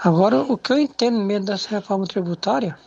Agora, 0.01 0.41
o 0.41 0.57
que 0.57 0.71
eu 0.71 0.79
entendo 0.79 1.19
mesmo 1.19 1.47
dessa 1.47 1.69
reforma 1.69 2.07
tributária, 2.07 2.79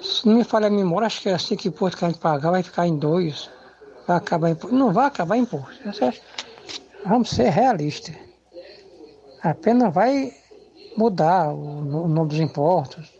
se 0.00 0.26
não 0.26 0.36
me 0.36 0.44
falha 0.44 0.68
a 0.68 0.70
memória, 0.70 1.06
acho 1.06 1.20
que 1.20 1.28
é 1.28 1.34
assim 1.34 1.56
que 1.56 1.68
imposto 1.68 1.98
que 1.98 2.06
a 2.06 2.08
gente 2.08 2.18
pagar 2.18 2.52
vai 2.52 2.62
ficar 2.62 2.86
em 2.86 2.98
dois. 2.98 3.50
Vai 4.06 4.16
acabar 4.16 4.48
imposto. 4.48 4.74
Não 4.74 4.92
vai 4.94 5.06
acabar 5.06 5.36
imposto. 5.36 5.78
É- 6.02 6.14
Vamos 7.04 7.28
ser 7.28 7.50
realistas. 7.50 8.16
Apenas 9.42 9.92
vai 9.92 10.32
mudar 10.96 11.52
o, 11.52 11.80
o 12.04 12.08
nome 12.08 12.30
dos 12.30 12.40
impostos. 12.40 13.12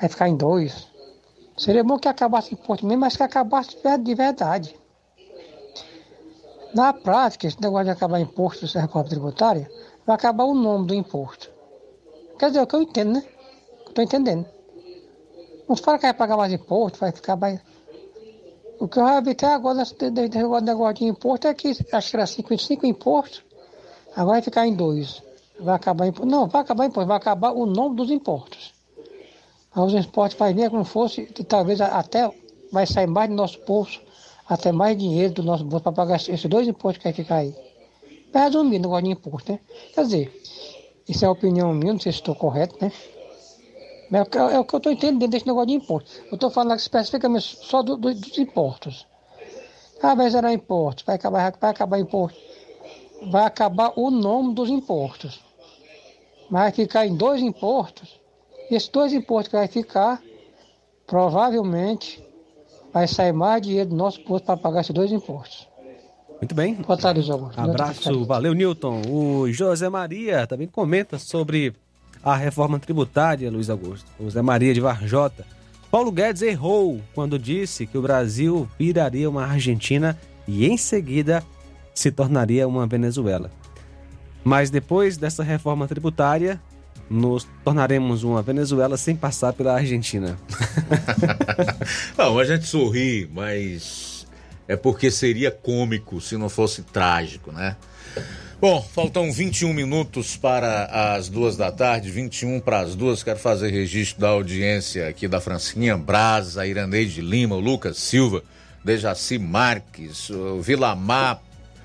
Vai 0.00 0.08
ficar 0.08 0.26
em 0.26 0.36
dois. 0.38 0.88
Seria 1.54 1.84
bom 1.84 1.98
que 1.98 2.08
acabasse 2.08 2.54
imposto 2.54 2.86
mesmo, 2.86 3.02
mas 3.02 3.14
que 3.14 3.22
acabasse 3.22 3.76
de 4.00 4.14
verdade. 4.14 4.74
Na 6.74 6.92
prática, 6.92 7.46
esse 7.46 7.60
negócio 7.60 7.86
de 7.86 7.90
acabar 7.90 8.20
imposto 8.20 8.62
dessa 8.62 8.80
reforma 8.80 9.08
tributária, 9.08 9.70
vai 10.06 10.16
acabar 10.16 10.44
o 10.44 10.54
nome 10.54 10.86
do 10.86 10.94
imposto. 10.94 11.50
Quer 12.38 12.48
dizer, 12.48 12.60
é 12.60 12.62
o 12.62 12.66
que 12.66 12.76
eu 12.76 12.82
entendo, 12.82 13.12
né? 13.12 13.24
Estou 13.86 14.04
entendendo. 14.04 14.46
Não 15.68 15.76
fala 15.76 15.98
que 15.98 16.06
vai 16.06 16.14
pagar 16.14 16.36
mais 16.36 16.52
imposto, 16.52 16.98
vai 16.98 17.12
ficar 17.12 17.36
mais. 17.36 17.60
O 18.78 18.86
que 18.86 18.98
eu 18.98 19.22
vi 19.22 19.30
até 19.30 19.46
agora 19.46 19.78
desse 19.78 19.94
negócio 20.00 20.94
de 20.94 21.04
imposto 21.04 21.48
é 21.48 21.54
que 21.54 21.68
acho 21.92 22.10
que 22.10 22.16
era 22.16 22.26
5 22.26 22.54
em 22.54 22.58
5 22.58 22.86
impostos, 22.86 23.42
agora 24.12 24.34
vai 24.34 24.42
ficar 24.42 24.66
em 24.66 24.74
dois. 24.74 25.22
Vai 25.58 25.74
acabar 25.74 26.06
imposto. 26.06 26.30
Não, 26.30 26.46
vai 26.46 26.62
acabar 26.62 26.86
imposto, 26.86 27.08
vai 27.08 27.16
acabar 27.16 27.52
o 27.52 27.66
nome 27.66 27.96
dos 27.96 28.10
impostos. 28.10 28.72
Mas 29.74 29.92
os 29.92 30.06
impostos 30.06 30.38
vai 30.38 30.54
vir 30.54 30.70
como 30.70 30.84
fosse, 30.84 31.26
talvez 31.48 31.80
até 31.80 32.30
vai 32.70 32.86
sair 32.86 33.06
mais 33.06 33.28
do 33.28 33.34
nosso 33.34 33.58
bolso, 33.66 34.00
até 34.48 34.72
mais 34.72 34.96
dinheiro 34.96 35.34
do 35.34 35.42
nosso 35.42 35.64
bolso 35.64 35.82
para 35.82 35.92
pagar 35.92 36.16
esses 36.16 36.44
dois 36.46 36.66
impostos 36.66 36.98
que 36.98 37.04
vai 37.04 37.12
ficar 37.12 37.36
aí. 37.36 37.54
Para 38.32 38.44
resumir 38.44 38.78
o 38.78 38.82
negócio 38.82 39.04
de 39.04 39.10
imposto, 39.10 39.52
né? 39.52 39.60
Quer 39.94 40.02
dizer, 40.02 40.42
isso 41.08 41.24
é 41.24 41.28
a 41.28 41.30
opinião 41.30 41.72
minha, 41.74 41.92
não 41.92 42.00
sei 42.00 42.12
se 42.12 42.18
estou 42.18 42.34
correto, 42.34 42.76
né? 42.80 42.92
Mas 44.10 44.20
é 44.20 44.22
o 44.22 44.26
que- 44.26 44.38
é 44.38 44.64
que 44.64 44.74
eu 44.74 44.78
estou 44.78 44.92
entendendo 44.92 45.28
desse 45.30 45.46
negócio 45.46 45.66
de 45.68 45.74
imposto. 45.74 46.10
Eu 46.30 46.34
estou 46.34 46.50
falando 46.50 46.78
especificamente 46.78 47.58
só 47.62 47.82
do- 47.82 47.96
do- 47.96 48.14
dos 48.14 48.38
impostos. 48.38 49.06
Ah, 50.02 50.14
vai 50.14 50.30
zerar 50.30 50.52
impostos, 50.52 51.04
vai 51.04 51.16
acabar, 51.16 51.52
vai 51.60 51.70
acabar 51.70 51.98
imposto. 51.98 52.38
Vai 53.22 53.44
acabar 53.44 53.92
o 53.96 54.10
nome 54.10 54.54
dos 54.54 54.70
impostos. 54.70 55.40
Mas 56.48 56.62
vai 56.62 56.72
ficar 56.72 57.06
em 57.06 57.14
dois 57.16 57.42
impostos. 57.42 58.18
Esses 58.70 58.88
dois 58.88 59.12
impostos 59.12 59.48
que 59.48 59.56
vai 59.56 59.66
ficar, 59.66 60.22
provavelmente, 61.06 62.22
vai 62.92 63.06
sair 63.06 63.32
mais 63.32 63.62
dinheiro 63.62 63.90
do 63.90 63.96
nosso 63.96 64.22
bolso 64.24 64.44
para 64.44 64.56
pagar 64.56 64.80
esses 64.80 64.94
dois 64.94 65.12
impostos. 65.12 65.68
Muito 66.40 66.54
bem. 66.54 66.74
Boa 66.74 66.96
tarde, 66.96 67.30
Augusto. 67.30 67.60
Abraço, 67.60 68.24
valeu, 68.24 68.54
Newton. 68.54 69.02
O 69.08 69.52
José 69.52 69.88
Maria 69.88 70.46
também 70.46 70.68
comenta 70.68 71.18
sobre 71.18 71.74
a 72.22 72.36
reforma 72.36 72.78
tributária, 72.78 73.50
Luiz 73.50 73.68
Augusto. 73.68 74.06
José 74.20 74.40
Maria 74.40 74.72
de 74.72 74.80
Varjota. 74.80 75.44
Paulo 75.90 76.12
Guedes 76.12 76.42
errou 76.42 77.00
quando 77.14 77.38
disse 77.38 77.86
que 77.86 77.98
o 77.98 78.02
Brasil 78.02 78.68
viraria 78.78 79.28
uma 79.28 79.44
Argentina 79.44 80.16
e 80.46 80.66
em 80.66 80.76
seguida 80.76 81.42
se 81.94 82.12
tornaria 82.12 82.68
uma 82.68 82.86
Venezuela. 82.86 83.50
Mas 84.44 84.70
depois 84.70 85.16
dessa 85.16 85.42
reforma 85.42 85.88
tributária, 85.88 86.60
nos 87.10 87.46
tornaremos 87.64 88.22
uma 88.22 88.42
Venezuela 88.42 88.96
sem 88.96 89.16
passar 89.16 89.52
pela 89.52 89.74
Argentina. 89.74 90.38
Não, 92.16 92.38
a 92.38 92.44
gente 92.44 92.66
sorri, 92.66 93.28
mas 93.32 94.26
é 94.66 94.76
porque 94.76 95.10
seria 95.10 95.50
cômico 95.50 96.20
se 96.20 96.36
não 96.36 96.48
fosse 96.48 96.82
trágico, 96.82 97.50
né? 97.50 97.76
Bom, 98.60 98.82
faltam 98.82 99.30
21 99.30 99.72
minutos 99.72 100.36
para 100.36 101.14
as 101.14 101.28
duas 101.28 101.56
da 101.56 101.70
tarde, 101.70 102.10
21 102.10 102.58
para 102.58 102.80
as 102.80 102.96
duas. 102.96 103.22
Quero 103.22 103.38
fazer 103.38 103.70
registro 103.70 104.20
da 104.20 104.30
audiência 104.30 105.08
aqui 105.08 105.28
da 105.28 105.40
Francinha 105.40 105.96
Braz, 105.96 106.58
a 106.58 106.66
Iraneide 106.66 107.20
Lima, 107.20 107.54
o 107.54 107.60
Lucas 107.60 107.98
Silva, 107.98 108.42
Dejaci 108.84 109.38
Marques, 109.38 110.28
Vilamar 110.60 111.40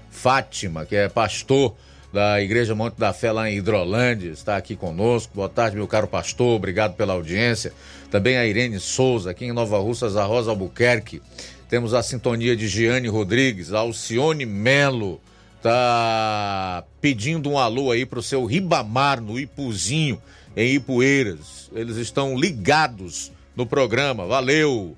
Fátima, 0.09 0.83
que 0.83 0.95
é 0.95 1.07
pastor 1.07 1.75
da 2.13 2.39
Igreja 2.39 2.75
Monte 2.75 2.93
da 2.95 3.11
Fé 3.11 3.31
lá 3.31 3.49
em 3.49 3.57
Hidrolândia, 3.57 4.29
está 4.29 4.55
aqui 4.55 4.75
conosco. 4.75 5.33
Boa 5.33 5.49
tarde, 5.49 5.75
meu 5.75 5.87
caro 5.87 6.07
pastor, 6.07 6.55
obrigado 6.55 6.93
pela 6.93 7.13
audiência. 7.13 7.73
Também 8.11 8.37
a 8.37 8.45
Irene 8.45 8.79
Souza, 8.79 9.31
aqui 9.31 9.45
em 9.45 9.51
Nova 9.51 9.79
Russas, 9.79 10.15
a 10.15 10.23
Rosa 10.23 10.51
Albuquerque. 10.51 11.23
Temos 11.67 11.91
a 11.95 12.03
sintonia 12.03 12.55
de 12.55 12.67
Giane 12.67 13.07
Rodrigues, 13.07 13.73
Alcione 13.73 14.45
Melo, 14.45 15.19
tá 15.59 16.83
pedindo 17.01 17.49
um 17.49 17.57
alô 17.57 17.89
aí 17.89 18.05
pro 18.05 18.21
seu 18.21 18.45
Ribamar 18.45 19.19
no 19.19 19.39
Ipuzinho, 19.39 20.21
em 20.55 20.75
Ipueiras. 20.75 21.71
Eles 21.73 21.97
estão 21.97 22.37
ligados 22.37 23.31
no 23.55 23.65
programa. 23.65 24.27
Valeu! 24.27 24.95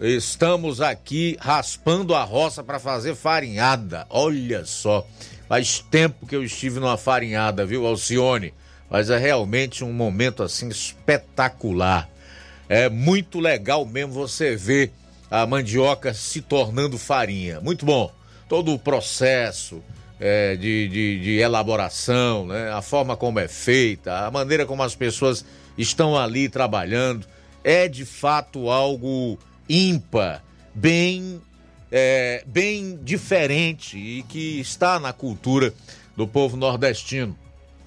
Estamos 0.00 0.80
aqui 0.80 1.36
raspando 1.40 2.14
a 2.14 2.22
roça 2.22 2.62
para 2.64 2.78
fazer 2.78 3.16
farinhada. 3.16 4.06
Olha 4.10 4.64
só, 4.64 5.04
faz 5.48 5.80
tempo 5.90 6.26
que 6.26 6.36
eu 6.36 6.44
estive 6.44 6.78
numa 6.78 6.96
farinhada, 6.96 7.64
viu, 7.64 7.86
Alcione? 7.86 8.52
Mas 8.90 9.10
é 9.10 9.18
realmente 9.18 9.82
um 9.82 9.92
momento 9.92 10.42
assim 10.42 10.68
espetacular. 10.68 12.08
É 12.68 12.88
muito 12.88 13.40
legal 13.40 13.84
mesmo 13.86 14.12
você 14.12 14.54
ver 14.56 14.92
a 15.30 15.46
mandioca 15.46 16.12
se 16.14 16.40
tornando 16.40 16.98
farinha. 16.98 17.60
Muito 17.60 17.84
bom. 17.84 18.12
Todo 18.48 18.72
o 18.72 18.78
processo 18.78 19.82
é, 20.20 20.56
de, 20.56 20.88
de, 20.88 21.20
de 21.20 21.38
elaboração, 21.38 22.46
né? 22.46 22.70
a 22.70 22.82
forma 22.82 23.16
como 23.16 23.38
é 23.38 23.48
feita, 23.48 24.26
a 24.26 24.30
maneira 24.30 24.66
como 24.66 24.82
as 24.82 24.94
pessoas 24.94 25.44
estão 25.76 26.16
ali 26.16 26.48
trabalhando, 26.48 27.26
é 27.62 27.88
de 27.88 28.04
fato 28.04 28.70
algo 28.70 29.38
ímpar, 29.68 30.42
bem, 30.74 31.40
é, 31.90 32.42
bem 32.46 32.98
diferente 33.02 33.96
e 33.96 34.22
que 34.22 34.60
está 34.60 34.98
na 35.00 35.12
cultura 35.12 35.72
do 36.16 36.26
povo 36.26 36.56
nordestino. 36.56 37.36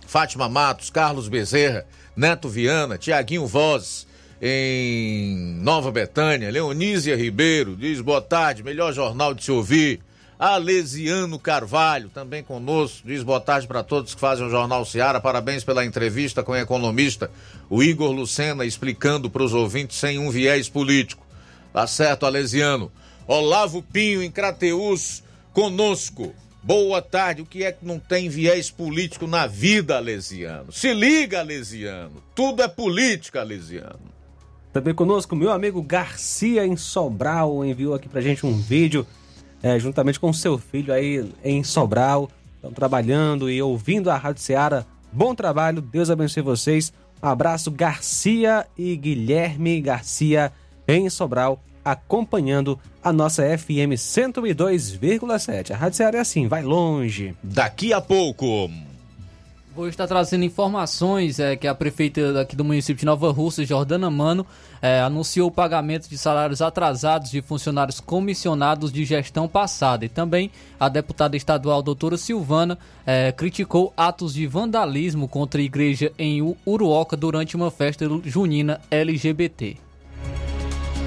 Fátima 0.07 0.49
Matos, 0.49 0.89
Carlos 0.89 1.27
Bezerra, 1.27 1.85
Neto 2.15 2.49
Viana, 2.49 2.97
Tiaguinho 2.97 3.47
Voz, 3.47 4.07
em 4.41 5.35
Nova 5.61 5.91
Betânia, 5.91 6.49
Leonísia 6.49 7.15
Ribeiro, 7.15 7.75
diz 7.75 8.01
boa 8.01 8.21
tarde, 8.21 8.63
melhor 8.63 8.91
jornal 8.91 9.33
de 9.33 9.43
se 9.43 9.51
ouvir. 9.51 10.01
Alesiano 10.41 11.37
Carvalho, 11.37 12.09
também 12.09 12.43
conosco. 12.43 13.07
Diz 13.07 13.21
boa 13.21 13.39
tarde 13.39 13.67
para 13.67 13.83
todos 13.83 14.15
que 14.15 14.19
fazem 14.19 14.43
o 14.43 14.49
Jornal 14.49 14.83
Seara. 14.83 15.21
Parabéns 15.21 15.63
pela 15.63 15.85
entrevista 15.85 16.41
com 16.41 16.53
o 16.53 16.55
economista, 16.55 17.29
o 17.69 17.83
Igor 17.83 18.09
Lucena, 18.09 18.65
explicando 18.65 19.29
para 19.29 19.43
os 19.43 19.53
ouvintes 19.53 19.97
sem 19.97 20.17
um 20.17 20.31
viés 20.31 20.67
político. 20.67 21.23
Tá 21.71 21.85
certo, 21.85 22.25
Alesiano. 22.25 22.91
Olavo 23.27 23.81
Pinho, 23.81 24.21
em 24.21 24.31
Crateus, 24.31 25.23
conosco. 25.53 26.33
Boa 26.63 27.01
tarde. 27.01 27.41
O 27.41 27.45
que 27.45 27.63
é 27.63 27.71
que 27.71 27.85
não 27.85 27.97
tem 27.97 28.29
viés 28.29 28.69
político 28.69 29.25
na 29.25 29.47
vida, 29.47 29.97
Alesiano? 29.97 30.71
Se 30.71 30.93
liga, 30.93 31.39
Alesiano. 31.39 32.21
Tudo 32.35 32.61
é 32.61 32.67
política, 32.67 33.41
Alesiano. 33.41 34.11
Também 34.71 34.93
conosco, 34.93 35.35
meu 35.35 35.51
amigo 35.51 35.81
Garcia 35.81 36.65
em 36.65 36.77
Sobral 36.77 37.65
enviou 37.65 37.93
aqui 37.93 38.07
pra 38.07 38.21
gente 38.21 38.45
um 38.45 38.57
vídeo, 38.57 39.05
é, 39.61 39.77
juntamente 39.77 40.19
com 40.19 40.31
seu 40.31 40.57
filho 40.57 40.93
aí 40.93 41.29
em 41.43 41.63
Sobral. 41.63 42.29
Estão 42.55 42.71
trabalhando 42.71 43.49
e 43.49 43.61
ouvindo 43.61 44.09
a 44.09 44.15
Rádio 44.15 44.41
Ceará. 44.41 44.85
Bom 45.11 45.35
trabalho, 45.35 45.81
Deus 45.81 46.09
abençoe 46.09 46.41
vocês. 46.41 46.93
Um 47.21 47.27
abraço, 47.27 47.69
Garcia 47.69 48.65
e 48.77 48.95
Guilherme 48.95 49.81
Garcia 49.81 50.53
em 50.87 51.09
Sobral, 51.09 51.61
acompanhando 51.83 52.79
a 53.03 53.11
nossa 53.11 53.43
FM 53.57 53.95
102,7. 53.95 55.71
A 55.71 55.77
Rádio 55.77 55.97
Ceará 55.97 56.17
é 56.17 56.21
assim, 56.21 56.47
vai 56.47 56.63
longe. 56.63 57.35
Daqui 57.43 57.93
a 57.93 58.01
pouco. 58.01 58.69
Vou 59.73 59.87
estar 59.87 60.05
trazendo 60.05 60.43
informações 60.43 61.39
é, 61.39 61.55
que 61.55 61.65
a 61.65 61.73
prefeita 61.73 62.41
aqui 62.41 62.57
do 62.57 62.65
município 62.65 62.99
de 62.99 63.05
Nova 63.05 63.31
Rússia, 63.31 63.65
Jordana 63.65 64.09
Mano, 64.09 64.45
é, 64.81 64.99
anunciou 64.99 65.47
o 65.47 65.51
pagamento 65.51 66.09
de 66.09 66.17
salários 66.17 66.61
atrasados 66.61 67.31
de 67.31 67.41
funcionários 67.41 68.01
comissionados 68.01 68.91
de 68.91 69.05
gestão 69.05 69.47
passada. 69.47 70.03
E 70.03 70.09
também 70.09 70.51
a 70.77 70.89
deputada 70.89 71.37
estadual 71.37 71.81
doutora 71.81 72.17
Silvana 72.17 72.77
é, 73.05 73.31
criticou 73.31 73.93
atos 73.95 74.33
de 74.33 74.45
vandalismo 74.45 75.25
contra 75.25 75.61
a 75.61 75.63
igreja 75.63 76.11
em 76.19 76.41
Uruoca 76.67 77.15
durante 77.15 77.55
uma 77.55 77.71
festa 77.71 78.05
junina 78.25 78.81
LGBT. 78.91 79.77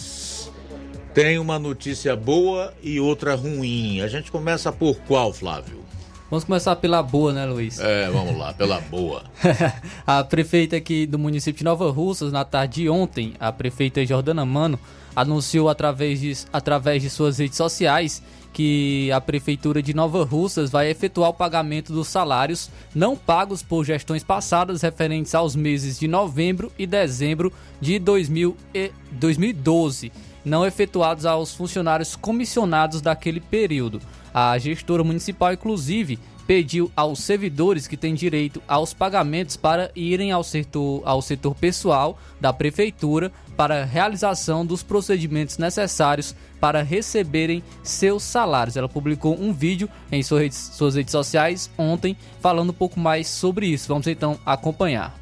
tem 1.15 1.39
uma 1.39 1.61
notícia 1.61 2.17
boa 2.17 2.75
e 2.83 2.99
outra 2.99 3.37
ruim. 3.37 4.01
A 4.01 4.09
gente 4.09 4.33
começa 4.33 4.73
por 4.73 4.97
qual, 5.07 5.33
Flávio? 5.33 5.85
Vamos 6.29 6.43
começar 6.43 6.75
pela 6.77 7.01
boa, 7.01 7.33
né, 7.33 7.47
Luiz? 7.47 7.79
É, 7.79 8.11
vamos 8.11 8.37
lá, 8.37 8.53
pela 8.53 8.81
boa. 8.81 9.23
a 10.05 10.25
prefeita 10.25 10.75
aqui 10.75 11.07
do 11.07 11.17
município 11.17 11.59
de 11.59 11.65
Nova 11.65 11.89
Russas, 11.93 12.33
na 12.33 12.45
tarde 12.45 12.83
de 12.83 12.89
ontem, 12.89 13.35
a 13.39 13.53
prefeita 13.53 14.05
Jordana 14.05 14.45
Mano, 14.45 14.77
anunciou 15.15 15.69
através 15.69 16.21
de, 16.21 16.37
através 16.53 17.01
de 17.01 17.09
suas 17.09 17.39
redes 17.39 17.57
sociais 17.57 18.21
que 18.53 19.11
a 19.13 19.21
prefeitura 19.21 19.81
de 19.81 19.95
Nova 19.95 20.25
Russas 20.25 20.71
vai 20.71 20.91
efetuar 20.91 21.31
o 21.31 21.35
pagamento 21.35 21.93
dos 21.93 22.09
salários 22.09 22.71
não 22.95 23.17
pagos 23.17 23.63
por 23.63 23.85
gestões 23.85 24.25
passadas 24.25 24.83
referentes 24.83 25.35
aos 25.35 25.55
meses 25.55 25.99
de 25.99 26.09
novembro 26.09 26.73
e 26.77 26.87
dezembro 26.87 27.53
de 27.81 27.99
2000 27.99 28.57
e 28.73 28.91
2012, 29.13 30.13
não 30.45 30.67
efetuados 30.67 31.25
aos 31.25 31.55
funcionários 31.55 32.17
comissionados 32.17 33.01
daquele 33.01 33.41
período. 33.41 34.01
A 34.33 34.57
gestora 34.59 35.05
municipal, 35.05 35.53
inclusive, 35.53 36.19
pediu 36.47 36.91
aos 36.95 37.21
servidores 37.21 37.87
que 37.87 37.97
têm 37.97 38.15
direito 38.15 38.63
aos 38.69 38.93
pagamentos 38.93 39.57
para 39.57 39.91
irem 39.95 40.33
ao 40.33 40.45
setor, 40.45 41.03
ao 41.05 41.23
setor 41.23 41.55
pessoal 41.55 42.19
da 42.41 42.53
prefeitura 42.53 43.33
para 43.57 43.83
a 43.83 43.85
realização 43.85 44.67
dos 44.67 44.83
procedimentos 44.83 45.59
necessários 45.59 46.35
para 46.61 46.83
receberem 46.83 47.63
seus 47.83 48.23
salários. 48.23 48.77
Ela 48.77 48.89
publicou 48.89 49.41
um 49.41 49.53
vídeo 49.53 49.89
em 50.11 50.23
suas 50.23 50.43
redes, 50.43 50.59
suas 50.75 50.95
redes 50.95 51.13
sociais 51.13 51.71
ontem 51.79 52.17
falando 52.41 52.71
um 52.71 52.75
pouco 52.75 52.99
mais 52.99 53.29
sobre 53.29 53.67
isso. 53.67 53.89
Vamos 53.89 54.07
então 54.07 54.39
acompanhar. 54.45 55.19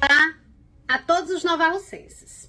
Olá 0.00 0.34
a 0.88 0.98
todos 0.98 1.30
os 1.30 1.44
novarrocenses. 1.44 2.41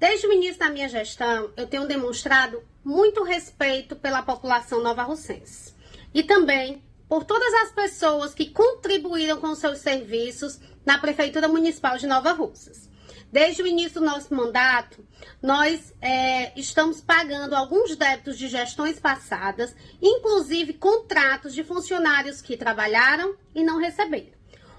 Desde 0.00 0.26
o 0.26 0.32
início 0.32 0.58
da 0.58 0.70
minha 0.70 0.88
gestão, 0.88 1.52
eu 1.58 1.66
tenho 1.66 1.86
demonstrado 1.86 2.64
muito 2.82 3.22
respeito 3.22 3.94
pela 3.94 4.22
população 4.22 4.82
novarrocense 4.82 5.74
e 6.14 6.22
também 6.22 6.82
por 7.06 7.22
todas 7.22 7.52
as 7.62 7.72
pessoas 7.72 8.32
que 8.32 8.48
contribuíram 8.48 9.38
com 9.38 9.54
seus 9.54 9.80
serviços 9.80 10.58
na 10.86 10.96
Prefeitura 10.96 11.48
Municipal 11.48 11.98
de 11.98 12.06
Nova 12.06 12.32
Russas. 12.32 12.88
Desde 13.30 13.62
o 13.62 13.66
início 13.66 14.00
do 14.00 14.06
nosso 14.06 14.34
mandato, 14.34 15.06
nós 15.42 15.92
é, 16.00 16.58
estamos 16.58 17.02
pagando 17.02 17.54
alguns 17.54 17.94
débitos 17.94 18.38
de 18.38 18.48
gestões 18.48 18.98
passadas, 18.98 19.76
inclusive 20.00 20.72
contratos 20.72 21.52
de 21.52 21.62
funcionários 21.62 22.40
que 22.40 22.56
trabalharam 22.56 23.36
e 23.54 23.62
não 23.62 23.78
receberam. 23.78 24.32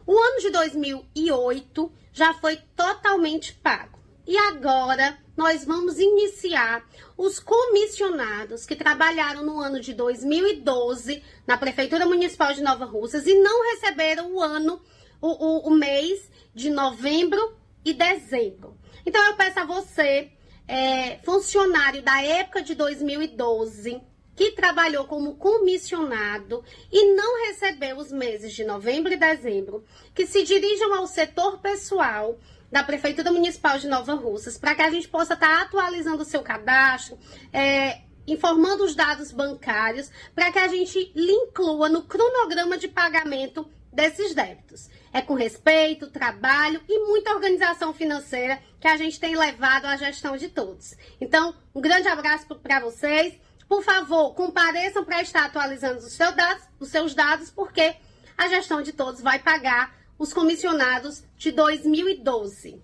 O 0.07 0.17
ano 0.17 0.39
de 0.39 0.49
2008 0.49 1.91
já 2.11 2.33
foi 2.33 2.57
totalmente 2.75 3.53
pago. 3.53 4.00
E 4.25 4.37
agora 4.37 5.17
nós 5.35 5.65
vamos 5.65 5.97
iniciar 5.97 6.87
os 7.17 7.39
comissionados 7.39 8.65
que 8.65 8.75
trabalharam 8.75 9.43
no 9.43 9.59
ano 9.59 9.79
de 9.79 9.93
2012 9.93 11.23
na 11.47 11.57
Prefeitura 11.57 12.05
Municipal 12.05 12.53
de 12.53 12.61
Nova 12.61 12.85
Russas 12.85 13.25
e 13.25 13.33
não 13.33 13.63
receberam 13.71 14.33
o 14.33 14.41
ano, 14.41 14.81
o, 15.19 15.27
o, 15.27 15.67
o 15.69 15.71
mês 15.71 16.29
de 16.53 16.69
novembro 16.69 17.57
e 17.83 17.93
dezembro. 17.93 18.77
Então 19.05 19.23
eu 19.25 19.35
peço 19.35 19.59
a 19.59 19.65
você, 19.65 20.31
é, 20.67 21.17
funcionário 21.23 22.03
da 22.03 22.21
época 22.21 22.61
de 22.61 22.75
2012, 22.75 24.01
que 24.35 24.51
trabalhou 24.51 25.05
como 25.05 25.35
comissionado 25.35 26.63
e 26.91 27.13
não 27.13 27.47
recebeu 27.47 27.97
os 27.97 28.11
meses 28.11 28.53
de 28.53 28.63
novembro 28.63 29.11
e 29.11 29.17
dezembro, 29.17 29.83
que 30.13 30.25
se 30.25 30.43
dirijam 30.43 30.93
ao 30.93 31.07
setor 31.07 31.59
pessoal 31.59 32.37
da 32.71 32.83
Prefeitura 32.83 33.31
Municipal 33.31 33.77
de 33.77 33.87
Nova 33.87 34.13
Russas, 34.13 34.57
para 34.57 34.73
que 34.75 34.81
a 34.81 34.89
gente 34.89 35.07
possa 35.07 35.33
estar 35.33 35.57
tá 35.57 35.61
atualizando 35.63 36.21
o 36.21 36.25
seu 36.25 36.41
cadastro, 36.41 37.19
é, 37.51 38.01
informando 38.25 38.83
os 38.83 38.95
dados 38.95 39.31
bancários, 39.31 40.09
para 40.33 40.51
que 40.51 40.59
a 40.59 40.67
gente 40.67 41.11
lhe 41.13 41.31
inclua 41.31 41.89
no 41.89 42.03
cronograma 42.03 42.77
de 42.77 42.87
pagamento 42.87 43.69
desses 43.91 44.33
débitos. 44.33 44.89
É 45.11 45.21
com 45.21 45.33
respeito, 45.33 46.09
trabalho 46.09 46.81
e 46.87 46.99
muita 47.07 47.31
organização 47.31 47.93
financeira 47.93 48.61
que 48.79 48.87
a 48.87 48.95
gente 48.95 49.19
tem 49.19 49.35
levado 49.35 49.85
à 49.85 49.97
gestão 49.97 50.37
de 50.37 50.47
todos. 50.47 50.95
Então, 51.19 51.53
um 51.75 51.81
grande 51.81 52.07
abraço 52.07 52.55
para 52.55 52.79
vocês. 52.79 53.37
Por 53.67 53.83
favor, 53.83 54.33
compareçam 54.33 55.03
para 55.03 55.21
estar 55.21 55.45
atualizando 55.45 55.99
os 55.99 56.13
seus 56.13 56.35
dados, 56.35 56.63
os 56.79 56.89
seus 56.89 57.13
dados, 57.13 57.49
porque 57.49 57.95
a 58.37 58.47
gestão 58.47 58.81
de 58.81 58.93
todos 58.93 59.21
vai 59.21 59.39
pagar 59.39 59.93
os 60.21 60.31
comissionados 60.31 61.23
de 61.35 61.51
2012. 61.51 62.79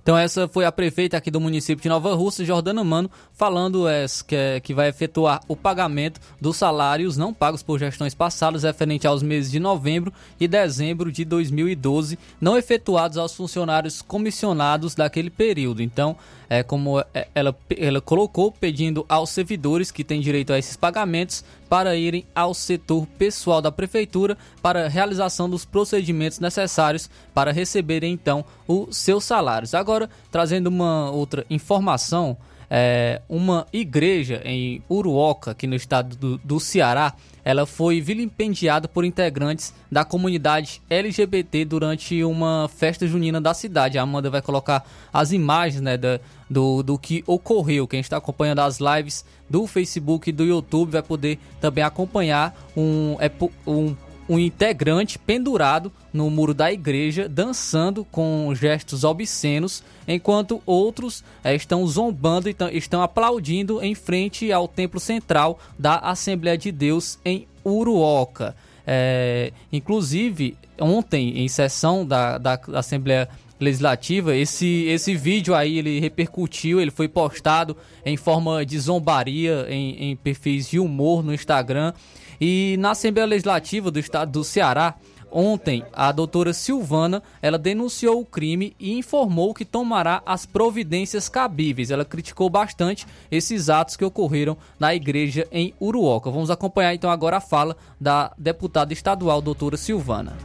Então 0.00 0.16
essa 0.16 0.46
foi 0.46 0.64
a 0.64 0.70
prefeita 0.70 1.16
aqui 1.16 1.32
do 1.32 1.40
município 1.40 1.82
de 1.82 1.88
Nova 1.88 2.14
Rússia, 2.14 2.44
Jordana 2.44 2.84
Mano, 2.84 3.10
falando 3.32 3.88
é, 3.88 4.06
que, 4.24 4.60
que 4.60 4.72
vai 4.72 4.88
efetuar 4.88 5.40
o 5.48 5.56
pagamento 5.56 6.20
dos 6.40 6.56
salários 6.56 7.16
não 7.16 7.34
pagos 7.34 7.60
por 7.60 7.80
gestões 7.80 8.14
passadas 8.14 8.62
referente 8.62 9.04
aos 9.04 9.20
meses 9.20 9.50
de 9.50 9.58
novembro 9.58 10.12
e 10.38 10.46
dezembro 10.46 11.10
de 11.10 11.24
2012, 11.24 12.16
não 12.40 12.56
efetuados 12.56 13.18
aos 13.18 13.34
funcionários 13.34 14.00
comissionados 14.00 14.94
daquele 14.94 15.28
período. 15.28 15.82
Então, 15.82 16.16
é 16.48 16.62
como 16.62 17.00
é, 17.00 17.28
ela, 17.34 17.56
ela 17.76 18.00
colocou, 18.00 18.52
pedindo 18.52 19.04
aos 19.08 19.30
servidores 19.30 19.90
que 19.90 20.04
têm 20.04 20.20
direito 20.20 20.52
a 20.52 20.58
esses 20.58 20.76
pagamentos 20.76 21.44
para 21.68 21.96
irem 21.96 22.24
ao 22.34 22.54
setor 22.54 23.06
pessoal 23.18 23.60
da 23.60 23.72
prefeitura 23.72 24.36
para 24.62 24.86
a 24.86 24.88
realização 24.88 25.48
dos 25.50 25.64
procedimentos 25.64 26.38
necessários 26.38 27.10
para 27.34 27.52
receberem 27.52 28.12
então 28.12 28.44
os 28.66 28.96
seus 28.96 29.24
salários. 29.24 29.74
Agora, 29.74 30.08
trazendo 30.30 30.68
uma 30.68 31.10
outra 31.10 31.44
informação, 31.50 32.36
é, 32.70 33.22
uma 33.28 33.66
igreja 33.72 34.40
em 34.44 34.82
Uruoca, 34.90 35.52
aqui 35.52 35.66
no 35.66 35.74
estado 35.74 36.16
do, 36.16 36.38
do 36.38 36.60
Ceará, 36.60 37.14
ela 37.44 37.64
foi 37.64 38.00
vilipendiada 38.00 38.88
por 38.88 39.04
integrantes 39.04 39.72
da 39.90 40.04
comunidade 40.04 40.82
LGBT 40.90 41.64
durante 41.64 42.24
uma 42.24 42.68
festa 42.68 43.06
junina 43.06 43.40
da 43.40 43.54
cidade. 43.54 43.98
A 43.98 44.02
Amanda 44.02 44.28
vai 44.28 44.42
colocar 44.42 44.84
as 45.12 45.30
imagens 45.30 45.80
né, 45.80 45.96
da, 45.96 46.18
do, 46.48 46.82
do 46.82 46.98
que 46.98 47.22
ocorreu. 47.26 47.86
Quem 47.86 48.00
está 48.00 48.16
acompanhando 48.16 48.60
as 48.60 48.78
lives 48.78 49.24
do 49.48 49.66
Facebook 49.66 50.30
e 50.30 50.32
do 50.32 50.44
YouTube 50.44 50.92
vai 50.92 51.02
poder 51.02 51.38
também 51.60 51.84
acompanhar 51.84 52.56
um, 52.76 53.16
é 53.20 53.30
um 53.66 53.94
um 54.28 54.38
integrante 54.38 55.18
pendurado 55.18 55.92
no 56.12 56.28
muro 56.30 56.52
da 56.52 56.72
igreja, 56.72 57.28
dançando 57.28 58.04
com 58.04 58.52
gestos 58.54 59.04
obscenos, 59.04 59.82
enquanto 60.06 60.62
outros 60.66 61.22
é, 61.44 61.54
estão 61.54 61.86
zombando 61.86 62.48
e 62.48 62.56
estão 62.72 63.02
aplaudindo 63.02 63.82
em 63.82 63.94
frente 63.94 64.52
ao 64.52 64.66
templo 64.66 64.98
central 64.98 65.58
da 65.78 65.98
Assembleia 65.98 66.58
de 66.58 66.72
Deus 66.72 67.18
em 67.24 67.46
Uruoca. 67.64 68.56
É, 68.86 69.52
inclusive, 69.72 70.56
ontem, 70.80 71.40
em 71.40 71.48
sessão 71.48 72.06
da, 72.06 72.38
da 72.38 72.58
Assembleia 72.74 73.28
Legislativa, 73.58 74.36
esse, 74.36 74.84
esse 74.84 75.14
vídeo 75.14 75.54
aí 75.54 75.78
ele 75.78 75.98
repercutiu, 75.98 76.80
ele 76.80 76.90
foi 76.90 77.08
postado 77.08 77.76
em 78.04 78.16
forma 78.16 78.64
de 78.66 78.78
zombaria 78.78 79.66
em, 79.68 80.10
em 80.10 80.16
perfis 80.16 80.68
de 80.68 80.78
humor 80.78 81.22
no 81.22 81.32
Instagram. 81.32 81.92
E 82.40 82.76
na 82.78 82.90
Assembleia 82.90 83.26
Legislativa 83.26 83.90
do 83.90 83.98
Estado 83.98 84.30
do 84.30 84.44
Ceará, 84.44 84.94
Ontem, 85.30 85.84
a 85.92 86.12
doutora 86.12 86.52
Silvana, 86.52 87.22
ela 87.42 87.58
denunciou 87.58 88.20
o 88.20 88.24
crime 88.24 88.74
e 88.78 88.96
informou 88.96 89.52
que 89.52 89.64
tomará 89.64 90.22
as 90.24 90.46
providências 90.46 91.28
cabíveis. 91.28 91.90
Ela 91.90 92.04
criticou 92.04 92.48
bastante 92.48 93.06
esses 93.30 93.68
atos 93.68 93.96
que 93.96 94.04
ocorreram 94.04 94.56
na 94.78 94.94
igreja 94.94 95.46
em 95.50 95.74
Uruoca. 95.80 96.30
Vamos 96.30 96.50
acompanhar 96.50 96.94
então 96.94 97.10
agora 97.10 97.36
a 97.36 97.40
fala 97.40 97.76
da 98.00 98.32
deputada 98.38 98.92
estadual, 98.92 99.42
doutora 99.42 99.76
Silvana. 99.76 100.36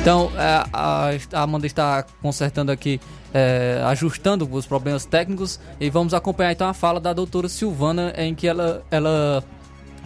Então, 0.00 0.32
é, 0.34 0.64
a, 0.72 1.10
a 1.34 1.42
Amanda 1.42 1.66
está 1.66 2.02
consertando 2.22 2.72
aqui, 2.72 2.98
é, 3.34 3.82
ajustando 3.84 4.48
os 4.50 4.66
problemas 4.66 5.04
técnicos 5.04 5.60
e 5.78 5.90
vamos 5.90 6.14
acompanhar 6.14 6.52
então 6.52 6.66
a 6.66 6.72
fala 6.72 6.98
da 6.98 7.12
doutora 7.12 7.50
Silvana, 7.50 8.14
em 8.16 8.34
que 8.34 8.48
ela, 8.48 8.82
ela 8.90 9.44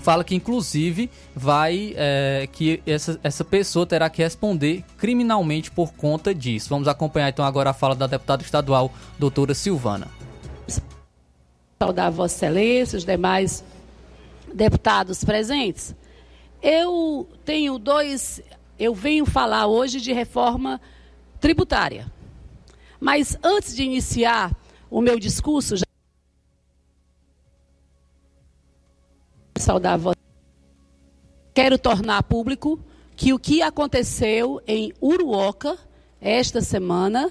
fala 0.02 0.24
que 0.24 0.34
inclusive 0.34 1.08
vai 1.34 1.94
é, 1.96 2.48
que 2.50 2.82
essa, 2.84 3.20
essa 3.22 3.44
pessoa 3.44 3.86
terá 3.86 4.10
que 4.10 4.20
responder 4.20 4.84
criminalmente 4.98 5.70
por 5.70 5.92
conta 5.94 6.34
disso. 6.34 6.68
Vamos 6.70 6.88
acompanhar 6.88 7.28
então 7.28 7.44
agora 7.44 7.70
a 7.70 7.72
fala 7.72 7.94
da 7.94 8.08
deputada 8.08 8.42
estadual, 8.42 8.92
doutora 9.16 9.54
Silvana. 9.54 10.08
Saudar 11.80 12.10
Vossa 12.10 12.34
Excelência, 12.34 12.98
os 12.98 13.04
demais 13.04 13.64
deputados 14.52 15.22
presentes. 15.22 15.94
Eu 16.60 17.28
tenho 17.44 17.78
dois 17.78 18.42
eu 18.78 18.94
venho 18.94 19.24
falar 19.24 19.66
hoje 19.66 20.00
de 20.00 20.12
reforma 20.12 20.80
tributária. 21.40 22.12
Mas 23.00 23.36
antes 23.42 23.74
de 23.74 23.82
iniciar 23.82 24.54
o 24.90 25.00
meu 25.00 25.18
discurso, 25.18 25.76
já 25.76 25.84
saudar 29.58 29.98
a 29.98 30.14
quero 31.54 31.78
tornar 31.78 32.22
público 32.24 32.78
que 33.16 33.32
o 33.32 33.38
que 33.38 33.62
aconteceu 33.62 34.60
em 34.66 34.92
Uruoca 35.00 35.78
esta 36.20 36.60
semana 36.60 37.30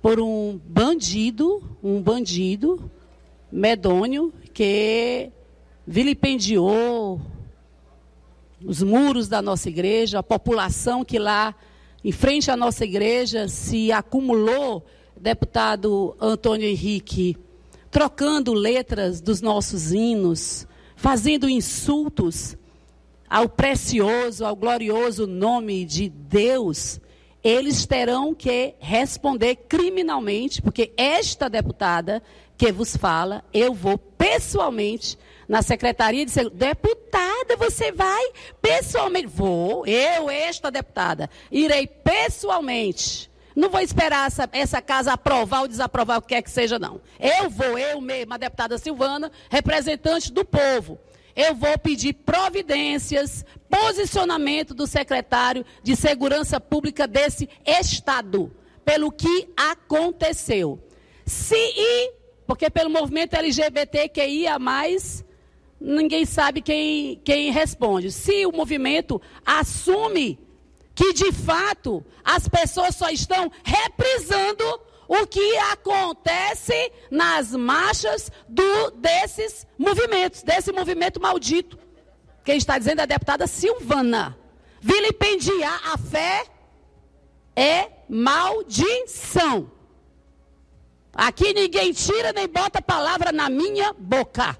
por 0.00 0.18
um 0.20 0.58
bandido, 0.64 1.78
um 1.82 2.00
bandido 2.00 2.90
medonho 3.50 4.32
que 4.54 5.30
vilipendiou 5.86 7.20
os 8.64 8.82
muros 8.82 9.28
da 9.28 9.42
nossa 9.42 9.68
igreja, 9.68 10.18
a 10.18 10.22
população 10.22 11.04
que 11.04 11.18
lá 11.18 11.54
em 12.04 12.12
frente 12.12 12.50
à 12.50 12.56
nossa 12.56 12.84
igreja 12.84 13.48
se 13.48 13.90
acumulou, 13.90 14.84
deputado 15.16 16.16
Antônio 16.20 16.68
Henrique, 16.68 17.36
trocando 17.90 18.52
letras 18.52 19.20
dos 19.20 19.40
nossos 19.40 19.92
hinos, 19.92 20.66
fazendo 20.94 21.48
insultos 21.48 22.56
ao 23.28 23.48
precioso, 23.48 24.44
ao 24.44 24.54
glorioso 24.54 25.26
nome 25.26 25.84
de 25.84 26.08
Deus, 26.08 27.00
eles 27.42 27.86
terão 27.86 28.34
que 28.34 28.74
responder 28.78 29.56
criminalmente, 29.68 30.62
porque 30.62 30.92
esta 30.96 31.48
deputada 31.48 32.22
que 32.56 32.72
vos 32.72 32.96
fala, 32.96 33.44
eu 33.52 33.74
vou 33.74 33.98
pessoalmente 33.98 35.18
na 35.48 35.62
Secretaria 35.62 36.24
de 36.24 36.30
Segurança. 36.30 36.56
Deputada, 36.56 37.56
você 37.56 37.92
vai 37.92 38.24
pessoalmente? 38.60 39.26
Vou, 39.26 39.86
eu, 39.86 40.30
esta 40.30 40.70
deputada, 40.70 41.30
irei 41.50 41.86
pessoalmente. 41.86 43.30
Não 43.54 43.70
vou 43.70 43.80
esperar 43.80 44.26
essa, 44.26 44.48
essa 44.52 44.82
casa 44.82 45.14
aprovar 45.14 45.62
ou 45.62 45.68
desaprovar 45.68 46.18
o 46.18 46.22
que 46.22 46.28
quer 46.28 46.42
que 46.42 46.50
seja, 46.50 46.78
não. 46.78 47.00
Eu 47.18 47.48
vou, 47.48 47.78
eu 47.78 48.00
mesma, 48.02 48.34
a 48.34 48.38
deputada 48.38 48.76
Silvana, 48.76 49.32
representante 49.48 50.30
do 50.30 50.44
povo. 50.44 50.98
Eu 51.34 51.54
vou 51.54 51.78
pedir 51.78 52.12
providências, 52.12 53.44
posicionamento 53.68 54.74
do 54.74 54.86
secretário 54.86 55.64
de 55.82 55.96
Segurança 55.96 56.60
Pública 56.60 57.06
desse 57.06 57.48
Estado, 57.64 58.50
pelo 58.84 59.10
que 59.10 59.48
aconteceu. 59.56 60.78
Se 61.24 61.56
e, 61.56 62.12
porque 62.46 62.68
pelo 62.68 62.90
movimento 62.90 63.34
LGBTQIA, 63.34 64.58
ninguém 65.86 66.24
sabe 66.24 66.60
quem, 66.60 67.20
quem 67.24 67.52
responde. 67.52 68.10
Se 68.10 68.44
o 68.44 68.52
movimento 68.52 69.22
assume 69.44 70.38
que 70.94 71.12
de 71.12 71.30
fato 71.30 72.04
as 72.24 72.48
pessoas 72.48 72.96
só 72.96 73.08
estão 73.08 73.50
reprisando 73.62 74.64
o 75.06 75.26
que 75.26 75.56
acontece 75.58 76.92
nas 77.10 77.52
marchas 77.52 78.32
do, 78.48 78.90
desses 78.92 79.66
movimentos, 79.78 80.42
desse 80.42 80.72
movimento 80.72 81.20
maldito. 81.20 81.78
Quem 82.44 82.56
está 82.56 82.76
dizendo 82.78 83.00
é 83.00 83.02
a 83.02 83.06
deputada 83.06 83.46
Silvana. 83.46 84.36
Vilipendiar 84.80 85.92
a 85.92 85.98
fé 85.98 86.44
é 87.54 87.90
maldição. 88.08 89.70
Aqui 91.12 91.52
ninguém 91.54 91.92
tira 91.92 92.32
nem 92.32 92.48
bota 92.48 92.82
palavra 92.82 93.30
na 93.32 93.48
minha 93.48 93.92
boca. 93.92 94.58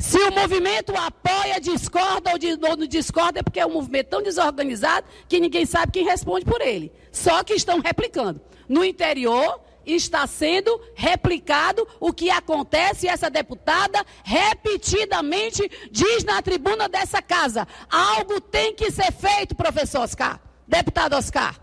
Se 0.00 0.16
o 0.16 0.32
movimento 0.32 0.96
apoia, 0.96 1.60
discorda 1.60 2.30
ou, 2.30 2.76
não 2.78 2.86
discorda, 2.86 3.40
é 3.40 3.42
porque 3.42 3.60
é 3.60 3.66
um 3.66 3.74
movimento 3.74 4.08
tão 4.08 4.22
desorganizado 4.22 5.06
que 5.28 5.38
ninguém 5.38 5.66
sabe 5.66 5.92
quem 5.92 6.06
responde 6.06 6.46
por 6.46 6.62
ele. 6.62 6.90
Só 7.12 7.44
que 7.44 7.52
estão 7.52 7.80
replicando. 7.80 8.40
No 8.66 8.82
interior 8.82 9.60
está 9.84 10.26
sendo 10.26 10.80
replicado 10.94 11.86
o 12.00 12.14
que 12.14 12.30
acontece 12.30 13.08
essa 13.08 13.28
deputada 13.28 14.02
repetidamente 14.24 15.70
diz 15.90 16.24
na 16.24 16.40
tribuna 16.40 16.88
dessa 16.88 17.20
casa: 17.20 17.68
algo 17.90 18.40
tem 18.40 18.74
que 18.74 18.90
ser 18.90 19.12
feito, 19.12 19.54
professor 19.54 20.00
Oscar, 20.00 20.40
deputado 20.66 21.14
Oscar. 21.14 21.60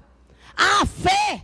A 0.56 0.86
fé 0.86 1.42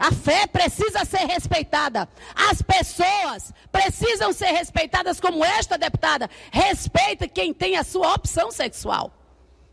a 0.00 0.10
fé 0.10 0.46
precisa 0.46 1.04
ser 1.04 1.26
respeitada. 1.26 2.08
As 2.34 2.62
pessoas 2.62 3.52
precisam 3.70 4.32
ser 4.32 4.46
respeitadas 4.46 5.20
como 5.20 5.44
esta 5.44 5.76
deputada. 5.76 6.30
Respeita 6.50 7.28
quem 7.28 7.52
tem 7.52 7.76
a 7.76 7.84
sua 7.84 8.14
opção 8.14 8.50
sexual. 8.50 9.12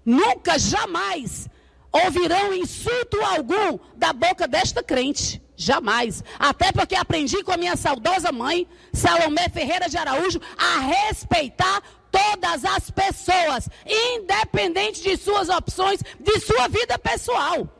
Nunca, 0.05 0.59
jamais 0.59 1.47
ouvirão 1.93 2.53
insulto 2.53 3.17
algum 3.23 3.79
da 3.95 4.11
boca 4.11 4.49
desta 4.49 4.83
crente. 4.83 5.41
Jamais. 5.55 6.21
Até 6.37 6.73
porque 6.73 6.95
aprendi 6.95 7.41
com 7.41 7.53
a 7.53 7.57
minha 7.57 7.77
saudosa 7.77 8.29
mãe, 8.29 8.67
Salomé 8.91 9.47
Ferreira 9.47 9.87
de 9.87 9.97
Araújo, 9.97 10.41
a 10.57 10.79
respeitar 10.81 11.81
todas 12.11 12.65
as 12.65 12.91
pessoas, 12.91 13.69
independente 13.85 15.01
de 15.01 15.15
suas 15.15 15.47
opções, 15.47 16.01
de 16.19 16.39
sua 16.41 16.67
vida 16.67 16.99
pessoal. 16.99 17.76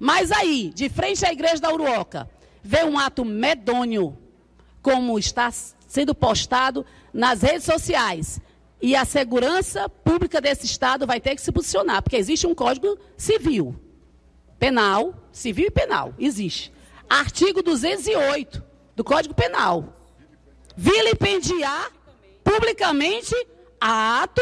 Mas 0.00 0.32
aí, 0.32 0.72
de 0.74 0.88
frente 0.88 1.26
à 1.26 1.30
igreja 1.30 1.60
da 1.60 1.70
Uruoca, 1.70 2.28
vê 2.62 2.82
um 2.84 2.98
ato 2.98 3.22
medonho, 3.22 4.16
como 4.80 5.18
está 5.18 5.50
sendo 5.50 6.14
postado 6.14 6.86
nas 7.12 7.42
redes 7.42 7.64
sociais. 7.64 8.40
E 8.80 8.96
a 8.96 9.04
segurança 9.04 9.90
pública 9.90 10.40
desse 10.40 10.64
Estado 10.64 11.06
vai 11.06 11.20
ter 11.20 11.34
que 11.34 11.42
se 11.42 11.52
posicionar, 11.52 12.02
porque 12.02 12.16
existe 12.16 12.46
um 12.46 12.54
código 12.54 12.98
civil, 13.14 13.78
penal, 14.58 15.14
civil 15.30 15.66
e 15.66 15.70
penal, 15.70 16.14
existe. 16.18 16.72
Artigo 17.06 17.62
208 17.62 18.64
do 18.96 19.04
Código 19.04 19.34
Penal. 19.34 19.96
Vilipendiar 20.74 21.92
publicamente 22.42 23.34
ato 23.78 24.40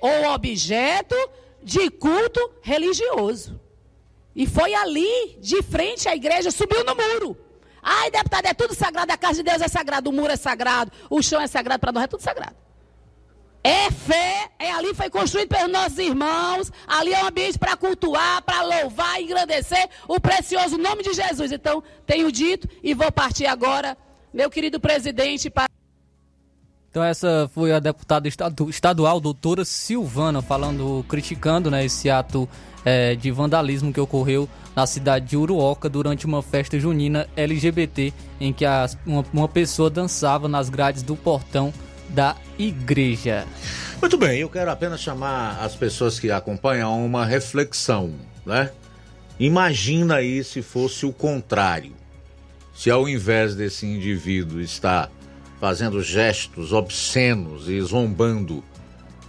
ou 0.00 0.32
objeto 0.32 1.16
de 1.62 1.88
culto 1.88 2.40
religioso. 2.60 3.58
E 4.34 4.46
foi 4.46 4.74
ali, 4.74 5.38
de 5.40 5.62
frente 5.62 6.08
à 6.08 6.14
igreja, 6.14 6.50
subiu 6.50 6.84
no 6.84 6.94
muro. 6.94 7.36
Ai, 7.82 8.10
deputado, 8.10 8.46
é 8.46 8.54
tudo 8.54 8.74
sagrado, 8.74 9.12
a 9.12 9.16
casa 9.16 9.42
de 9.42 9.50
Deus 9.50 9.60
é 9.60 9.68
sagrada, 9.68 10.08
o 10.08 10.12
muro 10.12 10.32
é 10.32 10.36
sagrado, 10.36 10.92
o 11.10 11.20
chão 11.20 11.40
é 11.40 11.46
sagrado, 11.46 11.80
para 11.80 11.92
nós 11.92 12.04
é 12.04 12.06
tudo 12.06 12.22
sagrado. 12.22 12.56
É 13.64 13.90
fé, 13.90 14.50
é 14.58 14.70
ali 14.72 14.94
foi 14.94 15.08
construído 15.10 15.48
pelos 15.48 15.70
nossos 15.70 15.98
irmãos, 15.98 16.72
ali 16.86 17.12
é 17.12 17.22
um 17.22 17.28
ambiente 17.28 17.58
para 17.58 17.76
cultuar, 17.76 18.42
para 18.42 18.62
louvar 18.62 19.20
engrandecer 19.20 19.88
o 20.08 20.20
precioso 20.20 20.78
nome 20.78 21.02
de 21.02 21.12
Jesus. 21.12 21.52
Então, 21.52 21.82
tenho 22.06 22.30
dito 22.32 22.68
e 22.82 22.94
vou 22.94 23.10
partir 23.12 23.46
agora, 23.46 23.96
meu 24.32 24.50
querido 24.50 24.80
presidente, 24.80 25.50
para. 25.50 25.71
Então 26.92 27.02
essa 27.02 27.50
foi 27.54 27.72
a 27.72 27.80
deputada 27.80 28.28
estadual, 28.68 29.18
doutora 29.18 29.64
Silvana, 29.64 30.42
falando, 30.42 31.02
criticando 31.08 31.70
né, 31.70 31.86
esse 31.86 32.10
ato 32.10 32.46
é, 32.84 33.14
de 33.14 33.30
vandalismo 33.30 33.90
que 33.90 33.98
ocorreu 33.98 34.46
na 34.76 34.86
cidade 34.86 35.28
de 35.28 35.34
Uruoca 35.34 35.88
durante 35.88 36.26
uma 36.26 36.42
festa 36.42 36.78
junina 36.78 37.26
LGBT 37.34 38.12
em 38.38 38.52
que 38.52 38.66
a, 38.66 38.86
uma, 39.06 39.24
uma 39.32 39.48
pessoa 39.48 39.88
dançava 39.88 40.48
nas 40.48 40.68
grades 40.68 41.02
do 41.02 41.16
portão 41.16 41.72
da 42.10 42.36
igreja. 42.58 43.46
Muito 43.98 44.18
bem, 44.18 44.40
eu 44.40 44.50
quero 44.50 44.70
apenas 44.70 45.00
chamar 45.00 45.62
as 45.62 45.74
pessoas 45.74 46.20
que 46.20 46.30
acompanham 46.30 46.92
a 46.92 46.94
uma 46.94 47.24
reflexão, 47.24 48.12
né? 48.44 48.70
Imagina 49.40 50.16
aí 50.16 50.44
se 50.44 50.60
fosse 50.60 51.06
o 51.06 51.12
contrário. 51.12 51.94
Se 52.74 52.90
ao 52.90 53.08
invés 53.08 53.54
desse 53.54 53.86
indivíduo 53.86 54.60
estar 54.60 55.10
fazendo 55.62 56.02
gestos 56.02 56.72
obscenos 56.72 57.68
e 57.68 57.80
zombando 57.82 58.64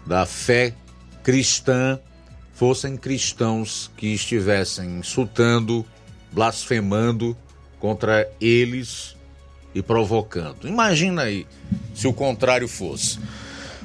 da 0.03 0.25
fé 0.25 0.73
cristã 1.21 1.99
fossem 2.55 2.97
cristãos 2.97 3.91
que 3.95 4.07
estivessem 4.07 4.97
insultando, 4.97 5.85
blasfemando 6.31 7.37
contra 7.79 8.27
eles 8.41 9.15
e 9.75 9.83
provocando. 9.83 10.67
Imagina 10.67 11.21
aí 11.21 11.45
se 11.93 12.07
o 12.07 12.13
contrário 12.13 12.67
fosse. 12.67 13.19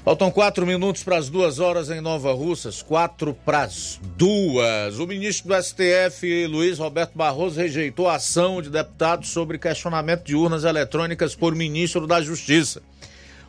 Faltam 0.08 0.30
quatro 0.30 0.66
minutos 0.66 1.02
para 1.02 1.18
as 1.18 1.28
duas 1.28 1.58
horas 1.58 1.90
em 1.90 2.00
Nova 2.00 2.32
Russas, 2.32 2.80
quatro 2.80 3.34
para 3.34 3.64
as 3.64 4.00
duas. 4.16 4.98
O 4.98 5.06
ministro 5.06 5.48
do 5.48 5.62
STF, 5.62 6.46
Luiz 6.46 6.78
Roberto 6.78 7.12
Barroso, 7.14 7.60
rejeitou 7.60 8.08
a 8.08 8.14
ação 8.14 8.62
de 8.62 8.70
deputados 8.70 9.28
sobre 9.28 9.58
questionamento 9.58 10.24
de 10.24 10.34
urnas 10.34 10.64
eletrônicas 10.64 11.34
por 11.34 11.54
ministro 11.54 12.06
da 12.06 12.22
Justiça. 12.22 12.80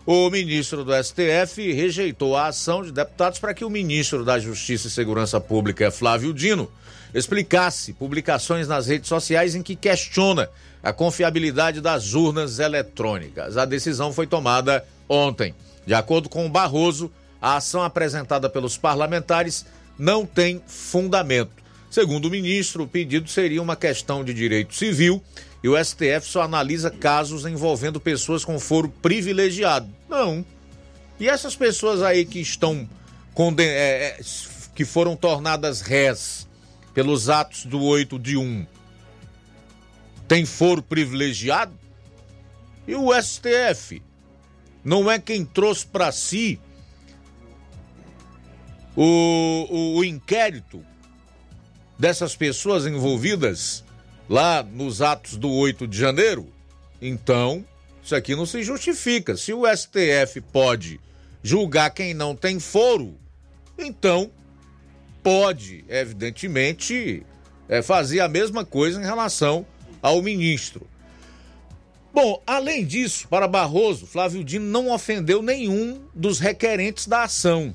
O 0.06 0.30
ministro 0.30 0.84
do 0.84 0.91
STF 1.02 1.72
rejeitou 1.72 2.36
a 2.36 2.48
ação 2.48 2.84
de 2.84 2.91
deputados 2.91 3.40
para 3.40 3.53
que 3.53 3.64
o 3.64 3.69
ministro 3.69 4.26
da 4.26 4.38
Justiça 4.38 4.90
e 4.90 4.91
Segurança 4.91 5.40
Pública, 5.40 5.90
Flávio 5.90 6.34
Dino, 6.34 6.69
explicasse 7.14 7.94
publicações 7.94 8.68
nas 8.68 8.86
redes 8.86 9.07
sociais 9.07 9.56
em 9.56 9.64
que 9.64 9.77
questiona 9.77 10.49
a 10.84 10.91
confiabilidade 10.91 11.80
das 11.80 12.14
urnas 12.15 12.60
eletrônicas. 12.60 13.56
A 13.56 13.64
decisão 13.64 14.11
foi 14.11 14.27
tomada 14.27 14.86
ontem. 15.07 15.56
De 15.90 15.95
acordo 15.95 16.30
com 16.30 16.45
o 16.45 16.49
Barroso, 16.49 17.11
a 17.41 17.56
ação 17.56 17.82
apresentada 17.82 18.48
pelos 18.48 18.78
parlamentares 18.78 19.66
não 19.98 20.24
tem 20.24 20.61
fundamento. 20.68 21.64
Segundo 21.90 22.26
o 22.26 22.30
ministro, 22.30 22.84
o 22.84 22.88
pedido 22.88 23.28
seria 23.28 23.60
uma 23.60 23.76
questão 23.76 24.24
de 24.24 24.32
direito 24.32 24.76
civil 24.76 25.20
e 25.64 25.68
o 25.68 25.84
STF 25.84 26.22
só 26.28 26.44
analisa 26.44 26.91
casos 26.91 27.44
envolvendo 27.44 27.99
pessoas 27.99 28.45
com 28.45 28.60
foro 28.60 28.88
privilegiado. 29.02 29.90
Não. 30.07 30.45
E 31.20 31.28
essas 31.28 31.56
pessoas 31.56 32.03
aí 32.03 32.24
que 32.24 32.40
estão 32.40 32.88
conden 33.34 33.68
é, 33.68 33.72
é, 33.72 34.20
que 34.76 34.86
foram 34.86 35.16
tornadas 35.16 35.82
rés 35.82 36.48
pelos 36.94 37.30
atos 37.30 37.66
do 37.66 37.82
8 37.82 38.20
de 38.20 38.38
1 38.38 38.64
tem 40.28 40.45
foro 40.45 40.84
privilegiado? 40.84 41.74
E 42.88 42.94
o 42.94 43.10
STF 43.20 44.03
não 44.84 45.10
é 45.10 45.20
quem 45.20 45.46
trouxe 45.46 45.86
para 45.86 46.12
si 46.12 46.60
o, 48.96 49.68
o, 49.70 49.98
o 49.98 50.04
inquérito 50.04 50.84
dessas 51.98 52.36
pessoas 52.36 52.86
envolvidas 52.86 53.84
lá 54.30 54.64
nos 54.64 55.02
atos 55.02 55.36
do 55.38 55.50
8 55.52 55.88
de 55.88 55.98
janeiro? 55.98 56.48
Então, 57.02 57.66
isso 58.04 58.16
aqui 58.16 58.36
não 58.36 58.46
se 58.46 58.64
justifica. 58.64 59.38
Se 59.38 59.54
o 59.54 59.64
STF 59.66 60.42
pode 60.52 61.00
julgar 61.44 61.92
quem 61.92 62.14
não 62.14 62.36
tem 62.36 62.60
foro, 62.60 63.18
então 63.78 64.32
pode, 65.24 65.86
evidentemente, 65.88 67.26
é, 67.68 67.82
fazer 67.82 68.20
a 68.20 68.28
mesma 68.28 68.66
coisa 68.66 69.00
em 69.00 69.06
relação 69.06 69.66
ao 70.02 70.22
ministro. 70.22 70.88
Bom, 72.14 72.41
além 72.45 72.86
disso, 72.86 73.27
para 73.27 73.48
Barroso, 73.48 74.07
Flávio 74.07 74.44
Dino 74.44 74.65
não 74.65 74.91
ofendeu 74.91 75.41
nenhum 75.41 76.02
dos 76.14 76.40
requerentes 76.40 77.07
da 77.07 77.23
ação. 77.23 77.73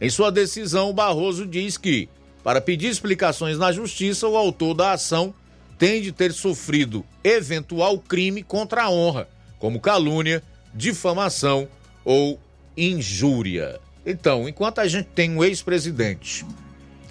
Em 0.00 0.10
sua 0.10 0.30
decisão, 0.30 0.92
Barroso 0.92 1.46
diz 1.46 1.76
que, 1.76 2.08
para 2.44 2.60
pedir 2.60 2.88
explicações 2.88 3.58
na 3.58 3.72
justiça, 3.72 4.28
o 4.28 4.36
autor 4.36 4.74
da 4.74 4.92
ação 4.92 5.34
tem 5.78 6.02
de 6.02 6.12
ter 6.12 6.32
sofrido 6.32 7.04
eventual 7.24 7.98
crime 7.98 8.42
contra 8.42 8.84
a 8.84 8.90
honra, 8.90 9.28
como 9.58 9.80
calúnia, 9.80 10.42
difamação 10.74 11.66
ou 12.04 12.38
injúria. 12.76 13.80
Então, 14.04 14.48
enquanto 14.48 14.78
a 14.80 14.88
gente 14.88 15.08
tem 15.14 15.30
um 15.30 15.42
ex-presidente 15.42 16.44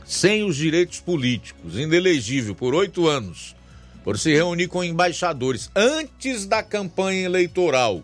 sem 0.06 0.44
os 0.44 0.56
direitos 0.56 1.00
políticos, 1.00 1.78
inelegível 1.78 2.56
por 2.56 2.74
oito 2.74 3.08
anos, 3.08 3.56
por 4.04 4.18
se 4.18 4.34
reunir 4.34 4.68
com 4.68 4.84
embaixadores 4.84 5.70
antes 5.76 6.46
da 6.46 6.64
campanha 6.64 7.24
eleitoral 7.24 8.02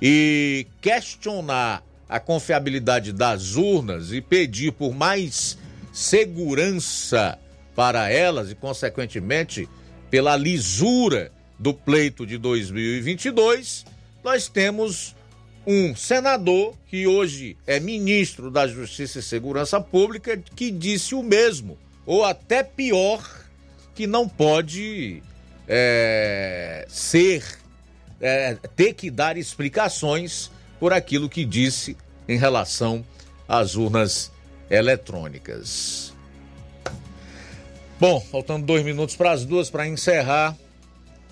e 0.00 0.66
questionar 0.80 1.82
a 2.08 2.18
confiabilidade 2.18 3.12
das 3.12 3.54
urnas 3.54 4.12
e 4.12 4.20
pedir 4.20 4.72
por 4.72 4.94
mais 4.94 5.58
segurança 5.92 7.38
para 7.74 8.10
elas 8.10 8.50
e, 8.50 8.54
consequentemente, 8.54 9.68
pela 10.10 10.36
lisura 10.36 11.30
do 11.58 11.74
pleito 11.74 12.24
de 12.24 12.38
2022, 12.38 13.84
nós 14.24 14.48
temos 14.48 15.14
um 15.66 15.94
senador 15.94 16.74
que 16.88 17.06
hoje 17.06 17.56
é 17.66 17.78
ministro 17.78 18.50
da 18.50 18.66
Justiça 18.66 19.18
e 19.18 19.22
Segurança 19.22 19.80
Pública 19.80 20.40
que 20.56 20.70
disse 20.70 21.14
o 21.14 21.22
mesmo, 21.22 21.76
ou 22.06 22.24
até 22.24 22.62
pior, 22.62 23.22
que 23.98 24.06
não 24.06 24.28
pode 24.28 25.20
é, 25.66 26.86
ser, 26.88 27.44
é, 28.20 28.54
ter 28.76 28.94
que 28.94 29.10
dar 29.10 29.36
explicações 29.36 30.52
por 30.78 30.92
aquilo 30.92 31.28
que 31.28 31.44
disse 31.44 31.96
em 32.28 32.38
relação 32.38 33.04
às 33.48 33.74
urnas 33.74 34.30
eletrônicas. 34.70 36.14
Bom, 37.98 38.20
faltando 38.20 38.64
dois 38.64 38.84
minutos 38.84 39.16
para 39.16 39.32
as 39.32 39.44
duas 39.44 39.68
para 39.68 39.84
encerrar, 39.88 40.56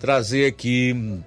trazer 0.00 0.46
aqui 0.46 0.92
hum, 0.92 1.22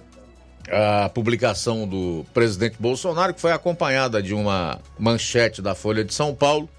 a 0.69 1.07
publicação 1.07 1.87
do 1.87 2.25
presidente 2.33 2.75
Bolsonaro, 2.77 3.33
que 3.33 3.39
foi 3.39 3.53
acompanhada 3.53 4.21
de 4.21 4.33
uma 4.33 4.81
manchete 4.99 5.61
da 5.61 5.73
Folha 5.73 6.03
de 6.03 6.13
São 6.13 6.35
Paulo 6.35 6.69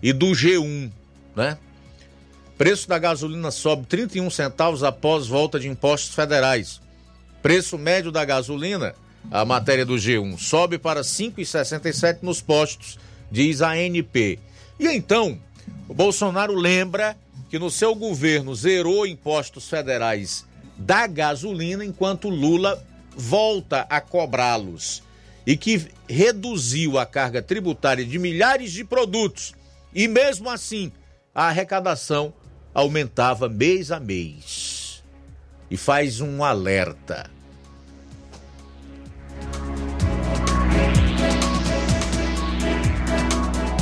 e 0.00 0.12
do 0.12 0.26
G1, 0.26 0.88
né? 1.34 1.58
Preço 2.56 2.88
da 2.88 2.98
gasolina 2.98 3.50
sobe 3.50 3.84
31 3.86 4.30
centavos 4.30 4.84
após 4.84 5.26
volta 5.26 5.58
de 5.58 5.68
impostos 5.68 6.14
federais. 6.14 6.80
Preço 7.42 7.76
médio 7.76 8.12
da 8.12 8.24
gasolina, 8.24 8.94
a 9.28 9.44
matéria 9.44 9.84
do 9.84 9.94
G1, 9.94 10.38
sobe 10.38 10.78
para 10.78 11.00
5,67 11.00 12.18
nos 12.22 12.40
postos, 12.40 12.96
diz 13.30 13.60
a 13.60 13.70
ANP. 13.70 14.38
E 14.78 14.86
então, 14.86 15.38
o 15.88 15.94
Bolsonaro 15.94 16.54
lembra 16.54 17.16
que 17.50 17.58
no 17.58 17.70
seu 17.70 17.92
governo 17.94 18.54
zerou 18.54 19.04
impostos 19.04 19.68
federais 19.68 20.46
da 20.76 21.08
gasolina, 21.08 21.84
enquanto 21.84 22.28
Lula 22.28 22.82
volta 23.16 23.80
a 23.90 24.00
cobrá-los 24.00 25.02
e 25.46 25.56
que 25.56 25.88
reduziu 26.08 26.98
a 26.98 27.04
carga 27.04 27.42
tributária 27.42 28.04
de 28.04 28.18
milhares 28.18 28.72
de 28.72 28.84
produtos. 28.84 29.54
E 29.92 30.08
mesmo 30.08 30.48
assim, 30.48 30.90
a 31.34 31.48
arrecadação 31.48 32.32
aumentava 32.74 33.48
mês 33.48 33.92
a 33.92 34.00
mês. 34.00 35.02
E 35.70 35.76
faz 35.76 36.20
um 36.20 36.42
alerta. 36.42 37.30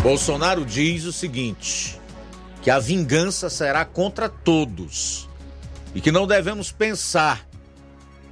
Bolsonaro 0.02 0.64
diz 0.64 1.04
o 1.04 1.12
seguinte: 1.12 1.98
que 2.60 2.70
a 2.70 2.78
vingança 2.78 3.48
será 3.48 3.84
contra 3.84 4.28
todos 4.28 5.28
e 5.94 6.00
que 6.00 6.12
não 6.12 6.26
devemos 6.26 6.70
pensar 6.70 7.46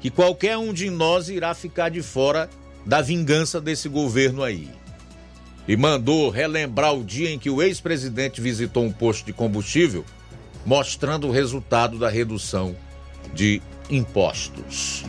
que 0.01 0.11
qualquer 0.11 0.57
um 0.57 0.73
de 0.73 0.89
nós 0.91 1.29
irá 1.29 1.55
ficar 1.55 1.91
de 1.91 2.03
fora 2.03 2.49
da 2.87 3.03
vingança 3.03 3.61
desse 3.61 3.89
governo 3.89 4.43
aí. 4.43 4.69
E 5.69 5.77
mandou 5.77 6.31
relembrar 6.31 6.95
o 6.95 7.05
dia 7.05 7.31
em 7.31 7.39
que 7.39 7.51
o 7.51 7.63
ex-presidente 7.63 8.41
visitou 8.41 8.85
um 8.85 8.93
posto 8.93 9.27
de 9.27 9.33
combustível 9.33 10.05
mostrando 10.65 11.29
o 11.29 11.31
resultado 11.31 11.99
da 11.99 12.09
redução 12.09 12.75
de 13.35 13.61
impostos. 13.89 15.05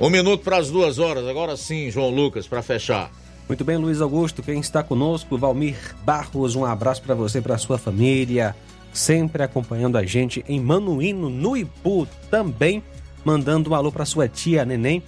Um 0.00 0.10
minuto 0.10 0.42
para 0.42 0.56
as 0.56 0.70
duas 0.70 0.98
horas, 0.98 1.26
agora 1.26 1.56
sim, 1.56 1.90
João 1.90 2.10
Lucas, 2.10 2.46
para 2.46 2.62
fechar. 2.62 3.10
Muito 3.46 3.64
bem, 3.64 3.76
Luiz 3.76 4.00
Augusto, 4.00 4.42
quem 4.42 4.58
está 4.58 4.82
conosco, 4.82 5.36
Valmir 5.36 5.76
Barros, 6.04 6.56
um 6.56 6.64
abraço 6.64 7.02
para 7.02 7.14
você 7.14 7.38
e 7.38 7.42
para 7.42 7.58
sua 7.58 7.76
família, 7.76 8.56
sempre 8.92 9.42
acompanhando 9.42 9.98
a 9.98 10.04
gente 10.04 10.44
em 10.48 10.58
Manuíno, 10.58 11.28
no 11.28 11.56
Ipu, 11.56 12.08
também 12.30 12.82
mandando 13.24 13.70
um 13.70 13.74
alô 13.74 13.92
para 13.92 14.04
sua 14.04 14.28
tia 14.28 14.64
Neném, 14.64 15.02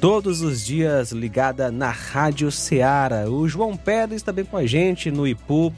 todos 0.00 0.42
os 0.42 0.64
dias 0.64 1.12
ligada 1.12 1.70
na 1.70 1.90
Rádio 1.90 2.50
Ceará. 2.50 3.30
O 3.30 3.48
João 3.48 3.76
Pérez 3.76 4.22
também 4.22 4.44
com 4.44 4.56
a 4.56 4.66
gente 4.66 5.10
no 5.10 5.26
Ipu, 5.26 5.72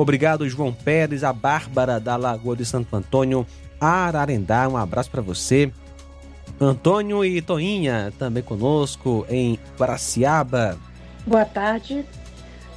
Obrigado, 0.00 0.48
João 0.48 0.72
Pérez, 0.72 1.22
a 1.22 1.30
Bárbara 1.30 2.00
da 2.00 2.16
Lagoa 2.16 2.56
de 2.56 2.64
Santo 2.64 2.96
Antônio, 2.96 3.46
Ararendá. 3.78 4.66
Um 4.66 4.78
abraço 4.78 5.10
para 5.10 5.20
você. 5.20 5.70
Antônio 6.58 7.22
e 7.22 7.42
Toinha 7.42 8.10
também 8.18 8.42
conosco 8.42 9.26
em 9.28 9.58
Guaraciaba. 9.78 10.78
Boa 11.26 11.44
tarde, 11.44 12.02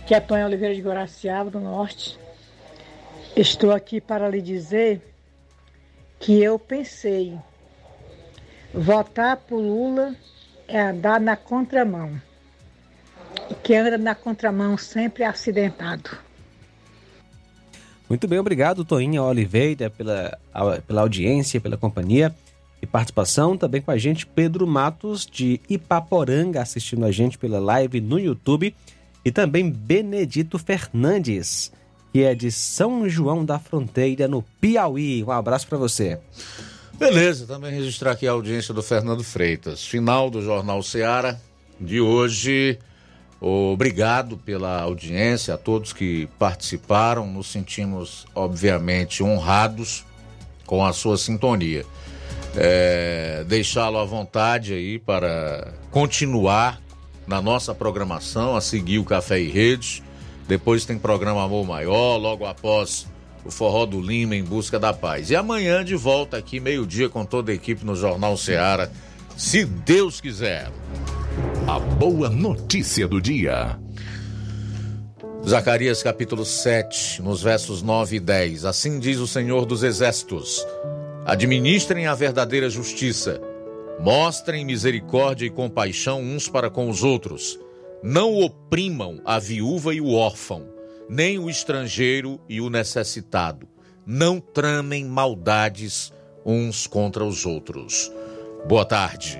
que 0.06 0.14
é 0.14 0.20
Tonha 0.20 0.46
Oliveira 0.46 0.76
de 0.76 0.82
Guaraciaba, 0.82 1.50
do 1.50 1.62
Norte. 1.62 2.20
Estou 3.38 3.72
aqui 3.72 4.02
para 4.02 4.28
lhe 4.28 4.42
dizer 4.42 5.02
que 6.20 6.44
eu 6.44 6.60
pensei 6.60 7.40
votar 8.74 9.38
por 9.38 9.62
Lula 9.62 10.14
é 10.68 10.82
andar 10.82 11.22
na 11.22 11.38
contramão. 11.38 12.22
E 13.50 13.56
quem 13.56 13.78
anda 13.78 13.98
na 13.98 14.14
contramão 14.14 14.78
sempre 14.78 15.24
é 15.24 15.28
acidentado. 15.28 16.33
Muito 18.14 18.28
bem, 18.28 18.38
obrigado, 18.38 18.86
Toinha 18.86 19.24
Oliveira, 19.24 19.90
pela, 19.90 20.38
pela 20.86 21.02
audiência, 21.02 21.60
pela 21.60 21.76
companhia 21.76 22.32
e 22.80 22.86
participação. 22.86 23.58
Também 23.58 23.82
com 23.82 23.90
a 23.90 23.98
gente, 23.98 24.24
Pedro 24.24 24.68
Matos, 24.68 25.26
de 25.26 25.60
Ipaporanga, 25.68 26.62
assistindo 26.62 27.06
a 27.06 27.12
gente 27.12 27.40
pela 27.40 27.60
live 27.60 28.00
no 28.00 28.20
YouTube. 28.20 28.76
E 29.26 29.32
também 29.32 29.68
Benedito 29.68 30.60
Fernandes, 30.60 31.72
que 32.14 32.22
é 32.22 32.36
de 32.36 32.52
São 32.52 33.10
João 33.10 33.44
da 33.44 33.58
Fronteira, 33.58 34.28
no 34.28 34.44
Piauí. 34.62 35.24
Um 35.24 35.32
abraço 35.32 35.68
para 35.68 35.80
você. 35.80 36.20
Beleza, 36.94 37.48
também 37.48 37.74
registrar 37.74 38.12
aqui 38.12 38.28
a 38.28 38.32
audiência 38.32 38.76
do 38.76 38.84
Fernando 38.84 39.24
Freitas. 39.24 39.84
Final 39.84 40.30
do 40.30 40.40
Jornal 40.40 40.84
Seara 40.84 41.42
de 41.82 42.00
hoje. 42.00 42.78
Obrigado 43.46 44.38
pela 44.38 44.80
audiência, 44.80 45.56
a 45.56 45.58
todos 45.58 45.92
que 45.92 46.30
participaram. 46.40 47.28
Nos 47.28 47.48
sentimos, 47.48 48.26
obviamente, 48.34 49.22
honrados 49.22 50.06
com 50.66 50.86
a 50.86 50.94
sua 50.94 51.18
sintonia. 51.18 51.86
É, 52.56 53.44
Deixá-lo 53.46 53.98
à 53.98 54.06
vontade 54.06 54.74
aí 54.74 54.98
para 54.98 55.74
continuar 55.92 56.80
na 57.28 57.42
nossa 57.42 57.76
programação, 57.76 58.56
a 58.56 58.62
seguir 58.62 59.00
o 59.00 59.04
Café 59.04 59.42
e 59.42 59.50
Rede. 59.50 60.02
Depois 60.48 60.86
tem 60.86 60.98
programa 60.98 61.44
Amor 61.44 61.68
Maior, 61.68 62.16
logo 62.16 62.46
após 62.46 63.08
o 63.44 63.52
Forró 63.52 63.86
do 63.86 64.00
Lima 64.00 64.38
em 64.38 64.44
Busca 64.44 64.80
da 64.80 64.94
Paz. 64.94 65.30
E 65.30 65.36
amanhã 65.36 65.84
de 65.84 65.96
volta 65.96 66.38
aqui, 66.38 66.62
meio-dia, 66.62 67.10
com 67.10 67.26
toda 67.26 67.52
a 67.52 67.56
equipe 67.56 67.86
no 67.86 67.94
Jornal 67.94 68.38
Seara, 68.38 68.90
se 69.36 69.66
Deus 69.66 70.22
quiser. 70.22 70.72
A 71.68 71.80
boa 71.80 72.30
notícia 72.30 73.08
do 73.08 73.22
dia. 73.22 73.80
Zacarias 75.48 76.04
capítulo 76.04 76.46
7, 76.46 77.22
nos 77.22 77.42
versos 77.42 77.82
9 77.82 78.18
e 78.18 78.20
10. 78.20 78.66
Assim 78.66 79.00
diz 79.00 79.18
o 79.20 79.28
Senhor 79.28 79.66
dos 79.66 79.84
Exércitos: 79.84 80.66
Administrem 81.26 82.08
a 82.08 82.16
verdadeira 82.16 82.70
justiça, 82.70 83.42
mostrem 84.00 84.66
misericórdia 84.66 85.46
e 85.46 85.50
compaixão 85.50 86.22
uns 86.22 86.48
para 86.48 86.70
com 86.70 86.90
os 86.90 87.04
outros. 87.04 87.60
Não 88.04 88.38
oprimam 88.40 89.22
a 89.26 89.40
viúva 89.40 89.94
e 89.94 90.02
o 90.02 90.14
órfão, 90.14 90.68
nem 91.10 91.40
o 91.40 91.50
estrangeiro 91.50 92.40
e 92.48 92.62
o 92.62 92.70
necessitado. 92.70 93.68
Não 94.06 94.40
tramem 94.40 95.06
maldades 95.06 96.14
uns 96.46 96.86
contra 96.86 97.24
os 97.24 97.46
outros. 97.46 98.12
Boa 98.68 98.86
tarde. 98.86 99.40